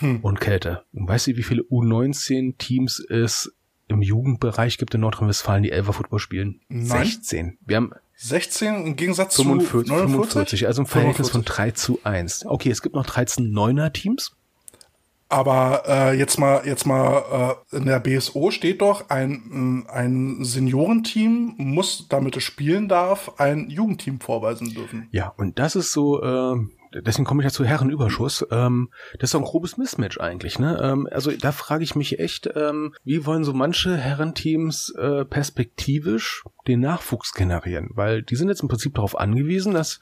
Hm. 0.02 0.22
und 0.22 0.40
Kälte. 0.40 0.84
Und 0.94 1.08
weißt 1.08 1.28
du, 1.28 1.38
wie 1.38 1.44
viele 1.44 1.62
U19-Teams 1.62 3.06
es 3.10 3.56
im 3.92 4.02
Jugendbereich 4.02 4.78
gibt 4.78 4.94
in 4.96 5.02
Nordrhein-Westfalen, 5.02 5.64
die 5.64 5.72
Elfer 5.72 5.94
Football 5.94 6.20
spielen? 6.20 6.62
Nein. 6.70 7.06
16. 7.06 7.58
Wir 7.66 7.78
haben 7.78 7.92
16 8.16 8.88
im 8.88 8.96
Gegensatz 8.96 9.36
45, 9.36 9.88
zu 9.88 9.94
49? 9.94 10.32
45, 10.32 10.68
also 10.68 10.82
ein 10.84 10.86
Verhältnis 10.86 11.30
45. 11.30 11.32
von 11.32 11.66
3 11.66 11.72
zu 11.72 12.00
1. 12.04 12.46
Okay, 12.46 12.70
es 12.70 12.82
gibt 12.82 12.96
noch 12.96 13.06
13 13.06 13.52
Neuner-Teams. 13.52 14.36
Aber 15.32 15.84
äh, 15.88 16.18
jetzt 16.18 16.38
mal, 16.38 16.62
jetzt 16.66 16.86
mal 16.86 17.56
äh, 17.72 17.78
in 17.78 17.86
der 17.86 18.02
BSO 18.02 18.52
steht 18.52 18.82
doch, 18.82 19.10
ein, 19.10 19.86
äh, 19.88 19.92
ein 19.92 20.44
Seniorenteam 20.44 21.56
muss, 21.58 22.08
damit 22.10 22.36
es 22.36 22.44
spielen 22.44 22.90
darf, 22.90 23.32
ein 23.38 23.70
Jugendteam 23.70 24.20
vorweisen 24.20 24.74
dürfen. 24.74 25.08
Ja, 25.12 25.34
und 25.38 25.58
das 25.58 25.78
ist 25.78 25.94
so, 25.94 26.22
äh, 26.22 26.58
deswegen 26.94 27.26
komme 27.26 27.42
ich 27.42 27.46
ja 27.46 27.52
zu 27.52 27.66
Herrenüberschuss. 27.66 28.46
Ähm, 28.52 28.90
das 29.20 29.30
ist 29.30 29.34
doch 29.34 29.40
ein 29.40 29.46
grobes 29.46 29.78
Mismatch 29.78 30.20
eigentlich, 30.20 30.60
ne? 30.60 30.80
Ähm, 30.82 31.08
also 31.12 31.32
da 31.32 31.52
frage 31.52 31.84
ich 31.84 31.96
mich 31.96 32.20
echt, 32.20 32.50
ähm, 32.56 32.94
wie 33.04 33.26
wollen 33.26 33.44
so 33.44 33.54
manche 33.54 33.98
Herrenteams 33.98 34.94
äh, 34.98 35.26
perspektivisch 35.26 36.44
den 36.68 36.82
Nachwuchs 36.82 37.34
generieren? 37.34 37.90
Weil 37.94 38.24
die 38.24 38.36
sind 38.36 38.50
jetzt 38.50 38.62
im 38.62 38.70
Prinzip 38.70 38.96
darauf 38.96 39.18
angewiesen, 39.18 39.74
dass 39.74 40.00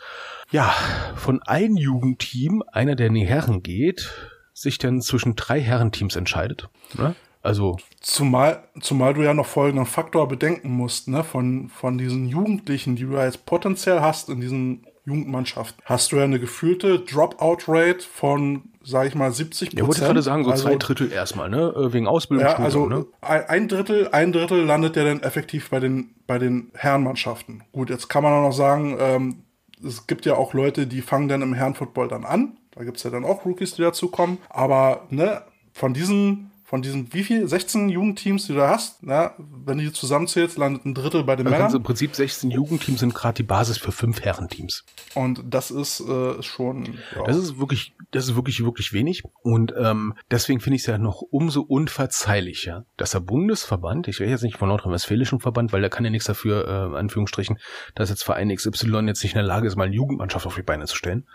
ja 0.52 0.74
von 1.16 1.42
einem 1.44 1.78
Jugendteam 1.78 2.64
einer, 2.72 2.96
der 2.96 3.08
in 3.08 3.16
die 3.16 3.28
Herren 3.28 3.64
geht, 3.64 4.14
sich 4.54 4.78
dann 4.78 5.02
zwischen 5.02 5.36
drei 5.36 5.62
Herrenteams 5.62 6.16
entscheidet. 6.16 6.70
Ne? 6.98 7.16
Also 7.42 7.78
Zumal, 8.02 8.64
zumal 8.82 9.14
du 9.14 9.24
ja 9.24 9.34
noch 9.34 9.46
folgenden 9.46 9.86
Faktor 9.86 10.28
bedenken 10.28 10.70
musst, 10.70 11.08
ne? 11.08 11.24
Von, 11.24 11.70
von 11.70 11.98
diesen 11.98 12.28
Jugendlichen, 12.28 12.96
die 12.98 13.04
du 13.04 13.14
ja 13.14 13.26
jetzt 13.26 13.46
potenziell 13.46 14.02
hast 14.02 14.30
in 14.30 14.42
diesen 14.42 14.86
Jugendmannschaften, 15.10 15.82
hast 15.86 16.12
du 16.12 16.18
ja 16.18 16.24
eine 16.24 16.40
gefühlte 16.40 17.00
Dropout-Rate 17.00 18.06
von, 18.06 18.64
sag 18.84 19.08
ich 19.08 19.16
mal, 19.16 19.32
70 19.32 19.74
Ja, 19.74 19.82
wollte 19.86 20.02
ich 20.02 20.06
gerade 20.06 20.22
sagen, 20.22 20.44
so 20.44 20.52
also, 20.52 20.64
zwei 20.64 20.76
Drittel 20.76 21.12
erstmal, 21.12 21.50
ne? 21.50 21.74
Äh, 21.76 21.94
Wegen 21.94 22.08
Ausbildung, 22.08 22.46
Ja, 22.46 22.56
also 22.56 22.88
ne? 22.88 23.06
ein 23.22 23.68
Drittel, 23.68 24.10
ein 24.12 24.32
Drittel 24.32 24.64
landet 24.64 24.96
ja 24.96 25.04
dann 25.04 25.22
effektiv 25.22 25.70
bei 25.70 25.80
den, 25.80 26.16
bei 26.28 26.38
den 26.38 26.72
Herrenmannschaften. 26.76 27.64
Gut, 27.72 27.90
jetzt 27.90 28.08
kann 28.08 28.24
man 28.24 28.34
auch 28.34 28.44
noch 28.44 28.54
sagen, 28.56 28.98
ähm, 29.00 29.44
es 29.86 30.08
gibt 30.08 30.26
ja 30.26 30.36
auch 30.36 30.54
Leute, 30.54 30.88
die 30.88 31.02
fangen 31.02 31.28
dann 31.28 31.42
im 31.42 31.54
Herrenfootball 31.54 32.08
dann 32.08 32.26
an. 32.26 32.58
Da 32.72 32.84
gibt's 32.84 33.04
ja 33.04 33.10
dann 33.10 33.26
auch 33.26 33.46
Rookies, 33.46 33.76
die 33.76 33.82
dazukommen. 33.82 34.38
Aber 34.50 35.08
ne, 35.10 35.42
von 35.74 35.94
diesen, 35.94 36.49
von 36.70 36.84
diesen, 36.84 37.12
wie 37.16 37.24
viel? 37.24 37.48
16 37.48 37.90
Jugendteams, 37.90 38.46
die 38.46 38.54
du 38.54 38.60
da 38.60 38.70
hast, 38.70 39.00
na, 39.02 39.34
wenn 39.40 39.80
du 39.80 39.86
die 39.86 39.92
zusammenzählst, 39.92 40.56
landet 40.60 40.86
ein 40.86 40.94
Drittel 40.94 41.24
bei 41.24 41.36
den 41.36 41.48
Also 41.48 41.58
Männern. 41.58 41.76
im 41.78 41.82
Prinzip 41.82 42.14
16 42.16 42.52
Jugendteams 42.52 43.00
sind 43.00 43.16
gerade 43.16 43.34
die 43.38 43.44
Basis 43.44 43.80
für 43.80 43.92
fünf 43.92 44.22
Herrenteams. 44.22 44.86
Und 45.16 45.42
das 45.50 45.72
ist 45.72 46.00
äh, 46.02 46.44
schon. 46.44 47.00
Ja. 47.16 47.24
Das 47.26 47.38
ist 47.38 47.58
wirklich, 47.58 47.96
das 48.12 48.26
ist 48.26 48.36
wirklich, 48.36 48.64
wirklich 48.64 48.94
wenig. 48.94 49.24
Und 49.42 49.74
ähm, 49.76 50.14
deswegen 50.30 50.60
finde 50.60 50.76
ich 50.76 50.84
es 50.84 50.86
ja 50.86 51.00
noch 51.00 51.24
umso 51.24 51.62
unverzeihlicher, 51.62 52.86
dass 52.98 53.12
der 53.12 53.22
Bundesverband, 53.22 54.08
ich 54.08 54.20
rede 54.20 54.30
jetzt 54.30 54.44
nicht 54.44 54.58
von 54.58 54.70
Nordrhein-Westfälischen 54.70 55.40
Verband, 55.40 55.74
weil 55.74 55.82
der 55.82 55.90
kann 55.90 56.06
ja 56.06 56.12
nichts 56.12 56.28
dafür, 56.28 56.68
äh, 56.94 56.98
Anführungsstrichen, 56.98 57.58
dass 57.96 58.12
jetzt 58.12 58.24
Verein 58.24 58.56
XY 58.56 59.08
jetzt 59.08 59.24
nicht 59.24 59.34
in 59.34 59.40
der 59.40 59.44
Lage 59.48 59.66
ist, 59.66 59.76
mal 59.76 59.86
eine 59.88 59.96
Jugendmannschaft 59.96 60.46
auf 60.46 60.54
die 60.54 60.62
Beine 60.62 60.86
zu 60.86 60.96
stellen. 60.96 61.28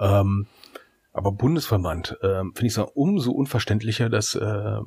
Ähm, 0.00 0.46
aber 1.12 1.32
Bundesverband 1.32 2.18
ähm, 2.22 2.52
finde 2.54 2.66
ich 2.66 2.76
es 2.76 2.90
umso 2.94 3.32
unverständlicher, 3.32 4.08
dass 4.08 4.34
äh, 4.34 4.78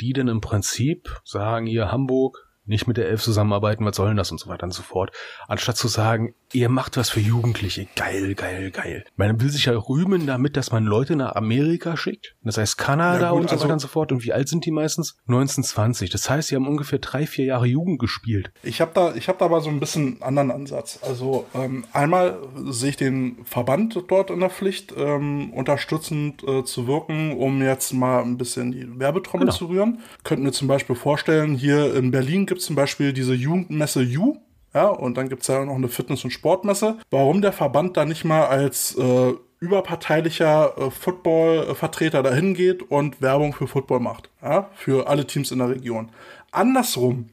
die 0.00 0.12
dann 0.12 0.28
im 0.28 0.40
Prinzip 0.40 1.20
sagen, 1.24 1.66
hier 1.66 1.90
Hamburg, 1.90 2.48
nicht 2.68 2.86
mit 2.86 2.98
der 2.98 3.08
Elf 3.08 3.22
zusammenarbeiten, 3.22 3.84
was 3.84 3.96
soll 3.96 4.08
denn 4.08 4.16
das 4.16 4.30
und 4.30 4.38
so 4.38 4.48
weiter 4.48 4.64
und 4.64 4.72
so 4.72 4.82
fort. 4.82 5.10
Anstatt 5.46 5.76
zu 5.78 5.88
sagen, 5.88 6.34
ihr 6.52 6.68
macht 6.68 6.96
was 6.96 7.10
für 7.10 7.20
Jugendliche. 7.20 7.86
Geil, 7.96 8.34
geil, 8.34 8.70
geil. 8.70 9.04
Man 9.16 9.40
will 9.40 9.50
sich 9.50 9.66
ja 9.66 9.72
rühmen 9.76 10.26
damit, 10.26 10.56
dass 10.56 10.72
man 10.72 10.84
Leute 10.84 11.16
nach 11.16 11.34
Amerika 11.34 11.96
schickt. 11.96 12.34
Das 12.42 12.56
heißt 12.58 12.78
Kanada 12.78 13.26
Ja, 13.26 13.30
gut, 13.32 13.42
und 13.42 13.48
so 13.48 13.54
also- 13.54 13.64
weiter 13.64 13.72
und 13.74 13.80
so 13.80 13.88
fort. 13.88 14.12
Und 14.12 14.24
wie 14.24 14.32
alt 14.32 14.48
sind 14.48 14.64
die 14.64 14.70
meistens? 14.70 15.16
1920. 15.26 16.10
Das 16.10 16.28
heißt, 16.28 16.48
sie 16.48 16.56
haben 16.56 16.66
ungefähr 16.66 16.98
drei, 16.98 17.26
vier 17.26 17.44
Jahre 17.44 17.66
Jugend 17.66 17.98
gespielt. 17.98 18.50
Ich 18.62 18.80
habe 18.80 18.90
da, 18.94 19.14
ich 19.14 19.28
habe 19.28 19.38
da 19.38 19.44
aber 19.44 19.60
so 19.60 19.68
ein 19.68 19.80
bisschen 19.80 20.22
einen 20.22 20.38
anderen 20.38 20.50
Ansatz. 20.50 20.98
Also 21.02 21.46
ähm, 21.54 21.84
einmal 21.92 22.38
sehe 22.70 22.90
ich 22.90 22.96
den 22.96 23.44
Verband 23.44 24.02
dort 24.08 24.30
in 24.30 24.40
der 24.40 24.50
Pflicht, 24.50 24.94
ähm, 24.96 25.52
unterstützend 25.52 26.42
äh, 26.44 26.64
zu 26.64 26.86
wirken, 26.86 27.36
um 27.36 27.62
jetzt 27.62 27.92
mal 27.92 28.22
ein 28.22 28.38
bisschen 28.38 28.72
die 28.72 28.98
Werbetrommel 28.98 29.46
Genau. 29.46 29.56
zu 29.56 29.66
rühren. 29.66 30.00
Könnten 30.24 30.44
wir 30.44 30.52
zum 30.52 30.68
Beispiel 30.68 30.96
vorstellen, 30.96 31.54
hier 31.54 31.94
in 31.94 32.10
Berlin 32.10 32.46
gibt 32.46 32.60
es 32.60 32.66
zum 32.66 32.76
Beispiel 32.76 33.12
diese 33.12 33.34
Jugendmesse 33.34 34.00
U. 34.18 34.36
Ja, 34.78 34.86
und 34.90 35.16
dann 35.16 35.28
gibt 35.28 35.42
es 35.42 35.48
ja 35.48 35.64
noch 35.64 35.74
eine 35.74 35.88
Fitness- 35.88 36.22
und 36.22 36.30
Sportmesse. 36.30 36.98
Warum 37.10 37.42
der 37.42 37.52
Verband 37.52 37.96
da 37.96 38.04
nicht 38.04 38.24
mal 38.24 38.46
als 38.46 38.96
äh, 38.96 39.32
überparteilicher 39.58 40.72
äh, 40.78 40.90
Football-Vertreter 40.92 42.22
dahin 42.22 42.54
geht 42.54 42.88
und 42.88 43.20
Werbung 43.20 43.54
für 43.54 43.66
Football 43.66 43.98
macht. 43.98 44.30
Ja, 44.40 44.70
für 44.76 45.08
alle 45.08 45.26
Teams 45.26 45.50
in 45.50 45.58
der 45.58 45.70
Region. 45.70 46.10
Andersrum 46.52 47.30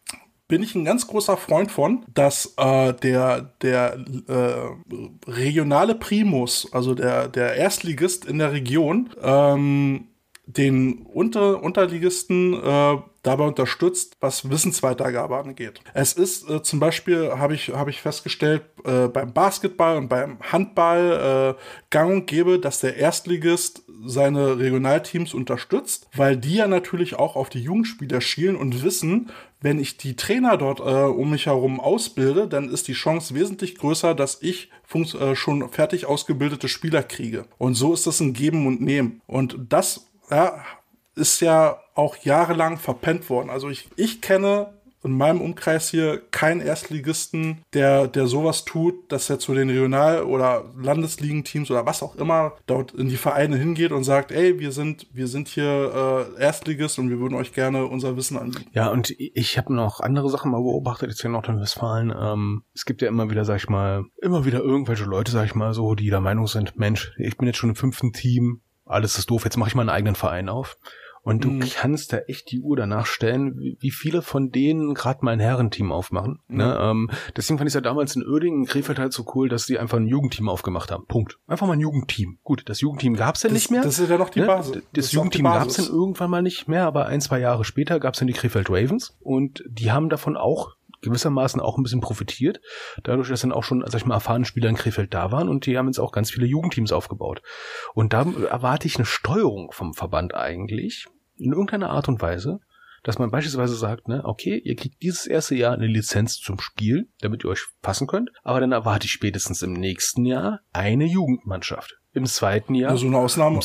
bin 0.48 0.64
ich 0.64 0.74
ein 0.74 0.86
ganz 0.86 1.06
großer 1.06 1.38
Freund 1.38 1.72
von, 1.72 2.04
dass 2.12 2.56
äh, 2.58 2.94
der, 2.94 3.54
der 3.62 4.00
äh, 4.28 5.30
regionale 5.30 5.94
Primus, 5.94 6.68
also 6.72 6.96
der, 6.96 7.28
der 7.28 7.58
Erstligist 7.58 8.26
in 8.26 8.40
der 8.40 8.54
Region, 8.54 9.12
ähm, 9.22 10.08
den 10.48 11.06
Unter 11.14 11.62
Unterligisten 11.62 12.56
äh, 12.56 12.98
dabei 13.26 13.46
unterstützt, 13.46 14.18
was 14.20 14.50
Wissensweitergabe 14.50 15.38
angeht. 15.38 15.82
Es 15.94 16.14
ist 16.14 16.50
äh, 16.50 16.62
zum 16.62 16.80
Beispiel, 16.80 17.32
habe 17.32 17.56
ich, 17.56 17.70
hab 17.70 17.88
ich 17.88 18.02
festgestellt, 18.02 18.64
äh, 18.84 19.08
beim 19.08 19.34
Basketball 19.34 19.98
und 19.98 20.08
beim 20.08 20.38
Handball 20.52 21.56
äh, 21.58 21.62
gang 21.90 22.12
und 22.12 22.28
gäbe, 22.28 22.60
dass 22.60 22.80
der 22.80 22.98
Erstligist 22.98 23.84
seine 24.06 24.60
Regionalteams 24.60 25.34
unterstützt, 25.34 26.08
weil 26.16 26.38
die 26.38 26.56
ja 26.56 26.68
natürlich 26.68 27.16
auch 27.16 27.36
auf 27.36 27.50
die 27.50 27.62
Jugendspieler 27.62 28.22
schielen 28.22 28.56
und 28.56 28.84
wissen, 28.84 29.32
wenn 29.62 29.80
ich 29.80 29.98
die 29.98 30.16
Trainer 30.16 30.58
dort 30.58 30.80
äh, 30.80 30.84
um 30.84 31.32
mich 31.32 31.48
herum 31.48 31.80
ausbilde, 31.80 32.48
dann 32.48 32.70
ist 32.70 32.88
die 32.88 32.94
Chance 32.94 33.34
wesentlich 33.34 33.76
größer, 33.78 34.14
dass 34.14 34.42
ich 34.42 34.70
äh, 34.94 35.36
schon 35.36 35.70
fertig 35.70 36.06
ausgebildete 36.06 36.68
Spieler 36.68 37.02
kriege. 37.02 37.46
Und 37.58 37.74
so 37.74 37.94
ist 37.94 38.06
das 38.06 38.20
ein 38.20 38.34
Geben 38.34 38.68
und 38.68 38.82
Nehmen. 38.82 39.22
Und 39.26 39.58
das 39.70 40.06
ja, 40.30 40.64
ist 41.16 41.42
ja 41.42 41.80
auch 41.96 42.18
jahrelang 42.18 42.78
verpennt 42.78 43.30
worden. 43.30 43.50
Also 43.50 43.70
ich, 43.70 43.90
ich 43.96 44.22
kenne 44.22 44.76
in 45.06 45.16
meinem 45.16 45.40
Umkreis 45.40 45.90
hier 45.90 46.20
keinen 46.32 46.62
Erstligisten, 46.62 47.62
der, 47.74 48.08
der 48.08 48.26
sowas 48.26 48.66
tut, 48.66 49.12
dass 49.12 49.30
er 49.30 49.38
zu 49.38 49.54
den 49.54 49.70
Regional- 49.70 50.24
oder 50.24 50.66
Landesligenteams 50.76 51.70
oder 51.70 51.86
was 51.86 52.02
auch 52.02 52.16
immer 52.16 52.54
dort 52.66 52.92
in 52.92 53.08
die 53.08 53.16
Vereine 53.16 53.56
hingeht 53.56 53.92
und 53.92 54.04
sagt, 54.04 54.32
ey, 54.32 54.60
wir 54.60 54.72
sind, 54.72 55.06
wir 55.14 55.28
sind 55.28 55.48
hier 55.48 56.26
äh, 56.38 56.42
Erstligist 56.42 56.98
und 56.98 57.12
wir 57.12 57.20
würden 57.20 57.36
euch 57.36 57.54
gerne 57.54 57.86
unser 57.86 58.18
Wissen 58.18 58.38
anbieten. 58.38 58.70
Ja, 58.74 58.90
und 58.90 59.14
ich 59.18 59.60
habe 59.60 59.74
noch 59.76 60.00
andere 60.00 60.30
Sachen 60.30 60.50
mal 60.50 60.62
beobachtet 60.62 61.10
jetzt 61.10 61.22
hier 61.22 61.28
in 61.28 61.34
Nordrhein-Westfalen. 61.34 62.12
Ähm, 62.20 62.64
es 62.74 62.86
gibt 62.86 63.04
ja 63.04 63.08
immer 63.08 63.30
wieder, 63.30 63.46
sag 63.46 63.58
ich 63.58 63.70
mal, 63.70 64.06
immer 64.24 64.44
wieder 64.44 64.62
irgendwelche 64.62 65.06
Leute, 65.06 65.32
sag 65.32 65.46
ich 65.46 65.54
mal, 65.54 65.76
so, 65.76 65.94
die 65.94 66.10
der 66.10 66.22
Meinung 66.22 66.48
sind, 66.48 66.78
Mensch, 66.80 67.14
ich 67.20 67.38
bin 67.38 67.46
jetzt 67.46 67.58
schon 67.58 67.70
im 67.70 67.76
fünften 67.76 68.12
Team, 68.12 68.62
alles 68.86 69.20
ist 69.20 69.30
doof, 69.30 69.44
jetzt 69.44 69.58
mache 69.58 69.70
ich 69.70 69.76
mal 69.76 69.82
einen 69.82 69.90
eigenen 69.90 70.16
Verein 70.16 70.50
auf. 70.50 70.78
Und 71.26 71.44
du 71.44 71.50
Mhm. 71.50 71.60
kannst 71.62 72.14
da 72.14 72.20
echt 72.20 72.52
die 72.52 72.62
Uhr 72.62 72.78
danach 72.78 73.06
stellen, 73.08 73.58
wie, 73.58 73.92
viele 73.92 74.22
von 74.22 74.52
denen 74.52 74.94
gerade 74.94 75.26
mal 75.26 75.32
ein 75.32 75.40
Herrenteam 75.40 75.92
aufmachen. 75.92 76.40
Ne? 76.48 76.78
Ähm, 76.80 77.10
deswegen 77.36 77.58
fand 77.58 77.68
ich 77.68 77.72
es 77.72 77.76
ja 77.76 77.82
damals 77.82 78.16
in 78.16 78.24
Oerding, 78.26 78.60
in 78.62 78.66
Krefeld 78.66 79.00
halt 79.00 79.12
so 79.12 79.26
cool, 79.34 79.50
dass 79.50 79.66
die 79.66 79.80
einfach 79.80 79.98
ein 79.98 80.08
Jugendteam 80.08 80.48
aufgemacht 80.48 80.92
haben. 80.92 81.06
Punkt. 81.08 81.40
Einfach 81.48 81.66
mal 81.68 81.74
ein 81.74 81.80
Jugendteam. 81.82 82.38
Gut, 82.44 82.64
das 82.70 82.80
Jugendteam 82.80 83.16
gab's 83.16 83.42
ja 83.44 83.50
Das, 83.50 83.56
nicht 83.56 83.72
mehr. 83.72 83.82
das 83.82 83.98
ist 84.00 84.10
ja 84.10 84.18
noch 84.20 84.30
die 84.30 84.42
Ne? 84.42 84.46
Basis. 84.46 84.84
Das, 84.94 85.10
die 85.10 85.16
Jugendteam 85.16 85.46
gab 85.46 85.62
es 85.68 85.76
Basis. 85.78 85.88
dann 85.88 85.96
irgendwann 85.96 86.30
mal 86.30 86.42
nicht 86.44 86.68
mehr, 86.68 86.86
aber 86.86 87.08
ein, 87.08 87.20
zwei 87.22 87.40
Jahre 87.40 87.66
später 87.66 88.00
gab 88.00 88.14
es 88.14 88.20
dann 88.20 88.28
die 88.28 88.34
Krefeld 88.34 88.70
Ravens 88.70 89.18
und 89.20 89.64
die 89.68 89.92
haben 89.92 90.10
davon 90.10 90.38
auch 90.38 90.76
gewissermaßen 91.02 91.62
auch 91.62 91.78
ein 91.78 91.84
bisschen 91.84 92.02
profitiert, 92.02 92.62
dadurch, 93.04 93.30
dass 93.30 93.42
dann 93.42 93.52
auch 93.52 93.64
schon, 93.64 93.84
sag 93.86 93.96
ich 94.02 94.06
mal, 94.08 94.16
erfahrene 94.16 94.46
Spieler 94.46 94.70
in 94.70 94.76
Krefeld 94.76 95.14
da 95.14 95.32
waren 95.32 95.50
und 95.50 95.66
die 95.68 95.78
haben 95.78 95.86
jetzt 95.88 96.00
auch 96.00 96.12
ganz 96.12 96.32
viele 96.32 96.48
Jugendteams 96.48 96.92
aufgebaut. 96.92 97.42
Und 97.94 98.14
da 98.14 98.26
erwarte 98.50 98.88
ich 98.88 98.96
eine 98.96 99.06
Steuerung 99.06 99.72
vom 99.72 99.94
Verband 99.94 100.34
eigentlich, 100.34 101.06
in 101.38 101.52
irgendeiner 101.52 101.90
Art 101.90 102.08
und 102.08 102.22
Weise, 102.22 102.60
dass 103.04 103.20
man 103.20 103.30
beispielsweise 103.30 103.76
sagt, 103.76 104.08
ne, 104.08 104.22
okay, 104.26 104.60
ihr 104.64 104.76
kriegt 104.76 105.02
dieses 105.04 105.28
erste 105.28 105.56
Jahr 105.56 105.74
eine 105.74 105.88
Lizenz 105.88 106.38
zum 106.38 106.60
Spiel, 106.60 107.08
damit 107.20 107.44
ihr 107.44 107.50
euch 107.50 107.66
fassen 107.84 108.08
könnt, 108.08 108.32
aber 108.44 108.60
dann 108.60 108.72
erwarte 108.72 109.06
ich 109.06 109.12
spätestens 109.12 109.62
im 109.62 109.74
nächsten 109.74 110.26
Jahr 110.26 110.62
eine 110.74 111.06
Jugendmannschaft. 111.06 111.98
Im 112.14 112.26
zweiten 112.26 112.74
Jahr 112.74 112.92
Ja, 112.92 112.98
so 112.98 113.08
eine 113.08 113.18
Ausnahme, 113.18 113.60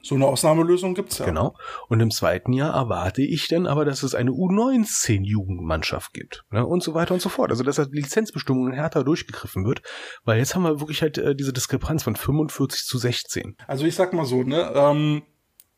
so 0.00 0.14
eine 0.14 0.26
Ausnahmelösung 0.26 0.94
gibt's 0.94 1.18
ja. 1.18 1.26
Genau. 1.26 1.56
Und 1.88 2.00
im 2.00 2.10
zweiten 2.10 2.52
Jahr 2.52 2.72
erwarte 2.74 3.22
ich 3.22 3.48
dann 3.48 3.66
aber, 3.66 3.84
dass 3.84 4.02
es 4.04 4.14
eine 4.14 4.30
U19-Jugendmannschaft 4.30 6.14
gibt. 6.14 6.44
Ne? 6.50 6.64
Und 6.64 6.82
so 6.82 6.94
weiter 6.94 7.14
und 7.14 7.20
so 7.20 7.28
fort. 7.28 7.50
Also, 7.50 7.64
dass 7.64 7.76
die 7.76 7.96
Lizenzbestimmungen 7.96 8.72
härter 8.72 9.02
durchgegriffen 9.02 9.66
wird. 9.66 9.82
Weil 10.24 10.38
jetzt 10.38 10.54
haben 10.54 10.62
wir 10.62 10.80
wirklich 10.80 11.02
halt 11.02 11.18
äh, 11.18 11.34
diese 11.34 11.52
Diskrepanz 11.52 12.04
von 12.04 12.14
45 12.14 12.84
zu 12.84 12.96
16. 12.96 13.56
Also 13.66 13.84
ich 13.84 13.96
sag 13.96 14.12
mal 14.12 14.24
so, 14.24 14.44
ne, 14.44 14.70
ähm, 14.74 15.22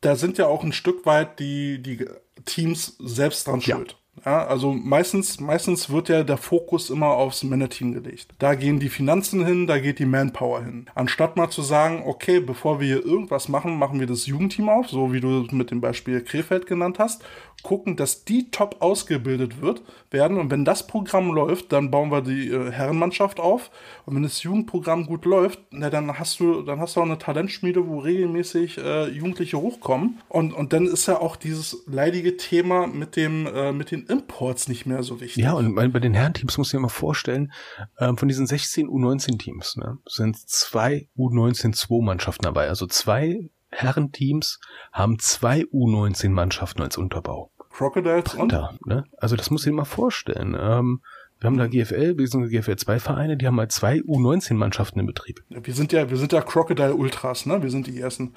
da 0.01 0.15
sind 0.15 0.37
ja 0.37 0.47
auch 0.47 0.63
ein 0.63 0.73
Stück 0.73 1.05
weit 1.05 1.39
die, 1.39 1.81
die 1.81 2.05
Teams 2.45 2.95
selbst 2.99 3.47
dran 3.47 3.61
schuld. 3.61 3.97
Ja, 4.25 4.45
also 4.45 4.73
meistens, 4.73 5.39
meistens 5.39 5.89
wird 5.89 6.09
ja 6.09 6.23
der 6.23 6.37
Fokus 6.37 6.89
immer 6.89 7.07
aufs 7.07 7.43
Männerteam 7.43 7.93
gelegt. 7.93 8.27
Da 8.39 8.55
gehen 8.55 8.79
die 8.79 8.89
Finanzen 8.89 9.45
hin, 9.45 9.67
da 9.67 9.79
geht 9.79 9.99
die 9.99 10.05
Manpower 10.05 10.63
hin. 10.63 10.87
Anstatt 10.95 11.37
mal 11.37 11.49
zu 11.49 11.61
sagen, 11.61 12.03
okay, 12.05 12.39
bevor 12.39 12.79
wir 12.79 12.87
hier 12.87 13.05
irgendwas 13.05 13.49
machen, 13.49 13.77
machen 13.77 13.99
wir 13.99 14.07
das 14.07 14.25
Jugendteam 14.25 14.69
auf, 14.69 14.89
so 14.89 15.13
wie 15.13 15.21
du 15.21 15.47
mit 15.51 15.71
dem 15.71 15.81
Beispiel 15.81 16.21
Krefeld 16.21 16.67
genannt 16.67 16.99
hast, 16.99 17.23
gucken, 17.63 17.95
dass 17.95 18.25
die 18.25 18.51
top 18.51 18.77
ausgebildet 18.79 19.61
wird, 19.61 19.81
werden 20.11 20.37
und 20.37 20.49
wenn 20.49 20.65
das 20.65 20.87
Programm 20.87 21.31
läuft, 21.31 21.71
dann 21.71 21.91
bauen 21.91 22.11
wir 22.11 22.21
die 22.21 22.49
äh, 22.49 22.71
Herrenmannschaft 22.71 23.39
auf 23.39 23.69
und 24.05 24.15
wenn 24.15 24.23
das 24.23 24.43
Jugendprogramm 24.43 25.05
gut 25.05 25.25
läuft, 25.25 25.59
na, 25.71 25.89
dann 25.89 26.17
hast 26.17 26.39
du 26.39 26.61
dann 26.61 26.79
hast 26.79 26.95
du 26.95 27.01
auch 27.01 27.05
eine 27.05 27.17
Talentschmiede, 27.17 27.87
wo 27.87 27.99
regelmäßig 27.99 28.77
äh, 28.77 29.07
Jugendliche 29.09 29.57
hochkommen 29.57 30.19
und 30.29 30.53
und 30.53 30.73
dann 30.73 30.87
ist 30.87 31.07
ja 31.07 31.19
auch 31.19 31.35
dieses 31.35 31.83
leidige 31.85 32.37
Thema 32.37 32.87
mit 32.87 33.15
dem 33.15 33.45
äh, 33.47 33.71
mit 33.71 33.91
den 33.91 34.07
Imports 34.09 34.67
nicht 34.67 34.85
mehr 34.85 35.03
so 35.03 35.21
wichtig. 35.21 35.43
Ja, 35.43 35.53
und 35.53 35.75
bei 35.75 35.87
den 35.87 36.13
Herrenteams 36.13 36.57
muss 36.57 36.69
ich 36.69 36.73
mir 36.73 36.81
mal 36.81 36.89
vorstellen, 36.89 37.51
ähm, 37.99 38.17
von 38.17 38.27
diesen 38.27 38.47
16 38.47 38.87
U19-Teams 38.87 39.77
ne, 39.77 39.97
sind 40.05 40.37
zwei 40.37 41.07
U19-2-Mannschaften 41.17 42.43
dabei. 42.43 42.67
Also 42.67 42.87
zwei 42.87 43.49
Herrenteams 43.69 44.59
haben 44.91 45.19
zwei 45.19 45.61
U19-Mannschaften 45.61 46.81
als 46.81 46.97
Unterbau. 46.97 47.51
Crocodiles 47.69 48.33
und 48.33 48.51
Da, 48.51 48.75
ne? 48.85 49.05
Also 49.17 49.35
das 49.35 49.51
muss 49.51 49.61
ich 49.61 49.69
dir 49.69 49.75
mal 49.75 49.85
vorstellen. 49.85 50.57
Ähm, 50.59 51.01
wir 51.39 51.47
haben 51.47 51.57
da 51.57 51.67
GFL, 51.67 52.15
bzw. 52.15 52.49
GFL 52.49 52.75
2 52.75 52.99
Vereine, 52.99 53.37
die 53.37 53.47
haben 53.47 53.59
halt 53.59 53.71
zwei 53.71 53.99
U19-Mannschaften 53.99 54.99
im 54.99 55.05
Betrieb. 55.05 55.43
Wir 55.49 55.73
sind 55.73 55.93
ja, 55.93 56.09
wir 56.09 56.17
sind 56.17 56.33
ja 56.33 56.41
Crocodile 56.41 56.95
Ultras, 56.95 57.45
ne? 57.45 57.63
Wir 57.63 57.69
sind 57.69 57.87
die 57.87 57.99
ersten. 57.99 58.33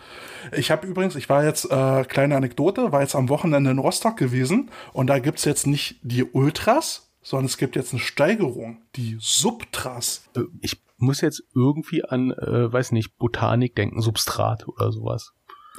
Ich 0.56 0.70
habe 0.70 0.86
übrigens, 0.86 1.16
ich 1.16 1.28
war 1.28 1.44
jetzt, 1.44 1.64
äh, 1.70 2.04
kleine 2.04 2.36
Anekdote, 2.36 2.92
war 2.92 3.00
jetzt 3.00 3.16
am 3.16 3.28
Wochenende 3.28 3.70
in 3.70 3.78
Rostock 3.78 4.16
gewesen 4.16 4.70
und 4.92 5.08
da 5.08 5.18
gibt's 5.18 5.44
jetzt 5.44 5.66
nicht 5.66 5.96
die 6.02 6.24
Ultras, 6.24 7.12
sondern 7.22 7.46
es 7.46 7.56
gibt 7.56 7.74
jetzt 7.74 7.92
eine 7.92 8.00
Steigerung, 8.00 8.82
die 8.94 9.16
Subtras. 9.18 10.28
Ich 10.60 10.80
muss 10.96 11.20
jetzt 11.20 11.42
irgendwie 11.54 12.04
an, 12.04 12.30
äh, 12.30 12.72
weiß 12.72 12.92
nicht, 12.92 13.18
Botanik 13.18 13.74
denken, 13.74 14.00
Substrat 14.00 14.68
oder 14.68 14.92
sowas. 14.92 15.32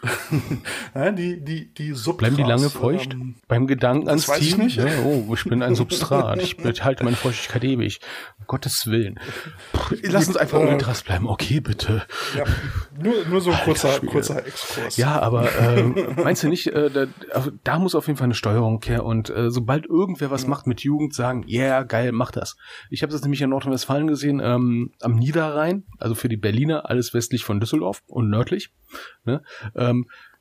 Ja, 0.95 1.11
die, 1.11 1.43
die, 1.43 1.73
die 1.73 1.93
Subtras. 1.93 2.17
Bleiben 2.17 2.37
die 2.37 2.43
lange 2.43 2.69
feucht? 2.69 3.13
Ähm, 3.13 3.35
Beim 3.47 3.67
Gedanken 3.67 4.07
ans 4.09 4.27
weiß 4.27 4.41
ich 4.41 4.55
Team? 4.55 4.65
nicht. 4.65 4.77
Ja, 4.77 4.85
oh, 5.03 5.33
ich 5.33 5.43
bin 5.45 5.63
ein 5.63 5.75
Substrat. 5.75 6.41
Ich 6.41 6.83
halte 6.83 7.03
meine 7.03 7.15
Feuchtigkeit 7.15 7.63
ewig. 7.63 7.99
Um 8.39 8.45
Gottes 8.47 8.87
Willen. 8.87 9.19
Lass 10.03 10.27
uns 10.27 10.37
einfach 10.37 10.59
äh, 10.59 10.73
Ultras 10.73 11.03
bleiben. 11.03 11.27
Okay, 11.27 11.59
bitte. 11.59 12.03
ja, 12.37 12.43
nur, 13.01 13.25
nur 13.29 13.41
so 13.41 13.51
ein 13.51 13.59
kurzer, 13.63 13.99
kurzer 14.01 14.45
Exkurs. 14.45 14.97
Ja, 14.97 15.19
aber 15.19 15.49
ähm, 15.59 15.95
meinst 16.21 16.43
du 16.43 16.49
nicht, 16.49 16.67
äh, 16.67 16.89
da, 16.89 17.05
also 17.33 17.51
da 17.63 17.79
muss 17.79 17.95
auf 17.95 18.07
jeden 18.07 18.17
Fall 18.17 18.25
eine 18.25 18.35
Steuerung 18.35 18.81
her 18.85 19.05
und 19.05 19.29
äh, 19.29 19.49
sobald 19.49 19.85
irgendwer 19.85 20.31
was 20.31 20.47
macht 20.47 20.67
mit 20.67 20.81
Jugend, 20.81 21.13
sagen, 21.13 21.45
yeah, 21.47 21.83
geil, 21.83 22.11
mach 22.11 22.31
das. 22.31 22.55
Ich 22.89 23.01
habe 23.03 23.11
das 23.11 23.21
nämlich 23.21 23.41
in 23.41 23.49
Nordrhein-Westfalen 23.49 24.07
gesehen, 24.07 24.41
ähm, 24.43 24.91
am 25.01 25.15
Niederrhein, 25.15 25.85
also 25.97 26.15
für 26.15 26.29
die 26.29 26.37
Berliner, 26.37 26.89
alles 26.89 27.13
westlich 27.13 27.43
von 27.43 27.59
Düsseldorf 27.59 28.01
und 28.07 28.29
nördlich. 28.29 28.71
Ne? 29.25 29.41
Ähm, 29.75 29.92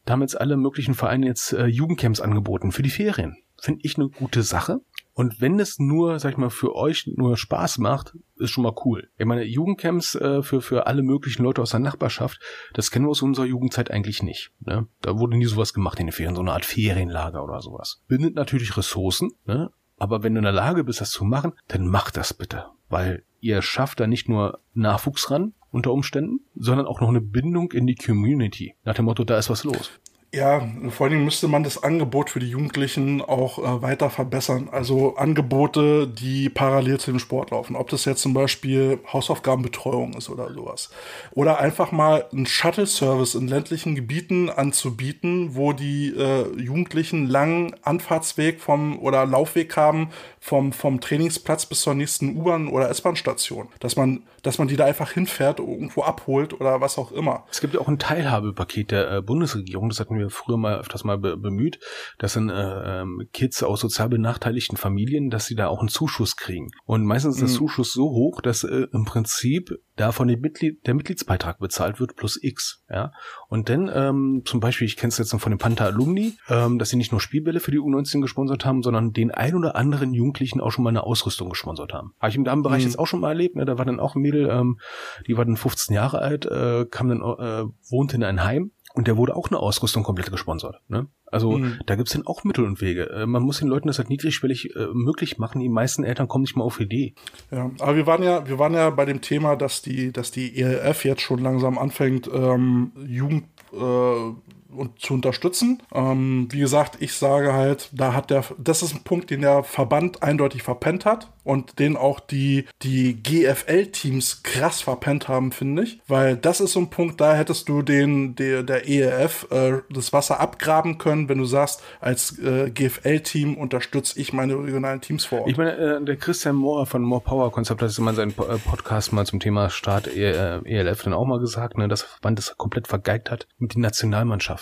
da 0.04 0.14
haben 0.14 0.22
jetzt 0.22 0.40
alle 0.40 0.56
möglichen 0.56 0.94
Vereine 0.94 1.26
jetzt 1.26 1.52
äh, 1.52 1.66
Jugendcamps 1.66 2.20
angeboten 2.20 2.72
für 2.72 2.82
die 2.82 2.90
Ferien. 2.90 3.36
Finde 3.60 3.80
ich 3.84 3.96
eine 3.96 4.08
gute 4.08 4.42
Sache. 4.42 4.80
Und 5.14 5.40
wenn 5.40 5.60
es 5.60 5.78
nur, 5.78 6.18
sag 6.18 6.32
ich 6.32 6.36
mal, 6.38 6.50
für 6.50 6.74
euch 6.74 7.06
nur 7.14 7.36
Spaß 7.36 7.78
macht, 7.78 8.16
ist 8.36 8.50
schon 8.50 8.64
mal 8.64 8.74
cool. 8.84 9.10
Ich 9.18 9.26
meine, 9.26 9.44
Jugendcamps 9.44 10.14
äh, 10.14 10.42
für, 10.42 10.62
für 10.62 10.86
alle 10.86 11.02
möglichen 11.02 11.42
Leute 11.42 11.60
aus 11.60 11.70
der 11.70 11.80
Nachbarschaft, 11.80 12.40
das 12.72 12.90
kennen 12.90 13.04
wir 13.04 13.10
aus 13.10 13.22
unserer 13.22 13.44
Jugendzeit 13.44 13.90
eigentlich 13.90 14.22
nicht. 14.22 14.52
Ne? 14.60 14.88
Da 15.02 15.18
wurde 15.18 15.36
nie 15.36 15.44
sowas 15.44 15.74
gemacht 15.74 16.00
in 16.00 16.06
den 16.06 16.12
Ferien, 16.12 16.34
so 16.34 16.40
eine 16.40 16.52
Art 16.52 16.64
Ferienlager 16.64 17.44
oder 17.44 17.60
sowas. 17.60 18.02
Bindet 18.08 18.34
natürlich 18.34 18.76
Ressourcen, 18.76 19.32
ne? 19.44 19.70
aber 19.98 20.22
wenn 20.22 20.34
du 20.34 20.38
in 20.38 20.44
der 20.44 20.52
Lage 20.52 20.82
bist, 20.82 21.02
das 21.02 21.10
zu 21.10 21.24
machen, 21.24 21.52
dann 21.68 21.86
mach 21.86 22.10
das 22.10 22.32
bitte. 22.32 22.64
weil 22.88 23.24
ihr 23.40 23.60
schafft 23.60 24.00
da 24.00 24.06
nicht 24.06 24.28
nur 24.28 24.60
Nachwuchs 24.72 25.30
ran 25.30 25.52
unter 25.72 25.92
Umständen, 25.92 26.40
sondern 26.54 26.86
auch 26.86 27.00
noch 27.00 27.08
eine 27.08 27.20
Bindung 27.20 27.72
in 27.72 27.86
die 27.86 27.96
Community. 27.96 28.74
Nach 28.84 28.94
dem 28.94 29.06
Motto, 29.06 29.24
da 29.24 29.38
ist 29.38 29.50
was 29.50 29.64
los. 29.64 29.90
Ja, 30.34 30.66
vor 30.88 31.04
allen 31.04 31.12
Dingen 31.12 31.26
müsste 31.26 31.46
man 31.46 31.62
das 31.62 31.82
Angebot 31.82 32.30
für 32.30 32.40
die 32.40 32.48
Jugendlichen 32.48 33.20
auch 33.20 33.58
äh, 33.58 33.82
weiter 33.82 34.08
verbessern. 34.08 34.70
Also 34.72 35.16
Angebote, 35.16 36.08
die 36.08 36.48
parallel 36.48 36.98
zu 36.98 37.10
dem 37.10 37.18
Sport 37.18 37.50
laufen. 37.50 37.76
Ob 37.76 37.90
das 37.90 38.06
jetzt 38.06 38.22
zum 38.22 38.32
Beispiel 38.32 38.98
Hausaufgabenbetreuung 39.12 40.14
ist 40.14 40.30
oder 40.30 40.50
sowas. 40.50 40.88
Oder 41.32 41.58
einfach 41.60 41.92
mal 41.92 42.24
einen 42.32 42.46
Shuttle-Service 42.46 43.34
in 43.34 43.46
ländlichen 43.46 43.94
Gebieten 43.94 44.48
anzubieten, 44.48 45.54
wo 45.54 45.74
die 45.74 46.14
äh, 46.16 46.50
Jugendlichen 46.58 47.26
langen 47.26 47.76
Anfahrtsweg 47.82 48.58
vom 48.58 48.98
oder 49.00 49.26
Laufweg 49.26 49.76
haben 49.76 50.08
vom, 50.40 50.72
vom 50.72 51.02
Trainingsplatz 51.02 51.66
bis 51.66 51.82
zur 51.82 51.92
nächsten 51.92 52.38
U-Bahn 52.38 52.68
oder 52.68 52.88
S-Bahn-Station. 52.88 53.68
Dass 53.80 53.96
man, 53.96 54.22
dass 54.40 54.56
man 54.56 54.66
die 54.66 54.76
da 54.76 54.86
einfach 54.86 55.12
hinfährt, 55.12 55.58
irgendwo 55.60 56.04
abholt 56.04 56.58
oder 56.58 56.80
was 56.80 56.96
auch 56.96 57.12
immer. 57.12 57.44
Es 57.50 57.60
gibt 57.60 57.74
ja 57.74 57.80
auch 57.80 57.88
ein 57.88 57.98
Teilhabepaket 57.98 58.92
der 58.92 59.12
äh, 59.12 59.20
Bundesregierung, 59.20 59.90
das 59.90 60.00
hatten 60.00 60.16
wir 60.16 60.21
früher 60.30 60.56
mal 60.56 60.78
öfters 60.78 61.04
mal 61.04 61.18
be 61.18 61.36
bemüht. 61.36 61.78
Das 62.18 62.34
sind 62.34 62.50
äh, 62.50 63.02
ähm, 63.02 63.28
Kids 63.32 63.62
aus 63.62 63.80
sozial 63.80 64.08
benachteiligten 64.08 64.76
Familien, 64.76 65.30
dass 65.30 65.46
sie 65.46 65.54
da 65.54 65.68
auch 65.68 65.80
einen 65.80 65.88
Zuschuss 65.88 66.36
kriegen. 66.36 66.70
Und 66.84 67.04
meistens 67.04 67.36
ist 67.36 67.40
der 67.40 67.48
mhm. 67.48 67.54
Zuschuss 67.54 67.92
so 67.92 68.04
hoch, 68.04 68.40
dass 68.40 68.64
äh, 68.64 68.86
im 68.92 69.04
Prinzip 69.04 69.70
davon 69.96 70.28
Mitglied, 70.28 70.86
der 70.86 70.94
Mitgliedsbeitrag 70.94 71.58
bezahlt 71.58 72.00
wird 72.00 72.16
plus 72.16 72.38
X. 72.42 72.84
Ja? 72.88 73.12
Und 73.48 73.68
dann 73.68 73.90
ähm, 73.92 74.42
zum 74.44 74.60
Beispiel, 74.60 74.86
ich 74.86 74.96
kenne 74.96 75.08
es 75.08 75.18
jetzt 75.18 75.32
noch 75.32 75.40
von 75.40 75.52
den 75.52 75.58
Panther 75.58 75.86
Alumni, 75.86 76.34
ähm, 76.48 76.78
dass 76.78 76.90
sie 76.90 76.96
nicht 76.96 77.12
nur 77.12 77.20
Spielbälle 77.20 77.60
für 77.60 77.70
die 77.70 77.78
U19 77.78 78.20
gesponsert 78.20 78.64
haben, 78.64 78.82
sondern 78.82 79.12
den 79.12 79.30
ein 79.30 79.54
oder 79.54 79.76
anderen 79.76 80.14
Jugendlichen 80.14 80.60
auch 80.60 80.70
schon 80.70 80.84
mal 80.84 80.90
eine 80.90 81.04
Ausrüstung 81.04 81.50
gesponsert 81.50 81.92
haben. 81.92 82.14
Habe 82.20 82.30
ich 82.30 82.36
im 82.36 82.44
Damenbereich 82.44 82.82
mhm. 82.82 82.88
jetzt 82.88 82.98
auch 82.98 83.06
schon 83.06 83.20
mal 83.20 83.30
erlebt. 83.30 83.56
Ne? 83.56 83.64
Da 83.64 83.78
war 83.78 83.84
dann 83.84 84.00
auch 84.00 84.14
ein 84.14 84.22
Mädel, 84.22 84.48
ähm, 84.50 84.78
die 85.26 85.36
war 85.36 85.44
dann 85.44 85.56
15 85.56 85.94
Jahre 85.94 86.20
alt, 86.20 86.46
äh, 86.46 86.86
kam 86.90 87.08
dann, 87.08 87.20
äh, 87.20 87.64
wohnte 87.90 88.16
in 88.16 88.24
ein 88.24 88.44
Heim 88.44 88.72
und 88.94 89.08
der 89.08 89.16
wurde 89.16 89.34
auch 89.34 89.48
eine 89.48 89.58
Ausrüstung 89.58 90.02
komplett 90.02 90.30
gesponsert. 90.30 90.80
Ne? 90.88 91.06
Also 91.26 91.52
mhm. 91.52 91.80
da 91.86 91.94
gibt's 91.96 92.12
dann 92.12 92.26
auch 92.26 92.44
Mittel 92.44 92.64
und 92.64 92.80
Wege. 92.80 93.10
Äh, 93.10 93.26
man 93.26 93.42
muss 93.42 93.58
den 93.58 93.68
Leuten 93.68 93.86
das 93.86 93.98
halt 93.98 94.10
niedrigschwellig 94.10 94.76
äh, 94.76 94.86
möglich 94.92 95.38
machen. 95.38 95.60
Die 95.60 95.68
meisten 95.68 96.04
Eltern 96.04 96.28
kommen 96.28 96.42
nicht 96.42 96.56
mal 96.56 96.64
auf 96.64 96.80
Idee. 96.80 97.14
Ja, 97.50 97.70
aber 97.78 97.96
wir 97.96 98.06
waren 98.06 98.22
ja, 98.22 98.46
wir 98.46 98.58
waren 98.58 98.74
ja 98.74 98.90
bei 98.90 99.04
dem 99.04 99.20
Thema, 99.20 99.56
dass 99.56 99.82
die, 99.82 100.12
dass 100.12 100.30
die 100.30 100.58
ELF 100.60 101.04
jetzt 101.04 101.22
schon 101.22 101.40
langsam 101.40 101.78
anfängt, 101.78 102.28
ähm, 102.32 102.92
Jugend 103.06 103.44
äh, 103.72 104.32
und 104.76 105.00
zu 105.00 105.14
unterstützen. 105.14 105.82
Ähm, 105.94 106.48
wie 106.50 106.60
gesagt, 106.60 106.96
ich 107.00 107.14
sage 107.14 107.52
halt, 107.52 107.90
da 107.92 108.14
hat 108.14 108.30
der, 108.30 108.44
das 108.58 108.82
ist 108.82 108.94
ein 108.94 109.02
Punkt, 109.02 109.30
den 109.30 109.42
der 109.42 109.62
Verband 109.62 110.22
eindeutig 110.22 110.62
verpennt 110.62 111.04
hat 111.04 111.30
und 111.44 111.78
den 111.78 111.96
auch 111.96 112.20
die, 112.20 112.66
die 112.82 113.20
GFL-Teams 113.22 114.42
krass 114.42 114.80
verpennt 114.80 115.28
haben, 115.28 115.52
finde 115.52 115.82
ich. 115.82 116.00
Weil 116.06 116.36
das 116.36 116.60
ist 116.60 116.72
so 116.72 116.80
ein 116.80 116.90
Punkt, 116.90 117.20
da 117.20 117.34
hättest 117.34 117.68
du 117.68 117.82
den, 117.82 118.34
der, 118.36 118.62
der 118.62 118.88
ELF 118.88 119.46
äh, 119.50 119.78
das 119.90 120.12
Wasser 120.12 120.40
abgraben 120.40 120.98
können, 120.98 121.28
wenn 121.28 121.38
du 121.38 121.44
sagst, 121.44 121.82
als 122.00 122.38
äh, 122.38 122.70
GFL-Team 122.70 123.56
unterstütze 123.56 124.20
ich 124.20 124.32
meine 124.32 124.54
regionalen 124.54 125.00
Teams 125.00 125.24
vor 125.24 125.40
Ort. 125.40 125.50
Ich 125.50 125.56
meine, 125.56 125.76
äh, 125.76 126.04
der 126.04 126.16
Christian 126.16 126.56
Moore 126.56 126.86
von 126.86 127.02
More 127.02 127.22
Power 127.22 127.50
Konzept 127.50 127.82
hat 127.82 127.90
es 127.90 127.98
immer 127.98 128.14
seinen 128.14 128.30
äh, 128.30 128.58
Podcast 128.64 129.12
mal 129.12 129.26
zum 129.26 129.40
Thema 129.40 129.70
Start 129.70 130.06
ELF 130.06 130.64
äh, 130.64 131.04
dann 131.04 131.12
auch 131.12 131.26
mal 131.26 131.40
gesagt, 131.40 131.76
ne, 131.76 131.88
dass 131.88 132.00
der 132.00 132.08
Verband 132.08 132.38
das 132.38 132.56
komplett 132.56 132.88
vergeigt 132.88 133.30
hat 133.30 133.46
mit 133.58 133.74
den 133.74 133.82
Nationalmannschaften 133.82 134.61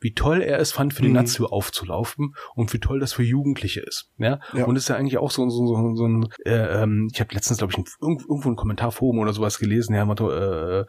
wie 0.00 0.14
toll 0.14 0.40
er 0.40 0.58
es 0.58 0.72
fand, 0.72 0.94
für 0.94 1.02
die 1.02 1.08
mhm. 1.08 1.14
Nazio 1.14 1.46
aufzulaufen 1.46 2.34
und 2.54 2.72
wie 2.72 2.78
toll 2.78 3.00
das 3.00 3.12
für 3.12 3.22
Jugendliche 3.22 3.80
ist. 3.80 4.10
Ja? 4.16 4.40
ja. 4.54 4.64
Und 4.64 4.76
es 4.76 4.84
ist 4.84 4.88
ja 4.88 4.96
eigentlich 4.96 5.18
auch 5.18 5.30
so, 5.30 5.48
so, 5.50 5.66
so, 5.66 5.94
so 5.94 6.06
ein, 6.06 6.28
äh, 6.44 6.82
ähm, 6.82 7.08
ich 7.12 7.20
habe 7.20 7.34
letztens, 7.34 7.58
glaube 7.58 7.72
ich, 7.72 7.78
ein, 7.78 7.84
irgendwo 8.00 8.48
ein 8.48 8.56
Kommentarforum 8.56 9.18
oder 9.18 9.32
sowas 9.32 9.58
gelesen, 9.58 9.94
ja, 9.94 10.04
Motto, 10.04 10.30
äh, 10.32 10.86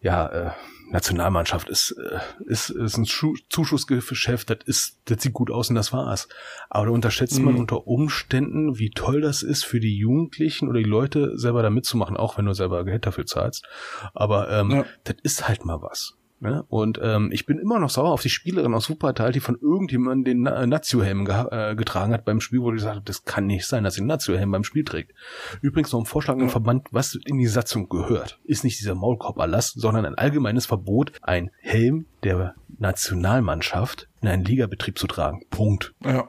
ja, 0.00 0.26
äh, 0.26 0.50
Nationalmannschaft 0.90 1.70
ist, 1.70 1.92
äh, 1.92 2.18
ist, 2.44 2.68
ist 2.70 2.98
ein 2.98 3.06
Schu 3.06 3.34
Zuschussgeschäft, 3.48 4.50
das 4.50 4.58
ist, 4.66 5.00
das 5.06 5.22
sieht 5.22 5.32
gut 5.32 5.50
aus 5.50 5.70
und 5.70 5.76
das 5.76 5.92
war's. 5.92 6.28
Aber 6.68 6.86
da 6.86 6.92
unterschätzt 6.92 7.38
mhm. 7.38 7.44
man 7.46 7.56
unter 7.56 7.86
Umständen, 7.86 8.78
wie 8.78 8.90
toll 8.90 9.20
das 9.20 9.42
ist 9.42 9.64
für 9.64 9.80
die 9.80 9.96
Jugendlichen 9.96 10.68
oder 10.68 10.80
die 10.80 10.88
Leute 10.88 11.38
selber 11.38 11.62
da 11.62 11.70
mitzumachen, 11.70 12.16
auch 12.16 12.36
wenn 12.36 12.44
du 12.44 12.52
selber 12.52 12.84
Geld 12.84 13.06
dafür 13.06 13.24
zahlst. 13.24 13.64
Aber 14.12 14.50
ähm, 14.50 14.70
ja. 14.70 14.84
das 15.04 15.16
ist 15.22 15.48
halt 15.48 15.64
mal 15.64 15.80
was. 15.80 16.18
Ne? 16.42 16.64
Und 16.66 16.98
ähm, 17.00 17.30
ich 17.30 17.46
bin 17.46 17.60
immer 17.60 17.78
noch 17.78 17.88
sauer 17.88 18.10
auf 18.10 18.22
die 18.22 18.28
Spielerin 18.28 18.74
aus 18.74 18.90
Wuppertal, 18.90 19.30
die 19.30 19.38
von 19.38 19.56
irgendjemandem 19.60 20.24
den 20.24 20.42
Na 20.42 20.66
Nazio-Helm 20.66 21.24
ge 21.24 21.44
äh, 21.52 21.76
getragen 21.76 22.12
hat 22.12 22.24
beim 22.24 22.40
Spiel, 22.40 22.62
wo 22.62 22.72
die 22.72 22.78
gesagt 22.78 22.96
hat, 22.96 23.08
das 23.08 23.24
kann 23.24 23.46
nicht 23.46 23.64
sein, 23.64 23.84
dass 23.84 23.94
sie 23.94 24.00
einen 24.00 24.08
Nazio-Helm 24.08 24.50
beim 24.50 24.64
Spiel 24.64 24.82
trägt. 24.82 25.12
Übrigens 25.60 25.92
noch 25.92 26.00
ein 26.00 26.06
Vorschlag 26.06 26.36
im 26.38 26.48
Verband, 26.48 26.88
was 26.90 27.16
in 27.26 27.38
die 27.38 27.46
Satzung 27.46 27.88
gehört, 27.88 28.40
ist 28.42 28.64
nicht 28.64 28.80
dieser 28.80 28.96
Maulkorb-Erlass, 28.96 29.70
sondern 29.70 30.04
ein 30.04 30.16
allgemeines 30.16 30.66
Verbot, 30.66 31.12
ein 31.22 31.52
Helm 31.60 32.06
der 32.24 32.56
Nationalmannschaft 32.76 34.08
in 34.20 34.26
einen 34.26 34.44
Ligabetrieb 34.44 34.98
zu 34.98 35.06
tragen. 35.06 35.42
Punkt. 35.48 35.94
Ja. 36.04 36.28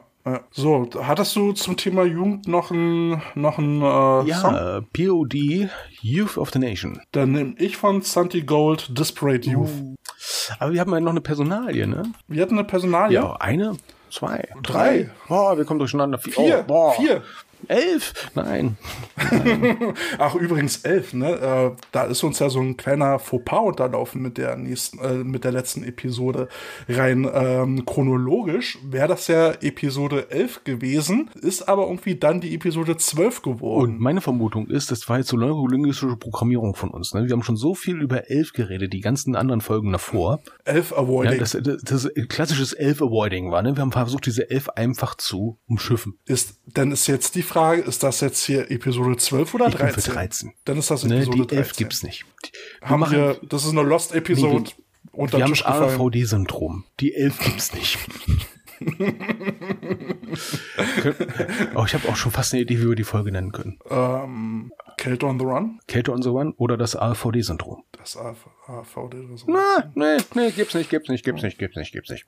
So, 0.52 0.88
hattest 1.02 1.36
du 1.36 1.52
zum 1.52 1.76
Thema 1.76 2.04
Jugend 2.04 2.48
noch 2.48 2.70
ein, 2.70 3.20
noch 3.34 3.58
ein 3.58 3.82
äh, 3.82 4.30
ja, 4.30 4.38
Song? 4.38 4.86
POD, 4.92 5.68
Youth 6.00 6.38
of 6.38 6.50
the 6.50 6.58
Nation. 6.58 7.00
Dann 7.12 7.32
nehme 7.32 7.54
ich 7.58 7.76
von 7.76 8.00
Santi 8.00 8.40
Gold 8.40 8.96
Disparate 8.98 9.50
Youth. 9.50 9.68
Uh. 9.68 9.93
Aber 10.58 10.72
wir 10.72 10.80
haben 10.80 10.92
ja 10.92 11.00
noch 11.00 11.10
eine 11.10 11.20
Personalie, 11.20 11.86
ne? 11.86 12.02
Wir 12.28 12.42
hatten 12.42 12.58
eine 12.58 12.66
Personalie? 12.66 13.14
Ja, 13.14 13.36
eine, 13.36 13.76
zwei, 14.10 14.48
drei. 14.62 15.08
drei. 15.08 15.10
Boah, 15.28 15.56
wir 15.58 15.64
kommen 15.64 15.78
durcheinander. 15.78 16.18
Vier, 16.18 16.60
oh, 16.60 16.62
boah. 16.66 16.92
vier. 16.94 17.22
Elf? 17.68 18.30
Nein. 18.34 18.76
Ach, 20.18 20.34
übrigens 20.34 20.78
elf, 20.84 21.12
ne? 21.14 21.30
Äh, 21.32 21.82
da 21.92 22.04
ist 22.04 22.22
uns 22.22 22.38
ja 22.38 22.50
so 22.50 22.60
ein 22.60 22.76
kleiner 22.76 23.18
Fauxpas 23.18 23.60
unterlaufen 23.60 24.22
mit 24.22 24.38
der 24.38 24.56
nächsten, 24.56 24.98
äh, 24.98 25.24
mit 25.24 25.44
der 25.44 25.52
letzten 25.52 25.84
Episode. 25.84 26.48
Rein 26.88 27.28
ähm, 27.32 27.84
chronologisch 27.84 28.78
wäre 28.84 29.08
das 29.08 29.28
ja 29.28 29.52
Episode 29.60 30.30
11 30.30 30.64
gewesen, 30.64 31.30
ist 31.40 31.68
aber 31.68 31.84
irgendwie 31.84 32.16
dann 32.16 32.40
die 32.40 32.54
Episode 32.54 32.96
12 32.96 33.42
geworden. 33.42 33.94
Und 33.94 34.00
meine 34.00 34.20
Vermutung 34.20 34.68
ist, 34.68 34.90
das 34.90 35.08
war 35.08 35.18
jetzt 35.18 35.28
so 35.28 35.36
neurolinguistische 35.36 36.16
Programmierung 36.16 36.74
von 36.74 36.90
uns. 36.90 37.14
Ne? 37.14 37.24
Wir 37.26 37.32
haben 37.32 37.42
schon 37.42 37.56
so 37.56 37.74
viel 37.74 38.00
über 38.00 38.30
elf 38.30 38.52
geredet, 38.52 38.92
die 38.92 39.00
ganzen 39.00 39.36
anderen 39.36 39.60
Folgen 39.60 39.92
davor. 39.92 40.40
Elf 40.64 40.92
Avoiding. 40.92 41.34
Ja, 41.34 41.38
das, 41.38 41.58
das, 41.60 41.82
das 41.82 42.10
klassisches 42.28 42.72
Elf 42.72 43.02
Avoiding 43.02 43.50
war, 43.50 43.62
ne? 43.62 43.76
Wir 43.76 43.82
haben 43.82 43.92
versucht, 43.92 44.26
diese 44.26 44.50
Elf 44.50 44.68
einfach 44.70 45.14
zu 45.14 45.58
umschiffen. 45.66 46.18
Ist, 46.26 46.60
dann 46.66 46.92
ist 46.92 47.06
jetzt 47.06 47.34
die 47.34 47.42
Frage, 47.42 47.53
Frage, 47.54 47.82
ist 47.82 48.02
das 48.02 48.20
jetzt 48.20 48.44
hier 48.44 48.68
Episode 48.68 49.16
12 49.16 49.54
oder 49.54 49.70
13? 49.70 49.98
Ich 49.98 50.04
für 50.04 50.10
13. 50.10 50.52
Dann 50.64 50.76
ist 50.76 50.90
das 50.90 51.04
Episode 51.04 51.38
ne, 51.38 51.46
die 51.46 51.54
11 51.54 51.68
13. 51.68 51.76
gibt's 51.76 52.02
nicht. 52.02 52.24
Die, 52.44 52.50
haben 52.84 53.08
wir, 53.12 53.38
das 53.48 53.64
ist 53.64 53.70
eine 53.70 53.82
Lost-Episode. 53.82 54.64
Nee, 54.64 54.84
unter 55.12 55.38
wir 55.38 55.44
haben 55.44 55.52
das 55.52 55.64
AVD-Syndrom. 55.64 56.84
Die 56.98 57.14
11 57.14 57.38
gibt's 57.38 57.72
nicht. 57.72 57.98
oh, 61.76 61.84
ich 61.86 61.94
habe 61.94 62.08
auch 62.08 62.16
schon 62.16 62.32
fast 62.32 62.52
eine 62.52 62.62
Idee, 62.62 62.80
wie 62.80 62.88
wir 62.88 62.96
die 62.96 63.04
Folge 63.04 63.30
nennen 63.30 63.52
können. 63.52 63.78
Ähm, 63.88 64.72
Kälte 64.96 65.26
on 65.26 65.38
the 65.38 65.44
Run? 65.44 65.78
Kälte 65.86 66.10
on 66.12 66.22
the 66.22 66.30
Run 66.30 66.54
oder 66.56 66.76
das 66.76 66.96
AVD-Syndrom. 66.96 67.84
Das 67.92 68.16
AVD-Syndrom. 68.16 69.54
Na, 69.54 69.92
nee, 69.94 70.16
nee, 70.34 70.50
gibt's 70.50 70.74
nicht, 70.74 70.90
gibt's 70.90 71.08
nicht, 71.08 71.24
gibt's 71.24 71.44
nicht, 71.44 71.56
gibt's 71.58 71.76
nicht, 71.76 71.92
gibt's 71.92 72.10
nicht. 72.10 72.26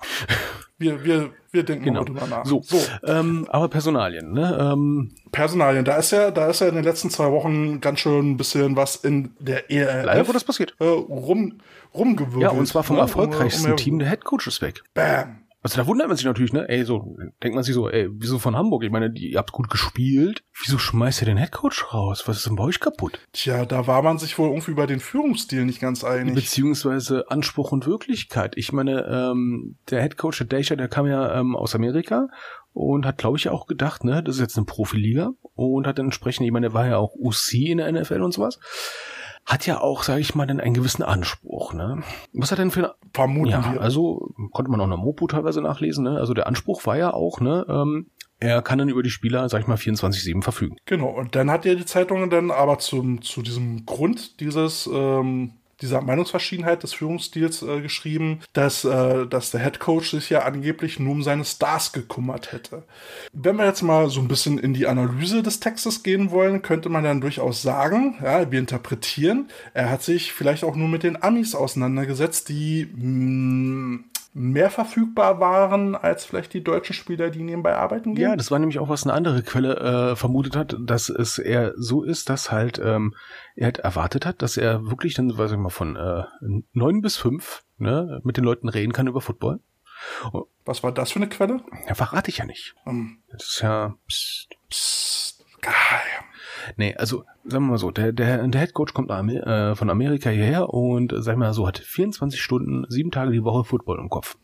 Wir, 0.78 1.04
wir, 1.04 1.30
wir 1.52 1.62
denken 1.62 1.84
genau. 1.84 2.00
mal 2.00 2.04
drüber 2.04 2.26
nach. 2.26 2.44
So, 2.44 2.60
so. 2.62 2.78
Ähm, 3.04 3.46
aber 3.48 3.68
Personalien, 3.68 4.32
ne? 4.32 4.58
Ähm, 4.60 5.12
Personalien, 5.32 5.86
da 5.86 5.96
ist 5.96 6.10
ja, 6.10 6.30
da 6.30 6.48
ist 6.50 6.60
ja 6.60 6.68
in 6.68 6.74
den 6.74 6.84
letzten 6.84 7.08
zwei 7.08 7.30
Wochen 7.30 7.80
ganz 7.80 8.00
schön 8.00 8.32
ein 8.32 8.36
bisschen 8.36 8.76
was 8.76 8.96
in 8.96 9.34
der 9.38 9.70
ELF. 9.70 10.04
Leider, 10.04 10.28
wo 10.28 10.32
das 10.32 10.44
passiert. 10.44 10.74
Äh, 10.78 10.84
rum, 10.84 11.54
rumgewirbelt. 11.94 12.42
Ja, 12.42 12.50
und 12.50 12.66
zwar 12.66 12.82
vom 12.82 12.96
ne? 12.96 13.02
erfolgreichsten 13.02 13.66
um, 13.66 13.70
um, 13.72 13.76
Team 13.78 13.98
der 13.98 14.08
Headcoach 14.08 14.46
ist 14.46 14.60
weg. 14.60 14.82
Bam. 14.92 15.45
Also 15.66 15.82
da 15.82 15.88
wundert 15.88 16.06
man 16.06 16.16
sich 16.16 16.24
natürlich, 16.24 16.52
ne? 16.52 16.68
Ey, 16.68 16.84
so 16.84 17.16
denkt 17.42 17.56
man 17.56 17.64
sich 17.64 17.74
so, 17.74 17.90
ey, 17.90 18.08
wieso 18.12 18.38
von 18.38 18.54
Hamburg? 18.54 18.84
Ich 18.84 18.92
meine, 18.92 19.12
ihr 19.16 19.36
habt 19.36 19.50
gut 19.50 19.68
gespielt. 19.68 20.44
Wieso 20.64 20.78
schmeißt 20.78 21.22
ihr 21.22 21.26
den 21.26 21.38
Headcoach 21.38 21.92
raus? 21.92 22.22
Was 22.26 22.36
ist 22.36 22.46
denn 22.46 22.54
bei 22.54 22.62
euch 22.62 22.78
kaputt? 22.78 23.18
Tja, 23.32 23.64
da 23.64 23.88
war 23.88 24.00
man 24.02 24.18
sich 24.18 24.38
wohl 24.38 24.50
irgendwie 24.50 24.74
bei 24.74 24.86
den 24.86 25.00
Führungsstil 25.00 25.64
nicht 25.64 25.80
ganz 25.80 26.04
einig. 26.04 26.36
Beziehungsweise 26.36 27.32
Anspruch 27.32 27.72
und 27.72 27.84
Wirklichkeit. 27.84 28.52
Ich 28.56 28.72
meine, 28.72 29.06
ähm, 29.06 29.76
der 29.90 30.02
Headcoach, 30.02 30.38
der 30.38 30.46
Deja, 30.46 30.76
der 30.76 30.86
kam 30.86 31.08
ja 31.08 31.36
ähm, 31.40 31.56
aus 31.56 31.74
Amerika 31.74 32.28
und 32.72 33.04
hat, 33.04 33.18
glaube 33.18 33.36
ich, 33.36 33.48
auch 33.48 33.66
gedacht, 33.66 34.04
ne, 34.04 34.22
das 34.22 34.36
ist 34.36 34.42
jetzt 34.42 34.56
eine 34.56 34.66
Profiliga 34.66 35.32
und 35.54 35.88
hat 35.88 35.98
entsprechend, 35.98 36.46
ich 36.46 36.52
meine, 36.52 36.68
der 36.68 36.74
war 36.74 36.86
ja 36.86 36.98
auch 36.98 37.16
UC 37.16 37.54
in 37.54 37.78
der 37.78 37.90
NFL 37.90 38.22
und 38.22 38.30
sowas 38.30 38.60
hat 39.46 39.66
ja 39.66 39.80
auch, 39.80 40.02
sage 40.02 40.20
ich 40.20 40.34
mal, 40.34 40.46
dann 40.46 40.60
einen 40.60 40.74
gewissen 40.74 41.04
Anspruch. 41.04 41.72
Ne? 41.72 42.02
Was 42.32 42.50
hat 42.50 42.58
denn 42.58 42.72
für 42.72 42.96
Vermuten 43.14 43.50
ja, 43.50 43.72
wir. 43.72 43.80
Also 43.80 44.34
konnte 44.50 44.70
man 44.70 44.80
auch 44.80 44.84
in 44.84 44.90
der 44.90 44.98
Mopo 44.98 45.26
teilweise 45.28 45.62
nachlesen. 45.62 46.04
Ne? 46.04 46.18
Also 46.18 46.34
der 46.34 46.46
Anspruch 46.48 46.84
war 46.84 46.98
ja 46.98 47.14
auch, 47.14 47.40
ne, 47.40 47.64
ähm, 47.68 48.10
er 48.38 48.60
kann 48.60 48.78
dann 48.78 48.90
über 48.90 49.02
die 49.02 49.10
Spieler, 49.10 49.48
sag 49.48 49.62
ich 49.62 49.66
mal, 49.66 49.76
24-7 49.76 50.42
verfügen. 50.42 50.76
Genau, 50.84 51.08
und 51.08 51.34
dann 51.34 51.50
hat 51.50 51.64
ja 51.64 51.74
die 51.74 51.86
Zeitung 51.86 52.28
dann 52.28 52.50
aber 52.50 52.78
zum, 52.78 53.22
zu 53.22 53.40
diesem 53.40 53.86
Grund 53.86 54.40
dieses 54.40 54.90
ähm, 54.92 55.52
dieser 55.82 56.00
Meinungsverschiedenheit 56.00 56.82
des 56.82 56.94
Führungsstils 56.94 57.62
äh, 57.62 57.80
geschrieben, 57.80 58.40
dass, 58.52 58.84
äh, 58.84 59.26
dass 59.26 59.50
der 59.50 59.62
Head 59.62 59.78
Coach 59.78 60.10
sich 60.10 60.30
ja 60.30 60.42
angeblich 60.42 60.98
nur 60.98 61.12
um 61.12 61.22
seine 61.22 61.44
Stars 61.44 61.92
gekümmert 61.92 62.52
hätte. 62.52 62.84
Wenn 63.32 63.56
wir 63.56 63.66
jetzt 63.66 63.82
mal 63.82 64.08
so 64.08 64.20
ein 64.20 64.28
bisschen 64.28 64.58
in 64.58 64.72
die 64.72 64.86
Analyse 64.86 65.42
des 65.42 65.60
Textes 65.60 66.02
gehen 66.02 66.30
wollen, 66.30 66.62
könnte 66.62 66.88
man 66.88 67.04
dann 67.04 67.20
durchaus 67.20 67.62
sagen, 67.62 68.16
ja, 68.22 68.50
wir 68.50 68.58
interpretieren, 68.58 69.48
er 69.74 69.90
hat 69.90 70.02
sich 70.02 70.32
vielleicht 70.32 70.64
auch 70.64 70.76
nur 70.76 70.88
mit 70.88 71.02
den 71.02 71.22
Amis 71.22 71.54
auseinandergesetzt, 71.54 72.48
die 72.48 72.88
mh, 72.94 73.02
hm, 73.02 74.04
mehr 74.38 74.68
verfügbar 74.68 75.40
waren 75.40 75.96
als 75.96 76.26
vielleicht 76.26 76.52
die 76.52 76.62
deutschen 76.62 76.92
Spieler, 76.92 77.30
die 77.30 77.42
nebenbei 77.42 77.74
arbeiten 77.74 78.14
gehen? 78.14 78.22
Ja, 78.22 78.36
das 78.36 78.50
war 78.50 78.58
nämlich 78.58 78.78
auch, 78.78 78.90
was 78.90 79.04
eine 79.04 79.14
andere 79.14 79.42
Quelle 79.42 80.10
äh, 80.10 80.16
vermutet 80.16 80.56
hat, 80.56 80.76
dass 80.78 81.08
es 81.08 81.38
eher 81.38 81.72
so 81.76 82.02
ist, 82.02 82.28
dass 82.28 82.52
halt 82.52 82.78
ähm, 82.78 83.14
er 83.54 83.66
halt 83.66 83.78
erwartet 83.78 84.26
hat, 84.26 84.42
dass 84.42 84.58
er 84.58 84.90
wirklich 84.90 85.14
dann, 85.14 85.36
weiß 85.36 85.52
ich 85.52 85.56
mal, 85.56 85.70
von 85.70 85.96
äh, 85.96 86.24
neun 86.74 87.00
bis 87.00 87.16
fünf 87.16 87.64
ne, 87.78 88.20
mit 88.24 88.36
den 88.36 88.44
Leuten 88.44 88.68
reden 88.68 88.92
kann 88.92 89.06
über 89.06 89.22
Football. 89.22 89.60
Was 90.66 90.82
war 90.82 90.92
das 90.92 91.12
für 91.12 91.18
eine 91.18 91.30
Quelle? 91.30 91.62
Ja, 91.88 91.94
verrate 91.94 92.28
ich 92.28 92.38
ja 92.38 92.44
nicht. 92.44 92.74
Um. 92.84 93.22
Das 93.30 93.42
ist 93.46 93.60
ja 93.62 93.94
pst, 94.06 94.54
pst, 94.68 95.44
geheim. 95.62 96.25
Nee, 96.76 96.94
also 96.96 97.24
sagen 97.44 97.64
wir 97.64 97.72
mal 97.72 97.78
so, 97.78 97.90
der, 97.90 98.12
der, 98.12 98.46
der 98.46 98.60
Head 98.60 98.74
Coach 98.74 98.94
kommt 98.94 99.10
äh, 99.10 99.74
von 99.74 99.90
Amerika 99.90 100.30
hierher 100.30 100.70
und 100.70 101.12
sagen 101.12 101.40
wir 101.40 101.46
mal 101.46 101.54
so, 101.54 101.66
hat 101.66 101.78
24 101.78 102.40
Stunden, 102.40 102.84
sieben 102.88 103.10
Tage 103.10 103.32
die 103.32 103.44
Woche 103.44 103.64
Football 103.64 103.98
im 103.98 104.08
Kopf. 104.08 104.36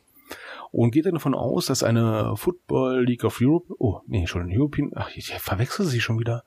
Und 0.70 0.90
geht 0.90 1.04
dann 1.04 1.14
davon 1.14 1.34
aus, 1.34 1.66
dass 1.66 1.82
eine 1.82 2.34
Football 2.36 3.04
League 3.04 3.24
of 3.24 3.38
Europe, 3.42 3.74
oh, 3.78 4.00
nee, 4.06 4.26
schon 4.26 4.50
European, 4.50 4.90
ach, 4.94 5.10
ich 5.14 5.34
verwechsel 5.34 5.84
sie 5.84 6.00
schon 6.00 6.18
wieder, 6.18 6.44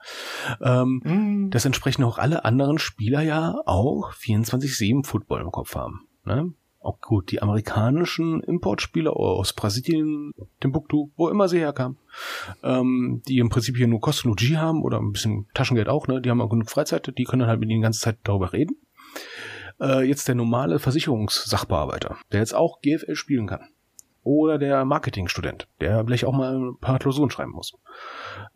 ähm, 0.62 1.02
mm. 1.04 1.50
dass 1.52 1.66
entsprechend 1.66 2.06
auch 2.06 2.18
alle 2.18 2.44
anderen 2.44 2.80
Spieler 2.80 3.22
ja 3.22 3.54
auch 3.66 4.14
24-7 4.14 5.06
Football 5.06 5.42
im 5.42 5.52
Kopf 5.52 5.76
haben. 5.76 6.08
Ne? 6.24 6.54
Auch 6.86 7.02
gut, 7.02 7.32
die 7.32 7.42
amerikanischen 7.42 8.42
Importspieler 8.42 9.16
aus 9.16 9.54
Brasilien, 9.54 10.34
Timbuktu, 10.60 11.10
wo 11.16 11.30
immer 11.30 11.48
sie 11.48 11.60
herkamen, 11.60 11.98
ähm, 12.64 13.22
die 13.28 13.40
im 13.40 13.50
Prinzip 13.50 13.78
hier 13.78 13.88
nur 13.88 14.02
Kostenlogie 14.02 14.58
haben 14.58 14.82
oder 14.84 15.00
ein 15.00 15.12
bisschen 15.12 15.48
Taschengeld 15.54 15.90
auch, 15.90 16.08
ne, 16.08 16.22
die 16.22 16.30
haben 16.30 16.42
auch 16.42 16.50
genug 16.50 16.70
Freizeit, 16.70 17.12
die 17.18 17.24
können 17.24 17.48
halt 17.48 17.60
mit 17.60 17.70
ihnen 17.70 17.82
die 17.82 17.84
ganze 17.84 18.02
Zeit 18.02 18.20
darüber 18.24 18.54
reden. 18.54 18.78
Äh, 19.80 20.08
jetzt 20.08 20.28
der 20.28 20.36
normale 20.36 20.80
Versicherungssachbearbeiter, 20.80 22.18
der 22.32 22.40
jetzt 22.40 22.56
auch 22.56 22.82
GFL 22.82 23.16
spielen 23.16 23.48
kann 23.48 23.68
oder 24.26 24.58
der 24.58 24.84
Marketingstudent, 24.84 25.68
der 25.80 26.04
vielleicht 26.04 26.26
auch 26.26 26.34
mal 26.34 26.56
ein 26.56 26.78
paar 26.80 27.00
Klausuren 27.00 27.30
schreiben 27.30 27.52
muss. 27.52 27.74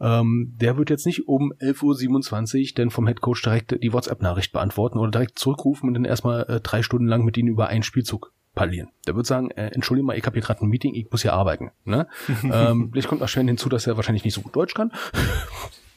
Ähm, 0.01 0.53
der 0.59 0.77
wird 0.77 0.89
jetzt 0.89 1.05
nicht 1.05 1.27
um 1.27 1.53
11.27 1.53 2.59
Uhr 2.59 2.75
denn 2.75 2.89
vom 2.89 3.07
Headcoach 3.07 3.41
direkt 3.43 3.81
die 3.81 3.93
WhatsApp-Nachricht 3.93 4.51
beantworten 4.51 4.97
oder 4.97 5.11
direkt 5.11 5.37
zurückrufen 5.39 5.87
und 5.87 5.93
dann 5.93 6.05
erstmal 6.05 6.43
äh, 6.49 6.59
drei 6.59 6.81
Stunden 6.81 7.07
lang 7.07 7.23
mit 7.23 7.37
ihnen 7.37 7.47
über 7.47 7.67
einen 7.67 7.83
Spielzug 7.83 8.33
parlieren. 8.55 8.89
Der 9.07 9.15
wird 9.15 9.27
sagen, 9.27 9.51
äh, 9.51 9.67
entschuldige 9.67 10.05
mal, 10.05 10.17
ich 10.17 10.25
habe 10.25 10.33
hier 10.33 10.41
gerade 10.41 10.65
ein 10.65 10.69
Meeting, 10.69 10.95
ich 10.95 11.09
muss 11.11 11.21
hier 11.21 11.33
arbeiten. 11.33 11.71
Ne? 11.85 12.07
ähm, 12.43 12.89
vielleicht 12.91 13.07
kommt 13.07 13.21
auch 13.21 13.29
schwer 13.29 13.43
hinzu, 13.43 13.69
dass 13.69 13.85
er 13.85 13.95
wahrscheinlich 13.95 14.25
nicht 14.25 14.33
so 14.33 14.41
gut 14.41 14.55
Deutsch 14.55 14.73
kann. 14.73 14.91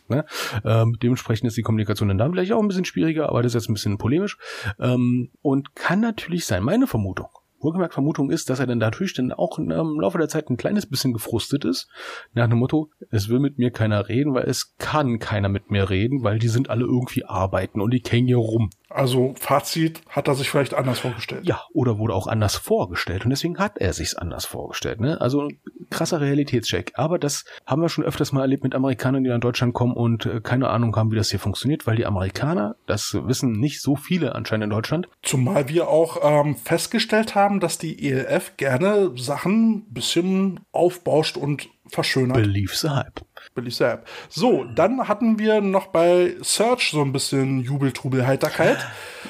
Ne? 0.08 0.26
Ähm, 0.64 0.98
dementsprechend 1.00 1.46
ist 1.46 1.56
die 1.56 1.62
Kommunikation 1.62 2.08
dann 2.08 2.18
da 2.18 2.28
vielleicht 2.28 2.52
auch 2.52 2.60
ein 2.60 2.68
bisschen 2.68 2.84
schwieriger, 2.84 3.28
aber 3.30 3.40
das 3.40 3.54
ist 3.54 3.62
jetzt 3.62 3.70
ein 3.70 3.74
bisschen 3.74 3.98
polemisch. 3.98 4.36
Ähm, 4.78 5.30
und 5.40 5.74
kann 5.74 6.00
natürlich 6.00 6.44
sein, 6.44 6.64
meine 6.64 6.86
Vermutung, 6.86 7.28
Wohlgemerkt 7.62 7.94
Vermutung 7.94 8.30
ist, 8.30 8.50
dass 8.50 8.60
er 8.60 8.66
dann 8.66 8.78
natürlich 8.78 9.14
dann 9.14 9.32
auch 9.32 9.58
im 9.58 10.00
Laufe 10.00 10.18
der 10.18 10.28
Zeit 10.28 10.50
ein 10.50 10.56
kleines 10.56 10.86
bisschen 10.86 11.12
gefrustet 11.12 11.64
ist. 11.64 11.88
Nach 12.34 12.48
dem 12.48 12.58
Motto, 12.58 12.90
es 13.10 13.28
will 13.28 13.38
mit 13.38 13.58
mir 13.58 13.70
keiner 13.70 14.08
reden, 14.08 14.34
weil 14.34 14.44
es 14.44 14.76
kann 14.76 15.18
keiner 15.18 15.48
mit 15.48 15.70
mir 15.70 15.90
reden, 15.90 16.22
weil 16.22 16.38
die 16.38 16.48
sind 16.48 16.70
alle 16.70 16.84
irgendwie 16.84 17.24
arbeiten 17.24 17.80
und 17.80 17.92
die 17.92 18.00
kennen 18.00 18.26
hier 18.26 18.38
rum. 18.38 18.70
Also 18.94 19.34
Fazit, 19.38 20.02
hat 20.08 20.28
er 20.28 20.34
sich 20.34 20.50
vielleicht 20.50 20.74
anders 20.74 21.00
vorgestellt. 21.00 21.46
Ja, 21.46 21.62
oder 21.72 21.98
wurde 21.98 22.14
auch 22.14 22.26
anders 22.26 22.56
vorgestellt 22.56 23.24
und 23.24 23.30
deswegen 23.30 23.58
hat 23.58 23.78
er 23.78 23.92
sich's 23.92 24.14
anders 24.14 24.44
vorgestellt. 24.44 25.00
Ne? 25.00 25.20
Also 25.20 25.48
krasser 25.90 26.20
Realitätscheck. 26.20 26.92
Aber 26.94 27.18
das 27.18 27.44
haben 27.66 27.82
wir 27.82 27.88
schon 27.88 28.04
öfters 28.04 28.32
mal 28.32 28.42
erlebt 28.42 28.64
mit 28.64 28.74
Amerikanern, 28.74 29.24
die 29.24 29.30
nach 29.30 29.40
Deutschland 29.40 29.74
kommen 29.74 29.94
und 29.94 30.26
äh, 30.26 30.40
keine 30.40 30.68
Ahnung 30.68 30.94
haben, 30.96 31.10
wie 31.10 31.16
das 31.16 31.30
hier 31.30 31.40
funktioniert, 31.40 31.86
weil 31.86 31.96
die 31.96 32.06
Amerikaner, 32.06 32.76
das 32.86 33.14
wissen 33.14 33.52
nicht 33.52 33.80
so 33.80 33.96
viele 33.96 34.34
anscheinend 34.34 34.64
in 34.64 34.70
Deutschland. 34.70 35.08
Zumal 35.22 35.68
wir 35.68 35.88
auch 35.88 36.18
ähm, 36.22 36.56
festgestellt 36.56 37.34
haben, 37.34 37.60
dass 37.60 37.78
die 37.78 38.10
ELF 38.10 38.56
gerne 38.56 39.12
Sachen 39.16 39.84
bisschen 39.90 40.60
aufbauscht 40.72 41.36
und 41.36 41.68
verschönert. 41.86 42.36
Believe 42.36 42.74
the 42.74 42.88
Hype. 42.88 43.20
The 43.54 43.84
Hype. 43.84 44.06
So, 44.28 44.64
dann 44.64 45.08
hatten 45.08 45.38
wir 45.38 45.60
noch 45.60 45.86
bei 45.88 46.34
Search 46.42 46.90
so 46.90 47.02
ein 47.02 47.12
bisschen 47.12 47.60
Jubel, 47.60 47.92
Trubel, 47.92 48.26
Heiterkeit. 48.26 48.78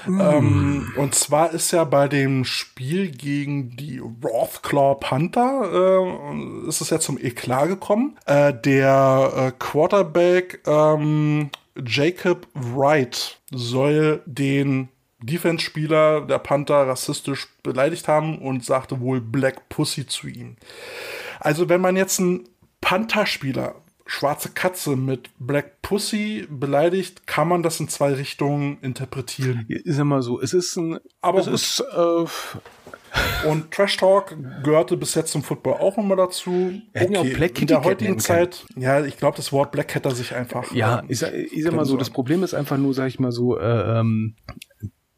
Mm. 0.06 0.20
Ähm, 0.20 0.93
und 0.97 1.14
zwar 1.14 1.52
ist 1.52 1.72
ja 1.72 1.84
bei 1.84 2.09
dem 2.09 2.44
Spiel 2.44 3.10
gegen 3.10 3.76
die 3.76 3.98
Rothclaw 3.98 4.97
Panther, 5.01 5.70
äh, 5.72 6.68
ist 6.68 6.80
es 6.80 6.90
ja 6.90 6.98
zum 7.01 7.18
Eklat 7.18 7.68
gekommen. 7.68 8.16
Äh, 8.26 8.55
der 8.55 9.32
äh, 9.36 9.52
Quarterback 9.59 10.60
ähm, 10.66 11.51
Jacob 11.84 12.47
Wright 12.55 13.40
soll 13.51 14.22
den 14.26 14.89
Defense-Spieler 15.22 16.22
der 16.22 16.39
Panther 16.39 16.86
rassistisch 16.86 17.48
beleidigt 17.62 18.09
haben 18.09 18.39
und 18.39 18.64
sagte 18.64 19.01
wohl 19.01 19.20
Black 19.20 19.68
Pussy 19.68 20.06
zu 20.06 20.26
ihm. 20.26 20.56
Also 21.40 21.68
wenn 21.68 21.80
man 21.80 21.97
jetzt 21.97 22.20
einen 22.20 22.48
Panther-Spieler, 22.80 23.76
schwarze 24.12 24.51
Katze 24.51 24.94
mit 24.94 25.30
Black 25.39 25.80
Pussy 25.80 26.47
beleidigt, 26.51 27.26
kann 27.26 27.48
man 27.48 27.62
das 27.62 27.80
in 27.80 27.89
zwei 27.89 28.12
Richtungen 28.12 28.78
interpretieren. 28.82 29.64
Ist 29.68 29.97
ja 29.97 30.05
mal 30.05 30.20
so, 30.20 30.39
es 30.39 30.52
ist 30.52 30.76
ein, 30.76 30.98
aber 31.22 31.40
es 31.40 31.47
ist, 31.47 31.80
äh, 31.80 33.48
und 33.48 33.70
Trash 33.70 33.97
Talk 33.97 34.36
gehörte 34.62 34.98
bis 34.98 35.14
jetzt 35.14 35.32
zum 35.32 35.43
Football 35.43 35.74
auch 35.74 35.97
immer 35.97 36.14
dazu. 36.14 36.72
Okay, 36.94 37.51
in 37.59 37.66
der 37.66 37.84
heutigen 37.84 38.18
Zeit, 38.18 38.66
ja, 38.76 39.02
ich 39.02 39.16
glaube, 39.16 39.39
das 39.39 39.51
Wort 39.51 39.72
Black 39.72 39.94
hätte 39.94 40.14
sich 40.14 40.34
einfach. 40.34 40.70
Ja, 40.74 41.01
ähm, 41.01 41.06
ich 41.09 41.18
sag 41.18 41.72
mal 41.72 41.86
so, 41.86 41.97
das 41.97 42.10
Problem 42.10 42.43
ist 42.43 42.52
einfach 42.52 42.76
nur, 42.76 42.93
sag 42.93 43.09
ich 43.09 43.18
mal 43.18 43.32
so, 43.32 43.59
äh, 43.59 43.98
ähm, 43.98 44.36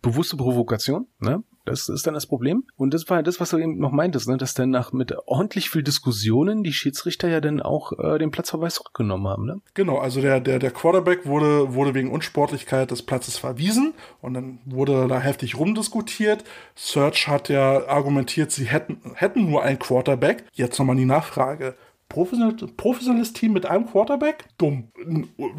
bewusste 0.02 0.36
Provokation, 0.36 1.08
ne? 1.18 1.42
Das 1.64 1.88
ist 1.88 2.06
dann 2.06 2.14
das 2.14 2.26
Problem. 2.26 2.64
Und 2.76 2.92
das 2.92 3.08
war 3.08 3.22
das, 3.22 3.40
was 3.40 3.50
du 3.50 3.58
eben 3.58 3.78
noch 3.78 3.90
meintest, 3.90 4.28
ne? 4.28 4.36
dass 4.36 4.54
dann 4.54 4.70
nach 4.70 4.92
mit 4.92 5.14
ordentlich 5.26 5.70
viel 5.70 5.82
Diskussionen 5.82 6.62
die 6.62 6.72
Schiedsrichter 6.72 7.28
ja 7.28 7.40
dann 7.40 7.62
auch 7.62 7.92
äh, 7.98 8.18
den 8.18 8.30
Platzverweis 8.30 8.74
zurückgenommen 8.74 9.26
haben. 9.28 9.46
Ne? 9.46 9.60
Genau, 9.72 9.98
also 9.98 10.20
der, 10.20 10.40
der, 10.40 10.58
der 10.58 10.70
Quarterback 10.70 11.26
wurde, 11.26 11.74
wurde 11.74 11.94
wegen 11.94 12.10
Unsportlichkeit 12.10 12.90
des 12.90 13.02
Platzes 13.02 13.38
verwiesen 13.38 13.94
und 14.20 14.34
dann 14.34 14.58
wurde 14.66 15.08
da 15.08 15.18
heftig 15.20 15.58
rumdiskutiert. 15.58 16.44
Search 16.74 17.28
hat 17.28 17.48
ja 17.48 17.86
argumentiert, 17.86 18.50
sie 18.50 18.66
hätten, 18.66 19.00
hätten 19.14 19.50
nur 19.50 19.62
einen 19.62 19.78
Quarterback. 19.78 20.44
Jetzt 20.52 20.78
nochmal 20.78 20.96
die 20.96 21.06
Nachfrage. 21.06 21.76
Professionelles 22.08 23.32
Team 23.32 23.54
mit 23.54 23.66
einem 23.66 23.86
Quarterback? 23.86 24.44
Dumm. 24.58 24.88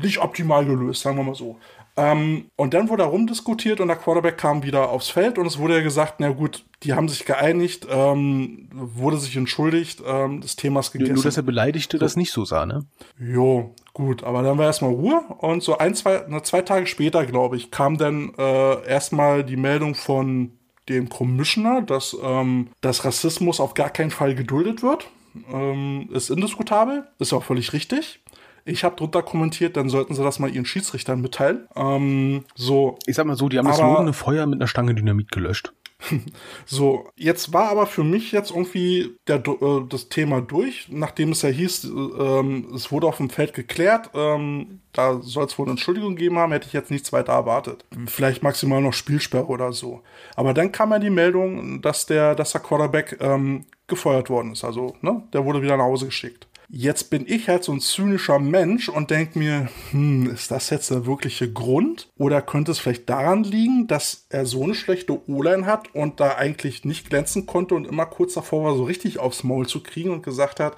Nicht 0.01 0.19
optimal 0.19 0.65
gelöst, 0.65 1.01
sagen 1.01 1.17
wir 1.17 1.23
mal 1.23 1.35
so. 1.35 1.57
Ähm, 1.97 2.45
und 2.57 2.73
dann 2.73 2.89
wurde 2.89 3.03
rumdiskutiert 3.03 3.79
und 3.79 3.87
der 3.87 3.95
Quarterback 3.95 4.37
kam 4.37 4.63
wieder 4.63 4.89
aufs 4.89 5.09
Feld 5.09 5.37
und 5.37 5.45
es 5.45 5.57
wurde 5.57 5.77
ja 5.77 5.81
gesagt, 5.81 6.15
na 6.19 6.29
gut, 6.29 6.65
die 6.83 6.93
haben 6.93 7.07
sich 7.07 7.25
geeinigt, 7.25 7.87
ähm, 7.89 8.67
wurde 8.71 9.17
sich 9.17 9.37
entschuldigt, 9.37 10.03
ähm, 10.05 10.41
des 10.41 10.57
Themas 10.57 10.91
gegessen. 10.91 11.13
Nur, 11.13 11.23
dass 11.23 11.37
er 11.37 11.43
Beleidigte 11.43 11.97
so. 11.97 12.03
das 12.03 12.17
nicht 12.17 12.31
so 12.31 12.43
sah, 12.43 12.65
ne? 12.65 12.85
Jo, 13.17 13.73
gut, 13.93 14.23
aber 14.25 14.43
dann 14.43 14.57
war 14.57 14.65
erstmal 14.65 14.91
Ruhe 14.91 15.23
und 15.37 15.63
so 15.63 15.77
ein, 15.77 15.95
zwei, 15.95 16.25
na, 16.27 16.43
zwei 16.43 16.61
Tage 16.61 16.85
später, 16.85 17.25
glaube 17.25 17.55
ich, 17.55 17.71
kam 17.71 17.97
dann 17.97 18.33
äh, 18.37 18.85
erstmal 18.85 19.45
die 19.45 19.57
Meldung 19.57 19.95
von 19.95 20.51
dem 20.89 21.07
Commissioner, 21.07 21.81
dass, 21.81 22.15
ähm, 22.21 22.67
dass 22.81 23.05
Rassismus 23.05 23.61
auf 23.61 23.73
gar 23.73 23.89
keinen 23.89 24.11
Fall 24.11 24.35
geduldet 24.35 24.83
wird. 24.83 25.07
Ähm, 25.51 26.09
ist 26.13 26.29
indiskutabel, 26.29 27.07
ist 27.19 27.33
auch 27.33 27.43
völlig 27.43 27.73
richtig. 27.73 28.21
Ich 28.65 28.83
habe 28.83 28.95
drunter 28.95 29.21
kommentiert, 29.21 29.77
dann 29.77 29.89
sollten 29.89 30.15
sie 30.15 30.23
das 30.23 30.39
mal 30.39 30.49
ihren 30.49 30.65
Schiedsrichtern 30.65 31.21
mitteilen. 31.21 31.67
Ähm, 31.75 32.45
so. 32.55 32.97
Ich 33.05 33.15
sag 33.15 33.27
mal 33.27 33.37
so, 33.37 33.47
die 33.47 33.59
haben 33.59 33.67
aber, 33.67 33.77
das 33.77 33.99
ohne 33.99 34.13
Feuer 34.13 34.47
mit 34.47 34.59
einer 34.59 34.67
Stange 34.67 34.95
Dynamit 34.95 35.31
gelöscht. 35.31 35.71
So, 36.65 37.09
jetzt 37.15 37.53
war 37.53 37.69
aber 37.69 37.85
für 37.85 38.03
mich 38.03 38.31
jetzt 38.31 38.51
irgendwie 38.51 39.15
der, 39.27 39.37
äh, 39.37 39.85
das 39.87 40.09
Thema 40.09 40.41
durch, 40.41 40.87
nachdem 40.89 41.31
es 41.31 41.41
ja 41.41 41.49
hieß, 41.49 41.85
äh, 41.85 42.75
es 42.75 42.91
wurde 42.91 43.07
auf 43.07 43.17
dem 43.17 43.29
Feld 43.29 43.53
geklärt, 43.53 44.09
ähm, 44.13 44.81
da 44.93 45.21
soll 45.21 45.45
es 45.45 45.57
wohl 45.57 45.65
eine 45.65 45.71
Entschuldigung 45.71 46.15
geben 46.15 46.37
haben, 46.37 46.51
hätte 46.51 46.67
ich 46.67 46.73
jetzt 46.73 46.91
nichts 46.91 47.13
weiter 47.13 47.33
erwartet. 47.33 47.85
Vielleicht 48.07 48.43
maximal 48.43 48.81
noch 48.81 48.93
Spielsperre 48.93 49.47
oder 49.47 49.73
so. 49.73 50.01
Aber 50.35 50.53
dann 50.53 50.71
kam 50.71 50.91
ja 50.91 50.99
die 50.99 51.09
Meldung, 51.09 51.81
dass 51.81 52.05
der, 52.05 52.35
dass 52.35 52.51
der 52.51 52.61
Quarterback 52.61 53.17
ähm, 53.21 53.65
gefeuert 53.87 54.29
worden 54.29 54.53
ist. 54.53 54.63
Also, 54.63 54.95
ne, 55.01 55.23
der 55.33 55.45
wurde 55.45 55.61
wieder 55.61 55.77
nach 55.77 55.85
Hause 55.85 56.07
geschickt. 56.07 56.47
Jetzt 56.69 57.09
bin 57.09 57.25
ich 57.27 57.47
halt 57.47 57.63
so 57.63 57.71
ein 57.71 57.79
zynischer 57.79 58.39
Mensch 58.39 58.89
und 58.89 59.11
denke 59.11 59.37
mir, 59.37 59.69
hm, 59.91 60.29
ist 60.31 60.51
das 60.51 60.69
jetzt 60.69 60.91
der 60.91 61.05
wirkliche 61.05 61.51
Grund? 61.51 62.09
Oder 62.17 62.41
könnte 62.41 62.71
es 62.71 62.79
vielleicht 62.79 63.09
daran 63.09 63.43
liegen, 63.43 63.87
dass 63.87 64.25
er 64.29 64.45
so 64.45 64.63
eine 64.63 64.75
schlechte 64.75 65.29
O-Line 65.29 65.65
hat 65.65 65.93
und 65.93 66.19
da 66.19 66.35
eigentlich 66.35 66.85
nicht 66.85 67.09
glänzen 67.09 67.45
konnte 67.45 67.75
und 67.75 67.85
immer 67.85 68.05
kurz 68.05 68.33
davor 68.33 68.63
war, 68.63 68.75
so 68.75 68.83
richtig 68.83 69.19
aufs 69.19 69.43
Maul 69.43 69.67
zu 69.67 69.81
kriegen 69.83 70.09
und 70.09 70.23
gesagt 70.23 70.59
hat, 70.59 70.75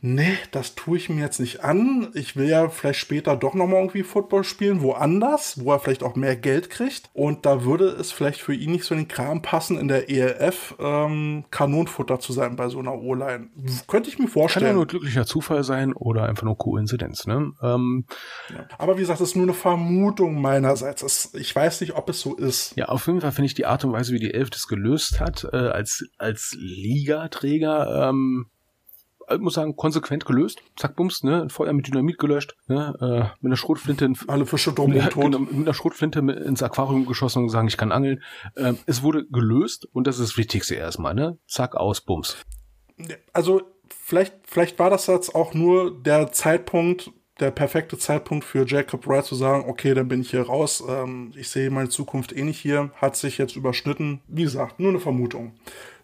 nee, 0.00 0.36
das 0.52 0.74
tue 0.74 0.96
ich 0.96 1.08
mir 1.08 1.20
jetzt 1.22 1.40
nicht 1.40 1.64
an. 1.64 2.08
Ich 2.14 2.36
will 2.36 2.48
ja 2.48 2.68
vielleicht 2.68 3.00
später 3.00 3.36
doch 3.36 3.54
nochmal 3.54 3.80
irgendwie 3.80 4.02
Football 4.02 4.44
spielen, 4.44 4.82
woanders, 4.82 5.62
wo 5.62 5.72
er 5.72 5.80
vielleicht 5.80 6.02
auch 6.02 6.16
mehr 6.16 6.36
Geld 6.36 6.70
kriegt. 6.70 7.10
Und 7.12 7.46
da 7.46 7.64
würde 7.64 7.86
es 7.86 8.12
vielleicht 8.12 8.40
für 8.40 8.54
ihn 8.54 8.72
nicht 8.72 8.84
so 8.84 8.94
in 8.94 9.02
den 9.02 9.08
Kram 9.08 9.42
passen, 9.42 9.78
in 9.78 9.88
der 9.88 10.08
ELF 10.10 10.76
ähm, 10.78 11.44
Kanonenfutter 11.50 12.20
zu 12.20 12.32
sein 12.32 12.56
bei 12.56 12.68
so 12.68 12.78
einer 12.78 12.94
O-Line. 12.94 13.48
Könnte 13.86 14.08
ich 14.08 14.18
mir 14.18 14.28
vorstellen. 14.28 14.64
Kann 14.64 14.72
ja 14.72 14.76
nur 14.76 14.86
glücklicher 14.86 15.26
Zufall 15.26 15.64
sein 15.64 15.92
oder 15.92 16.24
einfach 16.24 16.44
nur 16.44 16.56
Koinzidenz. 16.56 17.26
Ne? 17.26 17.52
Ähm, 17.62 18.06
ja. 18.50 18.66
Aber 18.78 18.96
wie 18.96 19.00
gesagt, 19.00 19.20
das 19.20 19.30
ist 19.30 19.36
nur 19.36 19.46
eine 19.46 19.54
Vermutung 19.54 20.40
meinerseits. 20.40 21.02
Das, 21.02 21.34
ich 21.34 21.54
weiß 21.54 21.80
nicht, 21.80 21.94
ob 21.94 22.08
es 22.08 22.20
so 22.20 22.36
ist. 22.36 22.76
Ja, 22.76 22.86
auf 22.86 23.06
jeden 23.06 23.20
Fall 23.20 23.32
finde 23.32 23.46
ich 23.46 23.54
die 23.54 23.66
Art 23.66 23.84
und 23.84 23.92
Weise, 23.92 24.12
wie 24.12 24.20
die 24.20 24.34
Elf 24.34 24.50
das 24.50 24.68
gelöst 24.68 25.20
hat, 25.20 25.46
äh, 25.52 25.56
als, 25.56 26.04
als 26.18 26.56
Ligaträger, 26.58 28.08
ähm, 28.10 28.46
ich 29.30 29.40
muss 29.40 29.54
sagen, 29.54 29.76
konsequent 29.76 30.24
gelöst. 30.24 30.60
Zack, 30.76 30.96
bums, 30.96 31.22
ne? 31.22 31.42
Ein 31.42 31.50
Feuer 31.50 31.72
mit 31.72 31.86
Dynamit 31.86 32.18
gelöscht, 32.18 32.56
ne? 32.66 32.94
Äh, 33.00 33.36
mit 33.40 33.50
einer 33.50 33.56
Schrotflinte 33.56 34.04
in, 34.04 34.16
alle 34.26 34.46
Fische 34.46 34.72
drum 34.72 34.92
ja, 34.92 35.08
tot. 35.08 35.24
Genau, 35.24 35.40
mit 35.40 35.52
einer 35.52 35.74
Schrotflinte 35.74 36.20
ins 36.20 36.62
Aquarium 36.62 37.06
geschossen 37.06 37.44
und 37.44 37.48
sagen, 37.48 37.68
ich 37.68 37.76
kann 37.76 37.92
angeln. 37.92 38.22
Ähm, 38.56 38.78
es 38.86 39.02
wurde 39.02 39.26
gelöst 39.26 39.86
und 39.92 40.06
das 40.06 40.18
ist 40.18 40.30
das 40.30 40.36
Wichtigste 40.36 40.74
erstmal, 40.74 41.14
ne? 41.14 41.38
Zack, 41.46 41.74
aus, 41.76 42.00
bums. 42.00 42.36
Also 43.32 43.62
vielleicht, 43.88 44.34
vielleicht 44.44 44.78
war 44.78 44.90
das 44.90 45.06
jetzt 45.06 45.34
auch 45.34 45.54
nur 45.54 46.02
der 46.02 46.32
Zeitpunkt, 46.32 47.10
der 47.40 47.50
perfekte 47.50 47.98
Zeitpunkt 47.98 48.44
für 48.44 48.66
Jacob 48.66 49.06
Wright 49.06 49.24
zu 49.24 49.34
sagen, 49.34 49.64
okay, 49.68 49.94
dann 49.94 50.08
bin 50.08 50.22
ich 50.22 50.30
hier 50.30 50.42
raus, 50.42 50.82
ähm, 50.88 51.32
ich 51.36 51.48
sehe 51.48 51.70
meine 51.70 51.88
Zukunft 51.88 52.32
eh 52.32 52.42
nicht 52.42 52.58
hier, 52.58 52.90
hat 52.96 53.16
sich 53.16 53.38
jetzt 53.38 53.56
überschnitten. 53.56 54.20
Wie 54.26 54.42
gesagt, 54.42 54.80
nur 54.80 54.90
eine 54.90 55.00
Vermutung. 55.00 55.52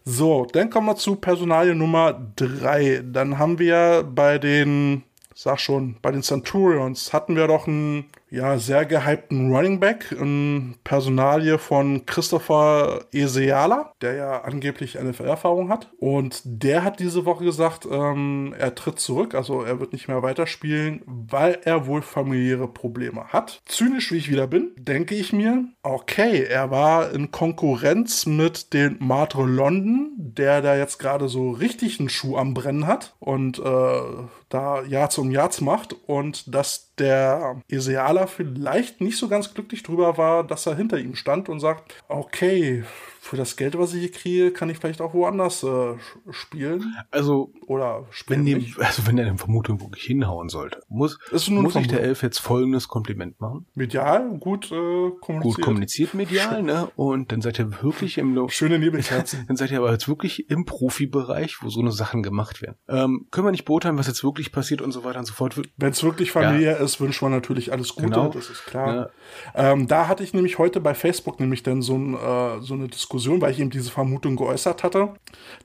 So, 0.07 0.45
dann 0.45 0.69
kommen 0.69 0.85
wir 0.85 0.95
zu 0.95 1.15
Personalie 1.15 1.73
Nummer 1.73 2.13
drei. 2.35 3.01
Dann 3.03 3.39
haben 3.39 3.57
wir 3.57 4.03
bei 4.03 4.37
den, 4.37 5.03
sag 5.33 5.59
schon, 5.59 5.97
bei 5.99 6.11
den 6.11 6.21
Centurions 6.21 7.11
hatten 7.11 7.35
wir 7.35 7.47
doch 7.47 7.67
einen 7.67 8.05
ja, 8.35 8.57
sehr 8.57 8.85
gehypten 8.85 9.53
Running 9.53 9.79
Back, 9.79 10.11
ein 10.11 10.75
Personalie 10.83 11.57
von 11.57 12.05
Christopher 12.05 13.05
Eseala, 13.13 13.93
der 14.01 14.15
ja 14.15 14.41
angeblich 14.41 14.95
NFL-Erfahrung 14.95 15.69
hat. 15.69 15.89
Und 15.99 16.41
der 16.43 16.83
hat 16.83 16.99
diese 16.99 17.25
Woche 17.25 17.45
gesagt, 17.45 17.87
ähm, 17.89 18.53
er 18.57 18.75
tritt 18.75 18.99
zurück, 18.99 19.35
also 19.35 19.63
er 19.63 19.79
wird 19.79 19.93
nicht 19.93 20.09
mehr 20.09 20.21
weiterspielen, 20.21 21.01
weil 21.05 21.59
er 21.63 21.87
wohl 21.87 22.01
familiäre 22.01 22.67
Probleme 22.67 23.25
hat. 23.29 23.61
Zynisch 23.65 24.11
wie 24.11 24.17
ich 24.17 24.29
wieder 24.29 24.47
bin, 24.47 24.71
denke 24.77 25.15
ich 25.15 25.31
mir, 25.31 25.63
okay, 25.81 26.43
er 26.43 26.71
war 26.71 27.11
in 27.11 27.31
Konkurrenz 27.31 28.25
mit 28.25 28.73
den 28.73 28.97
Martre 28.99 29.45
London, 29.45 30.11
der 30.17 30.61
da 30.61 30.75
jetzt 30.75 30.99
gerade 30.99 31.29
so 31.29 31.51
richtig 31.51 31.99
einen 31.99 32.09
Schuh 32.09 32.35
am 32.35 32.53
Brennen 32.53 32.85
hat 32.85 33.15
und 33.19 33.59
äh, 33.59 34.01
da 34.49 34.83
Jahr 34.83 35.09
zum 35.09 35.31
Jahr 35.31 35.45
macht 35.61 35.93
und 36.07 36.53
dass 36.53 36.94
der 36.97 37.61
Eseala 37.69 38.27
vielleicht 38.27 39.01
nicht 39.01 39.17
so 39.17 39.27
ganz 39.27 39.53
glücklich 39.53 39.83
drüber 39.83 40.17
war, 40.17 40.45
dass 40.45 40.65
er 40.65 40.75
hinter 40.75 40.97
ihm 40.97 41.15
stand 41.15 41.49
und 41.49 41.59
sagt, 41.59 41.93
okay, 42.07 42.83
für 43.25 43.37
das 43.37 43.55
Geld, 43.55 43.75
was 43.75 43.93
ich 43.95 44.01
hier 44.01 44.11
kriege, 44.11 44.51
kann 44.51 44.69
ich 44.69 44.77
vielleicht 44.77 45.01
auch 45.01 45.15
woanders 45.15 45.63
äh, 45.63 45.95
spielen. 46.29 46.95
Also, 47.09 47.51
oder 47.65 48.05
wenn, 48.27 48.45
die, 48.45 48.75
also 48.77 49.07
wenn 49.07 49.17
er 49.17 49.25
eine 49.25 49.37
Vermutung 49.39 49.81
wirklich 49.81 50.03
hinhauen 50.03 50.47
sollte, 50.47 50.83
muss, 50.89 51.17
muss 51.49 51.75
ich 51.75 51.87
der 51.87 52.01
Elf 52.01 52.21
jetzt 52.21 52.37
folgendes 52.37 52.87
Kompliment 52.87 53.41
machen. 53.41 53.65
Medial, 53.73 54.37
gut 54.37 54.71
äh, 54.71 55.09
kommuniziert. 55.21 55.41
Gut 55.41 55.61
kommuniziert 55.61 56.13
medial, 56.13 56.61
ne? 56.61 56.87
Und 56.95 57.31
dann 57.31 57.41
seid 57.41 57.57
ihr 57.57 57.81
wirklich 57.81 58.19
im 58.19 58.47
Schöne 58.49 58.77
Nebelkerzen. 58.77 59.45
dann 59.47 59.57
seid 59.57 59.71
ihr 59.71 59.79
aber 59.79 59.91
jetzt 59.91 60.07
wirklich 60.07 60.47
im 60.51 60.65
Profibereich, 60.65 61.63
wo 61.63 61.69
so 61.69 61.79
eine 61.79 61.91
Sachen 61.91 62.21
gemacht 62.21 62.61
werden. 62.61 62.75
Ähm, 62.87 63.25
können 63.31 63.47
wir 63.47 63.51
nicht 63.51 63.65
beurteilen, 63.65 63.97
was 63.97 64.05
jetzt 64.05 64.23
wirklich 64.23 64.51
passiert 64.51 64.83
und 64.83 64.91
so 64.91 65.03
weiter 65.03 65.17
und 65.17 65.25
so 65.25 65.33
fort. 65.33 65.59
Wenn 65.77 65.91
es 65.91 66.03
wirklich 66.03 66.31
familiär 66.31 66.77
ja. 66.77 66.83
ist, 66.83 67.01
wünscht 67.01 67.23
man 67.23 67.31
natürlich 67.31 67.71
alles 67.71 67.95
Gute, 67.95 68.09
genau. 68.09 68.29
das 68.29 68.51
ist 68.51 68.65
klar. 68.67 69.11
Ja. 69.55 69.71
Ähm, 69.71 69.87
da 69.87 70.07
hatte 70.07 70.23
ich 70.23 70.35
nämlich 70.35 70.59
heute 70.59 70.79
bei 70.79 70.93
Facebook 70.93 71.39
nämlich 71.39 71.63
dann 71.63 71.81
so, 71.81 71.95
ein, 71.95 72.13
äh, 72.13 72.61
so 72.61 72.75
eine 72.75 72.87
Diskussion 72.87 73.14
Diskussion, 73.15 73.41
weil 73.41 73.51
ich 73.51 73.59
eben 73.59 73.69
diese 73.69 73.91
Vermutung 73.91 74.35
geäußert 74.35 74.83
hatte, 74.83 75.13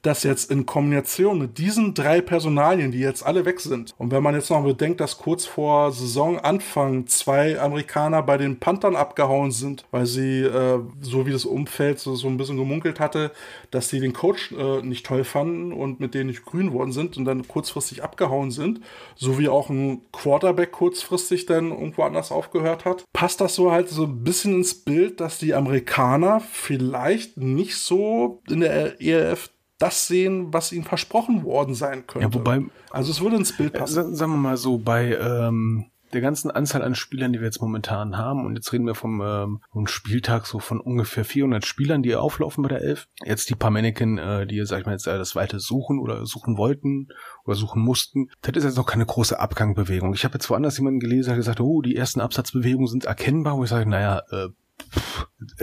dass 0.02 0.22
jetzt 0.22 0.50
in 0.50 0.66
Kombination 0.66 1.38
mit 1.38 1.58
diesen 1.58 1.94
drei 1.94 2.20
Personalien, 2.20 2.92
die 2.92 3.00
jetzt 3.00 3.24
alle 3.24 3.44
weg 3.44 3.60
sind, 3.60 3.92
und 3.98 4.12
wenn 4.12 4.22
man 4.22 4.34
jetzt 4.34 4.50
noch 4.50 4.62
bedenkt, 4.62 5.00
dass 5.00 5.18
kurz 5.18 5.46
vor 5.46 5.92
Saisonanfang 5.92 7.06
zwei 7.06 7.60
Amerikaner 7.60 8.22
bei 8.22 8.36
den 8.36 8.58
Panthern 8.60 8.96
abgehauen 8.96 9.50
sind, 9.50 9.84
weil 9.90 10.06
sie, 10.06 10.42
äh, 10.42 10.78
so 11.00 11.26
wie 11.26 11.32
das 11.32 11.44
Umfeld 11.44 11.98
so, 11.98 12.14
so 12.14 12.28
ein 12.28 12.36
bisschen 12.36 12.56
gemunkelt 12.56 13.00
hatte, 13.00 13.32
dass 13.70 13.88
sie 13.88 14.00
den 14.00 14.12
Coach 14.12 14.52
äh, 14.52 14.82
nicht 14.82 15.06
toll 15.06 15.24
fanden 15.24 15.72
und 15.72 16.00
mit 16.00 16.14
denen 16.14 16.28
nicht 16.28 16.44
grün 16.44 16.72
worden 16.72 16.92
sind 16.92 17.16
und 17.16 17.24
dann 17.24 17.46
kurzfristig 17.48 18.02
abgehauen 18.02 18.50
sind, 18.50 18.80
so 19.16 19.38
wie 19.38 19.48
auch 19.48 19.70
ein 19.70 20.02
Quarterback 20.12 20.72
kurzfristig 20.72 21.46
dann 21.46 21.70
irgendwo 21.70 22.02
anders 22.02 22.30
aufgehört 22.30 22.84
hat, 22.84 23.04
passt 23.12 23.40
das 23.40 23.54
so 23.54 23.72
halt 23.72 23.88
so 23.88 24.04
ein 24.04 24.22
bisschen 24.22 24.54
ins 24.54 24.74
Bild, 24.74 25.20
dass 25.20 25.38
die 25.38 25.54
Amerikaner 25.54 26.40
vielleicht 26.40 27.39
nicht 27.42 27.76
so 27.76 28.42
in 28.48 28.60
der 28.60 29.00
ELF 29.00 29.50
das 29.78 30.06
sehen, 30.06 30.52
was 30.52 30.72
ihnen 30.72 30.84
versprochen 30.84 31.42
worden 31.42 31.74
sein 31.74 32.06
könnte. 32.06 32.28
Ja, 32.28 32.34
wobei, 32.34 32.62
also 32.90 33.10
es 33.10 33.20
würde 33.20 33.36
ins 33.36 33.56
Bild 33.56 33.72
passen. 33.72 34.12
Äh, 34.12 34.16
sagen 34.16 34.32
wir 34.32 34.38
mal 34.38 34.56
so, 34.58 34.76
bei 34.76 35.16
ähm, 35.16 35.90
der 36.12 36.20
ganzen 36.20 36.50
Anzahl 36.50 36.82
an 36.82 36.94
Spielern, 36.94 37.32
die 37.32 37.40
wir 37.40 37.46
jetzt 37.46 37.60
momentan 37.60 38.16
haben, 38.16 38.44
und 38.44 38.56
jetzt 38.56 38.72
reden 38.72 38.86
wir 38.86 38.94
vom, 38.94 39.22
ähm, 39.24 39.60
vom 39.72 39.86
Spieltag 39.86 40.46
so 40.46 40.58
von 40.58 40.80
ungefähr 40.80 41.24
400 41.24 41.64
Spielern, 41.64 42.02
die 42.02 42.14
auflaufen 42.14 42.62
bei 42.62 42.68
der 42.68 42.82
Elf. 42.82 43.08
Jetzt 43.24 43.48
die 43.50 43.54
paar 43.54 43.70
Mannequin, 43.70 44.18
äh, 44.18 44.46
die, 44.46 44.64
sag 44.66 44.80
ich 44.80 44.86
mal, 44.86 44.92
jetzt 44.92 45.06
äh, 45.06 45.18
das 45.18 45.36
Weite 45.36 45.60
suchen 45.60 45.98
oder 45.98 46.26
suchen 46.26 46.56
wollten 46.56 47.08
oder 47.44 47.54
suchen 47.54 47.82
mussten. 47.82 48.30
Das 48.42 48.56
ist 48.56 48.64
jetzt 48.64 48.76
noch 48.76 48.86
keine 48.86 49.06
große 49.06 49.38
Abgangbewegung. 49.38 50.14
Ich 50.14 50.24
habe 50.24 50.34
jetzt 50.34 50.50
woanders 50.50 50.78
jemanden 50.78 51.00
gelesen, 51.00 51.30
der 51.30 51.36
gesagt, 51.36 51.60
oh, 51.60 51.80
die 51.80 51.96
ersten 51.96 52.20
Absatzbewegungen 52.20 52.88
sind 52.88 53.04
erkennbar, 53.04 53.56
wo 53.56 53.64
ich 53.64 53.70
sage, 53.70 53.88
naja, 53.88 54.22
äh, 54.30 54.48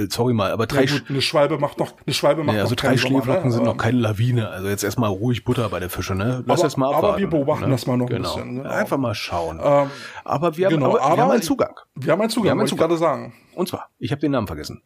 sorry 0.09 0.33
mal, 0.33 0.51
aber 0.51 0.67
drei 0.67 0.83
ja, 0.83 0.91
gut, 0.91 1.09
eine 1.09 1.21
Schwalbe 1.21 1.57
macht 1.57 1.79
noch 1.79 1.93
eine 2.05 2.13
Schwalbe 2.13 2.43
macht 2.43 2.55
ja, 2.55 2.63
also 2.63 2.75
drei 2.75 2.97
Schneeflocken 2.97 3.49
ne? 3.49 3.51
sind 3.51 3.63
noch 3.63 3.77
keine 3.77 3.99
Lawine, 3.99 4.49
also 4.49 4.67
jetzt 4.67 4.83
erstmal 4.83 5.09
ruhig 5.09 5.43
Butter 5.43 5.69
bei 5.69 5.79
der 5.79 5.89
Fische, 5.89 6.15
ne? 6.15 6.43
Lass 6.45 6.59
aber, 6.59 6.67
das 6.67 6.77
mal 6.77 6.87
abwarten. 6.87 7.07
Aber 7.07 7.17
wir 7.17 7.29
beobachten 7.29 7.65
ne? 7.65 7.71
das 7.71 7.87
mal 7.87 7.97
noch 7.97 8.07
genau. 8.07 8.35
ein 8.35 8.35
bisschen. 8.35 8.63
Ne? 8.63 8.69
Einfach 8.69 8.97
mal 8.97 9.15
schauen. 9.15 9.59
Ähm, 9.63 9.89
aber 10.23 10.57
wir 10.57 10.65
haben, 10.67 10.75
genau, 10.75 10.91
aber, 10.91 11.01
aber 11.01 11.15
wir 11.15 11.23
haben 11.23 11.31
einen 11.31 11.41
Zugang. 11.41 11.79
Wir 11.95 12.11
haben 12.13 12.21
einen 12.21 12.29
Zugang, 12.29 12.45
wir 12.45 12.51
haben 12.51 12.59
einen 12.59 12.67
Zugang. 12.67 12.91
ich 12.91 12.99
gerade 12.99 12.99
sagen. 12.99 13.33
Und 13.55 13.67
zwar, 13.67 13.89
ich 13.99 14.11
habe 14.11 14.21
den 14.21 14.31
Namen 14.31 14.47
vergessen. 14.47 14.83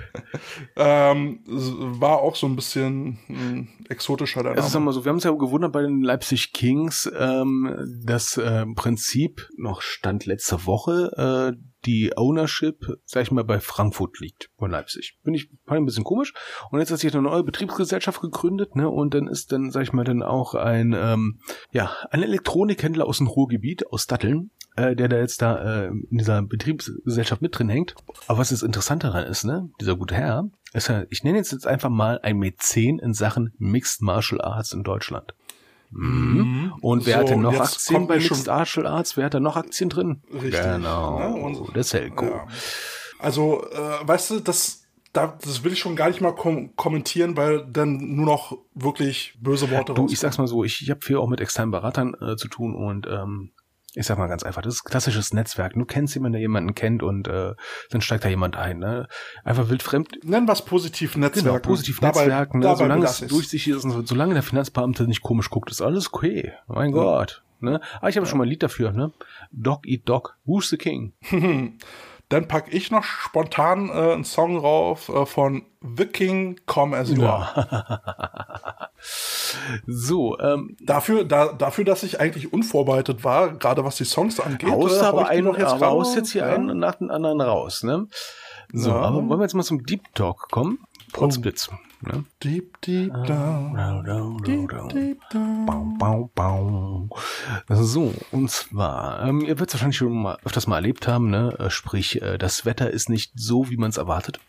ähm, 0.76 1.40
war 1.46 2.18
auch 2.18 2.36
so 2.36 2.46
ein 2.46 2.56
bisschen 2.56 3.18
ein 3.28 3.68
exotischer 3.88 4.42
der 4.42 4.52
Name. 4.52 4.60
Es 4.60 4.72
ist 4.72 4.78
mal 4.78 4.92
so, 4.92 5.04
wir 5.04 5.10
haben 5.10 5.16
uns 5.16 5.24
ja 5.24 5.30
gewundert 5.32 5.72
bei 5.72 5.82
den 5.82 6.02
Leipzig 6.02 6.52
Kings, 6.52 7.10
ähm, 7.18 8.00
das 8.04 8.36
äh, 8.36 8.64
Prinzip 8.74 9.48
noch 9.56 9.82
stand 9.82 10.26
letzte 10.26 10.66
Woche, 10.66 11.54
äh, 11.56 11.69
die 11.86 12.16
Ownership, 12.16 12.86
sag 13.04 13.22
ich 13.22 13.30
mal, 13.30 13.44
bei 13.44 13.60
Frankfurt 13.60 14.20
liegt, 14.20 14.50
von 14.58 14.70
Leipzig. 14.70 15.18
Bin 15.22 15.34
ich 15.34 15.50
ein 15.66 15.84
bisschen 15.84 16.04
komisch. 16.04 16.34
Und 16.70 16.80
jetzt 16.80 16.90
hat 16.90 16.98
sich 16.98 17.12
eine 17.12 17.22
neue 17.22 17.42
Betriebsgesellschaft 17.42 18.20
gegründet, 18.20 18.76
ne? 18.76 18.88
Und 18.88 19.14
dann 19.14 19.26
ist 19.26 19.52
dann, 19.52 19.70
sag 19.70 19.82
ich 19.82 19.92
mal, 19.92 20.04
dann 20.04 20.22
auch 20.22 20.54
ein, 20.54 20.94
ähm, 20.96 21.40
ja, 21.72 21.92
ein 22.10 22.22
Elektronikhändler 22.22 23.06
aus 23.06 23.18
dem 23.18 23.26
Ruhrgebiet, 23.26 23.86
aus 23.90 24.06
Datteln, 24.06 24.50
äh, 24.76 24.94
der 24.94 25.08
da 25.08 25.18
jetzt 25.18 25.42
da 25.42 25.84
äh, 25.84 25.86
in 25.88 26.18
dieser 26.18 26.42
Betriebsgesellschaft 26.42 27.42
mit 27.42 27.58
drin 27.58 27.68
hängt. 27.68 27.94
Aber 28.28 28.38
was 28.38 28.50
das 28.50 28.62
Interessante 28.62 29.08
daran 29.08 29.24
ist, 29.24 29.44
ne, 29.44 29.70
dieser 29.80 29.96
gute 29.96 30.14
Herr, 30.14 30.50
ist 30.72 30.88
ja, 30.88 31.04
ich 31.10 31.24
nenne 31.24 31.38
jetzt 31.38 31.52
jetzt 31.52 31.66
einfach 31.66 31.90
mal 31.90 32.20
ein 32.22 32.38
Mäzen 32.38 32.98
in 32.98 33.14
Sachen 33.14 33.52
Mixed 33.58 34.02
Martial 34.02 34.40
Arts 34.40 34.72
in 34.72 34.84
Deutschland. 34.84 35.34
Mhm. 35.90 36.72
Und 36.80 37.06
wer 37.06 37.14
so, 37.14 37.20
hat 37.20 37.28
denn 37.30 37.40
noch 37.40 37.58
Aktien 37.58 38.06
bei 38.06 38.16
Mixed 38.16 38.46
Martial 38.46 38.86
Arts? 38.86 39.16
Wer 39.16 39.26
hat 39.26 39.34
da 39.34 39.40
noch 39.40 39.56
Aktien 39.56 39.90
drin? 39.90 40.22
Richtig. 40.32 40.62
Genau. 40.62 41.18
Ja, 41.18 41.26
und, 41.28 41.74
der 41.74 41.84
Selko. 41.84 42.26
Ja. 42.26 42.46
Also, 43.18 43.64
äh, 43.70 44.08
weißt 44.08 44.30
du, 44.30 44.40
das, 44.40 44.84
da, 45.12 45.38
das 45.42 45.64
will 45.64 45.72
ich 45.72 45.80
schon 45.80 45.96
gar 45.96 46.08
nicht 46.08 46.20
mal 46.20 46.32
kom 46.32 46.74
kommentieren, 46.76 47.36
weil 47.36 47.66
dann 47.66 48.14
nur 48.14 48.26
noch 48.26 48.56
wirklich 48.74 49.34
böse 49.40 49.70
Worte 49.70 49.94
Du, 49.94 50.06
ich 50.06 50.18
sag's 50.18 50.38
mal 50.38 50.46
so, 50.46 50.64
ich, 50.64 50.80
ich 50.82 50.90
habe 50.90 51.00
viel 51.04 51.16
auch 51.16 51.28
mit 51.28 51.40
externen 51.40 51.72
Beratern 51.72 52.14
äh, 52.20 52.36
zu 52.36 52.48
tun 52.48 52.74
und 52.74 53.06
ähm, 53.06 53.50
ich 53.94 54.06
sag 54.06 54.18
mal 54.18 54.28
ganz 54.28 54.42
einfach, 54.42 54.62
das 54.62 54.74
ist 54.74 54.84
klassisches 54.84 55.32
Netzwerk. 55.32 55.74
Du 55.74 55.84
kennst 55.84 56.14
jemanden, 56.14 56.34
der 56.34 56.40
jemanden 56.40 56.74
kennt 56.74 57.02
und 57.02 57.26
äh, 57.28 57.54
dann 57.90 58.00
steigt 58.00 58.24
da 58.24 58.28
jemand 58.28 58.56
ein. 58.56 58.78
Ne? 58.78 59.08
Einfach 59.44 59.68
wildfremd. 59.68 60.24
Nennen 60.24 60.46
was 60.46 60.64
positiv 60.64 61.16
Netzwerk. 61.16 61.44
Genau, 61.44 61.58
positiv 61.58 62.00
Netzwerk. 62.00 62.54
Ne? 62.54 62.76
Solange 62.76 63.04
es 63.04 63.18
durchsichtig 63.18 63.74
ist, 63.74 63.82
solange 63.82 64.34
der 64.34 64.42
Finanzbeamte 64.42 65.04
nicht 65.04 65.22
komisch 65.22 65.50
guckt, 65.50 65.70
ist 65.70 65.82
alles 65.82 66.12
okay. 66.12 66.52
Mein 66.68 66.90
ja. 66.90 66.96
Gott. 66.96 67.42
Ne? 67.60 67.80
Aber 67.98 68.08
ich 68.08 68.16
habe 68.16 68.26
ja. 68.26 68.30
schon 68.30 68.38
mal 68.38 68.44
ein 68.44 68.50
Lied 68.50 68.62
dafür. 68.62 68.92
Ne? 68.92 69.12
Dog 69.50 69.86
eat 69.86 70.08
dog. 70.08 70.36
Who's 70.44 70.70
the 70.70 70.76
king? 70.76 71.12
Dann 72.30 72.46
pack 72.46 72.72
ich 72.72 72.92
noch 72.92 73.02
spontan 73.02 73.88
äh, 73.88 74.12
einen 74.12 74.24
Song 74.24 74.56
rauf 74.56 75.08
äh, 75.08 75.26
von 75.26 75.64
The 75.96 76.06
King 76.06 76.60
Come 76.64 76.96
As 76.96 77.10
You 77.10 77.24
Are. 77.24 78.00
so, 79.86 80.38
ähm, 80.38 80.76
dafür, 80.80 81.24
da, 81.24 81.52
dafür, 81.52 81.84
dass 81.84 82.04
ich 82.04 82.20
eigentlich 82.20 82.52
unvorbereitet 82.52 83.24
war, 83.24 83.50
gerade 83.50 83.84
was 83.84 83.96
die 83.96 84.04
Songs 84.04 84.38
angeht. 84.38 84.70
Haust 84.70 85.02
äh, 85.02 85.06
aber 85.06 85.28
einen 85.28 85.52
jetzt 85.56 85.80
raus, 85.80 86.14
jetzt 86.14 86.30
hier 86.30 86.42
ja. 86.42 86.54
einen 86.54 86.78
nach 86.78 86.94
dem 86.94 87.10
anderen 87.10 87.40
raus, 87.40 87.82
ne? 87.82 88.06
So, 88.72 88.90
ja. 88.90 88.96
aber 88.96 89.16
wollen 89.16 89.40
wir 89.40 89.42
jetzt 89.42 89.54
mal 89.54 89.64
zum 89.64 89.84
Deep 89.84 90.14
Talk 90.14 90.50
kommen? 90.52 90.78
Potsblitz. 91.12 91.68
Ne? 92.02 92.24
Deep, 92.42 92.80
deep 92.80 93.12
down. 93.26 94.42
Deep, 94.44 94.70
deep 94.88 95.20
down. 95.30 95.66
Bau, 95.66 95.84
bau, 95.98 96.30
bau. 96.34 97.08
So, 97.68 98.14
und 98.30 98.50
zwar, 98.50 99.22
ähm, 99.26 99.42
ihr 99.42 99.48
werdet 99.48 99.68
es 99.68 99.74
wahrscheinlich 99.74 99.98
schon 99.98 100.22
mal 100.22 100.38
öfters 100.44 100.66
mal 100.66 100.76
erlebt 100.76 101.06
haben, 101.06 101.28
ne? 101.28 101.54
Äh, 101.58 101.68
Sprich, 101.68 102.22
äh, 102.22 102.38
das 102.38 102.64
Wetter 102.64 102.90
ist 102.90 103.10
nicht 103.10 103.32
so, 103.34 103.68
wie 103.68 103.76
man 103.76 103.90
es 103.90 103.98
erwartet. 103.98 104.40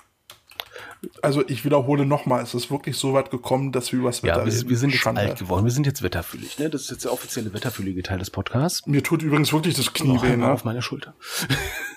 Also 1.23 1.43
ich 1.47 1.65
wiederhole 1.65 2.05
nochmal, 2.05 2.43
es 2.43 2.53
ist 2.53 2.69
wirklich 2.69 2.95
so 2.95 3.13
weit 3.13 3.31
gekommen, 3.31 3.71
dass 3.71 3.91
wir 3.91 3.99
übers 3.99 4.21
Wetter 4.21 4.37
Ja, 4.39 4.45
wir, 4.45 4.53
reden. 4.53 4.69
wir 4.69 4.77
sind 4.77 4.91
jetzt 4.91 5.01
Schande. 5.01 5.21
alt 5.21 5.39
geworden. 5.39 5.65
Wir 5.65 5.71
sind 5.71 5.87
jetzt 5.87 6.03
wetterfühlig, 6.03 6.59
ne? 6.59 6.69
Das 6.69 6.83
ist 6.83 6.91
jetzt 6.91 7.05
der 7.05 7.11
offizielle 7.13 7.53
wetterfühlige 7.53 8.03
Teil 8.03 8.19
des 8.19 8.29
Podcasts. 8.29 8.85
Mir 8.85 9.01
tut 9.01 9.23
übrigens 9.23 9.51
wirklich 9.51 9.75
das 9.75 9.93
Knie 9.93 10.21
weh, 10.21 10.35
ne? 10.37 10.51
auf 10.51 10.63
meiner 10.63 10.83
Schulter. 10.83 11.15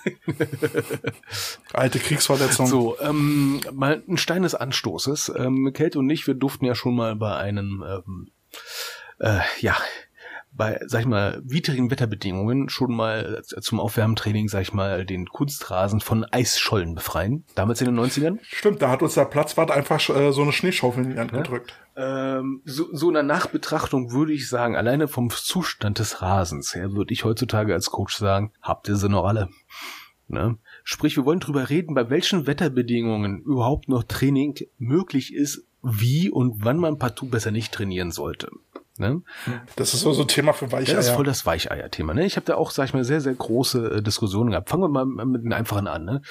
Alte 1.73 1.99
Kriegsverletzung. 1.99 2.67
So, 2.67 2.99
ähm, 2.99 3.61
mal 3.73 4.01
ein 4.07 4.17
Stein 4.17 4.43
des 4.43 4.55
Anstoßes. 4.55 5.31
Ähm, 5.37 5.71
Kälte 5.73 5.99
und 5.99 6.09
ich, 6.09 6.25
wir 6.27 6.33
durften 6.33 6.65
ja 6.65 6.75
schon 6.75 6.95
mal 6.95 7.15
bei 7.15 7.35
einem, 7.35 7.83
ähm, 7.87 8.31
äh, 9.19 9.39
ja, 9.59 9.75
bei, 10.55 10.79
sag 10.85 11.01
ich 11.01 11.05
mal, 11.05 11.41
widrigen 11.43 11.91
Wetterbedingungen 11.91 12.69
schon 12.69 12.95
mal 12.95 13.41
zum 13.43 13.79
Aufwärmtraining, 13.79 14.47
sag 14.47 14.61
ich 14.61 14.73
mal, 14.73 15.05
den 15.05 15.27
Kunstrasen 15.27 15.99
von 15.99 16.23
Eisschollen 16.23 16.95
befreien. 16.95 17.43
Damals 17.55 17.81
in 17.81 17.87
den 17.87 17.99
90ern. 17.99 18.39
Stimmt, 18.41 18.81
da 18.81 18.89
hat 18.89 19.01
uns 19.01 19.15
der 19.15 19.25
Platzwart 19.25 19.71
einfach 19.71 20.09
äh, 20.09 20.31
so 20.31 20.41
eine 20.41 20.53
Schneeschaufel 20.53 21.03
in 21.03 21.11
die 21.11 21.19
Hand 21.19 21.33
gedrückt. 21.33 21.73
Ähm, 21.97 22.61
so, 22.65 22.87
so 22.91 23.09
einer 23.09 23.23
Nachbetrachtung 23.23 24.11
würde 24.11 24.33
ich 24.33 24.49
sagen, 24.49 24.75
alleine 24.75 25.07
vom 25.07 25.29
Zustand 25.29 25.99
des 25.99 26.21
Rasens 26.21 26.73
her, 26.73 26.93
würde 26.93 27.13
ich 27.13 27.23
heutzutage 27.23 27.73
als 27.73 27.91
Coach 27.91 28.15
sagen, 28.15 28.51
habt 28.61 28.87
ihr 28.87 28.95
sie 28.95 29.09
noch 29.09 29.25
alle. 29.25 29.49
Ne? 30.27 30.57
Sprich, 30.83 31.15
wir 31.17 31.25
wollen 31.25 31.39
drüber 31.39 31.69
reden, 31.69 31.93
bei 31.93 32.09
welchen 32.09 32.47
Wetterbedingungen 32.47 33.41
überhaupt 33.41 33.89
noch 33.89 34.03
Training 34.03 34.55
möglich 34.77 35.33
ist, 35.33 35.65
wie 35.83 36.29
und 36.29 36.65
wann 36.65 36.77
man 36.77 36.97
partout 36.97 37.27
besser 37.27 37.51
nicht 37.51 37.73
trainieren 37.73 38.11
sollte. 38.11 38.49
Ne? 38.97 39.21
Das 39.75 39.93
ist 39.93 40.01
so 40.01 40.13
so 40.13 40.21
ein 40.21 40.27
Thema 40.29 40.53
für 40.53 40.71
Weicheier. 40.71 40.95
Das 40.95 41.07
ist 41.07 41.11
voll 41.13 41.25
das 41.25 41.45
Weicheier-Thema. 41.45 42.13
Ne? 42.13 42.25
Ich 42.25 42.37
habe 42.37 42.45
da 42.45 42.55
auch, 42.55 42.71
sag 42.71 42.85
ich 42.85 42.93
mal, 42.93 43.03
sehr, 43.03 43.19
sehr 43.19 43.33
große 43.33 43.95
äh, 43.97 44.01
Diskussionen 44.01 44.51
gehabt. 44.51 44.69
Fangen 44.69 44.83
wir 44.83 44.87
mal 45.05 45.05
mit 45.25 45.43
den 45.43 45.51
einfachen 45.51 45.87
an. 45.87 46.05
Ne? 46.05 46.21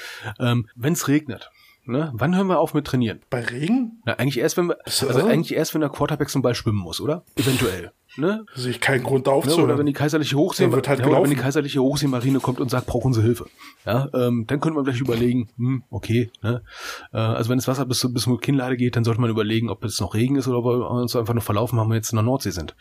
Ähm, 0.41 0.69
Wenn 0.75 0.95
es 0.95 1.07
regnet, 1.09 1.51
ne? 1.85 2.11
wann 2.15 2.35
hören 2.35 2.47
wir 2.47 2.59
auf 2.59 2.73
mit 2.73 2.87
trainieren? 2.87 3.21
Bei 3.29 3.41
Regen 3.41 4.01
Na, 4.07 4.15
eigentlich 4.15 4.39
erst, 4.39 4.57
wenn 4.57 4.69
wir, 4.69 4.79
So. 4.87 5.09
also 5.09 5.27
eigentlich 5.27 5.55
erst, 5.55 5.75
wenn 5.75 5.83
der 5.83 5.91
Quarterback 5.91 6.31
zum 6.31 6.41
Ball 6.41 6.55
schwimmen 6.55 6.79
muss, 6.79 7.01
oder? 7.01 7.23
Eventuell. 7.37 7.93
Ne? 8.17 8.47
sehe 8.55 8.71
ich 8.71 8.81
keinen 8.81 9.03
Grund 9.03 9.27
da 9.27 9.33
Ne? 9.33 9.37
aufzuhören. 9.37 9.65
Oder 9.65 9.79
wenn 9.79 9.87
die 9.87 9.93
kaiserliche 9.93 10.37
Hochsee, 10.37 10.71
wird 10.71 10.89
halt 10.89 11.01
ja, 11.01 11.07
oder 11.07 11.23
wenn 11.23 11.31
die 11.31 11.37
kaiserliche 11.37 11.81
Hochseemarine 11.83 12.39
kommt 12.41 12.61
und 12.61 12.71
sagt, 12.71 12.87
braucht 12.87 13.05
unsere 13.05 13.25
Hilfe. 13.27 13.47
Ja, 13.85 14.09
ähm, 14.15 14.45
dann 14.47 14.61
könnte 14.61 14.77
man 14.77 14.85
vielleicht 14.85 15.01
überlegen, 15.01 15.49
hm, 15.57 15.83
okay, 15.91 16.31
ne? 16.43 16.63
äh, 17.13 17.17
also 17.19 17.51
wenn 17.51 17.59
das 17.59 17.67
Wasser 17.69 17.87
bis, 17.87 18.07
bis 18.13 18.23
zur 18.23 18.41
Kinnlade 18.41 18.77
geht, 18.77 18.97
dann 18.97 19.05
sollte 19.05 19.21
man 19.21 19.31
überlegen, 19.31 19.69
ob 19.69 19.85
es 19.85 20.01
noch 20.01 20.15
Regen 20.15 20.37
ist 20.37 20.47
oder 20.49 20.59
ob 20.59 20.65
wir 20.67 20.91
uns 20.91 21.17
einfach 21.17 21.35
nur 21.35 21.43
verlaufen 21.43 21.79
haben, 21.81 21.89
wir 21.89 21.97
jetzt 21.97 22.13
in 22.13 22.17
der 22.17 22.23
Nordsee 22.25 22.51
sind. 22.51 22.77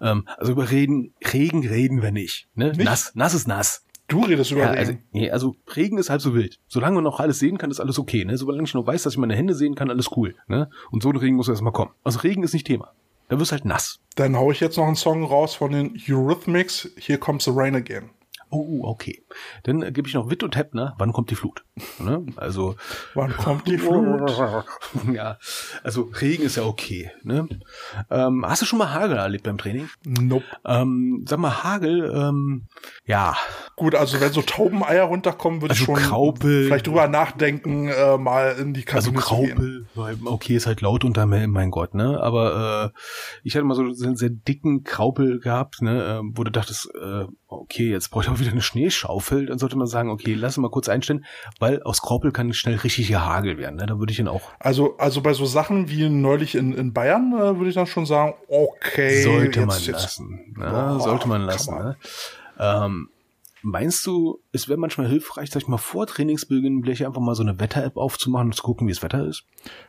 Ähm, 0.00 0.24
also 0.38 0.52
über 0.52 0.70
Regen, 0.70 1.12
Regen 1.32 1.66
reden 1.66 2.02
wir 2.02 2.10
nicht. 2.12 2.48
Ne? 2.54 2.68
Nicht? 2.70 2.84
Nass, 2.84 3.12
nass 3.14 3.34
ist 3.34 3.46
nass. 3.46 3.84
du 4.08 4.22
redest 4.24 4.50
über 4.52 4.62
Ja, 4.62 4.68
Regen. 4.70 4.78
also, 4.78 4.92
nee, 5.12 5.30
also 5.30 5.54
Regen 5.76 5.98
ist 5.98 6.08
halb 6.08 6.22
so 6.22 6.34
wild. 6.34 6.58
Solange 6.66 6.94
man 6.94 7.04
noch 7.04 7.20
alles 7.20 7.38
sehen 7.38 7.58
kann, 7.58 7.70
ist 7.70 7.80
alles 7.80 7.98
okay. 7.98 8.24
Ne? 8.24 8.38
Solange 8.38 8.62
ich 8.64 8.72
noch 8.74 8.86
weiß, 8.86 9.02
dass 9.02 9.12
ich 9.12 9.18
meine 9.18 9.34
Hände 9.36 9.54
sehen 9.54 9.74
kann, 9.74 9.90
alles 9.90 10.08
cool. 10.16 10.34
Ne? 10.46 10.70
Und 10.90 11.02
so 11.02 11.10
ein 11.10 11.16
Regen 11.16 11.36
muss 11.36 11.48
erst 11.48 11.60
mal 11.62 11.72
kommen. 11.72 11.90
Also 12.04 12.20
Regen 12.20 12.42
ist 12.42 12.54
nicht 12.54 12.66
Thema. 12.66 12.92
Da 13.28 13.38
wirst 13.38 13.52
halt 13.52 13.64
nass. 13.64 14.00
Dann 14.16 14.36
hau 14.36 14.50
ich 14.50 14.60
jetzt 14.60 14.76
noch 14.76 14.86
einen 14.86 14.96
Song 14.96 15.22
raus 15.22 15.54
von 15.54 15.72
den 15.72 16.00
Eurythmics. 16.08 16.90
Here 16.96 17.18
comes 17.18 17.44
the 17.44 17.52
rain 17.54 17.76
again. 17.76 18.10
Oh, 18.50 18.80
okay. 18.84 19.24
Dann 19.64 19.82
äh, 19.82 19.92
gebe 19.92 20.08
ich 20.08 20.14
noch 20.14 20.30
Witt 20.30 20.42
und 20.42 20.56
Heppner. 20.56 20.94
Wann 20.98 21.12
kommt 21.12 21.30
die 21.30 21.34
Flut? 21.34 21.64
Ne? 22.00 22.26
Also 22.36 22.76
Wann 23.14 23.32
kommt 23.36 23.66
die 23.68 23.78
Flut? 23.78 24.30
ja, 25.12 25.38
also 25.82 26.02
Regen 26.20 26.44
ist 26.44 26.56
ja 26.56 26.64
okay. 26.64 27.10
Ne? 27.22 27.48
Ähm, 28.10 28.44
hast 28.46 28.62
du 28.62 28.66
schon 28.66 28.78
mal 28.78 28.92
Hagel 28.92 29.16
erlebt 29.16 29.44
beim 29.44 29.58
Training? 29.58 29.88
Nope. 30.04 30.44
Ähm, 30.64 31.24
sag 31.28 31.38
mal 31.38 31.62
Hagel. 31.64 32.12
Ähm, 32.14 32.66
ja, 33.04 33.36
Gut, 33.78 33.94
also 33.94 34.20
wenn 34.20 34.32
so 34.32 34.42
Taubeneier 34.42 35.04
runterkommen, 35.04 35.62
würde 35.62 35.72
ich 35.72 35.80
Also 35.82 35.94
schon 35.94 36.02
Graupel. 36.02 36.64
vielleicht 36.66 36.88
drüber 36.88 37.06
nachdenken, 37.06 37.86
äh, 37.88 38.18
mal 38.18 38.56
in 38.58 38.74
die 38.74 38.84
also 38.88 39.12
Kabine 39.12 39.24
zu 39.24 39.36
gehen. 39.36 39.56
Graupel. 39.56 39.86
weil, 39.94 40.16
Okay, 40.24 40.56
ist 40.56 40.66
halt 40.66 40.80
laut 40.80 41.04
unter 41.04 41.26
mir, 41.26 41.46
mein 41.46 41.70
Gott. 41.70 41.94
Ne? 41.94 42.20
Aber 42.20 42.92
äh, 42.92 42.98
ich 43.44 43.54
hatte 43.54 43.64
mal 43.64 43.74
so 43.76 43.82
einen 43.82 44.16
sehr 44.16 44.30
dicken 44.30 44.82
Graupel 44.82 45.38
gehabt, 45.38 45.80
ne? 45.80 46.02
äh, 46.02 46.20
wo 46.36 46.42
du 46.42 46.50
dachtest, 46.50 46.90
äh, 47.00 47.26
okay, 47.48 47.90
jetzt 47.90 48.10
brauche 48.10 48.24
ich 48.24 48.30
auch 48.30 48.38
wieder 48.38 48.52
eine 48.52 48.62
Schneeschaufel. 48.62 49.46
Dann 49.46 49.58
sollte 49.58 49.76
man 49.76 49.86
sagen, 49.86 50.10
okay, 50.10 50.34
lass 50.34 50.56
mal 50.58 50.70
kurz 50.70 50.88
einstellen, 50.88 51.24
weil 51.58 51.82
aus 51.82 52.02
Graupel 52.02 52.30
kann 52.30 52.52
schnell 52.52 52.76
richtiger 52.76 53.24
Hagel 53.24 53.58
werden. 53.58 53.76
Ne? 53.76 53.86
Da 53.86 53.98
würde 53.98 54.12
ich 54.12 54.18
ihn 54.18 54.28
auch 54.28 54.42
Also, 54.58 54.96
also 54.98 55.22
bei 55.22 55.32
so 55.32 55.46
Sachen 55.46 55.88
wie 55.88 56.08
neulich 56.08 56.54
in, 56.54 56.74
in 56.74 56.92
Bayern 56.92 57.32
äh, 57.32 57.56
würde 57.56 57.68
ich 57.68 57.74
dann 57.74 57.86
schon 57.86 58.06
sagen, 58.06 58.34
okay, 58.48 59.22
sollte 59.22 59.60
jetzt, 59.60 59.66
man 59.66 59.78
jetzt, 59.78 59.88
lassen. 59.88 60.54
Ne? 60.56 60.70
Boah, 60.70 61.00
sollte 61.00 61.28
man 61.28 61.42
lassen. 61.42 61.74
man. 61.74 61.84
Ne? 61.84 61.96
Ähm, 62.58 63.08
meinst 63.62 64.06
du, 64.06 64.42
es 64.52 64.68
wäre 64.68 64.78
manchmal 64.78 65.08
hilfreich, 65.08 65.50
sag 65.50 65.62
ich 65.62 65.68
mal, 65.68 65.78
vor 65.78 66.06
Trainingsbeginn 66.06 66.82
gleich 66.82 67.04
einfach 67.04 67.20
mal 67.20 67.34
so 67.34 67.42
eine 67.42 67.58
Wetter-App 67.60 67.96
aufzumachen 67.96 68.48
und 68.48 68.54
zu 68.54 68.62
gucken, 68.62 68.86
wie 68.86 68.92
das 68.92 69.02
Wetter 69.02 69.26
ist? 69.26 69.44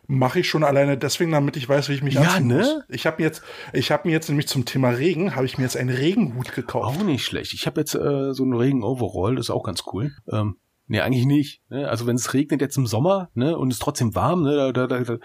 Mache 0.08 0.40
ich 0.40 0.50
schon 0.50 0.64
alleine 0.64 0.98
deswegen, 0.98 1.32
damit 1.32 1.58
ich 1.58 1.68
weiß, 1.68 1.90
wie 1.90 1.94
ich 1.94 2.04
mich 2.04 2.16
Ja, 2.16 2.22
anziehen 2.22 2.48
ne? 2.48 2.58
muss. 2.58 2.84
Ich 2.90 3.06
habe 3.06 3.18
mir 3.20 3.26
jetzt, 3.26 3.44
ich 3.74 3.92
habe 3.92 4.08
mir 4.08 4.14
jetzt 4.14 4.30
nämlich 4.30 4.48
zum 4.48 4.66
Thema 4.66 4.90
Regen, 4.90 5.36
habe 5.36 5.46
ich 5.46 5.58
mir 5.58 5.64
jetzt 5.64 5.78
einen 5.78 5.90
Regenhut 5.90 6.54
gekauft. 6.54 7.00
Auch 7.00 7.04
nicht 7.04 7.26
schlecht. 7.26 7.54
Ich 7.54 7.66
habe 7.66 7.82
jetzt 7.82 7.96
äh, 7.96 8.34
so 8.34 8.44
einen 8.44 8.54
Regen-Overall, 8.54 9.36
das 9.36 9.48
ist 9.48 9.52
auch 9.52 9.64
ganz 9.64 9.84
cool. 9.94 10.12
Ähm, 10.32 10.58
nee, 10.88 11.02
eigentlich 11.02 11.26
nicht. 11.26 11.62
Ne? 11.70 11.88
Also 11.88 12.08
wenn 12.08 12.16
es 12.16 12.34
regnet 12.34 12.62
jetzt 12.62 12.78
im 12.78 12.88
Sommer 12.88 13.30
ne, 13.34 13.58
und 13.58 13.70
es 13.70 13.76
ist 13.76 13.84
trotzdem 13.84 14.16
warm, 14.16 14.44
ne, 14.44 14.56
da, 14.56 14.72
da, 14.72 14.88
da, 14.88 15.04
da 15.04 15.18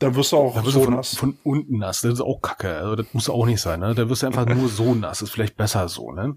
Da 0.00 0.14
wirst 0.14 0.30
du 0.30 0.36
auch 0.36 0.54
wirst 0.54 0.74
so 0.74 0.78
du 0.78 0.84
von, 0.84 0.94
nass. 0.94 1.16
von 1.16 1.38
unten 1.42 1.78
nass. 1.78 2.02
Das 2.02 2.12
ist 2.12 2.20
auch 2.20 2.40
kacke. 2.40 2.76
Also 2.76 2.94
das 2.94 3.06
muss 3.12 3.28
auch 3.28 3.46
nicht 3.46 3.60
sein. 3.60 3.80
Ne? 3.80 3.94
Da 3.96 4.08
wirst 4.08 4.22
du 4.22 4.28
einfach 4.28 4.46
nur 4.46 4.68
so 4.68 4.94
nass. 4.94 5.22
Ist 5.22 5.30
vielleicht 5.30 5.56
besser 5.56 5.88
so. 5.88 6.12
Ne? 6.12 6.36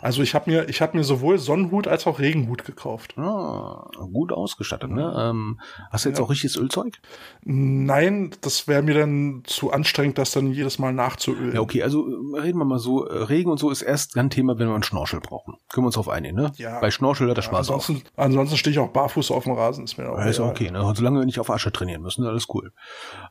Also 0.00 0.22
ich 0.22 0.34
habe 0.34 0.48
mir, 0.48 0.68
ich 0.68 0.80
habe 0.80 0.96
mir 0.96 1.02
sowohl 1.02 1.38
Sonnenhut 1.38 1.88
als 1.88 2.06
auch 2.06 2.20
Regenhut 2.20 2.64
gekauft. 2.64 3.18
Ah, 3.18 3.90
gut 4.12 4.32
ausgestattet. 4.32 4.90
Ne? 4.90 5.12
Ähm, 5.18 5.60
hast 5.90 6.04
du 6.04 6.08
jetzt 6.10 6.20
auch 6.20 6.30
richtiges 6.30 6.56
Ölzeug? 6.56 6.98
Nein, 7.42 8.30
das 8.42 8.68
wäre 8.68 8.82
mir 8.82 8.94
dann 8.94 9.42
zu 9.44 9.72
anstrengend, 9.72 10.18
das 10.18 10.30
dann 10.30 10.52
jedes 10.52 10.78
Mal 10.78 10.92
nachzuölen. 10.92 11.54
Ja, 11.54 11.60
okay, 11.60 11.82
also 11.82 12.06
äh, 12.08 12.40
reden 12.40 12.58
wir 12.58 12.64
mal 12.64 12.78
so, 12.78 13.06
äh, 13.06 13.24
Regen 13.24 13.50
und 13.50 13.58
so 13.58 13.70
ist 13.70 13.82
erst 13.82 14.16
ein 14.16 14.30
Thema, 14.30 14.58
wenn 14.58 14.68
wir 14.68 14.74
einen 14.74 14.84
Schnorchel 14.84 15.20
brauchen. 15.20 15.54
Können 15.72 15.84
wir 15.84 15.88
uns 15.88 15.96
drauf 15.96 16.08
einigen, 16.08 16.36
ne? 16.36 16.52
Ja. 16.56 16.78
Bei 16.78 16.92
Schnorchel 16.92 17.28
hat 17.28 17.36
er 17.38 17.42
Spaß 17.42 17.70
auch. 17.70 17.74
ansonsten, 17.74 18.06
ansonsten 18.16 18.56
stehe 18.56 18.72
ich 18.72 18.78
auch 18.78 18.90
barfuß 18.90 19.32
auf 19.32 19.44
dem 19.44 19.54
Rasen, 19.54 19.84
ist 19.84 19.98
mir 19.98 20.08
auch 20.08 20.18
Ja, 20.18 20.26
ist 20.26 20.38
okay, 20.38 20.70
ne? 20.70 20.92
Solange 20.94 21.18
wir 21.18 21.26
nicht 21.26 21.40
auf 21.40 21.50
Asche 21.50 21.72
trainieren 21.72 22.02
müssen, 22.02 22.24
alles 22.24 22.46
cool. 22.54 22.67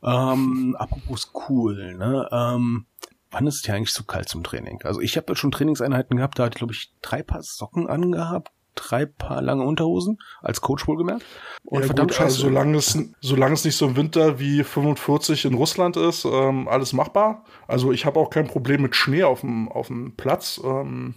Ähm, 0.04 0.76
apropos 0.78 1.32
cool, 1.50 1.96
ne? 1.98 2.28
Ähm, 2.32 2.86
wann 3.32 3.48
ist 3.48 3.56
es 3.56 3.66
hier 3.66 3.76
eigentlich 3.76 3.94
zu 3.94 4.06
kalt 4.06 4.30
zum 4.30 4.44
Training? 4.44 4.82
Also 4.84 5.02
ich 5.02 5.18
habe 5.18 5.36
schon 5.36 5.52
Trainingseinheiten 5.52 6.18
gehabt, 6.18 6.40
da 6.40 6.46
hatte 6.46 6.56
ich, 6.56 6.60
glaube 6.60 6.74
ich, 6.74 6.94
drei 7.02 7.24
Paar 7.24 7.44
Socken 7.44 7.88
angehabt, 7.88 8.52
drei 8.76 9.06
Paar 9.06 9.42
lange 9.42 9.64
Unterhosen, 9.64 10.20
als 10.42 10.62
Coach 10.62 10.88
wohlgemerkt. 10.88 11.24
Und 11.64 11.82
Ja, 11.82 11.88
verdammt 11.88 12.12
gut, 12.12 12.22
also 12.22 12.42
solange 12.42 12.78
es, 12.78 12.98
solange 13.22 13.54
es 13.54 13.66
nicht 13.66 13.76
so 13.76 13.88
im 13.88 13.96
Winter 13.96 14.40
wie 14.40 14.64
45 14.64 15.46
in 15.46 15.56
Russland 15.56 15.98
ist, 15.98 16.26
ähm, 16.26 16.68
alles 16.68 16.94
machbar. 16.94 17.44
Also 17.68 17.92
ich 17.92 18.06
habe 18.06 18.20
auch 18.20 18.30
kein 18.30 18.48
Problem 18.48 18.82
mit 18.82 18.96
Schnee 18.96 19.24
auf 19.24 19.42
dem, 19.42 19.70
auf 19.70 19.88
dem 19.88 20.16
Platz. 20.16 20.62
Ähm, 20.64 21.16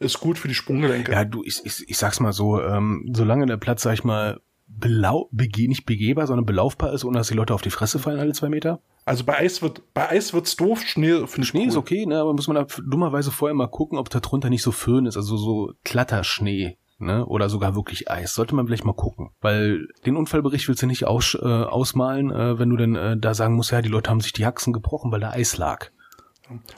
ist 0.00 0.20
gut 0.20 0.38
für 0.38 0.48
die 0.48 0.54
Sprunggelenke. 0.54 1.12
Ja, 1.12 1.24
du, 1.24 1.42
ich, 1.44 1.64
ich, 1.64 1.88
ich 1.88 1.98
sag's 1.98 2.20
mal 2.20 2.32
so, 2.32 2.60
ähm, 2.62 3.10
solange 3.12 3.46
der 3.46 3.56
Platz, 3.56 3.82
sag 3.82 3.94
ich 3.94 4.04
mal, 4.04 4.38
belau 4.68 5.28
bege 5.32 5.68
nicht 5.68 5.86
begehbar, 5.86 6.26
sondern 6.26 6.46
belaufbar 6.46 6.92
ist, 6.92 7.04
ohne 7.04 7.18
dass 7.18 7.28
die 7.28 7.34
Leute 7.34 7.54
auf 7.54 7.62
die 7.62 7.70
Fresse 7.70 7.98
fallen 7.98 8.20
alle 8.20 8.32
zwei 8.32 8.48
Meter. 8.48 8.80
Also 9.04 9.24
bei 9.24 9.38
Eis 9.38 9.62
wird, 9.62 9.82
bei 9.94 10.08
Eis 10.10 10.34
wird's 10.34 10.56
doof, 10.56 10.82
Schnee 10.82 11.26
finde 11.26 11.42
ich 11.42 11.48
Schnee 11.48 11.62
cool. 11.62 11.68
ist 11.68 11.76
okay, 11.76 12.06
ne, 12.06 12.20
aber 12.20 12.34
muss 12.34 12.46
man 12.46 12.56
da 12.56 12.66
dummerweise 12.86 13.30
vorher 13.30 13.54
mal 13.54 13.68
gucken, 13.68 13.98
ob 13.98 14.10
da 14.10 14.20
drunter 14.20 14.50
nicht 14.50 14.62
so 14.62 14.70
Föhn 14.70 15.06
ist, 15.06 15.16
also 15.16 15.36
so 15.36 15.72
Klatterschnee, 15.84 16.76
ne, 16.98 17.24
oder 17.26 17.48
sogar 17.48 17.74
wirklich 17.74 18.10
Eis. 18.10 18.34
Sollte 18.34 18.54
man 18.54 18.66
vielleicht 18.66 18.84
mal 18.84 18.92
gucken, 18.92 19.30
weil 19.40 19.88
den 20.04 20.16
Unfallbericht 20.16 20.68
willst 20.68 20.82
du 20.82 20.86
nicht 20.86 21.06
aus, 21.06 21.34
äh, 21.40 21.46
ausmalen, 21.46 22.30
äh, 22.30 22.58
wenn 22.58 22.68
du 22.68 22.76
dann 22.76 22.94
äh, 22.96 23.16
da 23.16 23.34
sagen 23.34 23.54
musst, 23.54 23.72
ja, 23.72 23.80
die 23.80 23.88
Leute 23.88 24.10
haben 24.10 24.20
sich 24.20 24.32
die 24.32 24.44
Haxen 24.44 24.72
gebrochen, 24.72 25.10
weil 25.10 25.20
da 25.20 25.30
Eis 25.30 25.56
lag. 25.56 25.90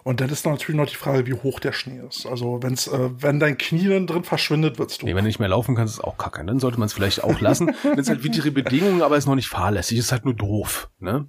Und 0.04 0.20
dann 0.20 0.30
ist 0.30 0.46
natürlich 0.46 0.76
noch 0.76 0.88
die 0.88 0.96
Frage, 0.96 1.26
wie 1.26 1.34
hoch 1.34 1.60
der 1.60 1.72
Schnee 1.72 2.00
ist. 2.06 2.26
Also 2.26 2.62
wenn's, 2.62 2.86
äh, 2.86 3.10
wenn 3.22 3.40
dein 3.40 3.58
Knie 3.58 3.88
dann 3.88 4.06
drin 4.06 4.24
verschwindet, 4.24 4.78
wird's 4.78 4.98
doof. 4.98 5.06
Nee, 5.06 5.14
wenn 5.14 5.24
du 5.24 5.28
nicht 5.28 5.38
mehr 5.38 5.48
laufen 5.48 5.74
kannst, 5.74 5.94
ist 5.94 6.04
auch 6.04 6.18
kacke. 6.18 6.44
Dann 6.44 6.58
sollte 6.60 6.78
man 6.78 6.86
es 6.86 6.92
vielleicht 6.92 7.22
auch 7.22 7.40
lassen. 7.40 7.74
Dann 7.82 7.98
ist 7.98 8.08
halt 8.08 8.24
widrige 8.24 8.50
Bedingungen, 8.50 9.02
aber 9.02 9.16
ist 9.16 9.26
noch 9.26 9.34
nicht 9.34 9.48
fahrlässig. 9.48 9.98
Ist 9.98 10.12
halt 10.12 10.24
nur 10.24 10.34
doof. 10.34 10.90
Ne? 10.98 11.28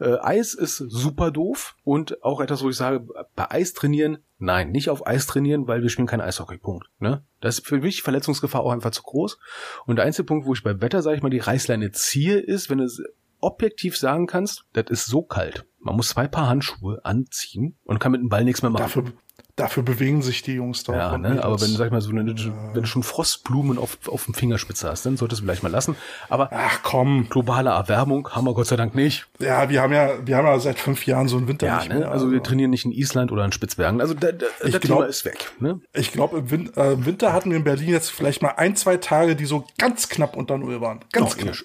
Äh, 0.00 0.16
Eis 0.20 0.54
ist 0.54 0.76
super 0.76 1.30
doof 1.30 1.76
und 1.84 2.22
auch 2.22 2.40
etwas, 2.40 2.62
wo 2.62 2.70
ich 2.70 2.76
sage, 2.76 3.06
bei 3.34 3.50
Eis 3.50 3.72
trainieren, 3.72 4.18
nein, 4.38 4.70
nicht 4.70 4.90
auf 4.90 5.06
Eis 5.06 5.26
trainieren, 5.26 5.66
weil 5.68 5.82
wir 5.82 5.88
spielen 5.88 6.08
kein 6.08 6.20
Eishockey. 6.20 6.58
Punkt. 6.58 6.88
Ne? 6.98 7.24
Das 7.40 7.58
ist 7.58 7.66
für 7.66 7.78
mich 7.78 8.02
Verletzungsgefahr 8.02 8.62
auch 8.62 8.72
einfach 8.72 8.90
zu 8.90 9.02
groß. 9.02 9.38
Und 9.86 9.96
der 9.96 10.04
einzige 10.04 10.26
Punkt, 10.26 10.46
wo 10.46 10.54
ich 10.54 10.62
bei 10.62 10.80
Wetter, 10.80 11.02
sage 11.02 11.16
ich 11.16 11.22
mal, 11.22 11.30
die 11.30 11.38
Reißleine 11.38 11.92
ziehe, 11.92 12.38
ist, 12.38 12.70
wenn 12.70 12.78
du 12.78 12.84
es 12.84 13.02
objektiv 13.46 13.96
sagen 13.96 14.26
kannst, 14.26 14.64
das 14.72 14.86
ist 14.88 15.06
so 15.06 15.22
kalt. 15.22 15.66
Man 15.78 15.96
muss 15.96 16.08
zwei 16.08 16.26
Paar 16.26 16.48
Handschuhe 16.48 17.04
anziehen 17.04 17.78
und 17.84 18.00
kann 18.00 18.12
mit 18.12 18.20
dem 18.20 18.28
Ball 18.28 18.44
nichts 18.44 18.62
mehr 18.62 18.70
machen. 18.70 19.04
Dafür, 19.04 19.12
dafür 19.56 19.82
bewegen 19.82 20.20
sich 20.22 20.42
die 20.42 20.52
Jungs 20.52 20.84
doch. 20.84 20.94
Ja, 20.94 21.16
ne? 21.16 21.42
aber 21.42 21.60
wenn, 21.60 21.68
sag 21.70 21.86
ich 21.86 21.90
mal, 21.92 22.00
so 22.02 22.10
eine, 22.10 22.26
wenn 22.26 22.82
du 22.82 22.86
schon 22.86 23.02
Frostblumen 23.02 23.78
auf, 23.78 23.96
auf 24.06 24.26
dem 24.26 24.34
Fingerspitze 24.34 24.88
hast, 24.90 25.06
dann 25.06 25.16
solltest 25.16 25.40
du 25.40 25.44
vielleicht 25.46 25.62
mal 25.62 25.70
lassen. 25.72 25.96
Aber 26.28 26.50
Ach 26.52 26.80
komm, 26.82 27.28
globale 27.30 27.70
Erwärmung 27.70 28.28
haben 28.30 28.44
wir 28.46 28.52
Gott 28.54 28.66
sei 28.66 28.76
Dank 28.76 28.94
nicht. 28.94 29.26
ja, 29.38 29.68
wir 29.70 29.80
haben 29.80 29.92
ja, 29.94 30.10
wir 30.26 30.36
haben 30.36 30.46
ja 30.46 30.58
seit 30.58 30.78
fünf 30.78 31.06
Jahren 31.06 31.26
so 31.28 31.38
einen 31.38 31.48
Winter 31.48 31.66
Ja, 31.66 31.78
nicht 31.78 31.88
ne? 31.88 32.00
mehr. 32.00 32.10
Also 32.10 32.30
wir 32.30 32.42
trainieren 32.42 32.70
nicht 32.70 32.84
in 32.84 32.92
Island 32.92 33.32
oder 33.32 33.44
in 33.46 33.52
Spitzbergen. 33.52 34.00
Also 34.02 34.12
da, 34.14 34.30
da, 34.32 34.44
das 34.60 34.68
Ich 34.68 34.78
Thema 34.80 34.96
glaub- 34.98 35.08
ist 35.08 35.24
weg. 35.24 35.50
Ne? 35.58 35.80
Ich 35.94 36.12
glaube, 36.12 36.38
im, 36.38 36.50
Win 36.50 36.72
äh, 36.76 36.92
im 36.92 37.06
Winter 37.06 37.32
hatten 37.32 37.50
wir 37.50 37.56
in 37.56 37.64
Berlin 37.64 37.88
jetzt 37.88 38.10
vielleicht 38.10 38.42
mal 38.42 38.50
ein, 38.58 38.76
zwei 38.76 38.98
Tage, 38.98 39.36
die 39.36 39.46
so 39.46 39.64
ganz 39.78 40.08
knapp 40.10 40.36
unter 40.36 40.58
Null 40.58 40.80
waren. 40.82 41.00
Ganz 41.12 41.34
Oh, 41.34 41.38
ihr, 41.38 41.44
knapp. 41.52 41.56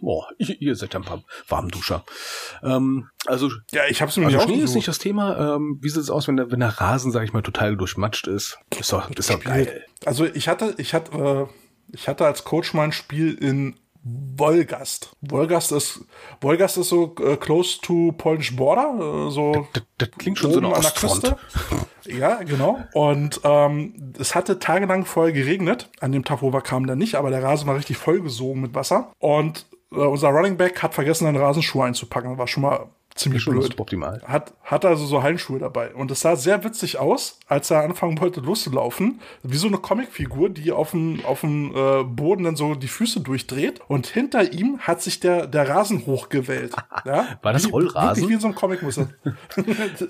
oh, 0.00 0.24
ihr, 0.38 0.60
ihr 0.60 0.74
seid 0.74 0.94
ja 0.94 1.00
ein 1.00 1.06
paar 1.06 1.22
Warmduscher. 1.48 2.04
Ähm, 2.64 3.08
also, 3.26 3.50
Ja, 3.72 3.82
ich 3.88 4.00
habe 4.00 4.10
es 4.10 4.16
mir 4.16 4.26
also 4.26 4.40
Schnee 4.40 4.60
ist 4.60 4.74
nicht 4.74 4.88
das 4.88 4.98
Thema. 4.98 5.56
Ähm, 5.56 5.78
wie 5.80 5.88
sieht 5.88 6.02
es 6.02 6.10
aus, 6.10 6.28
wenn 6.28 6.36
der, 6.36 6.50
wenn 6.50 6.60
der 6.60 6.80
Rasen, 6.80 7.12
sag 7.12 7.24
ich 7.24 7.32
mal, 7.32 7.42
total 7.42 7.76
durchmatscht 7.76 8.26
ist? 8.26 8.58
Ist 8.78 8.92
doch, 8.92 9.10
ist 9.10 9.30
doch 9.30 9.40
geil. 9.40 9.84
Also 10.04 10.24
ich 10.24 10.48
hatte, 10.48 10.74
ich 10.78 10.94
hatte, 10.94 11.12
äh, 11.16 11.46
ich 11.92 12.08
hatte 12.08 12.26
als 12.26 12.44
Coach 12.44 12.74
mein 12.74 12.92
Spiel 12.92 13.34
in 13.34 13.76
Wolgast. 14.08 15.16
Wolgast 15.20 15.72
ist, 15.72 16.04
Wolgast 16.40 16.78
ist 16.78 16.90
so 16.90 17.14
äh, 17.20 17.36
close 17.36 17.80
to 17.80 18.12
Polish 18.16 18.54
Border, 18.54 19.26
äh, 19.26 19.30
so 19.30 19.66
Das, 19.72 19.82
das 19.98 20.10
klingt 20.12 20.38
schon 20.38 20.52
so 20.52 20.60
Ostfront. 20.62 21.22
Küste. 21.22 21.36
Ja, 22.04 22.36
genau. 22.44 22.78
Und 22.92 23.40
ähm, 23.42 24.14
es 24.18 24.36
hatte 24.36 24.60
tagelang 24.60 25.04
vorher 25.06 25.32
geregnet. 25.32 25.90
An 26.00 26.12
dem 26.12 26.24
Tag, 26.24 26.40
wo 26.42 26.52
wir 26.52 26.60
kamen, 26.60 26.86
dann 26.86 26.98
nicht, 26.98 27.16
aber 27.16 27.30
der 27.30 27.42
Rasen 27.42 27.66
war 27.66 27.74
richtig 27.74 27.96
vollgesogen 27.96 28.62
mit 28.62 28.74
Wasser. 28.74 29.12
Und 29.18 29.66
äh, 29.90 29.96
unser 29.96 30.28
Running 30.28 30.56
Back 30.56 30.84
hat 30.84 30.94
vergessen, 30.94 31.24
seinen 31.24 31.36
Rasenschuh 31.36 31.82
einzupacken. 31.82 32.30
Das 32.30 32.38
war 32.38 32.46
schon 32.46 32.62
mal 32.62 32.86
ziemlich 33.18 33.42
Schon 33.42 33.54
blöd. 33.54 33.64
suboptimal. 33.72 34.22
Hat, 34.26 34.52
hat 34.62 34.84
also 34.84 35.04
so 35.06 35.22
Hallenschuhe 35.22 35.58
dabei. 35.58 35.94
Und 35.94 36.10
es 36.10 36.20
sah 36.20 36.36
sehr 36.36 36.62
witzig 36.64 36.98
aus, 36.98 37.38
als 37.48 37.70
er 37.70 37.82
anfangen 37.82 38.20
wollte 38.20 38.40
loszulaufen. 38.40 39.20
Wie 39.42 39.56
so 39.56 39.66
eine 39.68 39.78
Comicfigur, 39.78 40.50
die 40.50 40.72
auf 40.72 40.90
dem, 40.92 41.24
auf 41.24 41.40
dem 41.40 41.74
äh, 41.74 42.04
Boden 42.04 42.44
dann 42.44 42.56
so 42.56 42.74
die 42.74 42.88
Füße 42.88 43.20
durchdreht. 43.20 43.80
Und 43.88 44.06
hinter 44.06 44.52
ihm 44.52 44.78
hat 44.80 45.02
sich 45.02 45.20
der, 45.20 45.46
der 45.46 45.68
Rasen 45.68 46.06
hochgewellt. 46.06 46.74
Ja? 47.04 47.26
War 47.42 47.52
das 47.52 47.66
Wie- 47.66 47.70
Rollrasen? 47.70 48.16
Wirklich 48.22 48.28
wie 48.30 48.34
in 48.34 48.40
so 48.40 48.46
einem 48.48 48.56
Comic 48.56 48.82
muss 48.82 48.96
das. 48.96 49.06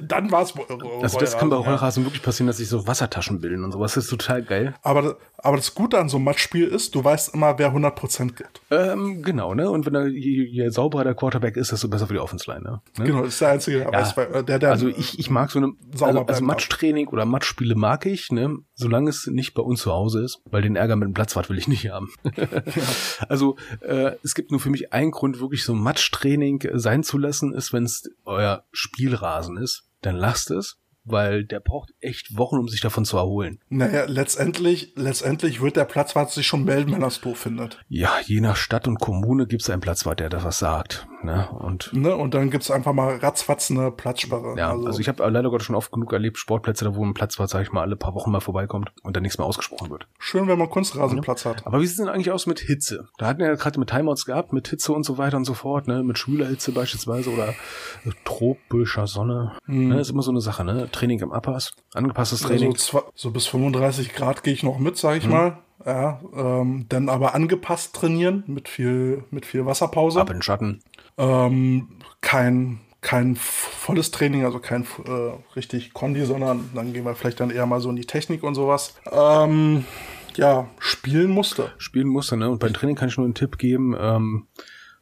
dann 0.01 0.31
war 0.31 0.43
es 0.43 0.55
Also 1.03 1.19
das 1.19 1.37
kann 1.37 1.51
bei 1.51 1.57
ja. 1.57 1.63
Rollrasen 1.63 2.05
wirklich 2.05 2.23
passieren, 2.23 2.47
dass 2.47 2.57
sich 2.59 2.69
so 2.69 2.87
Wassertaschen 2.87 3.41
bilden 3.41 3.65
und 3.65 3.73
sowas. 3.73 3.95
Das 3.95 4.05
ist 4.05 4.11
total 4.11 4.43
geil. 4.43 4.75
Aber, 4.83 5.17
aber 5.39 5.57
das 5.57 5.75
Gute 5.75 5.99
an 5.99 6.09
so 6.09 6.17
einem 6.17 6.25
Matchspiel 6.25 6.67
ist, 6.67 6.95
du 6.95 7.05
weißt 7.05 7.35
immer, 7.35 7.59
wer 7.59 7.73
100% 7.75 8.35
gibt. 8.35 8.61
Ähm, 8.71 9.23
genau, 9.23 9.55
ne? 9.55 9.71
Und 9.71 9.85
wenn 9.87 9.95
er, 9.95 10.07
je, 10.07 10.45
je 10.45 10.69
sauberer 10.71 11.05
der 11.05 11.15
Quarterback 11.15 11.57
ist, 11.57 11.73
desto 11.73 11.89
besser 11.89 12.07
für 12.07 12.15
die 12.15 12.21
Offense 12.21 12.51
Line, 12.51 12.63
ne? 12.63 12.81
Ne? 12.99 13.05
Genau, 13.07 13.23
das 13.23 13.35
ist 13.35 13.41
der 13.41 13.49
Einzige, 13.51 13.79
Ja. 13.81 14.17
weil, 14.17 14.35
äh, 14.35 14.45
der, 14.45 14.59
der 14.59 14.71
Also 14.71 14.89
ich, 14.89 15.19
ich 15.19 15.31
mag 15.31 15.51
so 15.51 15.59
eine, 15.59 15.73
also, 16.01 16.23
also. 16.23 16.45
Matchtraining 16.45 17.09
oder 17.09 17.25
Matchspiele 17.25 17.75
mag 17.75 18.07
ich, 18.07 18.31
ne? 18.33 18.59
Solange 18.75 19.11
es 19.11 19.27
nicht 19.27 19.55
bei 19.55 19.63
uns 19.63 19.83
zu 19.83 19.93
Hause 19.93 20.23
ist, 20.23 20.41
weil 20.51 20.63
den 20.63 20.77
Ärger 20.77 20.97
mit 20.97 21.07
dem 21.07 21.15
Platzwart 21.15 21.49
will 21.51 21.59
ich 21.59 21.69
nicht 21.69 21.91
haben. 21.91 22.13
Also 23.29 23.57
äh, 23.81 24.13
es 24.23 24.35
gibt 24.35 24.51
nur 24.51 24.61
für 24.61 24.71
mich 24.71 24.93
einen 24.93 25.11
Grund, 25.11 25.41
wirklich 25.41 25.65
so 25.65 25.75
Matchtraining 25.75 26.63
sein 26.75 27.03
zu 27.03 27.19
lassen, 27.19 27.53
ist, 27.55 27.73
wenn 27.73 27.85
es 27.85 28.09
euer 28.25 28.65
Spielrasen 28.73 29.57
ist, 29.57 29.89
dann 30.03 30.17
lasst 30.17 30.51
es, 30.51 30.79
weil 31.05 31.45
der 31.45 31.61
braucht 31.61 31.91
echt 32.01 32.37
Wochen, 32.37 32.59
um 32.59 32.69
sich 32.69 32.81
davon 32.81 33.05
zu 33.05 33.17
erholen. 33.17 33.61
Naja, 33.69 34.05
letztendlich, 34.07 34.93
letztendlich 34.97 35.61
wird 35.61 35.77
der 35.77 35.85
Platzwart 35.85 36.31
sich 36.33 36.47
schon 36.47 36.65
melden, 36.65 36.93
wenn 36.93 37.03
er 37.03 37.09
es 37.09 37.21
doof 37.21 37.39
findet. 37.39 37.79
Ja, 37.89 38.13
je 38.25 38.41
nach 38.41 38.57
Stadt 38.57 38.89
und 38.89 38.99
Kommune 38.99 39.47
gibt 39.47 39.63
es 39.63 39.71
einen 39.71 39.81
Platzwart, 39.81 40.21
der 40.21 40.29
da 40.29 40.43
was 40.43 40.59
sagt. 40.59 41.07
Ne? 41.27 41.49
Und 41.51 41.91
Ne? 41.93 42.17
Und 42.17 42.33
dann 42.33 42.51
gibt's 42.51 42.71
einfach 42.71 42.95
mal 42.95 43.17
ratzfatz 43.17 43.71
eine 43.71 43.91
Platzsperre. 43.91 44.55
Ja, 44.57 44.71
also, 44.71 44.99
ich 45.01 45.09
habe 45.09 45.29
leider 45.29 45.51
Gottes 45.51 45.67
schon 45.67 45.77
oft 45.77 45.93
genug 45.93 46.13
erlebt, 46.13 46.39
Sportplätze, 46.39 46.85
da 46.87 46.95
wo 46.97 47.05
ein 47.05 47.13
Platzwart, 47.13 47.51
sag 47.51 47.61
ich 47.63 47.73
mal, 47.73 47.83
alle 47.83 47.97
paar 47.97 48.15
Wochen 48.15 48.31
mal 48.31 48.41
vorbeikommt 48.41 48.91
und 49.03 49.15
dann 49.17 49.23
nichts 49.23 49.37
mehr 49.37 49.47
ausgesprochen 49.47 49.91
wird. 49.91 50.07
Schön, 50.19 50.49
wenn 50.49 50.59
man 50.59 50.71
Kunstrasenplatz 50.71 51.45
hat. 51.45 51.67
Aber 51.67 51.81
wie 51.81 51.87
sieht 51.87 51.99
es 51.99 52.05
denn 52.05 52.09
eigentlich 52.09 52.31
aus 52.31 52.47
mit 52.47 52.61
Hitze? 52.61 53.09
Da 53.19 53.27
hatten 53.27 53.41
wir 53.41 53.49
ja 53.49 53.55
gerade 53.57 53.79
mit 53.79 53.91
Timeouts 53.91 54.25
gehabt, 54.25 54.53
mit 54.55 54.69
Hitze 54.69 54.93
und 54.93 55.05
so 55.05 55.19
weiter 55.19 55.37
und 55.37 55.45
so 55.45 55.53
fort, 55.55 55.89
ne? 55.89 56.03
Mit 56.03 56.17
Schülerhitze 56.19 56.73
beispielsweise 56.73 57.31
oder 57.31 57.49
äh, 57.49 58.11
tropischer 58.25 59.07
Sonne. 59.07 59.53
Ne? 59.67 60.01
Ist 60.01 60.11
immer 60.11 60.23
so 60.23 60.31
eine 60.31 60.41
Sache, 60.41 60.65
ne? 60.65 60.89
Training 60.91 61.21
im 61.21 61.33
Uppers, 61.33 61.75
angepasstes 61.95 62.43
Also 62.45 62.55
Training. 62.55 62.77
zwar, 62.77 63.05
so 63.15 63.31
bis 63.31 63.47
35 63.47 64.15
Grad 64.15 64.43
gehe 64.43 64.53
ich 64.53 64.63
noch 64.63 64.79
mit, 64.79 64.97
sage 64.97 65.19
ich 65.19 65.25
Mhm. 65.25 65.31
mal. 65.31 65.59
Ja, 65.85 66.21
ähm, 66.35 66.87
dann 66.89 67.09
aber 67.09 67.35
angepasst 67.35 67.95
trainieren 67.95 68.43
mit 68.47 68.69
viel, 68.69 69.25
mit 69.31 69.45
viel 69.47 69.67
Wasserpause. 69.67 70.21
Ab 70.21 70.31
in 70.31 70.37
den 70.37 70.43
Schatten. 70.43 70.83
Ähm, 71.19 71.89
kein, 72.21 72.81
kein 73.01 73.37
volles 73.37 74.11
Training, 74.11 74.45
also 74.45 74.59
kein 74.59 74.83
äh, 74.83 75.33
richtig 75.55 75.93
Kondi, 75.95 76.25
sondern 76.25 76.71
dann 76.75 76.93
gehen 76.93 77.05
wir 77.05 77.15
vielleicht 77.15 77.41
dann 77.41 77.51
eher 77.51 77.67
mal 77.67 77.81
so 77.81 77.91
in 77.91 77.97
die 77.97 78.07
Technik 78.07 78.43
und 78.43 78.55
sowas. 78.55 78.95
Ähm, 79.11 79.85
ja, 80.37 80.69
spielen 80.79 81.31
musste. 81.31 81.71
spielen 81.79 82.09
musste. 82.09 82.37
Ne? 82.37 82.51
Und 82.51 82.59
beim 82.59 82.73
Training 82.73 82.97
kann 82.97 83.09
ich 83.09 83.17
nur 83.17 83.25
einen 83.25 83.35
Tipp 83.35 83.59
geben. 83.59 83.97
Ähm, 83.99 84.47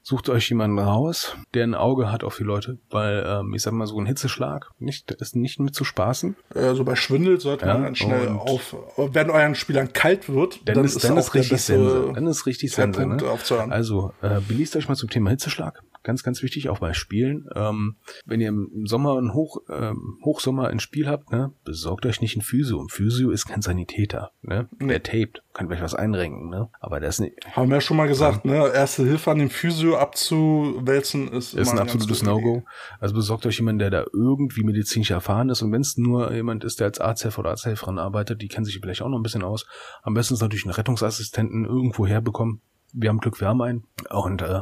sucht 0.03 0.28
euch 0.28 0.51
jemanden 0.51 0.78
raus, 0.78 1.35
der 1.55 1.65
ein 1.65 1.74
Auge 1.74 2.12
hat 2.12 2.24
auf 2.24 2.36
die 2.36 2.45
Leute, 2.45 2.78
weil 2.91 3.24
ähm, 3.27 3.55
ich 3.55 3.62
sag 3.62 3.73
mal 3.73 3.86
so 3.86 3.99
ein 3.99 4.05
Hitzeschlag 4.05 4.70
nicht 4.78 5.11
ist 5.12 5.35
nicht 5.35 5.59
mit 5.61 5.74
zu 5.74 5.82
spaßen. 5.82 6.36
Äh, 6.55 6.74
so 6.74 6.85
bei 6.85 6.95
Schwindel 6.95 7.41
sollte 7.41 7.65
Ja, 7.66 7.73
man 7.74 7.85
dann 7.85 7.97
schnell 7.97 8.28
auf. 8.28 8.77
Wenn 8.97 9.31
euren 9.31 9.55
Spielern 9.55 9.93
kalt 9.95 10.28
wird, 10.28 10.61
Dann, 10.69 10.85
ist, 10.85 11.03
dann 11.03 11.16
ist 11.16 11.32
der 11.32 11.41
richtig 11.41 11.62
Sense. 11.62 12.12
Dann 12.15 12.27
ist 12.27 12.45
richtig 12.45 12.73
Sense. 12.73 13.05
Ne? 13.05 13.16
aufzuhören. 13.24 13.73
Also, 13.73 14.12
äh, 14.20 14.41
belest 14.47 14.77
euch 14.77 14.89
mal 14.89 14.95
zum 14.95 15.09
Thema 15.09 15.31
Hitzeschlag. 15.31 15.82
Ganz, 16.05 16.22
ganz 16.22 16.43
wichtig, 16.43 16.68
auch 16.68 16.81
bei 16.81 16.93
Spielen. 16.93 17.48
Ähm, 17.55 17.97
wenn 18.26 18.39
ihr 18.39 18.48
im 18.48 18.86
Sommer, 18.86 19.16
einen 19.16 19.32
Hoch, 19.32 19.62
ähm, 19.70 20.18
Hochsommer 20.22 20.68
ein 20.68 20.78
Spiel 20.78 21.09
habt, 21.09 21.32
ne, 21.32 21.52
besorgt 21.64 22.05
euch 22.05 22.20
nicht 22.20 22.36
ein 22.36 22.43
Physio. 22.43 22.78
Ein 22.78 22.90
Physio 22.90 23.31
ist 23.31 23.47
kein 23.47 23.62
Sanitäter. 23.62 24.31
Ne? 24.43 24.68
Der 24.81 25.02
taped, 25.02 25.43
kann 25.55 25.66
vielleicht 25.66 25.82
was 25.82 25.94
einrenken. 25.94 26.51
Ne? 26.51 26.68
Aber 26.78 27.01
der 27.01 27.09
ist, 27.09 27.20
nicht, 27.20 27.35
Haben 27.56 27.70
wir 27.70 27.76
ja 27.76 27.81
schon 27.81 27.97
mal 27.97 28.06
gesagt, 28.06 28.44
ne? 28.44 28.70
Erste 28.74 29.05
Hilfe 29.05 29.31
an 29.31 29.39
dem 29.39 29.48
Physio 29.48 29.97
abzuwälzen 29.97 31.28
ist, 31.32 31.55
ist 31.55 31.70
ein 31.70 31.78
absolutes 31.78 32.22
No-Go. 32.22 32.64
Also 33.01 33.14
besorgt 33.14 33.47
euch 33.47 33.56
jemanden, 33.56 33.78
der 33.78 33.90
da 33.90 34.05
irgendwie 34.12 34.62
medizinisch 34.62 35.10
erfahren 35.10 35.48
ist. 35.48 35.62
Und 35.62 35.72
wenn 35.72 35.81
es 35.81 35.97
nur 35.97 36.35
jemand 36.35 36.64
ist, 36.64 36.81
der 36.81 36.89
als 36.89 37.01
Arzthelfer 37.01 37.39
oder 37.39 37.51
Arzthelferin 37.51 37.98
arbeitet, 37.98 38.43
die 38.43 38.48
kennen 38.48 38.66
sich 38.66 38.78
vielleicht 38.78 39.01
auch 39.01 39.09
noch 39.09 39.18
ein 39.18 39.22
bisschen 39.22 39.43
aus. 39.43 39.64
Am 40.02 40.12
besten 40.12 40.35
ist 40.35 40.43
natürlich 40.43 40.66
einen 40.66 40.74
Rettungsassistenten 40.74 41.64
irgendwo 41.64 42.06
herbekommen. 42.06 42.60
Wir 42.97 43.09
haben 43.11 43.19
Glück, 43.19 43.41
wir 43.41 43.49
haben 43.49 43.61
einen. 43.61 43.85
Und 44.11 44.41
äh, 44.43 44.61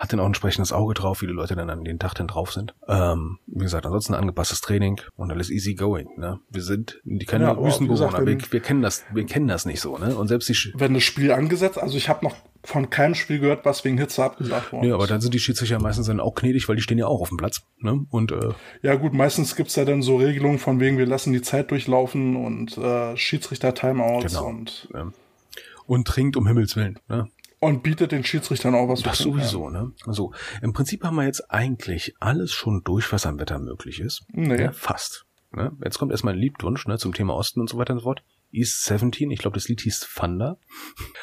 hat 0.00 0.12
dann 0.12 0.18
auch 0.20 0.24
ein 0.24 0.28
entsprechendes 0.30 0.72
Auge 0.72 0.94
drauf, 0.94 1.22
wie 1.22 1.26
die 1.26 1.32
Leute 1.32 1.54
dann 1.54 1.70
an 1.70 1.84
den 1.84 1.98
Tag 1.98 2.14
dann 2.14 2.26
drauf 2.26 2.52
sind. 2.52 2.74
Ähm, 2.88 3.38
wie 3.46 3.60
gesagt, 3.64 3.86
ansonsten 3.86 4.14
angepasstes 4.14 4.60
Training 4.60 5.00
und 5.16 5.30
alles 5.30 5.48
easy 5.50 5.74
going. 5.74 6.08
Ne? 6.16 6.40
Wir 6.50 6.62
sind 6.62 7.00
die 7.04 7.24
keine 7.26 7.44
Ja, 7.44 7.56
Wüstenbewohner. 7.62 8.26
wir, 8.26 8.38
wir 8.50 8.60
kennen 8.60 8.82
das, 8.82 9.04
wir 9.12 9.24
kennen 9.26 9.46
das 9.46 9.64
nicht 9.64 9.80
so. 9.80 9.96
Ne? 9.96 10.16
Und 10.16 10.26
selbst 10.28 10.48
die 10.48 10.54
Sch- 10.54 10.72
Wenn 10.74 10.94
das 10.94 11.02
Spiel 11.04 11.30
angesetzt, 11.32 11.78
also 11.78 11.96
ich 11.96 12.08
habe 12.08 12.24
noch 12.24 12.34
von 12.64 12.90
keinem 12.90 13.14
Spiel 13.14 13.38
gehört, 13.38 13.64
was 13.64 13.84
wegen 13.84 13.96
Hitze 13.98 14.24
abgesagt 14.24 14.72
worden 14.72 14.88
ja, 14.88 14.94
aber 14.94 15.04
ist. 15.04 15.10
dann 15.10 15.20
sind 15.20 15.32
die 15.32 15.38
Schiedsrichter 15.38 15.80
meistens 15.80 16.08
dann 16.08 16.18
auch 16.18 16.34
gnädig, 16.34 16.68
weil 16.68 16.74
die 16.76 16.82
stehen 16.82 16.98
ja 16.98 17.06
auch 17.06 17.20
auf 17.20 17.28
dem 17.28 17.36
Platz. 17.36 17.62
Ne? 17.78 18.04
Und 18.10 18.32
äh, 18.32 18.50
Ja 18.82 18.96
gut, 18.96 19.14
meistens 19.14 19.54
gibt's 19.54 19.76
ja 19.76 19.84
dann 19.84 20.02
so 20.02 20.16
Regelungen 20.16 20.58
von 20.58 20.80
wegen, 20.80 20.98
wir 20.98 21.06
lassen 21.06 21.32
die 21.32 21.42
Zeit 21.42 21.70
durchlaufen 21.70 22.34
und 22.34 22.76
äh, 22.76 23.16
Schiedsrichter-Timeouts 23.16 24.34
Genau. 24.34 24.46
und, 24.48 24.88
ähm, 24.94 25.12
und 25.86 26.06
trinkt 26.08 26.36
um 26.36 26.46
Himmels 26.46 26.74
Willen. 26.76 26.98
Ne? 27.08 27.28
Und 27.60 27.82
bietet 27.82 28.12
den 28.12 28.24
Schiedsrichtern 28.24 28.74
auch 28.74 28.88
was. 28.88 29.02
Das 29.02 29.18
sowieso, 29.18 29.70
ne? 29.70 29.92
Also 30.06 30.32
im 30.62 30.72
Prinzip 30.72 31.04
haben 31.04 31.16
wir 31.16 31.24
jetzt 31.24 31.50
eigentlich 31.50 32.14
alles 32.20 32.52
schon 32.52 32.82
durch, 32.84 33.12
was 33.12 33.26
am 33.26 33.38
Wetter 33.38 33.58
möglich 33.58 34.00
ist. 34.00 34.24
Nee. 34.28 34.62
Ja, 34.62 34.72
fast. 34.72 35.26
Ne? 35.52 35.72
Jetzt 35.82 35.98
kommt 35.98 36.12
erstmal 36.12 36.34
ein 36.34 36.40
Liebwunsch 36.40 36.86
ne, 36.86 36.98
zum 36.98 37.14
Thema 37.14 37.34
Osten 37.34 37.60
und 37.60 37.68
so 37.68 37.78
weiter 37.78 37.94
und 37.94 38.00
so 38.00 38.04
fort. 38.04 38.22
East 38.50 38.84
17, 38.84 39.30
ich 39.30 39.40
glaube, 39.40 39.56
das 39.56 39.68
Lied 39.68 39.80
hieß 39.80 40.08
Thunder. 40.14 40.58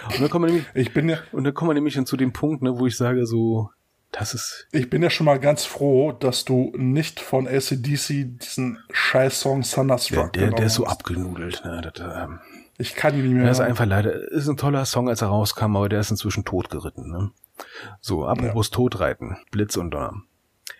Und 0.05 0.21
dann 0.21 0.29
kommen 0.29 0.45
wir 0.45 0.53
nämlich. 0.53 0.67
Ich 0.75 0.93
bin 0.93 1.09
ja, 1.09 1.17
und 1.31 1.43
dann 1.43 1.53
kommen 1.53 1.69
wir 1.69 1.73
nämlich 1.73 1.95
dann 1.95 2.05
zu 2.05 2.17
dem 2.17 2.33
Punkt, 2.33 2.61
ne, 2.61 2.77
wo 2.77 2.85
ich 2.85 2.97
sage, 2.97 3.25
so, 3.25 3.69
das 4.11 4.33
ist. 4.33 4.67
ich 4.71 4.89
bin 4.89 5.01
ja 5.01 5.09
schon 5.09 5.25
mal 5.25 5.39
ganz 5.39 5.65
froh, 5.65 6.11
dass 6.11 6.45
du 6.45 6.71
nicht 6.75 7.19
von 7.19 7.47
ACDC 7.47 8.39
diesen 8.39 8.79
Scheiß-Song 8.91 9.61
Der, 9.61 9.69
Thunderstruck 9.69 10.33
der, 10.33 10.51
der 10.51 10.65
ist 10.67 10.75
so 10.75 10.85
abgenudelt. 10.85 11.63
Ne? 11.65 11.81
Das, 11.81 11.99
ähm, 11.99 12.39
Ich 12.77 12.95
kann 12.95 13.15
ihn 13.15 13.23
nicht 13.23 13.34
mehr. 13.34 13.43
Der 13.43 13.52
ist 13.52 13.60
einfach 13.60 13.85
leider, 13.85 14.14
ist 14.31 14.47
ein 14.47 14.57
toller 14.57 14.85
Song, 14.85 15.07
als 15.07 15.22
er 15.22 15.30
rauskam, 15.30 15.76
aber 15.76 15.89
der 15.89 16.02
ist 16.02 16.11
inzwischen 16.11 16.43
totgeritten. 16.43 17.10
Ne? 17.10 17.31
So, 18.02 18.26
apropos 18.26 18.69
Totreiten, 18.69 19.38
Blitz 19.52 19.77
und 19.77 19.91
Donner. 19.91 20.14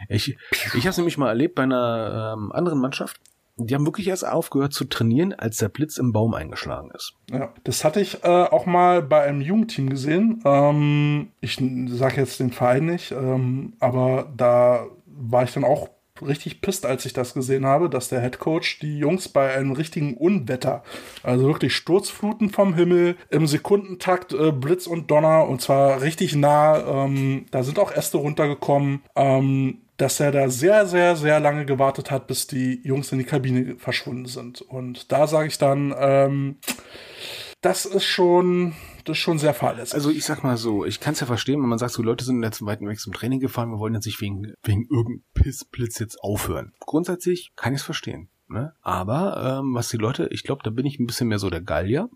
Ich, 0.10 0.38
ich 0.52 0.82
habe 0.82 0.90
es 0.90 0.98
nämlich 0.98 1.18
mal 1.18 1.30
erlebt 1.30 1.56
bei 1.56 1.64
einer 1.64 2.36
ähm, 2.38 2.52
anderen 2.52 2.80
Mannschaft. 2.80 3.20
Die 3.58 3.74
haben 3.74 3.86
wirklich 3.86 4.10
erst 4.10 4.28
aufgehört 4.28 4.74
zu 4.74 4.84
trainieren, 4.84 5.34
als 5.34 5.58
der 5.58 5.70
Blitz 5.70 5.98
im 5.98 6.12
Baum 6.12 6.34
eingeschlagen 6.34 6.92
ist. 6.94 7.14
Ja, 7.32 7.54
das 7.64 7.86
hatte 7.86 8.02
ich 8.02 8.22
äh, 8.26 8.28
auch 8.28 8.66
mal 8.66 9.02
bei 9.02 9.22
einem 9.22 9.40
Jugendteam 9.40 9.90
gesehen. 9.90 10.42
Ähm, 10.44 11.30
ich 11.40 11.58
sage 11.88 12.18
jetzt 12.18 12.42
den 12.42 12.52
Verein 12.52 12.88
nicht, 12.88 13.12
ähm, 13.12 13.74
aber 13.80 14.30
da 14.36 14.88
war 15.06 15.44
ich 15.44 15.54
dann 15.54 15.64
auch 15.64 15.90
richtig 16.22 16.62
pisst, 16.62 16.86
als 16.86 17.06
ich 17.06 17.14
das 17.14 17.34
gesehen 17.34 17.66
habe, 17.66 17.90
dass 17.90 18.10
der 18.10 18.22
Head 18.22 18.40
Coach 18.40 18.80
die 18.80 18.98
Jungs 18.98 19.30
bei 19.30 19.54
einem 19.54 19.72
richtigen 19.72 20.16
Unwetter, 20.16 20.84
also 21.24 21.46
wirklich 21.46 21.76
Sturzfluten 21.76 22.50
vom 22.50 22.74
Himmel, 22.74 23.16
im 23.30 23.48
Sekundentakt 23.48 24.34
äh, 24.34 24.52
Blitz 24.52 24.88
und 24.88 25.12
Donner 25.12 25.48
und 25.48 25.62
zwar 25.62 26.02
richtig 26.02 26.36
nah, 26.36 27.06
ähm, 27.06 27.46
da 27.52 27.64
sind 27.64 27.80
auch 27.80 27.92
Äste 27.92 28.18
runtergekommen, 28.18 29.04
ähm, 29.16 29.80
dass 29.98 30.20
er 30.20 30.32
da 30.32 30.50
sehr, 30.50 30.86
sehr, 30.86 31.16
sehr 31.16 31.40
lange 31.40 31.66
gewartet 31.66 32.12
hat, 32.12 32.28
bis 32.28 32.48
die 32.48 32.82
Jungs 32.84 33.12
in 33.12 33.20
die 33.20 33.24
Kabine 33.26 33.76
verschwunden 33.78 34.26
sind. 34.26 34.62
Und 34.62 35.12
da 35.12 35.26
sage 35.28 35.48
ich 35.48 35.58
dann, 35.58 35.96
ähm, 35.98 36.58
das 37.66 37.86
ist 37.86 38.06
schon, 38.06 38.74
das 39.06 39.18
ist 39.18 39.24
schon 39.24 39.40
sehr 39.40 39.56
fahrlässig. 39.56 39.96
Also 39.96 40.12
ich 40.12 40.24
sag 40.24 40.44
mal 40.44 40.56
so, 40.56 40.86
ich 40.86 41.00
kann 41.00 41.14
es 41.14 41.20
ja 41.20 41.26
verstehen, 41.26 41.62
wenn 41.62 41.70
man 41.70 41.80
sagt, 41.80 41.94
so 41.94 42.04
Leute 42.04 42.24
sind 42.24 42.44
jetzt 42.44 42.60
zum 42.60 42.68
weiten 42.68 42.88
Weg 42.88 43.00
zum 43.00 43.12
Training 43.12 43.40
gefahren, 43.40 43.72
wir 43.72 43.80
wollen 43.80 43.96
jetzt 43.96 44.06
nicht 44.06 44.22
wegen, 44.22 44.54
wegen 44.62 44.84
irgendeinem 44.84 45.24
Pissblitz 45.34 45.98
jetzt 45.98 46.22
aufhören. 46.22 46.74
Grundsätzlich 46.80 47.54
kann 47.56 47.74
ich 47.74 47.80
es 47.80 47.86
verstehen. 47.86 48.30
Ne? 48.48 48.74
Aber 48.82 49.60
ähm, 49.60 49.74
was 49.74 49.90
die 49.90 49.98
Leute, 49.98 50.28
ich 50.32 50.44
glaube, 50.44 50.62
da 50.64 50.70
bin 50.70 50.86
ich 50.86 51.00
ein 51.00 51.08
bisschen 51.08 51.28
mehr 51.28 51.40
so 51.40 51.50
der 51.50 51.62
Gallier. 51.62 52.08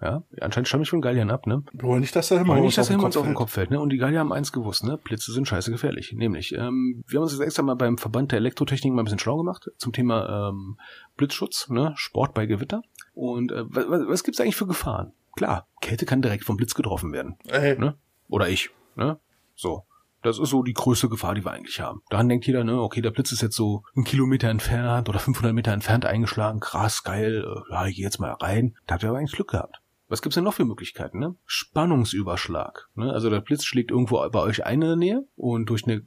Ja, 0.00 0.24
anscheinend 0.40 0.66
stamme 0.66 0.82
ich 0.82 0.90
von 0.90 1.00
Galliern 1.00 1.30
ab, 1.30 1.46
ne? 1.46 1.62
Wir 1.72 1.84
wollen 1.84 2.00
nicht, 2.00 2.16
dass 2.16 2.26
der 2.28 2.38
Himmel 2.38 2.60
nicht, 2.60 2.76
dass 2.76 2.88
der 2.88 2.96
Himmel 2.96 3.06
uns 3.06 3.16
auf 3.16 3.24
den 3.24 3.34
Kopf 3.34 3.52
fällt, 3.52 3.70
ne? 3.70 3.78
Und 3.78 3.90
die 3.90 3.98
Gallier 3.98 4.18
haben 4.18 4.32
eins 4.32 4.50
gewusst, 4.50 4.82
ne? 4.82 4.98
Blitze 4.98 5.30
sind 5.30 5.46
scheiße 5.46 5.70
gefährlich. 5.70 6.12
Nämlich, 6.12 6.54
ähm, 6.54 7.04
wir 7.06 7.18
haben 7.18 7.22
uns 7.22 7.30
jetzt 7.30 7.40
extra 7.40 7.62
mal 7.62 7.76
beim 7.76 7.98
Verband 7.98 8.32
der 8.32 8.38
Elektrotechnik 8.38 8.92
mal 8.92 9.02
ein 9.02 9.04
bisschen 9.04 9.20
schlau 9.20 9.36
gemacht 9.36 9.70
zum 9.76 9.92
Thema 9.92 10.48
ähm, 10.48 10.76
Blitzschutz, 11.16 11.68
ne? 11.68 11.92
Sport 11.94 12.34
bei 12.34 12.46
Gewitter. 12.46 12.82
Und 13.12 13.52
äh, 13.52 13.64
was, 13.66 13.86
was 14.08 14.24
gibt's 14.24 14.40
eigentlich 14.40 14.56
für 14.56 14.66
Gefahren? 14.66 15.12
Klar, 15.36 15.68
Kälte 15.80 16.06
kann 16.06 16.22
direkt 16.22 16.44
vom 16.44 16.56
Blitz 16.56 16.74
getroffen 16.74 17.12
werden. 17.12 17.36
Ey. 17.48 17.78
Ne? 17.78 17.96
Oder 18.28 18.48
ich, 18.48 18.70
ne? 18.96 19.18
So. 19.54 19.84
Das 20.22 20.38
ist 20.38 20.50
so 20.50 20.62
die 20.62 20.72
größte 20.72 21.08
Gefahr, 21.08 21.34
die 21.34 21.44
wir 21.44 21.50
eigentlich 21.50 21.80
haben. 21.80 22.02
Dann 22.08 22.28
denkt 22.28 22.46
jeder, 22.46 22.62
ne, 22.62 22.80
okay, 22.80 23.00
der 23.00 23.10
Blitz 23.10 23.32
ist 23.32 23.42
jetzt 23.42 23.56
so 23.56 23.82
einen 23.96 24.04
Kilometer 24.04 24.48
entfernt 24.48 25.08
oder 25.08 25.18
500 25.18 25.52
Meter 25.52 25.72
entfernt 25.72 26.06
eingeschlagen, 26.06 26.60
krass, 26.60 27.02
geil, 27.02 27.44
äh, 27.44 27.72
ja, 27.72 27.86
ich 27.86 27.96
geh 27.96 28.02
jetzt 28.02 28.20
mal 28.20 28.30
rein. 28.30 28.76
Da 28.86 28.94
habt 28.94 29.02
ihr 29.02 29.08
aber 29.08 29.18
eigentlich 29.18 29.32
Glück 29.32 29.50
gehabt. 29.50 29.82
Was 30.12 30.22
gibt's 30.22 30.34
denn 30.34 30.44
noch 30.44 30.54
für 30.54 30.64
Möglichkeiten? 30.64 31.18
Ne? 31.18 31.34
Spannungsüberschlag. 31.46 32.88
Ne? 32.94 33.12
Also 33.12 33.30
der 33.30 33.40
Blitz 33.40 33.64
schlägt 33.64 33.90
irgendwo 33.90 34.28
bei 34.28 34.40
euch 34.40 34.64
ein 34.64 34.82
in 34.82 34.88
der 34.88 34.96
Nähe 34.96 35.24
und 35.36 35.70
durch 35.70 35.88
eine 35.88 36.06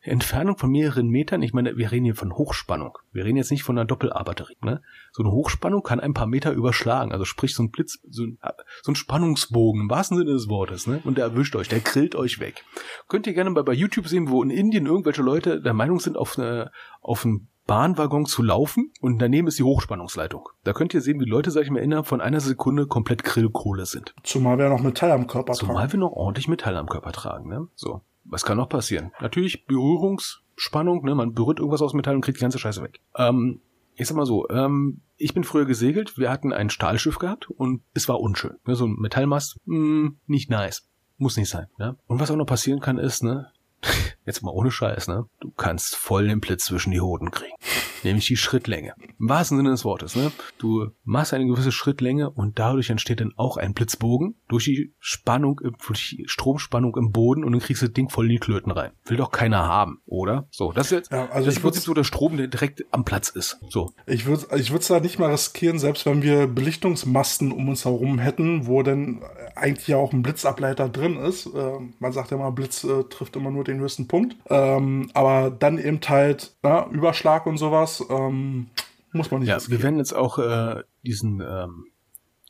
Entfernung 0.00 0.56
von 0.58 0.70
mehreren 0.70 1.08
Metern, 1.08 1.42
ich 1.42 1.52
meine, 1.52 1.76
wir 1.76 1.90
reden 1.90 2.04
hier 2.04 2.14
von 2.14 2.32
Hochspannung. 2.32 2.98
Wir 3.12 3.24
reden 3.24 3.36
jetzt 3.36 3.50
nicht 3.50 3.62
von 3.62 3.78
einer 3.78 3.86
Doppel-A-Batterie. 3.86 4.56
Ne? 4.62 4.82
So 5.12 5.22
eine 5.22 5.32
Hochspannung 5.32 5.82
kann 5.82 6.00
ein 6.00 6.14
paar 6.14 6.26
Meter 6.26 6.52
überschlagen. 6.52 7.12
Also 7.12 7.24
sprich 7.24 7.54
so 7.54 7.62
ein 7.62 7.70
Blitz, 7.70 7.98
so 8.08 8.24
ein, 8.24 8.38
so 8.82 8.92
ein 8.92 8.96
Spannungsbogen 8.96 9.82
im 9.82 9.90
wahrsten 9.90 10.16
Sinne 10.16 10.32
des 10.32 10.48
Wortes. 10.48 10.86
Ne? 10.86 11.00
Und 11.04 11.18
der 11.18 11.26
erwischt 11.26 11.56
euch, 11.56 11.68
der 11.68 11.80
grillt 11.80 12.14
euch 12.14 12.40
weg. 12.40 12.64
Könnt 13.08 13.26
ihr 13.26 13.34
gerne 13.34 13.50
mal 13.50 13.64
bei 13.64 13.72
YouTube 13.72 14.08
sehen, 14.08 14.28
wo 14.28 14.42
in 14.42 14.50
Indien 14.50 14.86
irgendwelche 14.86 15.22
Leute 15.22 15.60
der 15.60 15.74
Meinung 15.74 16.00
sind, 16.00 16.16
auf, 16.16 16.38
eine, 16.38 16.70
auf 17.00 17.24
einen 17.24 17.48
Bahnwaggon 17.68 18.24
zu 18.24 18.42
laufen 18.42 18.92
und 19.00 19.20
daneben 19.20 19.46
ist 19.46 19.58
die 19.58 19.62
Hochspannungsleitung. 19.62 20.48
Da 20.64 20.72
könnt 20.72 20.94
ihr 20.94 21.02
sehen, 21.02 21.20
wie 21.20 21.28
Leute, 21.28 21.50
sag 21.50 21.64
ich 21.64 21.70
mal, 21.70 21.80
innerhalb 21.80 22.06
von 22.06 22.22
einer 22.22 22.40
Sekunde 22.40 22.86
komplett 22.86 23.22
Grillkohle 23.22 23.84
sind. 23.84 24.14
Zumal 24.22 24.58
wir 24.58 24.70
noch 24.70 24.80
Metall 24.80 25.12
am 25.12 25.26
Körper 25.26 25.52
tragen. 25.52 25.66
Zumal 25.68 25.92
wir 25.92 26.00
noch 26.00 26.12
ordentlich 26.12 26.48
Metall 26.48 26.76
am 26.76 26.88
Körper 26.88 27.12
tragen, 27.12 27.48
ne? 27.48 27.68
So. 27.74 28.00
Was 28.28 28.44
kann 28.44 28.56
noch 28.56 28.68
passieren? 28.68 29.12
Natürlich 29.20 29.66
Berührungsspannung, 29.66 31.04
ne? 31.04 31.14
Man 31.14 31.34
berührt 31.34 31.58
irgendwas 31.58 31.82
aus 31.82 31.94
Metall 31.94 32.14
und 32.14 32.20
kriegt 32.20 32.38
die 32.38 32.42
ganze 32.42 32.58
Scheiße 32.58 32.82
weg. 32.82 33.00
Ähm, 33.16 33.60
ich 33.94 34.06
sag 34.06 34.16
mal 34.16 34.26
so, 34.26 34.48
ähm, 34.48 35.00
ich 35.16 35.34
bin 35.34 35.44
früher 35.44 35.64
gesegelt, 35.64 36.16
wir 36.18 36.30
hatten 36.30 36.52
ein 36.52 36.70
Stahlschiff 36.70 37.18
gehabt 37.18 37.50
und 37.50 37.82
es 37.94 38.08
war 38.08 38.20
unschön. 38.20 38.56
Ne? 38.66 38.76
So 38.76 38.86
ein 38.86 38.96
Metallmast, 38.98 39.56
mh, 39.64 39.76
hm, 39.76 40.18
nicht 40.26 40.50
nice. 40.50 40.88
Muss 41.16 41.36
nicht 41.36 41.48
sein. 41.48 41.66
Ne? 41.78 41.96
Und 42.06 42.20
was 42.20 42.30
auch 42.30 42.36
noch 42.36 42.46
passieren 42.46 42.80
kann, 42.80 42.98
ist, 42.98 43.24
ne, 43.24 43.50
jetzt 44.24 44.42
mal 44.42 44.52
ohne 44.52 44.70
Scheiß, 44.70 45.08
ne? 45.08 45.26
Du 45.40 45.50
kannst 45.50 45.96
voll 45.96 46.28
den 46.28 46.40
Blitz 46.40 46.66
zwischen 46.66 46.92
die 46.92 47.00
Hoden 47.00 47.30
kriegen. 47.30 47.54
Nämlich 48.04 48.26
die 48.26 48.36
Schrittlänge. 48.36 48.94
Im 49.18 49.28
wahrsten 49.28 49.56
Sinne 49.56 49.70
des 49.70 49.84
Wortes, 49.84 50.16
ne? 50.16 50.30
Du 50.58 50.90
machst 51.04 51.34
eine 51.34 51.46
gewisse 51.46 51.72
Schrittlänge 51.72 52.30
und 52.30 52.58
dadurch 52.58 52.90
entsteht 52.90 53.20
dann 53.20 53.32
auch 53.36 53.56
ein 53.56 53.74
Blitzbogen 53.74 54.36
durch 54.48 54.64
die 54.64 54.94
Spannung, 54.98 55.60
durch 55.86 56.10
die 56.10 56.24
Stromspannung 56.26 56.96
im 56.96 57.12
Boden 57.12 57.44
und 57.44 57.52
dann 57.52 57.60
kriegst 57.60 57.82
du 57.82 57.86
das 57.86 57.94
Ding 57.94 58.08
voll 58.08 58.26
in 58.26 58.32
die 58.32 58.38
Klöten 58.38 58.70
rein. 58.70 58.92
Will 59.06 59.16
doch 59.16 59.30
keiner 59.30 59.66
haben, 59.66 60.00
oder? 60.06 60.48
So, 60.50 60.72
das 60.72 60.86
ist 60.86 60.92
jetzt, 60.92 61.12
ja, 61.12 61.28
also 61.30 61.46
das 61.46 61.56
im 61.56 61.62
Prinzip 61.62 61.82
so 61.82 61.94
der 61.94 62.04
Strom, 62.04 62.36
der 62.36 62.46
direkt 62.46 62.84
am 62.90 63.04
Platz 63.04 63.28
ist. 63.28 63.58
So. 63.68 63.92
Ich 64.06 64.26
würde 64.26 64.46
ich 64.56 64.70
würde 64.70 64.82
es 64.82 64.88
da 64.88 65.00
nicht 65.00 65.18
mal 65.18 65.30
riskieren, 65.30 65.78
selbst 65.78 66.06
wenn 66.06 66.22
wir 66.22 66.46
Belichtungsmasten 66.46 67.52
um 67.52 67.68
uns 67.68 67.84
herum 67.84 68.18
hätten, 68.18 68.66
wo 68.66 68.82
dann 68.82 69.22
eigentlich 69.56 69.88
ja 69.88 69.96
auch 69.96 70.12
ein 70.12 70.22
Blitzableiter 70.22 70.88
drin 70.88 71.16
ist. 71.16 71.46
Äh, 71.46 71.72
man 71.98 72.12
sagt 72.12 72.30
ja 72.30 72.36
mal, 72.36 72.50
Blitz 72.50 72.84
äh, 72.84 73.04
trifft 73.04 73.36
immer 73.36 73.50
nur 73.50 73.64
den 73.64 73.80
höchsten 73.80 74.08
Punkt. 74.08 74.36
Ähm, 74.48 75.10
aber 75.14 75.50
dann 75.50 75.78
eben 75.78 76.00
halt 76.08 76.56
na, 76.62 76.86
Überschlag 76.88 77.46
und 77.46 77.56
sowas 77.56 77.87
ähm, 78.08 78.70
muss 79.12 79.30
man 79.30 79.40
nicht. 79.40 79.48
Ja, 79.48 79.58
wir 79.68 79.82
werden 79.82 79.98
jetzt 79.98 80.12
auch 80.12 80.38
äh, 80.38 80.82
diesen 81.02 81.40
ähm, 81.40 81.86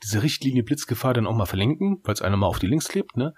diese 0.03 0.23
Richtlinie 0.23 0.63
Blitzgefahr 0.63 1.15
dann 1.15 1.27
auch 1.27 1.35
mal 1.35 1.47
verlinken, 1.47 2.01
falls 2.05 2.23
einer 2.23 2.37
mal 2.37 2.47
auf 2.47 2.59
die 2.59 2.67
Links 2.67 2.89
klebt. 2.89 3.17
Ne? 3.17 3.35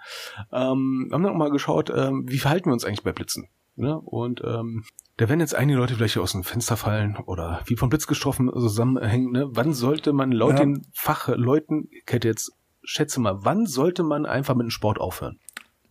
Ähm, 0.52 1.06
wir 1.08 1.14
haben 1.14 1.22
dann 1.22 1.32
auch 1.32 1.38
mal 1.38 1.50
geschaut, 1.50 1.90
ähm, 1.94 2.24
wie 2.28 2.38
verhalten 2.38 2.66
wir 2.66 2.72
uns 2.72 2.84
eigentlich 2.84 3.02
bei 3.02 3.12
Blitzen. 3.12 3.48
Ne? 3.76 3.98
Und 3.98 4.42
ähm, 4.44 4.84
da 5.16 5.28
werden 5.28 5.40
jetzt 5.40 5.54
einige 5.54 5.78
Leute 5.78 5.94
vielleicht 5.94 6.18
aus 6.18 6.32
dem 6.32 6.44
Fenster 6.44 6.76
fallen 6.76 7.16
oder 7.26 7.62
wie 7.66 7.76
von 7.76 7.88
Blitz 7.88 8.06
getroffen 8.06 8.50
zusammenhängen. 8.52 9.32
Ne? 9.32 9.48
Wann 9.50 9.72
sollte 9.72 10.12
man 10.12 10.32
laut 10.32 10.52
ja. 10.52 10.60
den 10.60 10.86
Fachleuten, 10.92 11.88
ich 11.90 12.12
hätte 12.12 12.28
jetzt 12.28 12.52
schätze 12.82 13.20
mal, 13.20 13.44
wann 13.44 13.66
sollte 13.66 14.02
man 14.02 14.26
einfach 14.26 14.54
mit 14.54 14.64
dem 14.64 14.70
Sport 14.70 15.00
aufhören? 15.00 15.38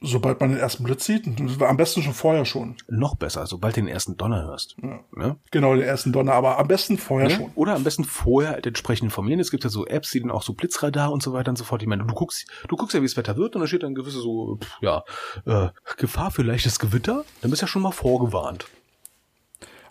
Sobald 0.01 0.39
man 0.39 0.51
den 0.51 0.59
ersten 0.59 0.83
Blitz 0.83 1.05
sieht, 1.05 1.25
am 1.61 1.77
besten 1.77 2.01
schon 2.01 2.13
vorher 2.13 2.45
schon. 2.45 2.77
Noch 2.87 3.15
besser, 3.15 3.45
sobald 3.45 3.75
du 3.75 3.81
den 3.81 3.89
ersten 3.89 4.15
Donner 4.15 4.43
hörst. 4.43 4.77
Ja. 4.81 4.99
Ja? 5.17 5.35
Genau, 5.51 5.75
den 5.75 5.83
ersten 5.83 6.13
Donner, 6.13 6.33
aber 6.33 6.57
am 6.57 6.67
besten 6.67 6.97
vorher 6.97 7.29
ja? 7.29 7.35
schon. 7.35 7.51
Oder 7.55 7.75
am 7.75 7.83
besten 7.83 8.05
vorher 8.05 8.65
entsprechend 8.65 9.05
informieren. 9.05 9.39
Es 9.39 9.51
gibt 9.51 9.65
ja 9.65 9.69
so 9.69 9.85
Apps, 9.85 10.11
die 10.11 10.21
dann 10.21 10.31
auch 10.31 10.43
so 10.43 10.53
Blitzradar 10.53 11.11
und 11.11 11.21
so 11.21 11.33
weiter 11.33 11.49
und 11.49 11.57
so 11.57 11.65
fort. 11.65 11.81
Ich 11.81 11.87
meine, 11.87 12.05
du 12.05 12.13
guckst, 12.13 12.47
du 12.67 12.77
guckst 12.77 12.93
ja, 12.93 13.01
wie 13.01 13.07
das 13.07 13.17
Wetter 13.17 13.35
wird 13.35 13.55
und 13.55 13.61
da 13.61 13.67
steht 13.67 13.83
dann 13.83 13.95
gewisse 13.95 14.19
so, 14.19 14.59
ja, 14.81 15.03
äh, 15.45 15.69
Gefahr 15.97 16.31
für 16.31 16.43
leichtes 16.43 16.79
Gewitter. 16.79 17.25
Dann 17.41 17.51
bist 17.51 17.61
du 17.61 17.65
ja 17.65 17.67
schon 17.67 17.81
mal 17.81 17.91
vorgewarnt. 17.91 18.67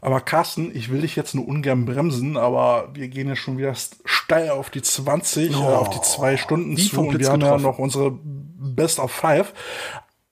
Aber 0.01 0.21
Carsten, 0.21 0.75
ich 0.75 0.91
will 0.91 1.01
dich 1.01 1.17
jetzt 1.17 1.35
nur 1.35 1.47
ungern 1.47 1.85
bremsen, 1.85 2.37
aber 2.37 2.91
wir 2.95 3.09
gehen 3.09 3.29
ja 3.29 3.37
schon 3.37 3.59
wieder 3.59 3.75
steil 4.05 4.51
auf 4.51 4.71
die 4.71 4.83
20, 4.83 5.57
oh, 5.57 5.63
äh, 5.63 5.67
auf 5.67 5.91
die 5.91 6.01
zwei 6.03 6.37
Stunden 6.37 6.77
zu 6.77 7.01
und 7.01 7.19
wir 7.19 7.29
haben 7.29 7.41
ja 7.41 7.59
noch 7.59 7.79
unsere 7.79 8.13
Best 8.23 8.99
of 8.99 9.11
Five. 9.11 9.53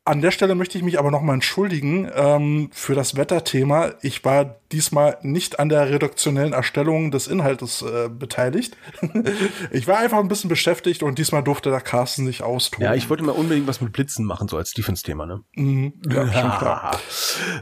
An 0.07 0.23
der 0.23 0.31
Stelle 0.31 0.55
möchte 0.55 0.79
ich 0.79 0.85
mich 0.85 1.01
aber 1.01 1.11
nochmal 1.11 1.35
entschuldigen 1.35 2.09
ähm, 2.15 2.71
für 2.73 2.95
das 2.95 3.17
Wetterthema. 3.17 3.95
Ich 4.03 4.25
war 4.25 4.61
diesmal 4.71 5.19
nicht 5.23 5.59
an 5.59 5.69
der 5.69 5.91
redaktionellen 5.91 6.53
Erstellung 6.53 7.11
des 7.11 7.27
Inhaltes 7.27 7.83
äh, 7.83 8.09
beteiligt. 8.09 8.77
ich 9.73 9.89
war 9.89 9.99
einfach 9.99 10.19
ein 10.19 10.29
bisschen 10.29 10.49
beschäftigt 10.49 11.03
und 11.03 11.19
diesmal 11.19 11.43
durfte 11.43 11.71
der 11.71 11.81
Carsten 11.81 12.25
sich 12.25 12.45
austoben. 12.45 12.85
Ja, 12.85 12.95
ich 12.95 13.11
wollte 13.11 13.25
mal 13.25 13.33
unbedingt 13.33 13.67
was 13.67 13.81
mit 13.81 13.93
Blitzen 13.93 14.25
machen, 14.25 14.47
so 14.47 14.57
als 14.57 14.71
Defense-Thema, 14.75 15.27
ne? 15.27 15.43
Mhm, 15.57 15.95
ja, 16.09 16.23
schon 16.33 16.51
klar. 16.53 17.01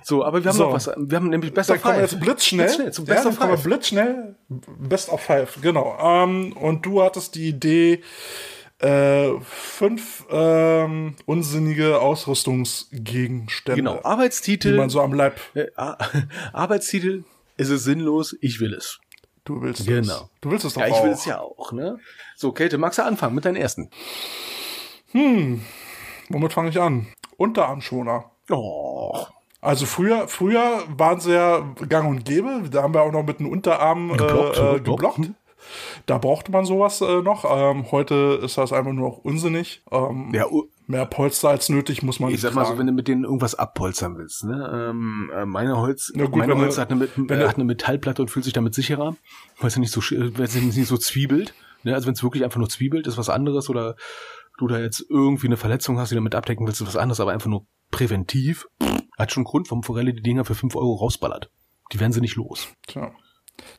So, 0.02 0.22
aber 0.22 0.44
wir 0.44 0.50
haben 0.50 0.58
so, 0.58 0.64
noch 0.64 0.74
was. 0.74 0.90
Wir 0.98 1.16
haben 1.16 1.30
nämlich 1.30 1.54
Best 1.54 1.70
of 1.70 1.80
Five. 1.80 1.98
jetzt 1.98 2.20
blitzschnell. 2.20 2.66
blitzschnell 2.66 2.92
zum 2.92 3.06
Best 3.06 3.24
ja, 3.24 3.30
of 3.30 3.38
Five. 3.38 3.62
Blitzschnell. 3.62 4.36
Best 4.50 5.08
of 5.08 5.22
Five, 5.22 5.60
genau. 5.62 5.96
Ähm, 5.98 6.52
und 6.52 6.84
du 6.84 7.02
hattest 7.02 7.36
die 7.36 7.48
Idee, 7.48 8.02
äh, 8.78 9.40
fünf 9.40 10.26
ähm, 10.30 11.16
unsinnige 11.26 12.01
Ausrüstungsgegenstände. 12.01 13.80
Genau, 13.80 14.01
Arbeitstitel. 14.02 14.72
Die 14.72 14.78
man 14.78 14.90
so 14.90 15.01
am 15.01 15.12
Leib. 15.12 15.40
Äh, 15.55 15.68
Arbeitstitel, 16.52 17.24
ist 17.56 17.70
es 17.70 17.84
sinnlos, 17.84 18.36
ich 18.40 18.60
will 18.60 18.74
es. 18.74 19.01
Du 19.44 19.60
willst 19.60 19.86
genau. 19.86 20.14
es. 20.14 20.24
Du 20.40 20.51
willst 20.51 20.64
es 20.64 20.74
doch 20.74 20.80
ja, 20.80 20.88
auch. 20.88 20.98
ich 20.98 21.05
will 21.05 21.12
es 21.12 21.24
ja 21.26 21.40
auch, 21.40 21.72
ne? 21.72 21.98
So, 22.34 22.52
Kälte, 22.52 22.78
magst 22.78 22.98
du 22.98 23.05
anfangen 23.05 23.34
mit 23.34 23.44
deinem 23.44 23.56
ersten? 23.56 23.90
Hm, 25.12 25.62
womit 26.28 26.52
fange 26.52 26.70
ich 26.70 26.80
an? 26.80 27.06
Unterarmschoner. 27.36 28.30
Oh. 28.51 29.26
Also 29.60 29.86
früher, 29.86 30.28
früher 30.28 30.82
waren 30.88 31.20
sie 31.20 31.32
ja 31.32 31.60
gang 31.88 32.09
und 32.09 32.24
gäbe. 32.24 32.64
Da 32.70 32.82
haben 32.82 32.92
wir 32.92 33.02
auch 33.02 33.12
noch 33.12 33.22
mit 33.22 33.38
einem 33.38 33.51
Unterarm 33.51 34.09
geblockt. 34.16 34.59
Äh, 34.59 34.76
äh, 34.76 34.80
geblockt. 34.80 35.30
Da 36.07 36.19
brauchte 36.19 36.53
man 36.53 36.65
sowas 36.65 37.01
äh, 37.01 37.23
noch. 37.23 37.45
Ähm, 37.49 37.91
heute 37.91 38.41
ist 38.43 38.59
das 38.59 38.73
einfach 38.73 38.93
nur 38.93 39.09
noch 39.09 39.19
unsinnig. 39.19 39.82
Ähm, 39.91 40.31
ja, 40.32 40.47
mehr 40.86 41.07
Polster 41.07 41.49
als 41.49 41.69
nötig 41.69 42.03
muss 42.03 42.20
man 42.20 42.31
Ich 42.31 42.41
sag 42.41 42.55
mal 42.55 42.65
so, 42.65 42.78
wenn 42.78 42.86
du 42.86 42.93
mit 42.93 43.09
denen 43.09 43.24
irgendwas 43.24 43.55
abpolstern 43.55 44.16
willst. 44.16 44.45
Ne? 44.45 44.91
Ähm, 44.91 45.31
äh, 45.35 45.47
meine 45.47 45.78
Holz, 45.78 46.12
ja, 46.15 46.27
gut, 46.27 46.36
meine 46.36 46.57
Holz 46.57 46.78
hat, 46.78 46.91
eine, 46.91 47.05
äh, 47.05 47.47
hat 47.47 47.57
eine 47.57 47.65
Metallplatte 47.65 48.23
und 48.23 48.28
fühlt 48.28 48.45
sich 48.45 48.53
damit 48.53 48.74
sicherer, 48.74 49.16
weil 49.61 49.70
sie 49.70 49.81
nicht 49.81 49.93
so, 49.93 50.01
weil 50.01 50.49
sie 50.49 50.61
nicht 50.61 50.86
so 50.86 50.97
zwiebelt. 50.97 51.55
Ne? 51.82 51.95
Also 51.95 52.07
wenn 52.07 52.15
es 52.15 52.23
wirklich 52.23 52.45
einfach 52.45 52.59
nur 52.59 52.69
zwiebelt, 52.69 53.07
ist 53.07 53.19
was 53.19 53.28
anderes 53.28 53.69
oder 53.69 53.97
du 54.59 54.69
da 54.69 54.78
jetzt 54.78 55.05
irgendwie 55.09 55.47
eine 55.47 55.57
Verletzung 55.57 55.99
hast, 55.99 56.11
die 56.11 56.15
damit 56.15 56.35
abdecken 56.35 56.66
willst, 56.66 56.81
ist 56.81 56.86
was 56.86 56.97
anderes, 56.97 57.20
aber 57.20 57.32
einfach 57.32 57.51
nur 57.51 57.66
präventiv. 57.91 58.66
Hat 59.16 59.32
schon 59.32 59.45
Grund, 59.45 59.70
warum 59.70 59.82
Forelle 59.82 60.12
die 60.12 60.23
Dinger 60.23 60.45
für 60.45 60.55
fünf 60.55 60.77
Euro 60.77 60.95
rausballert. 60.95 61.51
Die 61.93 62.01
werden 62.01 62.12
sie 62.12 62.20
nicht 62.20 62.36
los. 62.36 62.69
Tja. 62.86 63.12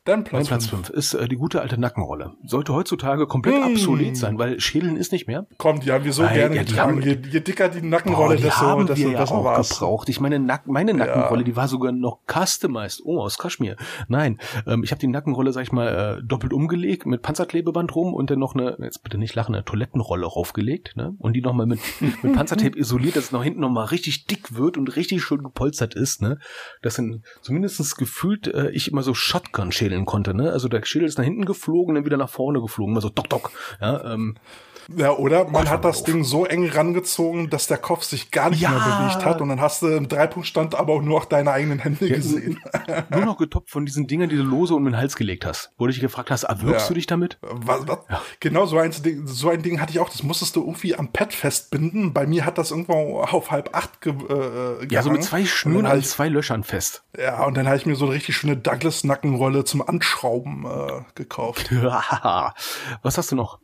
Dann 0.05 0.19
Mein 0.19 0.23
Platz, 0.25 0.47
Platz 0.47 0.65
fünf. 0.67 0.87
5 0.87 0.97
ist 0.97 1.13
äh, 1.15 1.27
die 1.27 1.35
gute 1.35 1.61
alte 1.61 1.77
Nackenrolle. 1.79 2.33
Sollte 2.45 2.73
heutzutage 2.73 3.27
komplett 3.27 3.55
Hm. 3.63 3.71
obsolet 3.73 4.15
sein, 4.17 4.39
weil 4.39 4.59
Schädeln 4.59 4.95
ist 4.97 5.11
nicht 5.11 5.27
mehr. 5.27 5.47
Komm, 5.57 5.79
die 5.81 5.91
haben 5.91 6.05
wir 6.05 6.13
so 6.13 6.23
Weil, 6.23 6.33
gerne 6.35 6.55
ja, 6.55 6.63
die 6.63 6.69
getragen. 6.71 6.91
haben- 6.97 7.01
je, 7.01 7.17
je 7.29 7.39
dicker 7.41 7.69
die 7.69 7.81
Boah, 7.81 7.87
Nackenrolle, 7.87 8.35
die 8.37 8.43
desto, 8.43 8.61
haben 8.61 8.87
desto 8.87 9.03
wir 9.05 9.11
ja 9.13 9.19
besser 9.19 9.35
auch 9.35 9.43
war's. 9.43 9.69
gebraucht. 9.69 10.09
Ich 10.09 10.19
meine, 10.19 10.39
Nack 10.39 10.67
meine 10.67 10.93
Nackenrolle, 10.93 11.43
die 11.43 11.55
war 11.55 11.67
sogar 11.67 11.91
noch 11.91 12.19
customized. 12.31 13.01
Oh, 13.05 13.19
aus 13.19 13.37
Kaschmir. 13.37 13.75
Nein, 14.07 14.39
ähm, 14.65 14.83
ich 14.83 14.91
habe 14.91 14.99
die 14.99 15.07
Nackenrolle, 15.07 15.51
sag 15.51 15.63
ich 15.63 15.71
mal, 15.71 16.19
äh, 16.19 16.23
doppelt 16.25 16.53
umgelegt 16.53 17.05
mit 17.05 17.21
Panzerklebeband 17.21 17.95
rum 17.95 18.13
und 18.13 18.29
dann 18.29 18.39
noch 18.39 18.55
eine, 18.55 18.77
jetzt 18.81 19.03
bitte 19.03 19.17
nicht 19.17 19.35
lachen, 19.35 19.53
eine 19.55 19.65
Toilettenrolle 19.65 20.25
raufgelegt, 20.25 20.95
ne? 20.95 21.15
Und 21.19 21.33
die 21.33 21.41
nochmal 21.41 21.65
mit, 21.65 21.79
mit 22.23 22.33
Panzertape 22.33 22.77
isoliert, 22.77 23.15
dass 23.17 23.25
es 23.25 23.31
nach 23.31 23.43
hinten 23.43 23.59
nochmal 23.59 23.85
richtig 23.85 24.25
dick 24.27 24.55
wird 24.55 24.77
und 24.77 24.95
richtig 24.95 25.21
schön 25.23 25.43
gepolstert 25.43 25.95
ist, 25.95 26.21
ne? 26.21 26.39
Dass 26.81 26.95
dann 26.95 27.23
zumindestens 27.41 27.95
gefühlt 27.95 28.47
äh, 28.47 28.69
ich 28.71 28.89
immer 28.91 29.03
so 29.03 29.13
Shotgun 29.13 29.64
schädeln 29.71 30.05
konnte, 30.05 30.33
ne? 30.33 30.51
Also 30.51 30.67
der 30.67 30.83
Schädel 30.85 31.07
ist 31.07 31.17
nach 31.17 31.25
hinten 31.25 31.45
geflogen, 31.45 31.95
dann 31.95 32.05
wieder 32.05 32.17
nach 32.17 32.29
vorne 32.29 32.61
geflogen, 32.61 32.93
immer 32.93 33.01
so 33.01 33.09
dock 33.09 33.29
dock. 33.29 33.51
Ja, 33.81 34.13
ähm, 34.13 34.35
Ja, 34.95 35.11
oder 35.11 35.45
man 35.49 35.69
hat 35.69 35.83
das. 35.85 36.03
Ding 36.03 36.23
so 36.23 36.45
eng 36.45 36.69
rangezogen, 36.69 37.49
dass 37.49 37.67
der 37.67 37.77
Kopf 37.77 38.03
sich 38.03 38.29
gar 38.29 38.49
nicht 38.51 38.61
Ja. 38.61 38.69
mehr 38.69 38.79
bewegt 38.79 39.25
hat 39.25 39.41
und 39.41 39.49
dann 39.49 39.59
hast 39.61 39.81
du 39.81 39.87
im 39.87 40.07
Dreipunktstand 40.07 40.75
aber 40.75 40.93
auch 40.93 41.01
nur 41.01 41.19
noch 41.19 41.25
deine 41.25 41.51
eigenen 41.51 41.79
Hände 41.79 42.07
gesehen. 42.07 42.59
nur 43.09 43.25
noch 43.25 43.37
getoppt 43.37 43.69
von 43.71 43.85
diesen 43.85 44.05
Dingern, 44.07 44.29
die 44.29 44.35
du 44.35 44.43
lose 44.43 44.75
um 44.75 44.85
den 44.85 44.95
Hals 44.97 45.15
gelegt 45.15 45.45
hast. 45.45 45.71
Wo 45.77 45.85
du 45.87 45.91
dich 45.91 46.01
gefragt 46.01 46.29
hast, 46.31 46.43
erwürgst 46.43 46.85
Ja. 46.85 46.87
du 46.89 46.93
dich 46.93 47.07
damit? 47.07 47.39
Was, 47.41 47.87
was? 47.87 47.99
Genau, 48.39 48.65
so 48.67 48.77
ein, 48.77 48.91
Ding, 48.91 49.25
so 49.25 49.49
ein 49.49 49.61
Ding 49.63 49.81
hatte 49.81 49.91
ich 49.93 49.99
auch. 49.99 50.09
Das 50.09 50.21
musstest 50.21 50.55
du 50.55 50.61
irgendwie 50.61 50.95
am 50.95 51.11
Pad 51.11 51.33
festbinden. 51.33 52.13
Bei 52.13 52.27
mir 52.27 52.45
hat 52.45 52.57
das 52.57 52.71
irgendwo 52.71 53.21
auf 53.21 53.49
halb 53.51 53.75
acht 53.75 54.01
ge, 54.01 54.13
äh, 54.13 54.85
Ja, 54.91 55.01
so 55.01 55.09
mit 55.09 55.23
zwei 55.23 55.45
Schnüren 55.45 55.85
an 55.87 56.03
zwei 56.03 56.29
Löchern 56.29 56.63
fest. 56.63 57.03
Ja, 57.17 57.43
und 57.45 57.55
dann 57.57 57.65
habe 57.67 57.77
ich 57.77 57.85
mir 57.85 57.95
so 57.95 58.05
eine 58.05 58.13
richtig 58.13 58.35
schöne 58.35 58.57
Douglas-Nackenrolle 58.57 59.63
zum 59.63 59.81
Anschrauben 59.87 60.65
äh, 60.65 61.01
gekauft. 61.15 61.71
Was 63.01 63.17
hast 63.17 63.31
du 63.31 63.35
noch? 63.35 63.59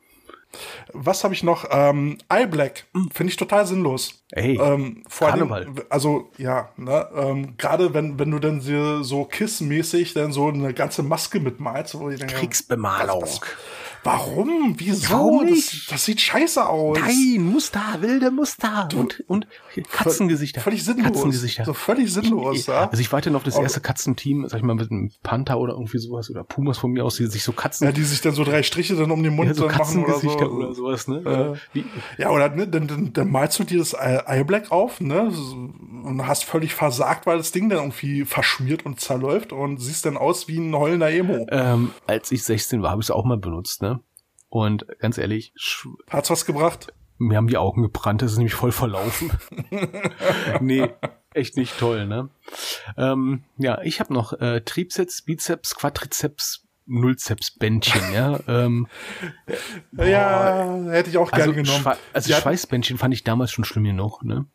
Was 0.93 1.23
habe 1.23 1.33
ich 1.33 1.43
noch? 1.43 1.65
Ähm, 1.71 2.17
Eye 2.29 2.45
Black. 2.47 2.85
Finde 3.13 3.31
ich 3.31 3.37
total 3.37 3.65
sinnlos. 3.65 4.23
Ey, 4.31 4.57
Ähm, 4.61 5.03
vor 5.07 5.29
Karneval. 5.29 5.63
allem, 5.63 5.75
also 5.89 6.29
ja, 6.37 6.69
ne, 6.77 7.07
ähm, 7.15 7.57
gerade 7.57 7.93
wenn, 7.93 8.17
wenn 8.19 8.31
du 8.31 8.39
dann 8.39 8.61
so, 8.61 9.03
Kiss-mäßig 9.25 10.13
dann 10.13 10.31
so 10.31 10.47
eine 10.47 10.73
ganze 10.73 11.03
Maske 11.03 11.39
mitmalst, 11.39 11.97
wo 11.99 12.09
ich 12.09 12.19
denke, 12.19 12.35
Kriegsbemalung. 12.35 13.21
was- 13.21 13.41
Warum? 14.03 14.75
Wieso? 14.77 15.43
Das, 15.47 15.85
das 15.89 16.05
sieht 16.05 16.21
scheiße 16.21 16.67
aus. 16.67 16.97
Nein, 16.99 17.43
Muster, 17.43 17.81
wilde 17.99 18.31
Muster. 18.31 18.89
Und, 18.95 19.23
und 19.27 19.47
Katzengesichter. 19.91 20.61
Völlig 20.61 20.83
sinnlos. 20.83 21.05
Katzengesichter. 21.05 21.65
So 21.65 21.73
völlig 21.73 22.11
sinnlos, 22.11 22.65
ja. 22.67 22.89
Also 22.89 22.99
ich 23.01 23.11
warte 23.11 23.29
noch 23.29 23.41
auf 23.41 23.43
das 23.43 23.57
erste 23.57 23.79
Katzenteam, 23.79 24.47
sag 24.47 24.57
ich 24.57 24.63
mal, 24.63 24.75
mit 24.75 24.91
einem 24.91 25.11
Panther 25.23 25.59
oder 25.59 25.73
irgendwie 25.73 25.99
sowas 25.99 26.29
oder 26.29 26.43
Pumas 26.43 26.77
von 26.77 26.91
mir 26.91 27.05
aus, 27.05 27.17
die 27.17 27.27
sich 27.27 27.43
so 27.43 27.51
Katzen, 27.51 27.85
ja, 27.85 27.91
die 27.91 28.03
sich 28.03 28.21
dann 28.21 28.33
so 28.33 28.43
drei 28.43 28.63
Striche 28.63 28.95
dann 28.95 29.11
um 29.11 29.21
den 29.23 29.35
Mund 29.35 29.49
ja, 29.49 29.53
so 29.53 29.67
machen 29.67 30.03
oder 30.03 30.19
so. 30.19 30.29
Oder, 30.31 30.73
sowas, 30.73 31.07
ne? 31.07 31.57
Äh, 31.75 31.83
Ja, 32.17 32.29
oder 32.31 32.49
ne, 32.49 32.67
dann, 32.67 32.87
dann, 32.87 33.13
dann 33.13 33.31
malst 33.31 33.59
du 33.59 33.63
dir 33.63 33.79
das 33.79 33.93
Eye 33.93 34.23
Eye 34.25 34.43
Black 34.43 34.71
auf, 34.71 34.99
ne? 35.01 35.31
Und 36.03 36.25
hast 36.25 36.43
völlig 36.45 36.73
versagt, 36.73 37.25
weil 37.27 37.37
das 37.37 37.51
Ding 37.51 37.69
dann 37.69 37.79
irgendwie 37.79 38.25
verschmiert 38.25 38.85
und 38.85 38.99
zerläuft 38.99 39.53
und 39.53 39.77
siehst 39.77 40.05
dann 40.05 40.17
aus 40.17 40.47
wie 40.47 40.57
ein 40.57 40.75
heulender 40.75 41.11
Emo. 41.11 41.45
ähm, 41.51 41.91
als 42.07 42.31
ich 42.31 42.43
16 42.43 42.81
war, 42.81 42.91
habe 42.91 43.01
ich 43.01 43.07
es 43.07 43.11
auch 43.11 43.25
mal 43.25 43.37
benutzt, 43.37 43.81
ne? 43.81 43.90
Und 44.51 44.85
ganz 44.99 45.17
ehrlich, 45.17 45.53
Hat's 46.09 46.29
was 46.29 46.45
gebracht? 46.45 46.93
Mir 47.17 47.37
haben 47.37 47.47
die 47.47 47.57
Augen 47.57 47.83
gebrannt, 47.83 48.21
das 48.21 48.33
ist 48.33 48.37
nämlich 48.37 48.53
voll 48.53 48.73
verlaufen. 48.73 49.31
nee, 50.59 50.89
echt 51.33 51.55
nicht 51.55 51.79
toll, 51.79 52.05
ne? 52.05 52.29
Ähm, 52.97 53.43
ja, 53.57 53.81
ich 53.81 54.01
habe 54.01 54.13
noch 54.13 54.33
äh, 54.33 54.59
Trizeps, 54.59 55.21
Bizeps, 55.21 55.75
Quadrizeps, 55.75 56.67
Nullzeps 56.85 57.51
Bändchen, 57.51 58.11
ja. 58.13 58.41
Ähm, 58.49 58.87
Ja, 59.93 60.83
hätte 60.89 61.09
ich 61.09 61.17
auch 61.17 61.31
also 61.31 61.53
gern 61.53 61.63
genommen. 61.63 61.83
Schwe 61.83 61.97
also 62.11 62.33
hatten, 62.33 62.41
Schweißbändchen 62.41 62.97
fand 62.97 63.13
ich 63.13 63.23
damals 63.23 63.51
schon 63.51 63.63
schlimm 63.63 63.85
genug, 63.85 64.21
ne? 64.25 64.47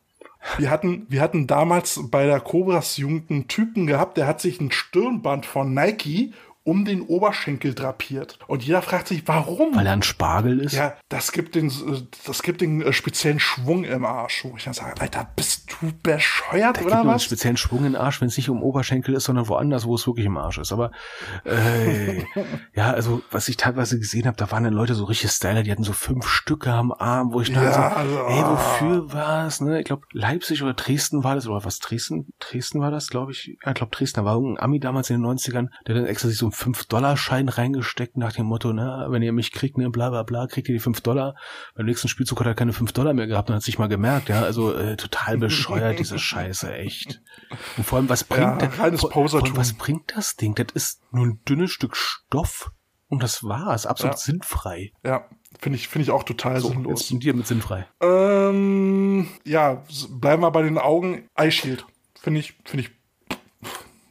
wir, 0.59 0.71
hatten, 0.71 1.07
wir 1.09 1.21
hatten 1.21 1.47
damals 1.47 2.01
bei 2.11 2.27
der 2.27 2.41
Cobras 2.41 2.97
Jugend 2.97 3.31
einen 3.31 3.49
Typen 3.49 3.87
gehabt, 3.87 4.17
der 4.17 4.27
hat 4.27 4.41
sich 4.41 4.61
ein 4.61 4.71
Stirnband 4.71 5.47
von 5.47 5.75
Nike 5.75 6.33
um 6.67 6.85
den 6.85 7.03
Oberschenkel 7.03 7.75
drapiert. 7.75 8.41
Und 8.49 8.65
jeder 8.65 8.83
fragt 8.83 9.07
sich, 9.07 9.23
warum? 9.27 9.77
Weil 9.77 9.87
er 9.87 9.93
ein 9.93 10.03
Spargel 10.03 10.59
ist. 10.59 10.73
Ja, 10.73 10.97
das 11.09 11.31
gibt 11.31 11.55
den, 11.55 11.73
das 12.27 12.43
gibt 12.43 12.61
den 12.61 12.83
äh, 12.83 12.93
speziellen 12.93 13.39
Schwung 13.39 13.85
im 13.85 14.05
Arsch. 14.05 14.45
Wo 14.45 14.57
ich 14.57 14.65
dann 14.65 14.75
sage, 14.75 15.01
Alter, 15.01 15.29
bist 15.37 15.71
du 15.71 15.93
bescheuert 16.03 16.77
Da 16.77 16.81
gibt 16.81 16.87
oder 16.87 17.01
einen 17.03 17.09
was? 17.11 17.23
speziellen 17.23 17.57
Schwung 17.57 17.85
den 17.85 17.95
Arsch, 17.95 18.21
wenn 18.21 18.27
es 18.27 18.37
nicht 18.37 18.51
um 18.51 18.65
Oberschenkel 18.65 19.15
ist, 19.15 19.25
sondern 19.25 19.47
woanders, 19.47 19.87
wo 19.87 19.95
es 19.95 20.09
wirklich 20.09 20.27
im 20.27 20.37
Arsch 20.37 20.59
ist. 20.59 20.73
Aber 20.73 20.91
äh, 21.45 22.25
ja, 22.75 22.91
also 22.91 23.23
was 23.31 23.47
ich 23.47 23.57
teilweise 23.57 24.01
gesehen 24.01 24.27
habe, 24.27 24.37
da 24.37 24.51
waren 24.51 24.65
dann 24.65 24.75
Leute 24.75 24.97
so 24.97 25.05
richtig 25.05 25.31
Styler, 25.31 25.63
die 25.63 25.71
hatten 25.71 25.85
so 25.85 25.93
fünf 25.93 26.27
Stücke 26.27 26.73
am 26.73 26.91
Arm, 26.91 27.33
wo 27.33 27.43
ich 27.43 27.53
dachte, 27.53 27.67
Ja, 27.67 27.91
so, 27.91 27.97
also, 27.97 28.17
ey, 28.27 28.41
ah. 28.41 28.51
wofür 28.51 29.13
war's? 29.13 29.61
Ne? 29.61 29.79
Ich 29.79 29.85
glaube, 29.85 30.03
Leipzig 30.13 30.65
oder 30.65 30.75
Dresden 30.75 31.23
war 31.23 31.37
das, 31.37 31.47
oder 31.47 31.65
was 31.65 31.79
Dresden? 31.79 32.33
Dresden 32.41 32.81
war 32.81 32.91
das, 32.91 33.07
glaube 33.09 33.31
ich. 33.31 33.57
Ja, 33.63 33.69
ich 33.69 33.75
glaube, 33.75 33.95
Dresden 33.95 34.17
da 34.17 34.25
war 34.25 34.35
irgendein 34.35 34.65
Ami 34.65 34.81
damals 34.81 35.11
in 35.11 35.23
den 35.23 35.31
90ern, 35.31 35.69
der 35.87 35.95
dann 35.95 36.07
extra 36.07 36.29
sich 36.29 36.39
so 36.39 36.47
einen 36.47 36.56
5-Dollar-Schein 36.57 37.49
reingesteckt 37.49 38.17
nach 38.17 38.33
dem 38.33 38.47
Motto, 38.47 38.73
ne, 38.73 39.07
wenn 39.11 39.23
ihr 39.23 39.33
mich 39.33 39.53
kriegt, 39.53 39.77
ne, 39.79 39.91
bla 39.91 40.11
bla 40.11 40.23
bla, 40.23 40.47
kriegt 40.47 40.69
ihr 40.69 40.75
die 40.75 40.81
5 40.81 41.01
Dollar. 41.03 41.35
Beim 41.75 41.87
nächsten 41.87 42.09
Spielzug 42.09 42.41
hat 42.41 42.47
er 42.47 42.55
keine 42.55 42.73
5 42.73 42.93
Dollar 42.93 43.13
mehr 43.15 43.27
gehabt 43.27 43.49
und 43.51 43.57
hat 43.57 43.63
sich 43.63 43.79
mal 43.79 43.89
gemerkt, 43.89 44.29
ja. 44.29 44.43
Also 44.43 44.73
äh, 44.75 44.97
total 44.97 45.39
bescheuert, 45.39 45.99
diese 45.99 46.19
Scheiße, 46.21 46.73
echt. 46.75 47.21
Und 47.77 47.85
vor 47.85 47.99
allem, 47.99 48.09
was 48.09 48.25
bringt 48.25 48.63
Ja, 48.63 48.91
das? 48.91 49.01
vor, 49.01 49.11
vor 49.13 49.43
allem, 49.45 49.57
was 49.57 49.75
bringt 49.75 50.13
das 50.17 50.37
Ding? 50.37 50.55
Das 50.55 50.67
ist 50.75 51.03
nur 51.13 51.27
ein 51.27 51.41
dünnes 51.49 51.71
Stück 51.71 51.97
Stoff 51.97 52.71
und 53.09 53.23
das 53.23 53.45
war's. 53.45 53.87
Absolut 53.87 54.15
Ja. 54.15 54.19
sinnfrei. 54.19 54.93
Ja, 55.05 55.27
finde 55.61 55.77
ich, 55.79 55.89
finde 55.89 56.05
ich 56.05 56.11
auch 56.11 56.25
total 56.25 56.61
So, 56.61 56.69
sinnlos. 56.69 57.01
jetzt 57.03 57.13
mit 57.13 57.23
dir 57.23 57.35
mit 57.35 57.47
sinnfrei. 57.47 57.87
Ähm, 58.01 59.29
ja, 59.45 59.83
bleiben 60.11 60.43
wir 60.43 60.51
bei 60.51 60.63
den 60.63 60.79
Augen. 60.79 61.29
Eye 61.37 61.51
Shield. 61.51 61.87
Finde 62.21 62.41
ich, 62.41 62.55
finde 62.65 62.85
ich, 62.85 62.91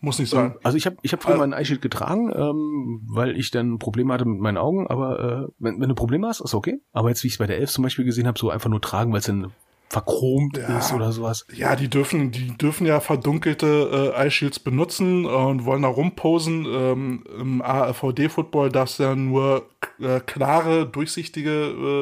muss 0.06 0.20
nicht 0.20 0.30
sein. 0.30 0.56
Also 0.64 0.78
ich 0.78 0.86
habe 0.86 0.96
ich 1.02 1.12
hab 1.12 1.22
früher 1.22 1.34
Also- 1.34 1.46
mal 1.48 1.54
ein 1.54 1.60
Eyeshield 1.60 1.82
getragen, 1.82 2.32
ähm, 2.34 3.02
weil 3.10 3.36
ich 3.38 3.52
dann 3.52 3.78
Probleme 3.80 4.14
hatte 4.14 4.26
mit 4.26 4.40
meinen 4.40 4.58
Augen, 4.58 4.88
aber 4.88 5.20
äh, 5.20 5.52
wenn, 5.60 5.82
wenn 5.82 5.90
du 5.90 5.96
Probleme 5.96 6.28
hast, 6.28 6.40
ist 6.40 6.54
okay. 6.54 6.80
Aber 6.94 7.10
jetzt, 7.10 7.24
wie 7.24 7.28
ich 7.28 7.34
es 7.34 7.40
bei 7.40 7.48
der 7.48 7.58
Elf 7.58 7.72
zum 7.72 7.84
Beispiel 7.84 8.06
gesehen 8.06 8.28
habe, 8.28 8.40
so 8.40 8.50
einfach 8.50 8.70
nur 8.70 8.82
tragen, 8.82 9.12
weil 9.12 9.20
es 9.20 9.26
dann 9.26 9.52
verchromt 9.88 10.58
Ja. 10.58 10.80
ist 10.80 10.94
oder 10.94 11.12
sowas. 11.12 11.46
Ja, 11.54 11.76
die 11.76 11.88
dürfen, 11.90 12.32
die 12.32 12.58
dürfen 12.58 12.88
ja 12.88 13.00
verdunkelte 13.00 14.12
äh, 14.18 14.20
Eye 14.26 14.32
Shields 14.32 14.60
benutzen 14.60 15.26
und 15.26 15.64
wollen 15.66 15.84
da 15.84 15.88
rumposen. 15.90 16.66
Ähm, 16.68 17.24
Im 17.40 17.62
AVD-Football 17.62 18.70
darfst 18.72 18.98
du 19.00 19.04
ja 19.04 19.16
nur 19.16 19.68
äh, 20.00 20.20
klare, 20.22 20.88
durchsichtige 20.88 21.52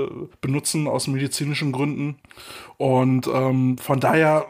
äh, 0.10 0.28
benutzen 0.40 0.88
aus 0.88 1.08
medizinischen 1.08 1.74
Gründen. 1.74 2.16
Und 2.78 3.28
ähm, 3.28 3.78
von 3.78 4.00
daher, 4.00 4.46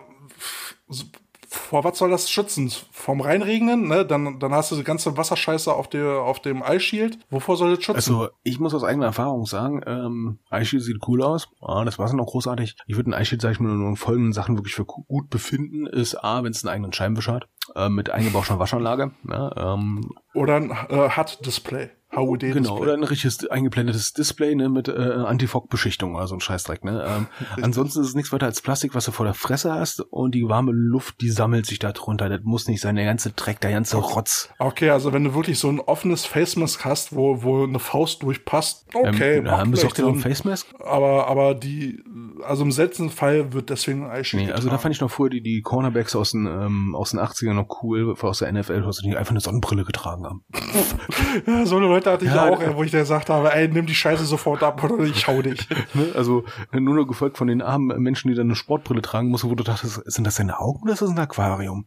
vor 1.53 1.83
was 1.83 1.97
soll 1.97 2.09
das 2.09 2.29
schützen? 2.29 2.71
Vom 2.91 3.21
Reinregnen, 3.21 3.87
ne? 3.87 4.05
Dann, 4.05 4.39
dann 4.39 4.53
hast 4.53 4.71
du 4.71 4.75
die 4.75 4.83
ganze 4.83 5.15
Wasserscheiße 5.17 5.71
auf, 5.73 5.87
der, 5.87 6.21
auf 6.21 6.39
dem 6.39 6.61
Eye 6.63 6.79
Shield. 6.79 7.19
Wovor 7.29 7.57
soll 7.57 7.75
das 7.75 7.83
schützen? 7.83 7.95
Also 7.95 8.29
ich 8.43 8.59
muss 8.59 8.73
aus 8.73 8.83
eigener 8.83 9.05
Erfahrung 9.05 9.45
sagen, 9.45 9.81
ähm, 9.85 10.39
Eyeshield 10.49 10.83
sieht 10.83 10.97
cool 11.07 11.21
aus. 11.23 11.49
Ah, 11.61 11.83
das 11.85 11.99
war's 11.99 12.13
noch 12.13 12.25
großartig. 12.25 12.75
Ich 12.87 12.95
würde 12.95 13.11
ein 13.11 13.13
Eyeshield, 13.13 13.41
sag 13.41 13.51
ich 13.51 13.59
mal, 13.59 13.69
nur 13.73 13.89
in 13.89 13.95
folgenden 13.95 14.33
Sachen 14.33 14.57
wirklich 14.57 14.75
für 14.75 14.85
gu- 14.85 15.03
gut 15.03 15.29
befinden, 15.29 15.85
ist 15.85 16.15
A, 16.23 16.43
wenn 16.43 16.51
es 16.51 16.63
einen 16.65 16.73
eigenen 16.73 16.93
Scheibenwischer 16.93 17.33
hat, 17.33 17.47
äh, 17.75 17.89
mit 17.89 18.09
eingebauchter 18.09 18.59
Waschanlage. 18.59 19.11
Ja, 19.29 19.73
ähm, 19.75 20.09
Oder 20.33 20.55
ein 20.57 20.71
äh, 20.89 21.09
HUD-Display. 21.15 21.89
HUD-Display. 22.15 22.61
Genau, 22.61 22.77
oder 22.77 22.93
ein 22.93 23.03
richtiges 23.03 23.45
eingeblendetes 23.47 24.13
Display 24.13 24.55
ne, 24.55 24.69
mit 24.69 24.87
äh, 24.87 24.91
Antifog-Beschichtung 24.91 26.15
oder 26.15 26.27
so 26.27 26.35
ein 26.35 26.39
Scheißdreck. 26.39 26.83
Ne? 26.83 27.03
Ähm, 27.07 27.27
ansonsten 27.63 28.01
ist 28.01 28.09
es 28.09 28.15
nichts 28.15 28.31
weiter 28.31 28.45
als 28.45 28.61
Plastik, 28.61 28.95
was 28.95 29.05
du 29.05 29.11
vor 29.11 29.25
der 29.25 29.33
Fresse 29.33 29.73
hast 29.73 30.01
und 30.01 30.35
die 30.35 30.47
warme 30.47 30.71
Luft, 30.71 31.21
die 31.21 31.29
sammelt 31.29 31.65
sich 31.65 31.79
da 31.79 31.91
drunter. 31.91 32.29
Das 32.29 32.41
muss 32.43 32.67
nicht 32.67 32.81
sein, 32.81 32.95
der 32.95 33.05
ganze 33.05 33.31
Dreck, 33.31 33.59
der 33.61 33.71
ganze 33.71 33.97
Rotz. 33.97 34.49
Okay, 34.59 34.89
also 34.89 35.13
wenn 35.13 35.23
du 35.23 35.33
wirklich 35.33 35.59
so 35.59 35.69
ein 35.69 35.79
offenes 35.79 36.25
Face 36.25 36.55
Mask 36.55 36.83
hast, 36.85 37.15
wo, 37.15 37.43
wo 37.43 37.63
eine 37.63 37.79
Faust 37.79 38.23
durchpasst, 38.23 38.85
okay, 38.93 39.37
ähm, 39.37 39.45
da 39.45 39.51
macht 39.51 39.61
haben 39.61 39.75
wir 39.75 39.81
doch 39.81 39.93
genau 39.93 40.11
Sinn. 40.11 40.19
Face 40.19 40.43
Mask. 40.43 40.67
aber, 40.79 41.27
aber 41.27 41.55
die, 41.55 42.03
also 42.43 42.63
im 42.63 42.71
seltenen 42.71 43.09
Fall 43.09 43.53
wird 43.53 43.69
deswegen 43.69 44.05
ein 44.05 44.11
Eyeshield 44.11 44.45
Nee, 44.45 44.51
also 44.51 44.69
da 44.69 44.77
fand 44.77 44.95
ich 44.95 45.01
noch 45.01 45.11
vorher 45.11 45.31
die, 45.31 45.41
die 45.41 45.61
Cornerbacks 45.61 46.15
aus 46.15 46.31
den, 46.31 46.45
ähm, 46.45 46.95
aus 46.95 47.11
den 47.11 47.19
80ern 47.19 47.53
noch 47.53 47.83
cool, 47.83 48.15
aus 48.21 48.39
der 48.39 48.51
NFL, 48.51 48.89
die 49.03 49.15
einfach 49.15 49.31
eine 49.31 49.39
Sonnenbrille 49.39 49.83
getragen 49.83 50.25
haben. 50.25 50.43
ja, 51.47 51.65
so 51.65 51.77
eine 51.77 51.87
Leute 51.87 52.02
hatte 52.11 52.25
ich 52.25 52.31
Ja, 52.33 52.49
auch, 52.49 52.59
da- 52.59 52.75
wo 52.75 52.83
ich 52.83 52.91
dir 52.91 52.99
gesagt 52.99 53.29
habe, 53.29 53.53
ey, 53.53 53.67
nimm 53.67 53.85
die 53.85 53.95
Scheiße 53.95 54.25
sofort 54.25 54.61
ab 54.63 54.83
oder 54.83 55.03
ich 55.03 55.19
schau 55.19 55.41
dich. 55.41 55.67
Ne? 55.95 56.07
Also 56.15 56.43
nur 56.71 56.95
noch 56.95 57.05
gefolgt 57.05 57.37
von 57.37 57.47
den 57.47 57.61
armen 57.61 58.01
Menschen, 58.01 58.29
die 58.29 58.35
dann 58.35 58.47
eine 58.47 58.55
Sportbrille 58.55 59.01
tragen 59.01 59.27
mussten, 59.29 59.49
wo 59.49 59.55
du 59.55 59.63
dachtest, 59.63 60.01
sind 60.11 60.25
das 60.25 60.35
deine 60.35 60.59
Augen 60.59 60.81
oder 60.83 60.93
ist 60.93 61.01
das 61.01 61.09
ein 61.09 61.19
Aquarium? 61.19 61.85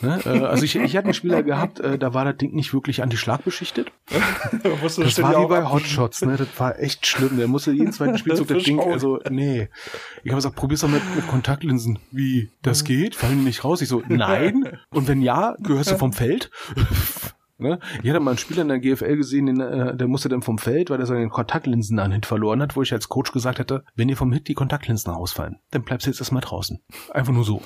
Ne? 0.00 0.20
Äh, 0.24 0.40
also 0.40 0.64
ich, 0.64 0.74
ich 0.76 0.96
hatte 0.96 1.04
einen 1.06 1.14
Spieler 1.14 1.42
gehabt, 1.42 1.78
äh, 1.80 1.98
da 1.98 2.14
war 2.14 2.24
das 2.24 2.36
Ding 2.38 2.52
nicht 2.54 2.72
wirklich 2.74 3.02
Anti-Schlag 3.02 3.44
beschichtet. 3.44 3.92
Musst 4.82 4.98
du 4.98 5.02
Das 5.02 5.12
ständig 5.12 5.34
war 5.36 5.42
wie 5.44 5.48
bei 5.48 5.64
Hotshots, 5.70 6.22
ne? 6.22 6.36
Das 6.36 6.48
war 6.58 6.78
echt 6.80 7.06
schlimm. 7.06 7.36
Der 7.36 7.46
musste 7.48 7.70
jeden 7.72 7.92
zweiten 7.92 8.18
Spielzug 8.18 8.48
das 8.48 8.62
Ding, 8.64 8.80
also 8.80 9.20
nee. 9.30 9.68
Ich 10.24 10.30
habe 10.30 10.36
gesagt, 10.38 10.56
probier's 10.56 10.80
doch 10.80 10.88
mit, 10.88 11.02
mit 11.14 11.26
Kontaktlinsen. 11.28 11.98
Wie, 12.10 12.50
das 12.62 12.84
geht? 12.84 13.14
Fallen 13.14 13.38
die 13.38 13.44
nicht 13.44 13.62
raus? 13.64 13.80
Ich 13.82 13.88
so, 13.88 14.02
nein. 14.08 14.78
Und 14.90 15.06
wenn 15.08 15.22
ja, 15.22 15.54
gehörst 15.62 15.90
du 15.92 15.96
vom 15.98 16.12
Feld? 16.12 16.50
Ne? 17.56 17.78
Ich 18.02 18.10
hatte 18.10 18.20
mal 18.20 18.32
einen 18.32 18.38
Spieler 18.38 18.62
in 18.62 18.68
der 18.68 18.80
GFL 18.80 19.16
gesehen, 19.16 19.46
den, 19.46 19.60
äh, 19.60 19.96
der 19.96 20.08
musste 20.08 20.28
dann 20.28 20.42
vom 20.42 20.58
Feld, 20.58 20.90
weil 20.90 20.98
er 20.98 21.06
seine 21.06 21.28
Kontaktlinsen 21.28 21.98
an 21.98 22.12
Hit 22.12 22.26
verloren 22.26 22.60
hat, 22.60 22.76
wo 22.76 22.82
ich 22.82 22.92
als 22.92 23.08
Coach 23.08 23.32
gesagt 23.32 23.58
hätte, 23.58 23.84
wenn 23.94 24.08
dir 24.08 24.16
vom 24.16 24.32
Hit 24.32 24.48
die 24.48 24.54
Kontaktlinsen 24.54 25.12
rausfallen, 25.12 25.60
dann 25.70 25.84
bleibst 25.84 26.06
du 26.06 26.10
jetzt 26.10 26.20
erstmal 26.20 26.42
draußen. 26.42 26.80
Einfach 27.10 27.32
nur 27.32 27.44
so. 27.44 27.62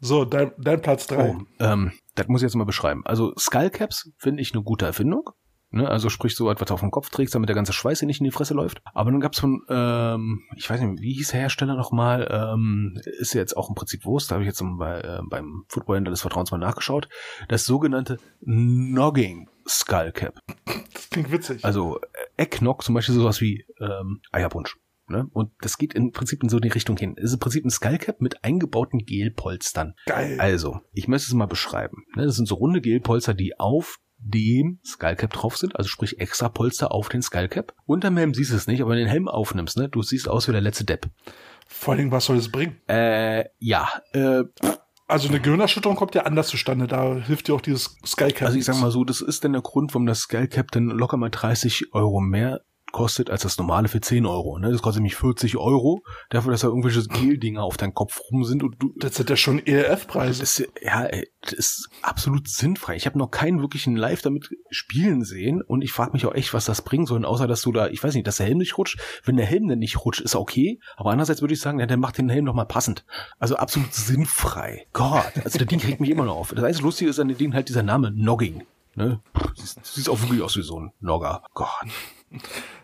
So, 0.00 0.24
dein, 0.24 0.52
dein 0.58 0.80
Platz 0.80 1.06
drei. 1.06 1.30
Oh, 1.30 1.42
ähm, 1.60 1.92
das 2.14 2.28
muss 2.28 2.42
ich 2.42 2.46
jetzt 2.46 2.56
mal 2.56 2.64
beschreiben. 2.64 3.02
Also 3.04 3.32
Skullcaps 3.38 4.10
finde 4.18 4.42
ich 4.42 4.54
eine 4.54 4.62
gute 4.62 4.86
Erfindung. 4.86 5.30
Ne, 5.70 5.86
also 5.86 6.08
sprich 6.08 6.34
so 6.34 6.50
etwas 6.50 6.70
auf 6.70 6.80
dem 6.80 6.90
Kopf 6.90 7.10
trägst, 7.10 7.34
damit 7.34 7.50
der 7.50 7.56
ganze 7.56 7.74
Schweiß 7.74 7.98
dir 7.98 8.06
nicht 8.06 8.20
in 8.20 8.24
die 8.24 8.30
Fresse 8.30 8.54
läuft. 8.54 8.80
Aber 8.94 9.10
dann 9.10 9.20
gab's 9.20 9.38
von, 9.38 9.60
ähm, 9.68 10.44
ich 10.56 10.68
weiß 10.68 10.80
nicht, 10.80 11.02
wie 11.02 11.12
hieß 11.12 11.32
der 11.32 11.40
Hersteller 11.40 11.76
nochmal, 11.76 12.26
ähm, 12.30 12.98
ist 13.18 13.34
ja 13.34 13.40
jetzt 13.42 13.54
auch 13.54 13.68
im 13.68 13.74
Prinzip 13.74 14.06
Wurst, 14.06 14.30
da 14.30 14.36
habe 14.36 14.44
ich 14.44 14.48
jetzt 14.48 14.62
bei, 14.78 15.00
äh, 15.00 15.20
beim 15.28 15.64
Footballhändler 15.68 16.10
des 16.10 16.22
Vertrauens 16.22 16.50
mal 16.50 16.58
nachgeschaut, 16.58 17.10
das 17.48 17.66
sogenannte 17.66 18.16
Nogging 18.40 19.50
Skullcap. 19.68 20.40
Das 20.94 21.10
klingt 21.10 21.30
witzig. 21.30 21.62
Also 21.64 21.98
äh, 22.00 22.42
Ecknock 22.42 22.82
zum 22.82 22.94
Beispiel 22.94 23.14
sowas 23.14 23.42
wie 23.42 23.66
ähm, 23.78 24.20
Eierpunsch. 24.32 24.76
Ne? 25.08 25.28
Und 25.32 25.52
das 25.60 25.78
geht 25.78 25.94
im 25.94 26.12
Prinzip 26.12 26.42
in 26.42 26.48
so 26.48 26.60
die 26.60 26.68
Richtung 26.68 26.96
hin. 26.96 27.14
Es 27.16 27.24
ist 27.24 27.34
im 27.34 27.40
Prinzip 27.40 27.64
ein 27.64 27.70
Skullcap 27.70 28.20
mit 28.20 28.44
eingebauten 28.44 29.00
Gelpolstern. 29.00 29.94
Geil. 30.06 30.38
Also, 30.38 30.80
ich 30.92 31.08
möchte 31.08 31.26
es 31.26 31.34
mal 31.34 31.46
beschreiben. 31.46 32.04
Ne? 32.14 32.26
Das 32.26 32.36
sind 32.36 32.46
so 32.46 32.54
runde 32.54 32.80
Gelpolster, 32.80 33.34
die 33.34 33.58
auf 33.58 33.98
dem 34.18 34.80
Skullcap 34.84 35.32
drauf 35.32 35.56
sind, 35.56 35.76
also 35.76 35.88
sprich 35.88 36.20
extra 36.20 36.48
Polster 36.48 36.92
auf 36.92 37.08
den 37.08 37.22
Skullcap. 37.22 37.72
Unterm 37.86 38.16
Helm 38.16 38.34
siehst 38.34 38.52
du 38.52 38.56
es 38.56 38.66
nicht, 38.66 38.80
aber 38.80 38.90
wenn 38.90 38.98
du 38.98 39.04
den 39.04 39.10
Helm 39.10 39.28
aufnimmst, 39.28 39.76
ne, 39.76 39.88
du 39.88 40.02
siehst 40.02 40.28
aus 40.28 40.48
wie 40.48 40.52
der 40.52 40.60
letzte 40.60 40.84
Depp. 40.84 41.08
Vor 41.66 41.92
allen 41.92 41.98
Dingen, 41.98 42.12
was 42.12 42.26
soll 42.26 42.36
das 42.36 42.48
bringen? 42.48 42.80
Äh, 42.88 43.44
ja, 43.58 43.88
äh, 44.12 44.44
Also 45.06 45.28
eine 45.28 45.40
Gehirnerschütterung 45.40 45.96
kommt 45.96 46.14
ja 46.14 46.22
anders 46.22 46.48
zustande. 46.48 46.86
Da 46.86 47.14
hilft 47.16 47.48
dir 47.48 47.54
auch 47.54 47.60
dieses 47.60 47.96
Skycap. 48.04 48.42
also 48.48 48.58
ich 48.58 48.64
sag 48.64 48.78
mal 48.80 48.90
so, 48.90 49.04
das 49.04 49.20
ist 49.20 49.44
dann 49.44 49.52
der 49.52 49.62
Grund, 49.62 49.94
warum 49.94 50.06
das 50.06 50.20
Skullcap 50.20 50.70
dann 50.72 50.86
locker 50.88 51.16
mal 51.16 51.30
30 51.30 51.94
Euro 51.94 52.20
mehr 52.20 52.62
kostet 52.92 53.30
als 53.30 53.42
das 53.42 53.58
normale 53.58 53.88
für 53.88 54.00
10 54.00 54.26
Euro. 54.26 54.58
Ne? 54.58 54.70
Das 54.70 54.82
kostet 54.82 55.00
nämlich 55.00 55.16
40 55.16 55.56
Euro, 55.56 56.02
dafür, 56.30 56.52
dass 56.52 56.62
da 56.62 56.68
irgendwelche 56.68 57.02
Gel-Dinger 57.02 57.62
auf 57.62 57.76
deinem 57.76 57.94
Kopf 57.94 58.20
rum 58.30 58.44
sind 58.44 58.62
und 58.62 58.76
du, 58.78 58.92
Das 58.96 59.14
sind 59.14 59.30
ja 59.30 59.36
schon 59.36 59.64
ERF-Preise. 59.64 60.40
Das 60.40 60.58
ist, 60.58 60.68
ja, 60.82 61.04
ey, 61.04 61.28
das 61.42 61.52
ist 61.52 61.88
absolut 62.02 62.48
sinnfrei. 62.48 62.96
Ich 62.96 63.06
habe 63.06 63.18
noch 63.18 63.30
keinen 63.30 63.60
wirklichen 63.60 63.96
Live 63.96 64.22
damit 64.22 64.50
spielen 64.70 65.24
sehen 65.24 65.62
und 65.62 65.82
ich 65.82 65.92
frage 65.92 66.12
mich 66.12 66.26
auch 66.26 66.34
echt, 66.34 66.54
was 66.54 66.64
das 66.64 66.82
bringen 66.82 67.06
soll, 67.06 67.24
außer 67.24 67.46
dass 67.46 67.62
du 67.62 67.72
da, 67.72 67.88
ich 67.88 68.02
weiß 68.02 68.14
nicht, 68.14 68.26
dass 68.26 68.38
der 68.38 68.46
Helm 68.46 68.58
nicht 68.58 68.78
rutscht. 68.78 68.98
Wenn 69.24 69.36
der 69.36 69.46
Helm 69.46 69.68
denn 69.68 69.78
nicht 69.78 70.04
rutscht, 70.04 70.20
ist 70.20 70.36
okay, 70.36 70.80
aber 70.96 71.10
andererseits 71.10 71.40
würde 71.40 71.54
ich 71.54 71.60
sagen, 71.60 71.80
ja, 71.80 71.86
der 71.86 71.96
macht 71.96 72.18
den 72.18 72.28
Helm 72.28 72.44
noch 72.44 72.54
mal 72.54 72.64
passend. 72.64 73.04
Also 73.38 73.56
absolut 73.56 73.92
sinnfrei. 73.92 74.86
Gott, 74.92 75.32
also 75.44 75.58
der 75.58 75.66
Ding 75.66 75.80
kriegt 75.80 76.00
mich 76.00 76.10
immer 76.10 76.24
noch 76.24 76.36
auf. 76.36 76.52
Das 76.54 76.64
einzige 76.64 76.84
Lustige 76.84 77.10
ist 77.10 77.18
an 77.18 77.28
dem 77.28 77.38
Ding 77.38 77.54
halt 77.54 77.68
dieser 77.68 77.82
Name 77.82 78.10
Nogging. 78.10 78.64
Ne? 78.94 79.20
Siehst 79.54 80.08
auch 80.08 80.20
wirklich 80.22 80.42
aus 80.42 80.56
wie 80.56 80.62
so 80.62 80.80
ein 80.80 80.92
Nogger. 81.00 81.44
Gott. 81.54 81.68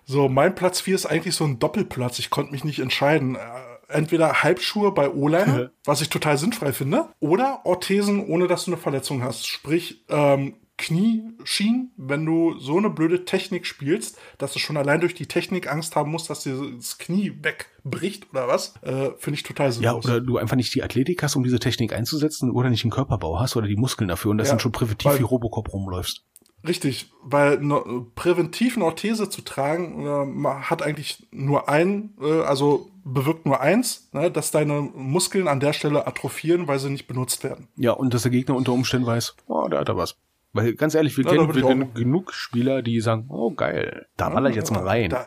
So, 0.05 0.29
mein 0.29 0.55
Platz 0.55 0.81
4 0.81 0.95
ist 0.95 1.07
eigentlich 1.07 1.35
so 1.35 1.45
ein 1.45 1.59
Doppelplatz. 1.59 2.19
Ich 2.19 2.31
konnte 2.31 2.53
mich 2.53 2.65
nicht 2.65 2.79
entscheiden. 2.81 3.37
Äh, 3.37 3.39
Entweder 3.87 4.43
Halbschuhe 4.43 4.93
bei 4.93 5.11
O-Line, 5.11 5.71
was 5.85 6.01
ich 6.01 6.09
total 6.09 6.39
sinnfrei 6.39 6.73
finde, 6.73 7.07
oder 7.21 7.61
Orthesen, 7.65 8.27
ohne 8.27 8.49
dass 8.49 8.65
du 8.65 8.73
eine 8.73 8.81
Verletzung 8.81 9.23
hast. 9.23 9.47
Sprich, 9.47 10.05
ähm, 10.09 10.55
Knieschienen, 10.79 11.93
wenn 11.97 12.25
du 12.25 12.59
so 12.59 12.79
eine 12.79 12.89
blöde 12.91 13.25
Technik 13.27 13.67
spielst, 13.67 14.19
dass 14.39 14.53
du 14.55 14.59
schon 14.59 14.77
allein 14.79 15.01
durch 15.01 15.15
die 15.15 15.27
Technik 15.27 15.71
Angst 15.71 15.95
haben 15.97 16.11
musst, 16.11 16.31
dass 16.31 16.41
dir 16.41 16.57
das 16.77 16.99
Knie 16.99 17.33
wegbricht 17.43 18.29
oder 18.31 18.49
was, 18.49 18.75
äh, 18.83 19.11
finde 19.19 19.37
ich 19.37 19.43
total 19.43 19.67
Ja, 19.67 19.73
sinnlos. 19.73 20.05
oder 20.07 20.21
du 20.21 20.39
einfach 20.39 20.57
nicht 20.57 20.75
die 20.75 20.83
Athletik 20.83 21.23
hast, 21.23 21.37
um 21.37 21.45
diese 21.45 21.59
Technik 21.61 21.93
einzusetzen, 21.93 22.51
oder 22.51 22.71
nicht 22.71 22.83
den 22.85 22.91
Körperbau 22.91 23.39
hast 23.39 23.55
oder 23.55 23.67
die 23.69 23.77
Muskeln 23.77 24.09
dafür 24.09 24.31
und 24.33 24.39
das 24.39 24.49
Ja, 24.49 24.55
dann 24.55 24.61
schon 24.61 24.73
präventiv 24.73 25.11
weil- 25.13 25.19
wie 25.21 25.25
Robocop 25.25 25.73
rumläufst. 25.73 26.25
Richtig, 26.67 27.13
weil 27.23 27.59
ne, 27.59 28.07
präventiv 28.15 28.77
eine 28.77 28.87
Orthese 28.87 29.29
zu 29.29 29.43
tragen, 29.43 30.07
äh, 30.07 30.49
hat 30.63 30.83
eigentlich 30.83 31.27
nur 31.31 31.69
ein, 31.69 32.15
äh, 32.21 32.43
also 32.43 32.91
bewirkt 33.05 33.45
nur 33.45 33.61
eins, 33.61 34.09
ne, 34.13 34.31
dass 34.31 34.51
deine 34.51 34.81
Muskeln 34.81 35.47
an 35.47 35.61
der 35.61 35.75
Stelle 35.75 36.07
atrophieren, 36.07 36.67
weil 36.67 36.79
sie 36.79 36.89
nicht 36.89 37.07
benutzt 37.07 37.45
werden. 37.45 37.69
Ja, 37.77 37.93
und 37.93 38.15
dass 38.15 38.23
der 38.23 38.31
Gegner 38.31 38.57
unter 38.57 38.73
Umständen 38.73 39.07
weiß, 39.07 39.37
oh, 39.47 39.69
da 39.69 39.81
hat 39.81 39.89
er 39.89 39.97
was. 39.97 40.17
Weil 40.55 40.75
ganz 40.75 40.95
ehrlich, 40.95 41.17
wir 41.19 41.25
Ja, 41.25 41.33
kennen, 41.33 41.55
wir 41.55 41.63
kennen 41.63 41.95
genug 41.95 42.33
Spieler, 42.33 42.81
die 42.81 43.01
sagen, 43.01 43.27
oh 43.29 43.51
geil, 43.51 44.07
da 44.17 44.31
baller 44.31 44.49
ich 44.49 44.57
jetzt 44.57 44.71
mal 44.71 44.87
rein. 44.87 45.11
Da, 45.11 45.27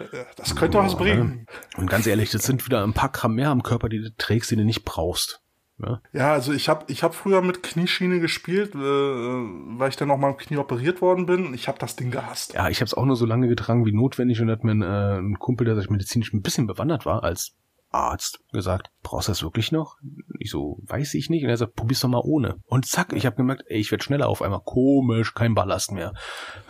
äh, 0.00 0.24
das 0.36 0.56
könnte 0.56 0.78
was 0.78 0.96
bringen. 0.96 1.46
Und 1.76 1.90
ganz 1.90 2.06
ehrlich, 2.06 2.30
das 2.30 2.42
sind 2.44 2.64
wieder 2.66 2.82
ein 2.82 2.94
paar 2.94 3.10
Gramm 3.10 3.34
mehr 3.34 3.50
am 3.50 3.62
Körper, 3.62 3.88
die 3.88 4.00
du 4.00 4.16
trägst, 4.16 4.50
die 4.50 4.56
du 4.56 4.64
nicht 4.64 4.84
brauchst. 4.84 5.41
Ne? 5.82 6.00
Ja, 6.12 6.32
also 6.32 6.52
ich 6.52 6.68
habe 6.68 6.84
ich 6.88 7.02
hab 7.02 7.14
früher 7.14 7.42
mit 7.42 7.62
Knieschiene 7.62 8.20
gespielt, 8.20 8.74
äh, 8.74 8.78
weil 8.78 9.90
ich 9.90 9.96
dann 9.96 10.10
auch 10.10 10.16
mal 10.16 10.30
im 10.30 10.36
Knie 10.36 10.56
operiert 10.56 11.02
worden 11.02 11.26
bin. 11.26 11.52
Ich 11.54 11.66
habe 11.66 11.78
das 11.78 11.96
Ding 11.96 12.10
gehasst. 12.10 12.54
Ja, 12.54 12.68
ich 12.68 12.78
habe 12.78 12.86
es 12.86 12.94
auch 12.94 13.04
nur 13.04 13.16
so 13.16 13.26
lange 13.26 13.48
getragen 13.48 13.84
wie 13.84 13.92
notwendig 13.92 14.40
und 14.40 14.50
hat 14.50 14.62
mir 14.62 14.72
ein, 14.72 14.82
äh, 14.82 15.18
ein 15.18 15.38
Kumpel, 15.38 15.64
der 15.64 15.76
sich 15.76 15.90
medizinisch 15.90 16.32
ein 16.32 16.42
bisschen 16.42 16.66
bewandert 16.66 17.04
war, 17.04 17.24
als 17.24 17.56
Arzt 17.92 18.40
gesagt, 18.52 18.90
brauchst 19.02 19.28
du 19.28 19.32
das 19.32 19.42
wirklich 19.42 19.72
noch? 19.72 19.96
Ich 20.38 20.50
so, 20.50 20.78
weiß 20.86 21.14
ich 21.14 21.30
nicht. 21.30 21.44
Und 21.44 21.50
er 21.50 21.56
sagt, 21.56 21.74
probier's 21.74 22.00
doch 22.00 22.08
mal 22.08 22.22
ohne. 22.24 22.56
Und 22.66 22.86
zack, 22.86 23.12
ich 23.12 23.26
habe 23.26 23.36
gemerkt, 23.36 23.64
ey, 23.66 23.78
ich 23.78 23.90
werde 23.90 24.04
schneller 24.04 24.28
auf 24.28 24.42
einmal. 24.42 24.60
Komisch, 24.64 25.34
kein 25.34 25.54
Ballast 25.54 25.92
mehr. 25.92 26.12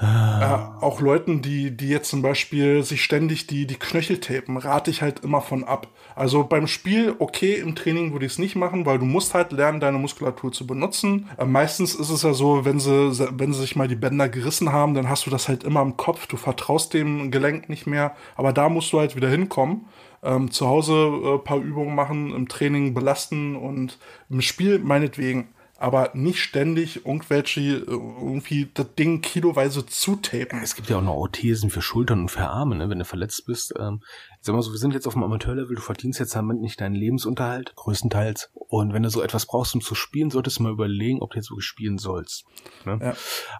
Ja, 0.00 0.78
auch 0.80 1.00
Leuten, 1.00 1.42
die, 1.42 1.76
die 1.76 1.88
jetzt 1.88 2.10
zum 2.10 2.22
Beispiel 2.22 2.82
sich 2.82 3.02
ständig 3.04 3.46
die, 3.46 3.66
die 3.66 3.78
Knöchel 3.78 4.18
tapen, 4.18 4.56
rate 4.56 4.90
ich 4.90 5.02
halt 5.02 5.20
immer 5.20 5.40
von 5.40 5.64
ab. 5.64 5.88
Also 6.14 6.44
beim 6.44 6.66
Spiel, 6.66 7.14
okay, 7.18 7.54
im 7.54 7.74
Training 7.74 8.12
würde 8.12 8.26
ich 8.26 8.32
es 8.32 8.38
nicht 8.38 8.56
machen, 8.56 8.86
weil 8.86 8.98
du 8.98 9.04
musst 9.04 9.34
halt 9.34 9.52
lernen, 9.52 9.80
deine 9.80 9.98
Muskulatur 9.98 10.52
zu 10.52 10.66
benutzen. 10.66 11.28
Äh, 11.38 11.44
meistens 11.44 11.94
ist 11.94 12.10
es 12.10 12.22
ja 12.22 12.32
so, 12.32 12.64
wenn 12.64 12.80
sie, 12.80 13.12
wenn 13.38 13.52
sie 13.52 13.60
sich 13.60 13.76
mal 13.76 13.88
die 13.88 13.96
Bänder 13.96 14.28
gerissen 14.28 14.72
haben, 14.72 14.94
dann 14.94 15.08
hast 15.08 15.26
du 15.26 15.30
das 15.30 15.48
halt 15.48 15.64
immer 15.64 15.82
im 15.82 15.96
Kopf. 15.96 16.26
Du 16.26 16.36
vertraust 16.36 16.94
dem 16.94 17.30
Gelenk 17.30 17.68
nicht 17.68 17.86
mehr. 17.86 18.14
Aber 18.36 18.52
da 18.52 18.68
musst 18.68 18.92
du 18.92 18.98
halt 18.98 19.16
wieder 19.16 19.28
hinkommen. 19.28 19.86
Ähm, 20.22 20.50
zu 20.50 20.68
Hause 20.68 20.92
äh, 20.94 21.38
paar 21.38 21.58
Übungen 21.58 21.94
machen, 21.94 22.32
im 22.34 22.48
Training 22.48 22.94
belasten 22.94 23.56
und 23.56 23.98
im 24.30 24.40
Spiel 24.40 24.78
meinetwegen 24.78 25.48
aber 25.82 26.12
nicht 26.14 26.38
ständig 26.38 27.04
irgendwelche, 27.04 27.60
äh, 27.60 27.84
irgendwie 27.88 28.70
das 28.72 28.94
Ding 28.94 29.20
kiloweise 29.20 29.84
zutapen. 29.84 30.62
Es 30.62 30.76
gibt 30.76 30.88
ja 30.88 30.98
auch 30.98 31.02
noch 31.02 31.16
Orthesen 31.16 31.70
für 31.70 31.82
Schultern 31.82 32.20
und 32.20 32.30
für 32.30 32.48
Arme, 32.48 32.76
ne, 32.76 32.88
wenn 32.88 33.00
du 33.00 33.04
verletzt 33.04 33.46
bist. 33.46 33.74
Ähm, 33.76 34.00
ich 34.38 34.46
sag 34.46 34.54
mal 34.54 34.62
so, 34.62 34.70
wir 34.70 34.78
sind 34.78 34.94
jetzt 34.94 35.08
auf 35.08 35.14
dem 35.14 35.24
Amateurlevel, 35.24 35.74
du 35.74 35.82
verdienst 35.82 36.20
jetzt 36.20 36.36
damit 36.36 36.60
nicht 36.60 36.80
deinen 36.80 36.94
Lebensunterhalt, 36.94 37.74
größtenteils. 37.74 38.52
Und 38.54 38.92
wenn 38.92 39.02
du 39.02 39.10
so 39.10 39.22
etwas 39.22 39.46
brauchst, 39.46 39.74
um 39.74 39.80
zu 39.80 39.96
spielen, 39.96 40.30
solltest 40.30 40.60
du 40.60 40.62
mal 40.62 40.72
überlegen, 40.72 41.20
ob 41.20 41.32
du 41.32 41.38
jetzt 41.38 41.50
wirklich 41.50 41.66
spielen 41.66 41.98
sollst. 41.98 42.44
Ne? 42.84 43.00
Ja. 43.02 43.14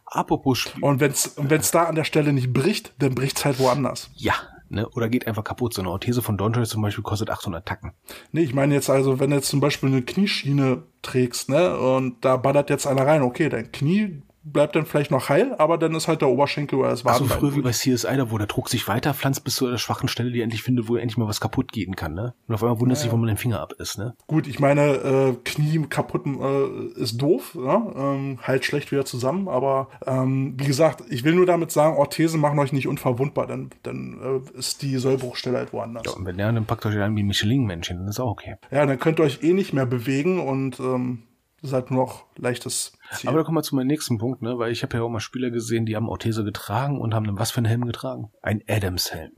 Apropos 0.07 0.59
Spiel. 0.59 0.85
Und 0.85 1.01
wenn's 1.01 1.27
und 1.27 1.51
wenn's 1.51 1.73
da 1.73 1.85
an 1.85 1.97
der 1.97 2.05
Stelle 2.05 2.33
nicht 2.33 2.53
bricht, 2.53 2.95
dann 3.01 3.17
bricht's 3.17 3.45
halt 3.45 3.59
woanders. 3.59 4.11
Ja, 4.15 4.35
ne? 4.73 4.89
Oder 4.89 5.09
geht 5.09 5.27
einfach 5.27 5.45
kaputt. 5.45 5.75
So 5.75 5.83
eine 5.83 5.91
Orthese 5.91 6.23
von 6.23 6.37
Donjoy 6.37 6.65
zum 6.65 6.83
Beispiel 6.83 7.05
kostet 7.05 7.31
800 7.31 7.67
Tacken. 7.67 7.93
Nee, 8.33 8.43
ich 8.43 8.55
meine 8.55 8.75
jetzt 8.75 8.91
also, 8.91 9.21
wenn 9.21 9.31
du 9.31 9.37
jetzt 9.37 9.49
zum 9.49 9.61
Beispiel 9.61 9.89
eine 9.89 10.03
Knieschiene 10.03 10.83
trägst, 11.03 11.49
ne, 11.49 11.79
und 11.79 12.25
da 12.25 12.37
ballert 12.37 12.71
jetzt 12.71 12.87
einer 12.87 13.07
rein, 13.07 13.23
okay, 13.23 13.49
dein 13.49 13.71
Knie 13.73 14.23
bleibt 14.45 14.77
dann 14.77 14.87
vielleicht 14.87 15.11
noch 15.11 15.29
heil, 15.29 15.55
aber 15.59 15.79
dann 15.79 15.95
ist 15.95 16.09
halt 16.09 16.21
der 16.21 16.29
Oberschenkel 16.29 16.79
oder 16.79 16.91
das 16.91 17.05
Wadenbein. 17.05 17.39
früher 17.39 17.57
wie 17.57 17.61
bei. 17.61 17.71
CSI, 17.71 18.17
da 18.17 18.31
wo 18.31 18.39
der 18.39 18.47
Druck 18.47 18.69
sich 18.69 18.87
weiterpflanzt 18.89 19.45
bis 19.45 19.57
zu 19.57 19.69
der 19.69 19.79
schwachen 19.79 20.09
Stelle, 20.09 20.31
die 20.31 20.41
endlich 20.41 20.63
findet, 20.63 20.89
wo 20.89 20.97
endlich 20.97 21.17
mal 21.17 21.29
was 21.29 21.41
kaputt 21.41 21.73
gehen 21.73 21.97
kann, 21.97 22.15
ne? 22.15 22.35
Und 22.49 22.55
auf 22.55 22.63
einmal 22.63 22.81
wundert 22.81 22.99
sich, 22.99 23.11
wo 23.11 23.17
man 23.17 23.29
den 23.29 23.37
Finger 23.37 23.61
ab 23.61 23.73
ist, 23.79 23.99
ne? 23.99 24.15
Gut, 24.27 24.47
ich 24.47 24.61
meine, 24.61 24.83
äh, 24.83 25.37
Knie 25.45 25.87
kaputt 25.89 26.27
äh, 26.27 27.01
ist 27.01 27.21
doof, 27.21 27.57
ja? 27.57 27.93
ähm, 27.97 28.39
halt 28.43 28.65
schlecht 28.65 28.93
wieder 28.93 29.05
zusammen, 29.05 29.49
aber 29.49 29.89
ähm, 30.07 30.55
wie 30.59 30.67
gesagt, 30.67 31.05
ich 31.11 31.25
will 31.25 31.35
nur 31.35 31.47
damit 31.47 31.71
sagen, 31.71 31.97
Orthesen 31.97 32.41
machen 32.41 32.59
euch 32.59 32.73
nicht 32.73 32.89
unverwundbar, 32.89 33.47
dann, 33.47 33.71
dann 33.83 34.43
äh, 34.55 34.59
ist 34.59 34.83
die 34.83 34.97
Sollbruchstelle 34.97 35.59
halt 35.59 35.73
woanders. 35.73 36.05
Ja, 36.07 36.13
und 36.13 36.27
wenn 36.27 36.37
der, 36.37 36.53
dann 36.53 36.67
packt 36.67 36.85
euch 36.87 36.99
ein 36.99 37.17
wie 37.17 37.23
Michelin-Männchen, 37.23 37.99
dann 37.99 38.09
ist 38.09 38.21
auch 38.21 38.31
okay. 38.31 38.57
Ja, 38.71 38.87
dann 38.87 38.99
könnt 38.99 39.19
ihr 39.19 39.25
euch 39.25 39.43
eh 39.43 39.53
nicht 39.53 39.73
mehr 39.73 39.87
bewegen 39.87 40.41
und 40.41 40.79
ähm, 40.81 41.23
seid 41.63 41.91
nur 41.91 42.05
noch 42.05 42.25
leichtes 42.37 42.93
Ziel. 43.13 43.29
Aber 43.29 43.39
da 43.39 43.45
kommen 43.45 43.57
wir 43.57 43.63
zu 43.63 43.77
meinem 43.77 43.87
nächsten 43.87 44.19
Punkt, 44.19 44.43
ne? 44.43 44.59
Weil 44.59 44.73
ich 44.73 44.83
habe 44.83 44.97
ja 44.97 45.03
auch 45.03 45.09
mal 45.09 45.21
Spieler 45.21 45.51
gesehen, 45.51 45.87
die 45.87 45.97
haben 45.97 46.09
Orthese 46.09 46.45
getragen 46.45 47.01
und 47.01 47.15
haben 47.15 47.27
dann 47.27 47.39
was 47.39 47.53
für 47.53 47.59
einen 47.59 47.67
Helm 47.67 47.85
getragen? 47.85 48.31
Ein 48.43 48.63
Adams-Helm. 48.69 49.33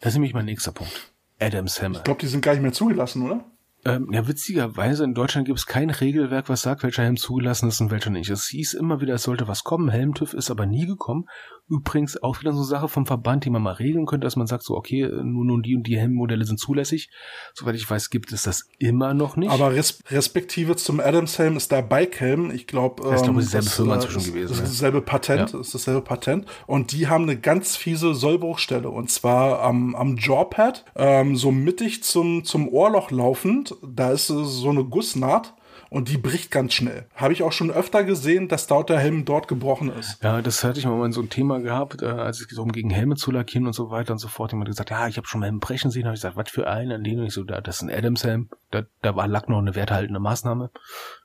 Das 0.00 0.10
ist 0.10 0.14
nämlich 0.14 0.34
mein 0.34 0.46
nächster 0.46 0.72
Punkt. 0.72 1.12
Adams-Helme. 1.38 1.98
ich 1.98 2.04
glaube, 2.04 2.20
die 2.20 2.26
sind 2.26 2.40
gar 2.40 2.52
nicht 2.52 2.62
mehr 2.62 2.72
zugelassen, 2.72 3.22
oder? 3.22 3.44
Ähm, 3.84 4.10
ja, 4.12 4.26
witzigerweise, 4.26 5.04
in 5.04 5.14
Deutschland 5.14 5.46
gibt 5.46 5.58
es 5.58 5.66
kein 5.66 5.90
Regelwerk, 5.90 6.48
was 6.48 6.62
sagt, 6.62 6.82
welcher 6.82 7.04
Helm 7.04 7.16
zugelassen 7.16 7.68
ist 7.68 7.80
und 7.80 7.90
welcher 7.90 8.10
nicht. 8.10 8.28
Es 8.28 8.48
hieß 8.48 8.74
immer 8.74 9.00
wieder, 9.00 9.14
es 9.14 9.22
sollte 9.22 9.46
was 9.46 9.62
kommen. 9.62 9.88
Helmtüv 9.88 10.34
ist 10.34 10.50
aber 10.50 10.66
nie 10.66 10.86
gekommen. 10.86 11.26
Übrigens 11.68 12.22
auch 12.22 12.40
wieder 12.40 12.52
so 12.52 12.58
eine 12.58 12.66
Sache 12.66 12.88
vom 12.88 13.04
Verband, 13.06 13.44
die 13.44 13.50
man 13.50 13.62
mal 13.62 13.72
regeln 13.74 14.06
könnte, 14.06 14.24
dass 14.24 14.36
man 14.36 14.46
sagt 14.46 14.62
so, 14.62 14.74
okay, 14.74 15.06
nur, 15.06 15.44
nur 15.44 15.60
die 15.60 15.76
und 15.76 15.86
die 15.86 15.98
Helmmodelle 15.98 16.44
sind 16.44 16.58
zulässig. 16.58 17.10
Soweit 17.54 17.74
ich 17.74 17.88
weiß, 17.88 18.10
gibt 18.10 18.32
es 18.32 18.42
das 18.42 18.68
immer 18.78 19.12
noch 19.14 19.36
nicht. 19.36 19.50
Aber 19.50 19.72
res 19.72 20.02
respektive 20.10 20.76
zum 20.76 21.00
Adams-Helm 21.00 21.56
ist 21.56 21.70
der 21.70 21.82
Bike-Helm. 21.82 22.50
Ich 22.50 22.66
glaube, 22.66 23.02
ist, 23.14 23.22
glaub 23.22 23.22
ich, 23.22 23.28
ähm, 23.28 23.38
dieselbe 23.38 23.64
das, 23.66 23.74
Firma 23.74 23.92
äh, 23.92 23.96
inzwischen 23.96 24.18
ist, 24.18 24.26
gewesen, 24.26 24.48
Das 24.48 24.58
ist 24.60 24.72
dasselbe 24.80 25.00
Patent, 25.02 25.52
Ja. 25.52 25.60
ist 25.60 25.74
dasselbe 25.74 26.00
Patent. 26.00 26.46
Und 26.66 26.92
die 26.92 27.08
haben 27.08 27.24
eine 27.24 27.38
ganz 27.38 27.76
fiese 27.76 28.14
Sollbruchstelle. 28.14 28.88
Und 28.88 29.10
zwar 29.10 29.60
am, 29.62 29.94
am 29.94 30.16
Jawpad, 30.16 30.84
ähm, 30.96 31.36
so 31.36 31.50
mittig 31.50 32.02
zum, 32.02 32.44
zum 32.44 32.68
Ohrloch 32.68 33.10
laufend. 33.10 33.74
Da 33.86 34.10
ist 34.12 34.30
äh, 34.30 34.44
so 34.44 34.70
eine 34.70 34.84
Gussnaht. 34.84 35.54
Und 35.90 36.08
die 36.08 36.18
bricht 36.18 36.50
ganz 36.50 36.74
schnell. 36.74 37.06
Habe 37.14 37.32
ich 37.32 37.42
auch 37.42 37.52
schon 37.52 37.70
öfter 37.70 38.04
gesehen, 38.04 38.48
dass 38.48 38.66
dort 38.66 38.90
der 38.90 38.98
Helm 38.98 39.24
dort 39.24 39.48
gebrochen 39.48 39.90
ist. 39.92 40.22
Ja, 40.22 40.42
das 40.42 40.62
hatte 40.64 40.78
ich 40.78 40.86
mal 40.86 41.04
in 41.04 41.12
so 41.12 41.20
ein 41.22 41.30
Thema 41.30 41.60
gehabt, 41.60 42.02
äh, 42.02 42.06
als 42.06 42.40
es 42.40 42.58
um 42.58 42.72
gegen 42.72 42.90
Helme 42.90 43.16
zu 43.16 43.30
lackieren 43.30 43.66
und 43.66 43.72
so 43.72 43.90
weiter 43.90 44.12
und 44.12 44.18
so 44.18 44.28
fort. 44.28 44.52
Jemand 44.52 44.68
hat 44.68 44.72
gesagt, 44.72 44.90
ja, 44.90 45.08
ich 45.08 45.16
habe 45.16 45.26
schon 45.26 45.40
mal 45.40 45.46
einen 45.46 45.60
brechen 45.60 45.90
sehen. 45.90 46.04
Habe 46.04 46.14
ich 46.14 46.20
gesagt, 46.20 46.36
was 46.36 46.50
für 46.50 46.68
einen? 46.68 46.92
An 46.92 47.04
den 47.04 47.22
ich 47.22 47.32
so, 47.32 47.44
da, 47.44 47.60
das 47.60 47.76
ist 47.76 47.82
ein 47.82 47.90
Adams-Helm. 47.90 48.48
Da, 48.70 48.82
da 49.02 49.16
war 49.16 49.26
Lack 49.28 49.48
noch 49.48 49.58
eine 49.58 49.74
werthaltende 49.74 50.20
Maßnahme. 50.20 50.70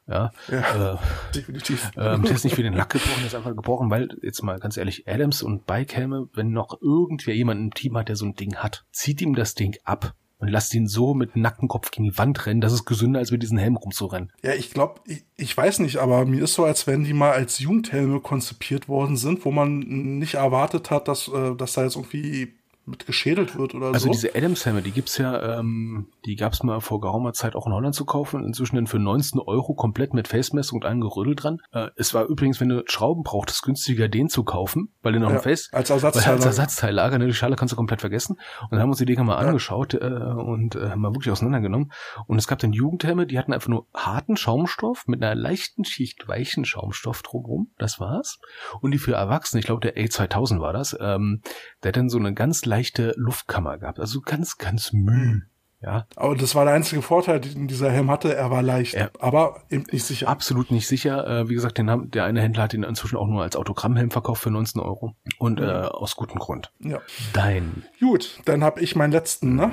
Ja, 0.07 0.31
Ja. 0.49 0.93
äh, 0.93 0.97
Definitiv. 1.35 1.91
ähm, 1.97 2.23
der 2.23 2.31
ist 2.31 2.43
nicht 2.43 2.55
für 2.55 2.63
den 2.63 2.73
Lack 2.73 2.89
gebrochen, 2.89 3.19
der 3.19 3.27
ist 3.27 3.35
einfach 3.35 3.55
gebrochen, 3.55 3.89
weil, 3.89 4.09
jetzt 4.21 4.43
mal 4.43 4.59
ganz 4.59 4.75
ehrlich, 4.77 5.07
Adams 5.07 5.41
und 5.43 5.65
Bikehelme, 5.65 6.27
wenn 6.33 6.51
noch 6.51 6.81
irgendwer 6.81 7.33
jemanden 7.35 7.65
im 7.65 7.73
Team 7.73 7.97
hat, 7.97 8.09
der 8.09 8.15
so 8.17 8.25
ein 8.25 8.35
Ding 8.35 8.55
hat, 8.57 8.85
zieht 8.91 9.21
ihm 9.21 9.33
das 9.35 9.55
Ding 9.55 9.75
ab 9.85 10.13
und 10.43 10.49
lasst 10.49 10.73
ihn 10.73 10.87
so 10.87 11.13
mit 11.13 11.37
Nackenkopf 11.37 11.89
gegen 11.91 12.03
die 12.03 12.17
Wand 12.17 12.45
rennen. 12.45 12.59
Das 12.59 12.73
ist 12.73 12.83
gesünder, 12.83 13.19
als 13.19 13.31
mit 13.31 13.41
diesem 13.41 13.57
Helm 13.57 13.77
rumzurennen. 13.77 14.29
Ja, 14.43 14.53
ich 14.53 14.71
glaube, 14.71 14.99
ich, 15.07 15.23
ich 15.37 15.55
weiß 15.55 15.79
nicht, 15.79 15.97
aber 15.97 16.25
mir 16.25 16.43
ist 16.43 16.55
so, 16.55 16.65
als 16.65 16.85
wenn 16.85 17.05
die 17.05 17.13
mal 17.13 17.31
als 17.31 17.59
Jugendhelme 17.59 18.19
konzipiert 18.19 18.89
worden 18.89 19.15
sind, 19.15 19.45
wo 19.45 19.51
man 19.51 19.79
nicht 19.79 20.33
erwartet 20.33 20.91
hat, 20.91 21.07
dass, 21.07 21.29
äh, 21.29 21.55
dass 21.55 21.73
da 21.73 21.83
jetzt 21.83 21.95
irgendwie 21.95 22.55
mit 22.85 23.05
geschädelt 23.05 23.57
wird 23.57 23.75
oder 23.75 23.87
Also 23.87 24.07
so. 24.07 24.11
diese 24.11 24.35
Adams-Helme, 24.35 24.81
die 24.81 24.91
gibt's 24.91 25.17
ja, 25.17 25.59
ähm, 25.59 26.07
die 26.25 26.35
gab's 26.35 26.63
mal 26.63 26.81
vor 26.81 26.99
geraumer 26.99 27.31
Zeit 27.33 27.55
auch 27.55 27.65
in 27.65 27.73
Holland 27.73 27.95
zu 27.95 28.03
kaufen. 28.05 28.43
Inzwischen 28.43 28.75
dann 28.75 28.87
für 28.87 28.99
19 28.99 29.39
Euro 29.39 29.73
komplett 29.73 30.13
mit 30.13 30.27
Facemessung 30.27 30.79
und 30.81 30.85
einem 30.85 30.99
Gerödel 31.01 31.35
dran. 31.35 31.59
Äh, 31.71 31.89
es 31.95 32.13
war 32.13 32.25
übrigens, 32.25 32.59
wenn 32.59 32.69
du 32.69 32.83
Schrauben 32.87 33.23
brauchtest, 33.23 33.63
günstiger 33.63 34.09
den 34.09 34.27
zu 34.27 34.43
kaufen, 34.43 34.89
weil 35.01 35.13
du 35.13 35.19
noch 35.19 35.29
Ja, 35.29 35.37
ein 35.37 35.41
Face 35.41 35.69
als 35.71 35.89
Weil 35.89 35.95
Ersatzteil. 35.97 36.33
als 36.33 36.45
Ersatzteillager, 36.45 37.17
ne, 37.19 37.27
die 37.27 37.33
Schale 37.33 37.55
kannst 37.55 37.71
du 37.71 37.75
komplett 37.77 38.01
vergessen. 38.01 38.33
Und 38.63 38.71
dann 38.71 38.79
haben 38.81 38.87
wir 38.89 38.91
uns 38.93 38.99
die 38.99 39.05
Dinger 39.05 39.23
mal 39.23 39.37
angeschaut 39.37 39.93
äh, 39.93 39.97
und 39.99 40.75
äh, 40.75 40.95
mal 40.95 41.13
wirklich 41.13 41.31
auseinandergenommen. 41.31 41.91
Und 42.27 42.37
es 42.37 42.47
gab 42.47 42.59
dann 42.59 42.73
Jugendhelme, 42.73 43.25
die 43.27 43.39
hatten 43.39 43.53
einfach 43.53 43.69
nur 43.69 43.87
harten 43.93 44.35
Schaumstoff 44.35 45.07
mit 45.07 45.23
einer 45.23 45.35
leichten 45.35 45.85
Schicht 45.85 46.27
weichen 46.27 46.65
Schaumstoff 46.65 47.21
drumherum. 47.21 47.71
Das 47.77 47.99
war's. 47.99 48.39
Und 48.81 48.91
die 48.91 48.97
für 48.97 49.13
Erwachsene, 49.13 49.59
ich 49.61 49.65
glaube 49.65 49.81
der 49.81 49.95
A2000 49.95 50.59
war 50.59 50.73
das, 50.73 50.97
ähm, 50.99 51.41
der 51.83 51.89
hat 51.89 51.97
dann 51.97 52.09
so 52.09 52.17
eine 52.17 52.33
ganz 52.33 52.65
leichte 52.73 53.13
Luftkammer 53.17 53.77
gehabt. 53.77 53.99
Also 53.99 54.21
ganz, 54.21 54.57
ganz 54.57 54.93
müh. 54.93 55.41
Ja, 55.79 56.07
Aber 56.15 56.33
das 56.37 56.55
war 56.55 56.63
der 56.63 56.73
einzige 56.73 57.01
Vorteil, 57.01 57.41
den 57.41 57.67
dieser 57.67 57.91
Helm 57.91 58.09
hatte. 58.09 58.33
Er 58.33 58.49
war 58.49 58.61
leicht, 58.63 58.93
Ja. 58.93 59.09
aber 59.19 59.63
eben 59.69 59.83
nicht 59.91 60.05
sicher. 60.05 60.29
absolut 60.29 60.71
nicht 60.71 60.87
sicher. 60.87 61.27
Äh, 61.27 61.49
wie 61.49 61.53
gesagt, 61.55 61.77
den 61.77 61.89
haben, 61.89 62.09
der 62.09 62.23
eine 62.23 62.41
Händler 62.41 62.63
hat 62.63 62.73
ihn 62.73 62.83
inzwischen 62.83 63.17
auch 63.17 63.27
nur 63.27 63.43
als 63.43 63.57
Autogrammhelm 63.57 64.09
verkauft 64.09 64.41
für 64.43 64.49
19 64.49 64.81
Euro. 64.81 65.13
Und 65.39 65.59
äh, 65.59 65.65
aus 65.65 66.15
gutem 66.15 66.39
Grund. 66.39 66.71
Ja. 66.79 66.99
Dein. 67.33 67.83
Gut, 67.99 68.39
dann 68.45 68.63
habe 68.63 68.79
ich 68.79 68.95
meinen 68.95 69.11
letzten, 69.11 69.55
ne? 69.55 69.71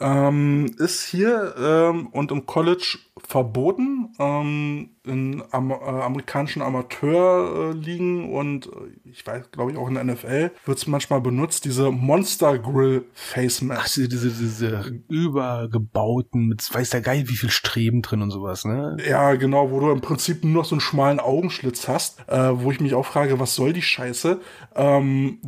Ähm, 0.00 0.74
ist 0.78 1.04
hier 1.04 1.54
ähm, 1.58 2.08
und 2.08 2.30
im 2.32 2.44
College 2.46 2.98
verboten, 3.28 4.14
ähm, 4.18 4.88
in 5.04 5.42
am, 5.50 5.70
äh, 5.70 5.74
amerikanischen 5.74 6.62
Amateurligen 6.62 8.32
und 8.32 8.68
äh, 8.68 8.70
ich 9.10 9.26
weiß, 9.26 9.50
glaube 9.50 9.70
ich, 9.70 9.76
auch 9.76 9.86
in 9.86 9.94
der 9.94 10.04
NFL 10.04 10.50
wird 10.64 10.78
es 10.78 10.86
manchmal 10.86 11.20
benutzt, 11.20 11.66
diese 11.66 11.90
Monster 11.90 12.58
Grill 12.58 13.04
Face 13.12 13.58
Ach, 13.60 13.66
Mask. 13.66 13.96
diese, 13.96 14.08
diese, 14.08 14.30
diese 14.30 15.02
übergebauten, 15.08 16.48
mit 16.48 16.66
weiß 16.72 16.88
der 16.88 17.02
Geil, 17.02 17.24
wie 17.26 17.36
viel 17.36 17.50
Streben 17.50 18.00
drin 18.00 18.22
und 18.22 18.30
sowas, 18.30 18.64
ne? 18.64 18.96
Ja, 19.06 19.34
genau, 19.34 19.70
wo 19.70 19.80
du 19.80 19.90
im 19.90 20.00
Prinzip 20.00 20.42
nur 20.42 20.62
noch 20.62 20.64
so 20.64 20.76
einen 20.76 20.80
schmalen 20.80 21.20
Augenschlitz 21.20 21.86
hast, 21.86 22.26
äh, 22.28 22.58
wo 22.58 22.70
ich 22.70 22.80
mich 22.80 22.94
auch 22.94 23.04
frage, 23.04 23.38
was 23.38 23.54
soll 23.54 23.74
die 23.74 23.82
Scheiße? 23.82 24.40
Ähm, 24.74 25.38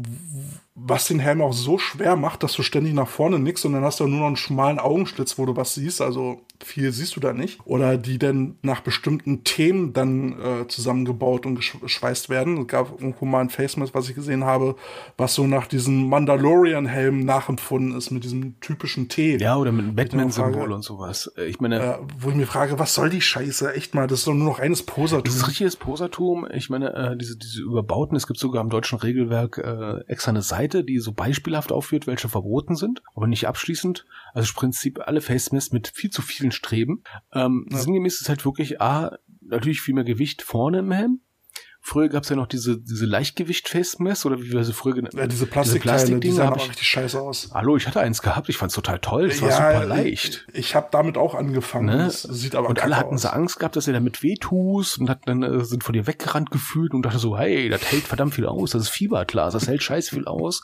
was 0.82 1.07
den 1.09 1.19
Helm 1.19 1.43
auch 1.43 1.52
so 1.52 1.78
schwer 1.78 2.16
macht, 2.16 2.43
dass 2.43 2.52
du 2.55 2.62
ständig 2.62 2.94
nach 2.94 3.09
vorne 3.09 3.39
nix 3.39 3.65
und 3.65 3.73
dann 3.74 3.85
hast 3.85 4.01
du 4.01 4.07
nur 4.07 4.20
noch 4.20 4.27
einen 4.28 4.36
schmalen 4.36 4.78
Augenschlitz, 4.78 5.39
wo 5.39 5.47
du 5.47 5.57
was 5.57 5.74
siehst, 5.74 6.01
also 6.01 6.40
viel 6.62 6.93
siehst 6.93 7.16
du 7.16 7.20
da 7.20 7.32
nicht. 7.32 7.59
Oder 7.65 7.97
die 7.97 8.19
dann 8.19 8.57
nach 8.62 8.81
bestimmten 8.81 9.44
Themen 9.44 9.93
dann 9.93 10.32
äh, 10.40 10.69
zusammengebaut 10.69 11.47
und 11.47 11.59
gesch- 11.59 11.81
geschweißt 11.81 12.28
werden. 12.28 12.59
Es 12.59 12.66
gab 12.69 12.93
irgendwo 13.01 13.24
mal 13.24 13.40
ein 13.40 13.51
Face 13.51 13.77
Mask, 13.77 13.94
was 13.94 14.09
ich 14.09 14.15
gesehen 14.15 14.44
habe, 14.44 14.77
was 15.16 15.35
so 15.35 15.47
nach 15.47 15.66
diesem 15.66 16.09
Mandalorian-Helm 16.09 17.24
nachempfunden 17.24 17.97
ist, 17.97 18.11
mit 18.11 18.24
diesem 18.24 18.59
typischen 18.61 19.09
T. 19.09 19.36
Ja, 19.39 19.57
oder 19.57 19.73
mit 19.73 19.85
einem. 19.85 19.94
Batman-Symbol 19.94 20.73
und 20.73 20.82
sowas. 20.82 21.32
Äh, 21.36 21.47
Ich 21.47 21.61
meine, 21.61 21.81
Äh, 21.81 21.98
wo 22.19 22.31
ich 22.31 22.35
mir 22.36 22.47
frage, 22.47 22.78
was 22.78 22.94
soll 22.94 23.11
die 23.11 23.20
Scheiße? 23.20 23.74
Echt 23.74 23.94
mal, 23.94 24.07
das 24.07 24.20
ist 24.20 24.27
doch 24.28 24.35
nur 24.35 24.47
noch 24.48 24.59
eines 24.59 24.82
Posertum. 24.82 25.24
Das 25.24 25.36
ist 25.36 25.48
richtiges 25.48 25.77
Posertum. 25.77 26.47
Ich 26.52 26.70
meine, 26.70 26.94
äh, 26.94 27.16
diese, 27.16 27.36
diese 27.36 27.62
Überbauten, 27.62 28.16
es 28.16 28.27
gibt 28.27 28.39
sogar 28.39 28.62
im 28.62 28.70
deutschen 28.70 28.98
Regelwerk 28.98 29.59
äh, 29.59 30.01
extra 30.11 30.31
eine 30.31 30.43
Seite, 30.43 30.69
die 30.70 30.98
so 30.98 31.12
beispielhaft 31.12 31.72
aufführt, 31.72 32.06
welche 32.06 32.28
verboten 32.28 32.76
sind, 32.76 33.02
aber 33.14 33.26
nicht 33.26 33.47
abschließend. 33.47 34.06
Also 34.32 34.51
im 34.51 34.55
Prinzip 34.55 35.01
alle 35.06 35.20
Face 35.20 35.52
Masks 35.52 35.72
mit 35.72 35.88
viel 35.88 36.10
zu 36.10 36.22
vielen 36.22 36.52
Streben. 36.52 37.02
Ähm, 37.32 37.66
Ja. 37.70 37.78
Sinngemäß 37.78 38.20
ist 38.20 38.28
halt 38.28 38.44
wirklich 38.44 38.80
A, 38.80 39.18
natürlich 39.40 39.80
viel 39.80 39.94
mehr 39.94 40.05
Gewicht 40.05 40.42
vorne 40.42 40.78
im 40.78 40.92
Helm. 40.92 41.20
Früher 41.82 42.11
gab 42.11 42.24
es 42.24 42.28
ja 42.28 42.36
noch 42.36 42.47
diese, 42.47 42.78
diese 42.78 43.07
Leichtgewicht-Face-Mess 43.07 44.27
oder 44.27 44.39
wie 44.40 44.52
wir 44.52 44.62
sie 44.65 44.74
früher 44.74 44.94
genannt 44.94 45.15
Ja, 45.15 45.27
diese 45.27 45.47
Plastikteile, 45.47 45.97
die 45.98 46.05
Plastikdinger 46.07 46.35
sahen 46.36 46.47
hab 46.47 46.52
aber 46.55 46.62
ich- 46.62 46.69
richtig 46.70 46.89
scheiße 46.89 47.20
aus. 47.20 47.51
Hallo, 47.55 47.77
ich 47.77 47.86
hatte 47.86 48.01
eins 48.01 48.20
gehabt, 48.20 48.48
ich 48.51 48.59
fand's 48.59 48.74
total 48.74 48.98
toll, 48.98 49.28
das 49.28 49.40
war 49.40 49.51
super 49.51 49.86
leicht. 49.86 50.47
Ich, 50.52 50.59
ich 50.59 50.74
habe 50.74 50.89
damit 50.90 51.16
auch 51.16 51.35
angefangen. 51.35 51.86
Ne? 51.86 51.97
Das 52.05 52.23
sieht 52.23 52.55
aber 52.55 52.69
und 52.69 52.82
alle 52.82 52.97
hatten 52.97 53.15
aus. 53.15 53.23
so 53.23 53.28
Angst 53.28 53.59
gehabt, 53.59 53.77
dass 53.77 53.86
ihr 53.86 53.94
damit 53.94 54.23
wehtust 54.23 54.98
und 54.98 55.09
hat 55.09 55.20
dann 55.27 55.43
äh, 55.43 55.65
sind 55.65 55.82
vor 55.82 55.94
dir 55.94 56.07
weggerannt 56.07 56.51
gefühlt 56.51 56.93
und 56.93 57.02
dachte 57.02 57.19
so, 57.19 57.39
hey, 57.39 57.70
das 57.70 57.90
hält 57.90 58.05
verdammt 58.05 58.35
viel 58.35 58.47
aus, 58.47 58.73
das 58.73 58.82
ist 58.82 58.89
Fieberglas, 58.90 59.55
das 59.55 59.66
hält 59.66 59.82
scheiß 59.82 60.11
viel 60.11 60.27
aus. 60.27 60.62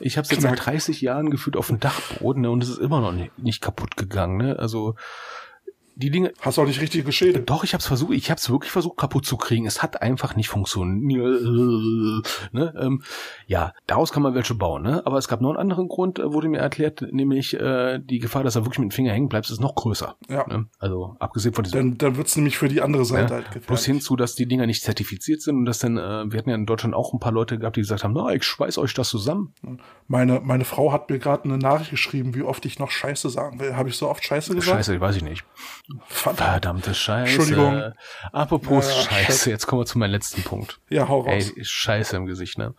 Ich 0.00 0.16
habe 0.16 0.24
es 0.24 0.30
jetzt 0.30 0.42
seit 0.42 0.64
30 0.64 1.00
Jahren 1.02 1.28
gefühlt 1.30 1.56
auf 1.56 1.66
dem 1.66 1.78
Dachboden 1.78 2.42
ne, 2.42 2.50
und 2.50 2.62
es 2.62 2.70
ist 2.70 2.78
immer 2.78 3.00
noch 3.00 3.12
nicht, 3.12 3.38
nicht 3.38 3.60
kaputt 3.60 3.96
gegangen. 3.98 4.38
Ne? 4.38 4.58
Also 4.58 4.94
die 5.96 6.10
Dinge, 6.10 6.32
Hast 6.40 6.58
auch 6.58 6.66
nicht 6.66 6.80
richtig 6.80 7.04
geschädigt. 7.04 7.48
doch, 7.48 7.64
ich 7.64 7.72
habe 7.72 7.80
es 7.80 7.86
versucht, 7.86 8.12
ich 8.12 8.30
habe 8.30 8.38
es 8.38 8.50
wirklich 8.50 8.72
versucht 8.72 8.96
kaputt 8.96 9.26
zu 9.26 9.36
kriegen. 9.36 9.66
Es 9.66 9.82
hat 9.82 10.02
einfach 10.02 10.34
nicht 10.36 10.48
funktioniert. 10.48 11.42
Ne? 12.52 12.74
Ähm, 12.78 13.02
ja, 13.46 13.72
daraus 13.86 14.12
kann 14.12 14.22
man 14.22 14.34
welche 14.34 14.54
bauen. 14.54 14.82
Ne? 14.82 15.02
Aber 15.04 15.18
es 15.18 15.28
gab 15.28 15.40
noch 15.40 15.50
einen 15.50 15.58
anderen 15.58 15.88
Grund, 15.88 16.18
äh, 16.18 16.32
wurde 16.32 16.48
mir 16.48 16.58
erklärt, 16.58 17.02
nämlich 17.10 17.54
äh, 17.54 18.00
die 18.02 18.18
Gefahr, 18.18 18.42
dass 18.42 18.56
er 18.56 18.64
wirklich 18.64 18.78
mit 18.80 18.90
dem 18.92 18.94
Finger 18.94 19.12
hängen 19.12 19.28
bleibt, 19.28 19.48
ist 19.50 19.60
noch 19.60 19.74
größer. 19.74 20.16
Ja. 20.28 20.46
Ne? 20.46 20.66
Also 20.78 21.16
abgesehen 21.18 21.54
von 21.54 21.64
diesem 21.64 21.78
Dann, 21.78 21.98
dann 21.98 22.16
wird's 22.16 22.36
nämlich 22.36 22.58
für 22.58 22.68
die 22.68 22.82
andere 22.82 23.04
Seite 23.04 23.24
ja, 23.24 23.36
halt 23.36 23.46
gefährlich. 23.46 23.66
plus 23.66 23.84
hinzu, 23.84 24.16
dass 24.16 24.34
die 24.34 24.46
Dinger 24.46 24.66
nicht 24.66 24.82
zertifiziert 24.82 25.42
sind 25.42 25.56
und 25.56 25.64
dass 25.64 25.78
dann, 25.78 25.96
äh, 25.96 26.30
wir 26.30 26.38
hatten 26.38 26.50
ja 26.50 26.56
in 26.56 26.66
Deutschland 26.66 26.94
auch 26.94 27.12
ein 27.12 27.20
paar 27.20 27.32
Leute 27.32 27.58
gehabt, 27.58 27.76
die 27.76 27.80
gesagt 27.80 28.04
haben, 28.04 28.14
na, 28.14 28.32
ich 28.32 28.44
schweiß 28.44 28.78
euch 28.78 28.94
das 28.94 29.08
zusammen. 29.08 29.52
Meine, 30.08 30.40
meine 30.40 30.64
Frau 30.64 30.92
hat 30.92 31.10
mir 31.10 31.18
gerade 31.18 31.44
eine 31.44 31.58
Nachricht 31.58 31.90
geschrieben, 31.90 32.34
wie 32.34 32.42
oft 32.42 32.64
ich 32.66 32.78
noch 32.78 32.90
Scheiße 32.90 33.30
sagen 33.30 33.60
will. 33.60 33.76
Habe 33.76 33.88
ich 33.88 33.96
so 33.96 34.08
oft 34.08 34.24
Scheiße 34.24 34.54
gesagt? 34.54 34.76
Scheiße, 34.78 35.00
weiß 35.00 35.16
ich 35.16 35.22
nicht. 35.22 35.44
Verdammt. 36.06 36.38
Verdammte 36.38 36.94
Scheiße. 36.94 37.34
Entschuldigung. 37.34 37.92
Apropos 38.32 38.88
Ja, 38.88 39.02
Scheiße, 39.02 39.50
jetzt 39.50 39.66
kommen 39.66 39.82
wir 39.82 39.86
zu 39.86 39.98
meinem 39.98 40.12
letzten 40.12 40.42
Punkt. 40.42 40.80
Ja, 40.88 41.08
hau 41.08 41.20
raus. 41.20 41.52
Ey, 41.54 41.64
Scheiße 41.64 42.16
im 42.16 42.26
Gesicht, 42.26 42.56
ne? 42.56 42.74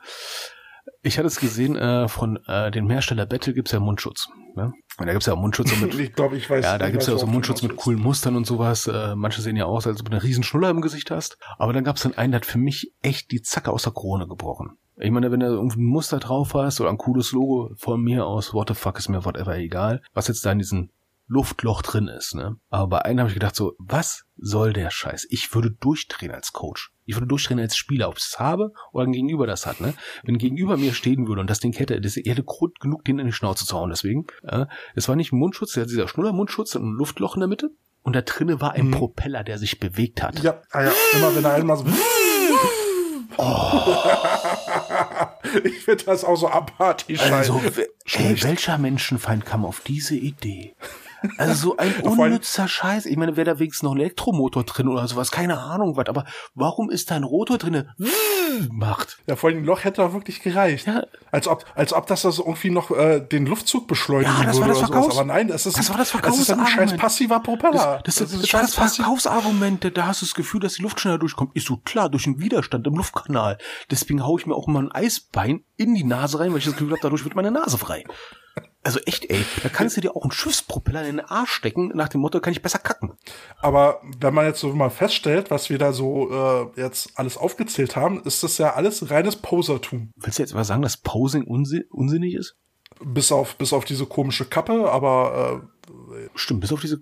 Ich 1.01 1.17
hatte 1.17 1.27
es 1.27 1.39
gesehen, 1.39 1.75
äh, 1.75 2.07
von 2.07 2.39
äh, 2.47 2.71
dem 2.71 2.89
Hersteller 2.89 3.27
Battle 3.27 3.53
gibt's 3.53 3.71
ja 3.71 3.79
Mundschutz. 3.79 4.27
Ne? 4.55 4.73
Und 4.97 5.05
da 5.05 5.11
gibt's 5.11 5.27
ja 5.27 5.33
auch 5.33 5.39
Mundschutz 5.39 5.69
so 5.69 5.75
mit 5.77 5.93
ich 5.99 6.13
glaube, 6.13 6.37
ich 6.37 6.49
weiß. 6.49 6.63
Ja, 6.63 6.77
da 6.77 6.89
gibt's 6.89 7.05
ja 7.05 7.13
auch 7.13 7.19
so 7.19 7.27
Mundschutz 7.27 7.61
mit 7.61 7.75
coolen 7.75 7.99
Mustern 7.99 8.35
und 8.35 8.47
sowas. 8.47 8.87
Äh, 8.87 9.15
manche 9.15 9.41
sehen 9.41 9.55
ja 9.55 9.65
aus, 9.65 9.85
als 9.85 9.99
ob 9.99 10.09
du 10.09 10.11
eine 10.13 10.23
riesen 10.23 10.43
Schnuller 10.43 10.69
im 10.69 10.81
Gesicht 10.81 11.11
hast. 11.11 11.37
Aber 11.57 11.73
dann 11.73 11.83
gab's 11.83 12.01
dann 12.01 12.15
einen, 12.15 12.31
der 12.31 12.41
hat 12.41 12.45
für 12.45 12.57
mich 12.57 12.91
echt 13.01 13.31
die 13.31 13.41
Zacke 13.41 13.71
aus 13.71 13.83
der 13.83 13.93
Krone 13.93 14.27
gebrochen. 14.27 14.77
Ich 14.97 15.11
meine, 15.11 15.31
wenn 15.31 15.41
du 15.41 15.47
irgendwie 15.47 15.81
ein 15.81 15.85
Muster 15.85 16.19
drauf 16.19 16.53
hast 16.53 16.79
oder 16.79 16.89
ein 16.89 16.97
cooles 16.97 17.33
Logo 17.33 17.71
von 17.75 18.01
mir 18.01 18.25
aus, 18.25 18.53
what 18.53 18.69
the 18.69 18.75
fuck 18.75 18.97
ist 18.97 19.09
mir 19.09 19.25
whatever 19.25 19.57
egal, 19.57 20.01
was 20.13 20.29
jetzt 20.29 20.45
da 20.45 20.51
in 20.51 20.59
diesem 20.59 20.89
Luftloch 21.27 21.81
drin 21.81 22.07
ist, 22.07 22.35
ne? 22.35 22.57
Aber 22.69 22.87
bei 22.87 23.05
einem 23.05 23.19
habe 23.19 23.29
ich 23.29 23.33
gedacht 23.33 23.55
so, 23.55 23.73
was 23.79 24.25
soll 24.37 24.73
der 24.73 24.91
Scheiß? 24.91 25.25
Ich 25.29 25.53
würde 25.55 25.71
durchdrehen 25.71 26.31
als 26.31 26.53
Coach. 26.53 26.91
Ich 27.05 27.15
würde 27.15 27.27
durchdrehen 27.27 27.59
als 27.59 27.75
Spieler, 27.75 28.09
ob 28.09 28.17
ich 28.17 28.23
es 28.25 28.39
habe 28.39 28.71
oder 28.91 29.05
ein 29.05 29.11
Gegenüber 29.11 29.47
das 29.47 29.65
hat, 29.65 29.81
ne? 29.81 29.93
Wenn 30.23 30.37
Gegenüber 30.37 30.77
mir 30.77 30.93
stehen 30.93 31.27
würde 31.27 31.41
und 31.41 31.49
das 31.49 31.59
Ding 31.59 31.73
hätte, 31.73 31.99
das 31.99 32.15
hätte 32.15 32.43
Grund 32.43 32.79
genug, 32.79 33.03
den 33.05 33.19
in 33.19 33.27
die 33.27 33.33
Schnauze 33.33 33.65
zu 33.65 33.75
hauen. 33.75 33.89
Deswegen, 33.89 34.25
äh, 34.43 34.65
es 34.95 35.07
war 35.07 35.15
nicht 35.15 35.33
ein 35.33 35.39
Mundschutz, 35.39 35.73
der 35.73 35.83
hat 35.83 35.89
dieser 35.89 36.07
Schnuller-Mundschutz 36.07 36.75
und 36.75 36.83
ein 36.83 36.93
Luftloch 36.93 37.35
in 37.35 37.39
der 37.41 37.49
Mitte. 37.49 37.69
Und 38.03 38.15
da 38.15 38.21
drinnen 38.21 38.61
war 38.61 38.73
ein 38.73 38.87
Mhm. 38.87 38.91
Propeller, 38.91 39.43
der 39.43 39.57
sich 39.57 39.79
bewegt 39.79 40.21
hat. 40.21 40.39
Ja, 40.43 40.61
ah 40.71 40.83
ja, 40.83 40.91
immer 41.13 41.35
wenn 41.35 41.43
er 41.43 41.53
einmal 41.55 41.77
so. 41.77 41.85
ich 45.63 45.79
finde 45.83 46.03
das 46.05 46.23
auch 46.23 46.37
so 46.37 46.47
abartig 46.47 47.19
Also, 47.19 47.59
ey, 48.13 48.41
welcher 48.43 48.77
Menschenfeind 48.77 49.45
kam 49.45 49.65
auf 49.65 49.81
diese 49.81 50.15
Idee? 50.15 50.73
Also 51.37 51.53
so 51.71 51.77
ein 51.77 51.93
unnützer 52.03 52.67
Scheiß. 52.67 53.05
Ich 53.05 53.17
meine, 53.17 53.35
wäre 53.37 53.45
da 53.45 53.59
wenigstens 53.59 53.83
noch 53.83 53.93
ein 53.93 53.99
Elektromotor 53.99 54.63
drin 54.63 54.87
oder 54.87 55.07
sowas, 55.07 55.31
keine 55.31 55.59
Ahnung 55.59 55.95
was. 55.97 56.07
Aber 56.07 56.25
warum 56.53 56.89
ist 56.89 57.11
da 57.11 57.15
ein 57.15 57.23
Rotor 57.23 57.57
drin, 57.57 57.89
macht? 58.71 59.17
Ja, 59.27 59.35
vor 59.35 59.49
allem 59.49 59.63
Loch 59.63 59.83
hätte 59.83 60.03
auch 60.03 60.13
wirklich 60.13 60.41
gereicht. 60.41 60.87
Ja. 60.87 61.03
Als 61.31 61.47
ob, 61.47 61.65
als 61.75 61.93
ob 61.93 62.07
das 62.07 62.21
das 62.23 62.39
irgendwie 62.39 62.69
noch 62.69 62.91
äh, 62.91 63.19
den 63.19 63.45
Luftzug 63.45 63.87
beschleunigen 63.87 64.31
Ja, 64.39 64.43
das 64.45 64.59
war 64.59 64.67
würde 64.67 64.69
das 64.69 64.77
oder 64.79 64.87
sowas. 64.87 64.89
Verkaufs- 65.05 65.17
Aber 65.17 65.25
nein, 65.25 65.47
das 65.47 65.65
ist, 65.65 65.77
das 65.77 65.89
war 65.89 65.97
das 65.97 66.11
das 66.11 66.39
ist 66.39 66.51
ein 66.51 66.65
scheiß 66.65 66.97
passiver 66.97 67.39
Propeller. 67.39 68.01
Das, 68.03 68.15
das, 68.15 68.29
das, 68.29 68.33
ein 68.33 68.41
das, 68.41 68.49
scheiß 68.49 68.61
das 68.61 68.77
passi- 68.77 68.95
Verkaufsargument, 68.97 69.97
da 69.97 70.07
hast 70.07 70.21
du 70.21 70.25
das 70.25 70.35
Gefühl, 70.35 70.59
dass 70.61 70.73
die 70.73 70.81
Luft 70.83 70.99
schneller 70.99 71.17
durchkommt. 71.17 71.55
Ist 71.55 71.67
so 71.67 71.77
klar, 71.77 72.09
durch 72.09 72.23
den 72.23 72.39
Widerstand 72.39 72.85
im 72.87 72.95
Luftkanal. 72.95 73.57
Deswegen 73.91 74.23
hau 74.25 74.37
ich 74.37 74.45
mir 74.45 74.55
auch 74.55 74.67
immer 74.67 74.79
ein 74.81 74.91
Eisbein 74.91 75.63
in 75.77 75.95
die 75.95 76.03
Nase 76.03 76.39
rein, 76.39 76.51
weil 76.51 76.59
ich 76.59 76.65
das 76.65 76.73
Gefühl 76.73 76.91
habe, 76.91 76.99
dadurch 77.01 77.23
wird 77.23 77.35
meine 77.35 77.51
Nase 77.51 77.77
frei. 77.77 78.03
Also 78.85 78.99
echt, 79.05 79.29
ey, 79.31 79.43
da 79.63 79.69
kannst 79.69 79.97
du 79.97 80.01
dir 80.01 80.15
auch 80.15 80.21
einen 80.21 80.31
Schiffspropeller 80.31 81.01
in 81.01 81.17
den 81.17 81.25
Arsch 81.25 81.51
stecken, 81.51 81.87
nach 81.95 82.07
dem 82.07 82.21
Motto, 82.21 82.39
kann 82.39 82.53
ich 82.53 82.61
besser 82.61 82.77
kacken. 82.77 83.13
Aber 83.57 83.99
wenn 84.19 84.33
man 84.33 84.45
jetzt 84.45 84.59
so 84.59 84.73
mal 84.73 84.91
feststellt, 84.91 85.49
was 85.49 85.71
wir 85.71 85.79
da 85.79 85.91
so 85.91 86.29
äh, 86.31 86.81
jetzt 86.81 87.09
alles 87.15 87.35
aufgezählt 87.35 87.95
haben, 87.95 88.21
ist 88.23 88.43
das 88.43 88.59
ja 88.59 88.73
alles 88.73 89.09
reines 89.09 89.37
Posertum. 89.37 90.11
Willst 90.15 90.37
du 90.37 90.43
jetzt 90.43 90.53
mal 90.53 90.63
sagen, 90.63 90.83
dass 90.83 90.97
Posing 90.97 91.45
unsi 91.45 91.85
unsinnig 91.89 92.35
ist? 92.35 92.57
Bis 93.03 93.31
auf, 93.31 93.55
bis 93.57 93.73
auf 93.73 93.85
diese 93.85 94.05
komische 94.05 94.45
Kappe, 94.45 94.91
aber 94.91 95.67
Stimmt, 96.35 96.61
bis 96.61 96.71
auf 96.71 96.81
diese 96.81 96.99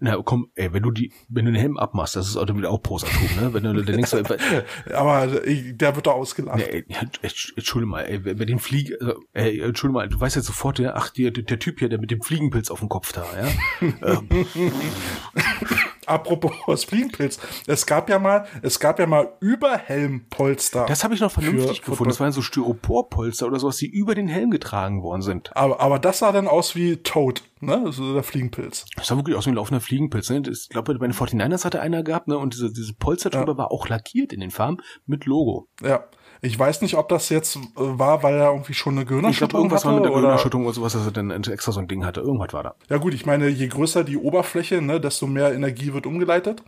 na 0.00 0.16
komm, 0.22 0.50
ey, 0.54 0.72
wenn 0.72 0.82
du 0.82 0.90
die, 0.90 1.12
wenn 1.28 1.44
du 1.44 1.52
den 1.52 1.60
Helm 1.60 1.76
abmachst, 1.76 2.16
das 2.16 2.28
ist 2.28 2.36
wieder 2.36 2.70
auch 2.70 2.82
Posertum, 2.82 3.28
ne? 3.40 3.54
Wenn 3.54 3.62
du 3.62 3.74
dann 3.74 3.86
denkst, 3.86 4.10
du, 4.10 4.18
äh, 4.18 4.94
aber 4.94 5.46
äh, 5.46 5.72
der 5.72 5.96
wird 5.96 6.06
da 6.06 6.12
ausgelacht. 6.12 6.58
Nee, 6.58 6.64
ey, 6.64 6.84
entschuldige 7.56 7.90
mal, 7.90 8.02
ey, 8.02 8.18
bei 8.18 8.44
den 8.44 8.58
Fliegen, 8.58 8.94
also, 9.00 9.20
ey, 9.32 9.60
entschuldige 9.60 9.94
mal, 9.94 10.08
du 10.08 10.20
weißt 10.20 10.36
jetzt 10.36 10.46
sofort, 10.46 10.78
ja, 10.78 10.94
ach, 10.94 11.10
der, 11.10 11.30
der 11.30 11.58
Typ 11.58 11.78
hier, 11.78 11.88
der 11.88 11.98
mit 11.98 12.10
dem 12.10 12.22
Fliegenpilz 12.22 12.70
auf 12.70 12.80
dem 12.80 12.88
Kopf 12.88 13.12
da, 13.12 13.24
ja. 13.36 13.48
ähm. 14.02 14.28
Apropos 16.08 16.84
Fliegenpilz, 16.84 17.38
es 17.66 17.86
gab 17.86 18.08
ja 18.08 18.18
mal, 18.18 18.46
es 18.62 18.80
gab 18.80 18.98
ja 18.98 19.06
mal 19.06 19.32
Überhelmpolster. 19.40 20.86
Das 20.86 21.04
habe 21.04 21.14
ich 21.14 21.20
noch 21.20 21.30
vernünftig 21.30 21.82
gefunden. 21.82 22.08
Das 22.08 22.20
waren 22.20 22.32
so 22.32 22.42
Styroporpolster 22.42 23.46
oder 23.46 23.58
sowas, 23.58 23.76
die 23.76 23.86
über 23.86 24.14
den 24.14 24.28
Helm 24.28 24.50
getragen 24.50 25.02
worden 25.02 25.22
sind. 25.22 25.56
Aber, 25.56 25.80
aber 25.80 25.98
das 25.98 26.20
sah 26.20 26.32
dann 26.32 26.48
aus 26.48 26.74
wie 26.74 26.96
Toad, 26.96 27.42
ne? 27.60 27.82
Also 27.84 28.14
der 28.14 28.22
Fliegenpilz. 28.22 28.86
Das 28.96 29.08
sah 29.08 29.16
wirklich 29.16 29.36
aus 29.36 29.46
wie 29.46 29.50
ein 29.50 29.56
laufender 29.56 29.80
Fliegenpilz, 29.80 30.30
ne? 30.30 30.42
Ich 30.50 30.68
glaube, 30.68 30.94
bei 30.98 31.06
den 31.06 31.14
49ers 31.14 31.64
hatte 31.64 31.80
einer 31.80 32.02
gehabt, 32.02 32.28
ne? 32.28 32.38
Und 32.38 32.54
diese, 32.54 32.72
diese 32.72 32.94
Polster 32.94 33.30
drüber 33.30 33.52
ja. 33.52 33.58
war 33.58 33.70
auch 33.70 33.88
lackiert 33.88 34.32
in 34.32 34.40
den 34.40 34.50
Farben 34.50 34.78
mit 35.06 35.26
Logo. 35.26 35.68
Ja. 35.82 36.04
Ich 36.40 36.58
weiß 36.58 36.82
nicht, 36.82 36.96
ob 36.96 37.08
das 37.08 37.28
jetzt 37.28 37.56
äh, 37.56 37.60
war, 37.76 38.22
weil 38.22 38.34
er 38.34 38.50
irgendwie 38.50 38.74
schon 38.74 38.96
eine 38.96 39.04
Gehirnerschütterung 39.04 39.66
ich 39.66 39.70
glaub, 39.70 39.82
irgendwas 39.82 39.84
hatte. 39.84 39.94
War 39.94 40.00
mit 40.00 40.04
der 40.04 40.12
Gehirnerschütterung 40.12 40.66
oder 40.66 40.74
sowas, 40.74 40.92
dass 40.92 41.04
er 41.04 41.12
dann 41.12 41.30
extra 41.30 41.72
so 41.72 41.80
ein 41.80 41.88
Ding 41.88 42.04
hatte. 42.04 42.20
Irgendwas 42.20 42.52
war 42.52 42.62
da. 42.62 42.74
Ja 42.88 42.98
gut, 42.98 43.14
ich 43.14 43.26
meine, 43.26 43.48
je 43.48 43.66
größer 43.66 44.04
die 44.04 44.16
Oberfläche, 44.16 44.80
ne, 44.80 45.00
desto 45.00 45.26
mehr 45.26 45.52
Energie 45.52 45.92
wird 45.92 46.06
umgeleitet. 46.06 46.62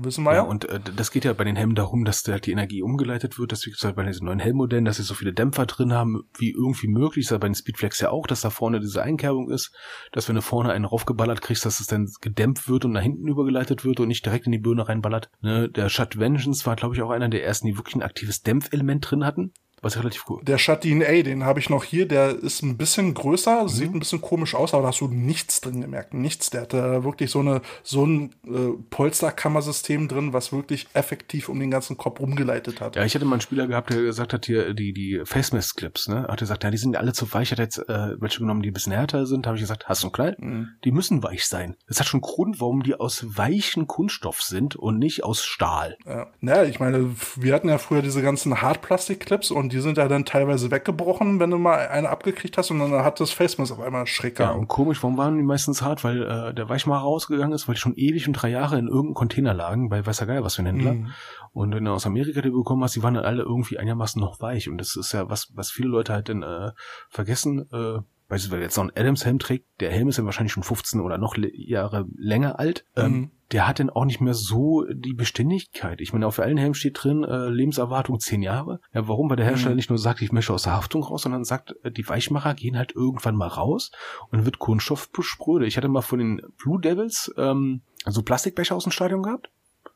Wissen 0.00 0.24
wir 0.24 0.32
ja. 0.32 0.36
ja. 0.38 0.42
Und 0.42 0.64
äh, 0.66 0.80
das 0.96 1.10
geht 1.10 1.24
ja 1.24 1.32
bei 1.32 1.44
den 1.44 1.56
Helmen 1.56 1.74
darum, 1.74 2.04
dass 2.04 2.22
da 2.22 2.38
die 2.38 2.52
Energie 2.52 2.82
umgeleitet 2.82 3.38
wird, 3.38 3.52
dass 3.52 3.66
wir 3.66 3.72
halt 3.82 3.96
bei 3.96 4.04
diesen 4.04 4.26
neuen 4.26 4.38
Helmmodellen, 4.38 4.84
dass 4.84 4.96
sie 4.96 5.02
so 5.02 5.14
viele 5.14 5.32
Dämpfer 5.32 5.66
drin 5.66 5.92
haben, 5.92 6.22
wie 6.38 6.50
irgendwie 6.50 6.88
möglich. 6.88 7.24
Das 7.24 7.30
ist 7.30 7.30
ja 7.32 7.38
bei 7.38 7.48
den 7.48 7.54
Speedflex 7.54 8.00
ja 8.00 8.10
auch, 8.10 8.26
dass 8.26 8.40
da 8.40 8.50
vorne 8.50 8.80
diese 8.80 9.02
Einkerbung 9.02 9.50
ist, 9.50 9.74
dass 10.12 10.28
wenn 10.28 10.36
du 10.36 10.42
vorne 10.42 10.72
einen 10.72 10.84
raufgeballert 10.84 11.40
kriegst, 11.40 11.64
dass 11.64 11.80
es 11.80 11.86
dann 11.86 12.08
gedämpft 12.20 12.68
wird 12.68 12.84
und 12.84 12.92
nach 12.92 13.02
hinten 13.02 13.28
übergeleitet 13.28 13.84
wird 13.84 14.00
und 14.00 14.08
nicht 14.08 14.24
direkt 14.24 14.46
in 14.46 14.52
die 14.52 14.58
Birne 14.58 14.88
reinballert. 14.88 15.30
Ne? 15.40 15.68
Der 15.68 15.88
Shut 15.88 16.18
Vengeance 16.18 16.64
war, 16.66 16.76
glaube 16.76 16.94
ich, 16.94 17.02
auch 17.02 17.10
einer 17.10 17.28
der 17.28 17.44
ersten, 17.44 17.66
die 17.66 17.76
wirklich 17.76 17.96
ein 17.96 18.02
aktives 18.02 18.42
Dämpfelement 18.42 19.10
drin 19.10 19.24
hatten. 19.24 19.52
Was 19.82 19.96
relativ 19.96 20.24
cool. 20.28 20.40
Der 20.42 20.58
Shatin 20.58 21.02
A, 21.02 21.22
den 21.22 21.44
habe 21.44 21.60
ich 21.60 21.70
noch 21.70 21.84
hier, 21.84 22.06
der 22.08 22.30
ist 22.30 22.62
ein 22.62 22.76
bisschen 22.76 23.14
größer, 23.14 23.64
mhm. 23.64 23.68
sieht 23.68 23.94
ein 23.94 23.98
bisschen 24.00 24.20
komisch 24.20 24.54
aus, 24.54 24.74
aber 24.74 24.82
da 24.82 24.88
hast 24.88 25.00
du 25.00 25.08
nichts 25.08 25.60
drin 25.60 25.80
gemerkt. 25.80 26.14
Nichts. 26.14 26.50
Der 26.50 26.62
hatte 26.62 27.04
wirklich 27.04 27.30
so 27.30 27.40
eine, 27.40 27.60
so 27.82 28.06
ein 28.06 28.34
äh, 28.46 28.72
Polsterkammersystem 28.90 30.08
drin, 30.08 30.32
was 30.32 30.52
wirklich 30.52 30.86
effektiv 30.94 31.48
um 31.48 31.60
den 31.60 31.70
ganzen 31.70 31.96
Kopf 31.96 32.20
rumgeleitet 32.20 32.80
hat. 32.80 32.96
Ja, 32.96 33.04
ich 33.04 33.14
hatte 33.14 33.24
mal 33.24 33.34
einen 33.34 33.40
Spieler 33.40 33.66
gehabt, 33.66 33.90
der 33.90 34.02
gesagt 34.02 34.32
hat, 34.32 34.46
hier, 34.46 34.74
die, 34.74 34.92
die 34.92 35.22
Face 35.24 35.52
Mask 35.52 35.76
Clips, 35.76 36.08
ne? 36.08 36.22
Hat 36.22 36.30
er 36.30 36.36
gesagt, 36.36 36.64
ja, 36.64 36.70
die 36.70 36.78
sind 36.78 36.96
alle 36.96 37.12
zu 37.12 37.32
weich, 37.32 37.52
hat 37.52 37.58
jetzt 37.58 37.78
äh, 37.78 38.20
welche 38.20 38.40
genommen, 38.40 38.62
die 38.62 38.70
ein 38.70 38.74
bisschen 38.74 38.92
härter 38.92 39.26
sind, 39.26 39.46
habe 39.46 39.56
ich 39.56 39.62
gesagt, 39.62 39.88
hast 39.88 40.02
du 40.02 40.08
einen 40.08 40.12
Knall? 40.12 40.36
Mhm. 40.38 40.68
Die 40.84 40.92
müssen 40.92 41.22
weich 41.22 41.46
sein. 41.46 41.76
Das 41.86 42.00
hat 42.00 42.06
schon 42.06 42.20
Grund, 42.20 42.60
warum 42.60 42.82
die 42.82 42.94
aus 42.94 43.24
weichen 43.36 43.86
Kunststoff 43.86 44.42
sind 44.42 44.76
und 44.76 44.98
nicht 44.98 45.24
aus 45.24 45.44
Stahl. 45.44 45.96
Ja, 46.06 46.28
naja, 46.40 46.64
ich 46.64 46.80
meine, 46.80 47.14
wir 47.36 47.54
hatten 47.54 47.68
ja 47.68 47.78
früher 47.78 48.02
diese 48.02 48.22
ganzen 48.22 48.60
Hartplastik-Clips 48.60 49.50
und 49.50 49.67
die 49.72 49.80
sind 49.80 49.98
ja 49.98 50.08
dann 50.08 50.24
teilweise 50.24 50.70
weggebrochen, 50.70 51.40
wenn 51.40 51.50
du 51.50 51.58
mal 51.58 51.88
eine 51.88 52.08
abgekriegt 52.08 52.58
hast 52.58 52.70
und 52.70 52.78
dann 52.78 52.92
hat 52.92 53.20
das 53.20 53.30
Facemask 53.30 53.72
auf 53.72 53.80
einmal 53.80 54.06
schräg 54.06 54.38
Ja, 54.38 54.50
und 54.50 54.68
komisch, 54.68 55.02
warum 55.02 55.16
waren 55.16 55.36
die 55.36 55.42
meistens 55.42 55.82
hart? 55.82 56.04
Weil 56.04 56.22
äh, 56.22 56.54
der 56.54 56.68
Weichmacher 56.68 57.02
rausgegangen 57.02 57.52
ist, 57.52 57.68
weil 57.68 57.74
die 57.74 57.80
schon 57.80 57.94
ewig 57.96 58.26
und 58.26 58.34
drei 58.34 58.50
Jahre 58.50 58.78
in 58.78 58.86
irgendeinem 58.86 59.14
Container 59.14 59.54
lagen, 59.54 59.88
bei 59.88 60.04
weiß 60.04 60.18
Geil, 60.18 60.44
was 60.44 60.56
für 60.56 60.62
ein 60.62 60.66
Händler. 60.66 60.94
Mhm. 60.94 61.10
Und 61.52 61.74
wenn 61.74 61.84
du 61.84 61.92
aus 61.92 62.06
Amerika 62.06 62.40
die 62.40 62.50
bekommen 62.50 62.82
hast, 62.82 62.96
die 62.96 63.02
waren 63.02 63.14
dann 63.14 63.24
alle 63.24 63.42
irgendwie 63.42 63.78
einigermaßen 63.78 64.20
noch 64.20 64.40
weich. 64.40 64.68
Und 64.68 64.78
das 64.78 64.96
ist 64.96 65.12
ja 65.12 65.30
was, 65.30 65.48
was 65.54 65.70
viele 65.70 65.88
Leute 65.88 66.12
halt 66.12 66.28
dann 66.28 66.42
äh, 66.42 66.72
vergessen, 67.08 67.68
äh, 67.72 68.00
beispielsweise 68.28 68.62
jetzt 68.62 68.76
noch 68.76 68.84
ein 68.84 68.92
Adams-Helm 68.94 69.38
trägt, 69.38 69.66
der 69.80 69.90
Helm 69.90 70.08
ist 70.08 70.18
ja 70.18 70.24
wahrscheinlich 70.24 70.52
schon 70.52 70.62
15 70.62 71.00
oder 71.00 71.18
noch 71.18 71.36
Jahre 71.52 72.06
länger 72.16 72.58
alt, 72.58 72.84
ähm, 72.94 73.12
mhm. 73.12 73.30
der 73.52 73.66
hat 73.66 73.80
dann 73.80 73.90
auch 73.90 74.04
nicht 74.04 74.20
mehr 74.20 74.34
so 74.34 74.84
die 74.90 75.14
Beständigkeit. 75.14 76.00
Ich 76.00 76.12
meine, 76.12 76.26
auf 76.26 76.38
allen 76.38 76.58
Helmen 76.58 76.74
steht 76.74 77.02
drin, 77.02 77.24
äh, 77.24 77.48
Lebenserwartung 77.48 78.20
10 78.20 78.42
Jahre. 78.42 78.80
Ja, 78.92 79.08
warum? 79.08 79.30
Weil 79.30 79.38
der 79.38 79.46
Hersteller 79.46 79.70
mhm. 79.70 79.76
nicht 79.76 79.88
nur 79.88 79.98
sagt, 79.98 80.20
ich 80.20 80.32
möchte 80.32 80.52
aus 80.52 80.64
der 80.64 80.74
Haftung 80.74 81.02
raus, 81.02 81.22
sondern 81.22 81.44
sagt, 81.44 81.74
äh, 81.82 81.90
die 81.90 82.06
Weichmacher 82.06 82.54
gehen 82.54 82.76
halt 82.76 82.92
irgendwann 82.94 83.36
mal 83.36 83.48
raus 83.48 83.90
und 84.30 84.44
wird 84.44 84.58
Kunststoff 84.58 85.10
bespröde. 85.10 85.66
Ich 85.66 85.76
hatte 85.76 85.88
mal 85.88 86.02
von 86.02 86.18
den 86.18 86.42
Blue 86.58 86.80
Devils 86.80 87.32
ähm, 87.38 87.80
so 88.06 88.22
Plastikbecher 88.22 88.76
aus 88.76 88.84
dem 88.84 88.92
Stadion 88.92 89.22
gehabt. 89.22 89.50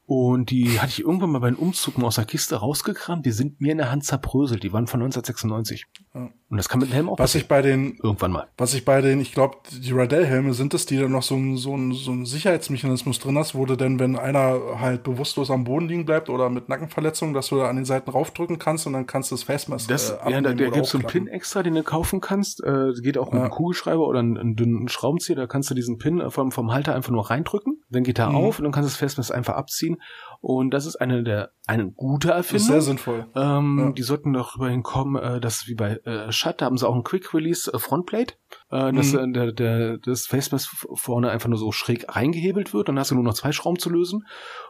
Und 0.07 0.51
die 0.51 0.81
hatte 0.81 0.91
ich 0.91 1.01
irgendwann 1.01 1.31
mal 1.31 1.39
beim 1.39 1.57
Umzug 1.57 1.99
mal 1.99 2.09
aus 2.09 2.17
der 2.17 2.25
Kiste 2.25 2.57
rausgekramt. 2.57 3.25
Die 3.25 3.31
sind 3.31 3.61
mir 3.61 3.73
in 3.73 3.79
der 3.79 3.91
Hand 3.91 4.05
zerbröselt. 4.05 4.63
Die 4.63 4.73
waren 4.73 4.87
von 4.87 5.01
1996. 5.01 5.87
Ja. 6.15 6.29
Und 6.51 6.59
das 6.59 6.69
kann 6.69 6.81
mit 6.81 6.91
dem 6.91 6.93
Helm 6.93 7.09
auch 7.09 7.19
Was 7.19 7.35
ich 7.35 7.49
bei 7.49 7.63
den, 7.63 7.99
irgendwann 8.03 8.33
mal. 8.33 8.47
Was 8.59 8.75
ich 8.75 8.85
bei 8.85 9.01
den, 9.01 9.21
ich 9.21 9.33
glaube, 9.33 9.57
die 9.71 9.93
Radell-Helme 9.93 10.53
sind 10.53 10.75
es, 10.75 10.85
die 10.85 10.99
dann 10.99 11.11
noch 11.11 11.23
so 11.23 11.35
ein, 11.35 11.57
so 11.57 11.75
ein, 11.75 11.93
so 11.93 12.13
ein 12.13 12.27
Sicherheitsmechanismus 12.27 13.19
drin 13.19 13.39
hast, 13.39 13.55
wo 13.55 13.65
du 13.65 13.77
denn, 13.77 13.99
wenn 13.99 14.17
einer 14.17 14.79
halt 14.79 15.05
bewusstlos 15.05 15.51
am 15.51 15.65
Boden 15.65 15.89
liegen 15.89 16.05
bleibt 16.05 16.29
oder 16.29 16.51
mit 16.51 16.69
Nackenverletzungen, 16.69 17.33
dass 17.33 17.49
du 17.49 17.57
da 17.57 17.71
an 17.71 17.77
den 17.77 17.87
Seiten 17.87 18.11
raufdrücken 18.11 18.59
kannst 18.59 18.87
und 18.87 18.93
dann 18.93 19.07
kannst 19.07 19.31
du 19.31 19.37
das 19.37 19.45
Facemask 19.45 19.89
das, 19.89 20.11
äh, 20.11 20.31
Ja, 20.31 20.41
da, 20.43 20.53
da 20.53 20.69
gibt 20.69 20.85
es 20.85 20.91
so 20.91 20.99
einen 20.99 21.07
Pin 21.07 21.29
extra, 21.29 21.63
den 21.63 21.75
du 21.75 21.83
kaufen 21.83 22.21
kannst. 22.21 22.63
Äh, 22.63 22.93
geht 23.01 23.17
auch 23.17 23.33
mit 23.33 23.39
ja. 23.39 23.45
einem 23.45 23.51
Kugelschreiber 23.51 24.07
oder 24.07 24.19
einen, 24.19 24.37
einen 24.37 24.55
dünnen 24.55 24.89
Schraubenzieher. 24.89 25.37
Da 25.37 25.47
kannst 25.47 25.71
du 25.71 25.75
diesen 25.75 25.97
Pin 25.97 26.23
vom, 26.29 26.53
vom 26.53 26.73
Halter 26.73 26.95
einfach 26.95 27.11
nur 27.11 27.31
reindrücken. 27.31 27.81
Dann 27.89 28.03
geht 28.03 28.19
er 28.19 28.29
mhm. 28.29 28.37
auf 28.37 28.59
und 28.59 28.65
dann 28.65 28.73
kannst 28.73 28.91
du 28.91 28.93
das 28.93 28.99
Facemask 28.99 29.35
einfach 29.35 29.55
abziehen 29.55 29.97
und 30.43 30.75
das 30.75 30.87
ist 30.87 30.97
eine 30.97 31.23
der 31.23 31.53
eine 31.69 31.93
gute 31.93 32.33
Erfindung. 32.33 32.67
Sehr 32.67 32.83
sinnvoll. 32.83 33.27
Ähm, 33.37 33.79
ja. 33.79 33.93
Die 33.93 34.03
sollten 34.03 34.33
darüber 34.33 34.69
hinkommen, 34.69 35.23
äh, 35.23 35.41
dass 35.41 35.69
wie 35.69 35.77
bei 35.77 35.99
äh, 36.05 36.33
Shut, 36.33 36.61
da 36.61 36.65
haben 36.65 36.77
sie 36.77 36.87
auch 36.87 36.97
ein 36.97 37.05
Quick 37.05 37.33
Release 37.33 37.73
äh, 37.73 37.79
Frontplate, 37.79 38.35
äh, 38.71 38.93
dass 38.93 39.13
mhm. 39.13 39.19
äh, 39.19 39.33
der, 39.33 39.53
der, 39.53 39.99
das 39.99 40.27
Facemask 40.27 40.69
vorne 40.95 41.31
einfach 41.31 41.49
nur 41.49 41.61
so 41.61 41.71
schräg 41.71 42.07
reingehebelt 42.09 42.75
wird. 42.75 42.89
Dann 42.89 42.99
hast 42.99 43.13
du 43.13 43.15
nur 43.15 43.23
noch 43.23 43.35
zwei 43.35 43.53
Schrauben 43.53 43.79
zu 43.79 43.89
lösen. 43.89 44.27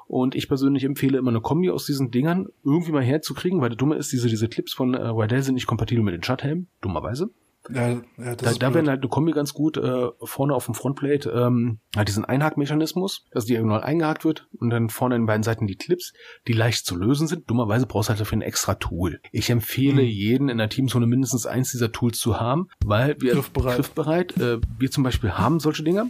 Und 0.07 0.35
ich 0.35 0.47
persönlich 0.47 0.85
empfehle 0.85 1.17
immer 1.17 1.31
eine 1.31 1.41
Kombi 1.41 1.71
aus 1.71 1.87
diesen 1.87 2.11
Dingern 2.11 2.49
irgendwie 2.63 2.93
mal 2.93 3.03
herzukriegen, 3.03 3.63
weil 3.63 3.71
der 3.71 3.79
Dumme 3.79 3.97
ist, 3.97 4.13
diese, 4.13 4.29
diese 4.29 4.49
Clips 4.49 4.75
von 4.75 4.93
äh, 4.93 5.07
Rydell 5.07 5.43
sind 5.43 5.55
nicht 5.55 5.67
kompatibel 5.67 6.05
mit 6.05 6.13
den 6.13 6.23
Shut-Helmen, 6.23 6.69
dummerweise. 6.83 7.31
Ja, 7.71 7.91
ja, 7.91 8.37
da, 8.37 8.53
da 8.53 8.75
wäre 8.75 8.87
halt 8.89 9.01
eine 9.01 9.09
Kombi 9.09 9.33
ganz 9.33 9.55
gut 9.55 9.77
äh, 9.77 10.09
vorne 10.21 10.55
auf 10.55 10.67
dem 10.67 10.75
Frontplate 10.75 11.31
ähm, 11.31 11.79
halt 11.97 12.09
diesen 12.09 12.25
Einhakmechanismus, 12.25 13.27
dass 13.31 13.45
diagonal 13.45 13.83
eingehakt 13.83 14.25
wird 14.25 14.49
und 14.59 14.71
dann 14.71 14.89
vorne 14.89 15.15
an 15.15 15.27
beiden 15.27 15.45
Seiten 15.45 15.67
die 15.67 15.77
Clips, 15.77 16.13
die 16.49 16.55
leicht 16.55 16.85
zu 16.87 16.97
lösen 16.97 17.29
sind. 17.29 17.49
Dummerweise 17.49 17.87
brauchst 17.87 18.09
du 18.09 18.11
halt 18.11 18.21
dafür 18.21 18.39
ein 18.39 18.43
extra 18.43 18.75
Tool. 18.75 19.21
Ich 19.31 19.49
empfehle 19.51 20.03
mhm. 20.03 20.09
jeden 20.09 20.49
in 20.49 20.59
der 20.59 20.69
Teamzone 20.69 21.07
mindestens 21.07 21.47
eins 21.47 21.71
dieser 21.71 21.93
Tools 21.93 22.19
zu 22.19 22.41
haben, 22.41 22.69
weil 22.85 23.17
wir 23.21 23.35
griffbereit, 23.35 23.77
griffbereit 23.77 24.37
äh, 24.39 24.61
wir 24.79 24.91
zum 24.91 25.05
Beispiel 25.05 25.33
haben 25.33 25.61
solche 25.61 25.85
Dinger 25.85 26.07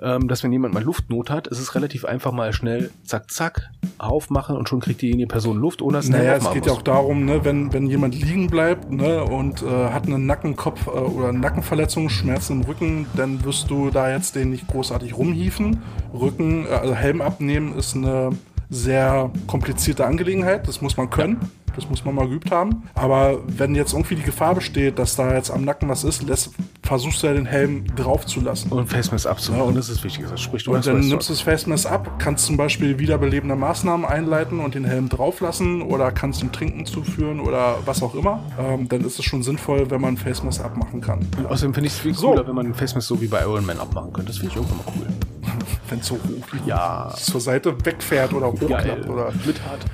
ähm, 0.00 0.28
dass 0.28 0.44
wenn 0.44 0.52
jemand 0.52 0.74
mal 0.74 0.82
Luftnot 0.82 1.30
hat, 1.30 1.46
ist 1.46 1.58
es 1.58 1.74
relativ 1.74 2.04
einfach 2.04 2.32
mal 2.32 2.52
schnell 2.52 2.90
zack, 3.04 3.30
zack, 3.30 3.70
aufmachen 3.98 4.56
und 4.56 4.68
schon 4.68 4.80
kriegt 4.80 5.02
diejenige 5.02 5.26
Person 5.26 5.58
Luft, 5.58 5.82
ohne 5.82 5.98
dass 5.98 6.06
es 6.06 6.10
Naja, 6.10 6.34
es 6.34 6.50
geht 6.52 6.66
ja 6.66 6.72
auch 6.72 6.82
darum, 6.82 7.24
ne, 7.24 7.44
wenn, 7.44 7.72
wenn 7.72 7.86
jemand 7.86 8.14
liegen 8.14 8.48
bleibt 8.48 8.90
ne, 8.90 9.24
und 9.24 9.62
äh, 9.62 9.66
hat 9.66 10.06
einen 10.06 10.26
Nackenkopf 10.26 10.86
äh, 10.86 10.90
oder 10.90 11.32
Nackenverletzung, 11.32 12.08
Schmerzen 12.08 12.60
im 12.60 12.62
Rücken, 12.62 13.06
dann 13.16 13.44
wirst 13.44 13.70
du 13.70 13.90
da 13.90 14.10
jetzt 14.10 14.36
den 14.36 14.50
nicht 14.50 14.68
großartig 14.68 15.16
rumhieven. 15.16 15.82
Rücken, 16.12 16.66
äh, 16.66 16.70
also 16.70 16.94
Helm 16.94 17.20
abnehmen 17.20 17.76
ist 17.76 17.96
eine 17.96 18.30
sehr 18.70 19.30
komplizierte 19.46 20.06
Angelegenheit, 20.06 20.68
das 20.68 20.80
muss 20.80 20.96
man 20.96 21.10
können. 21.10 21.38
Ja. 21.40 21.67
Das 21.76 21.88
muss 21.88 22.04
man 22.04 22.14
mal 22.14 22.28
geübt 22.28 22.50
haben. 22.50 22.82
Aber 22.94 23.38
wenn 23.46 23.74
jetzt 23.74 23.92
irgendwie 23.92 24.16
die 24.16 24.22
Gefahr 24.22 24.54
besteht, 24.54 24.98
dass 24.98 25.16
da 25.16 25.34
jetzt 25.34 25.50
am 25.50 25.64
Nacken 25.64 25.88
was 25.88 26.04
ist, 26.04 26.22
lässt, 26.22 26.50
versuchst 26.82 27.22
du 27.22 27.26
ja 27.26 27.34
den 27.34 27.46
Helm 27.46 27.84
drauf 27.96 28.26
zu 28.26 28.40
lassen. 28.40 28.70
Und 28.70 28.88
Facemask 28.88 29.26
abzunehmen. 29.26 29.64
Ja, 29.64 29.68
und 29.68 29.76
das 29.76 29.88
ist 29.88 30.02
wichtig. 30.04 30.26
Das 30.28 30.40
spricht 30.40 30.68
und 30.68 30.86
dann 30.86 31.00
nimmst 31.00 31.28
du 31.28 31.32
das 31.32 31.40
Facemask 31.40 31.90
ab, 31.90 32.18
kannst 32.18 32.46
zum 32.46 32.56
Beispiel 32.56 32.98
wiederbelebende 32.98 33.56
Maßnahmen 33.56 34.06
einleiten 34.06 34.60
und 34.60 34.74
den 34.74 34.84
Helm 34.84 35.08
drauflassen 35.08 35.82
oder 35.82 36.12
kannst 36.12 36.42
ihm 36.42 36.52
Trinken 36.52 36.86
zuführen 36.86 37.40
oder 37.40 37.78
was 37.84 38.02
auch 38.02 38.14
immer. 38.14 38.42
Ähm, 38.58 38.88
dann 38.88 39.02
ist 39.02 39.18
es 39.18 39.24
schon 39.24 39.42
sinnvoll, 39.42 39.90
wenn 39.90 40.00
man 40.00 40.16
Facemask 40.16 40.64
abmachen 40.64 41.00
kann. 41.00 41.26
Und 41.36 41.46
außerdem 41.46 41.74
finde 41.74 41.86
ich 41.88 41.94
es 41.94 41.98
viel 41.98 42.14
cooler, 42.14 42.42
so. 42.42 42.48
wenn 42.48 42.54
man 42.54 42.66
ein 42.66 42.74
Facemask 42.74 43.06
so 43.06 43.20
wie 43.20 43.26
bei 43.26 43.40
Iron 43.40 43.66
Man 43.66 43.78
abmachen 43.78 44.12
könnte. 44.12 44.28
Das 44.28 44.38
finde 44.38 44.52
ich 44.52 44.56
irgendwann 44.56 44.78
mal 44.78 44.92
cool. 44.98 45.06
wenn 45.88 45.98
es 46.00 46.06
so 46.06 46.18
ja. 46.66 47.12
zur 47.16 47.40
Seite 47.40 47.74
wegfährt 47.84 48.32
oder 48.32 48.48
hochklappt 48.48 49.08
oder 49.08 49.32
mit 49.44 49.60
hart. 49.64 49.84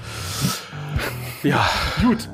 Ja. 1.43 1.69
Gut, 2.01 2.29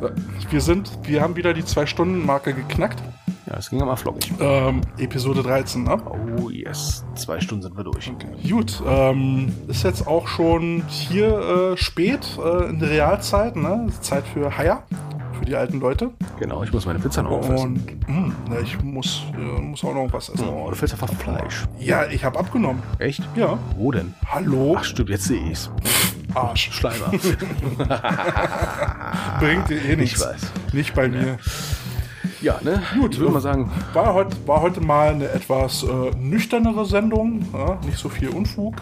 wir 0.51 0.61
sind, 0.61 0.91
wir 1.03 1.21
haben 1.21 1.37
wieder 1.37 1.53
die 1.53 1.65
Zwei-Stunden-Marke 1.65 2.55
geknackt. 2.55 3.03
Ja, 3.47 3.57
es 3.57 3.71
ging 3.71 3.83
aber 3.83 3.97
flockig. 3.97 4.33
Ähm, 4.41 4.81
Episode 4.99 5.43
13, 5.43 5.85
ne? 5.85 5.99
Oh 6.39 6.51
yes, 6.51 7.05
zwei 7.15 7.41
Stunden 7.41 7.63
sind 7.63 7.77
wir 7.77 7.85
durch. 7.85 8.11
Okay. 8.11 8.49
Gut, 8.49 8.83
ähm, 8.87 9.53
ist 9.69 9.85
jetzt 9.85 10.07
auch 10.07 10.29
schon 10.29 10.85
hier 10.89 11.73
äh, 11.73 11.77
spät 11.77 12.39
äh, 12.39 12.69
in 12.69 12.79
der 12.79 12.91
Realzeit, 12.91 13.57
ne? 13.57 13.87
Zeit 14.01 14.25
für 14.27 14.57
Haier 14.57 14.85
für 15.41 15.47
die 15.47 15.57
alten 15.57 15.81
Leute. 15.81 16.11
Genau, 16.39 16.63
ich 16.63 16.73
muss 16.73 16.87
meine 16.87 16.99
Pizza 16.99 17.23
noch 17.23 17.31
aufessen. 17.33 17.77
Und 17.77 18.09
mh, 18.09 18.33
na, 18.51 18.61
ich 18.61 18.81
muss, 18.83 19.23
äh, 19.35 19.61
muss 19.61 19.83
auch 19.83 19.95
noch 19.95 20.13
was 20.13 20.29
essen. 20.29 20.49
Oh, 20.49 20.69
du 20.69 20.77
fällst 20.77 20.95
einfach 20.95 21.13
Fleisch. 21.15 21.65
Ja, 21.79 22.07
ich 22.07 22.25
habe 22.25 22.39
abgenommen. 22.39 22.83
Echt? 22.99 23.23
Ja. 23.35 23.59
Wo 23.77 23.91
denn? 23.91 24.15
Hallo? 24.27 24.77
Ach 24.79 24.85
stimmt, 24.85 25.09
jetzt 25.09 25.25
sehe 25.25 25.51
ich's. 25.51 25.71
Arsch. 26.35 26.71
Schleimer. 26.73 27.11
Bringt 29.41 29.71
dir 29.71 29.85
eh 29.85 29.97
nichts. 29.97 30.21
Ich 30.21 30.27
weiß. 30.27 30.41
Nicht 30.73 30.95
bei 30.95 31.09
mir. 31.09 31.39
Ja, 32.43 32.59
ne? 32.63 32.83
Gut, 32.99 33.13
ich 33.15 33.21
würde 33.21 33.33
mal 33.35 33.41
sagen, 33.41 33.71
War 33.93 34.15
heute, 34.15 34.35
war 34.47 34.63
heute 34.63 34.81
mal 34.81 35.11
eine 35.11 35.29
etwas 35.29 35.83
äh, 35.83 36.11
nüchternere 36.17 36.87
Sendung. 36.87 37.45
Ja, 37.53 37.79
nicht 37.85 37.99
so 37.99 38.09
viel 38.09 38.31
Unfug. 38.31 38.77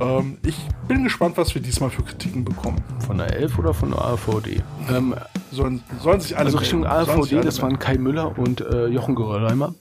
Ähm, 0.00 0.38
ich 0.44 0.56
bin 0.86 1.02
gespannt, 1.02 1.36
was 1.36 1.52
wir 1.54 1.60
diesmal 1.62 1.90
für 1.90 2.02
Kritiken 2.04 2.44
bekommen. 2.44 2.76
von 3.04 3.18
der 3.18 3.34
11 3.36 3.58
oder 3.58 3.74
von 3.74 3.90
der 3.90 4.00
AVD? 4.04 4.62
Ähm, 4.88 5.14
Sollen, 5.52 5.82
sollen 6.00 6.20
sich 6.20 6.36
alle 6.36 6.46
also 6.46 6.58
Richtung 6.58 6.80
melden. 6.82 7.10
AVD, 7.10 7.40
das 7.40 7.60
waren 7.60 7.76
Kai 7.80 7.98
Müller 7.98 8.38
und 8.38 8.60
äh, 8.60 8.86
Jochen 8.86 9.16
Gerolheimer. 9.16 9.74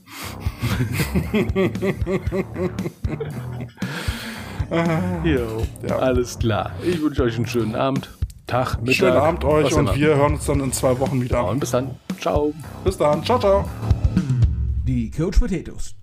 jo, 5.24 5.64
Ja. 5.88 5.96
alles 5.98 6.38
klar. 6.40 6.72
Ich 6.84 7.02
wünsche 7.02 7.24
euch 7.24 7.36
einen 7.36 7.46
schönen 7.48 7.76
Abend, 7.76 8.10
Tag, 8.50 8.82
Mittag. 8.82 8.96
Schönen 8.96 9.18
Abend 9.18 9.44
euch 9.46 9.74
und 9.74 9.96
wir 9.96 10.16
hören 10.16 10.34
uns 10.34 10.46
dann 10.46 10.60
in 10.60 10.74
zwei 10.74 10.98
Wochen 11.00 11.18
Ja, 11.20 11.24
wieder. 11.24 11.48
und 11.48 11.60
bis 11.60 11.72
dann. 11.72 11.92
Ciao. 12.20 12.54
Bis 12.84 12.98
dann. 12.98 13.24
Ciao, 13.24 13.40
ciao. 13.40 13.66
Die 14.86 15.12
Coach 15.12 15.40
Potatoes. 15.40 15.96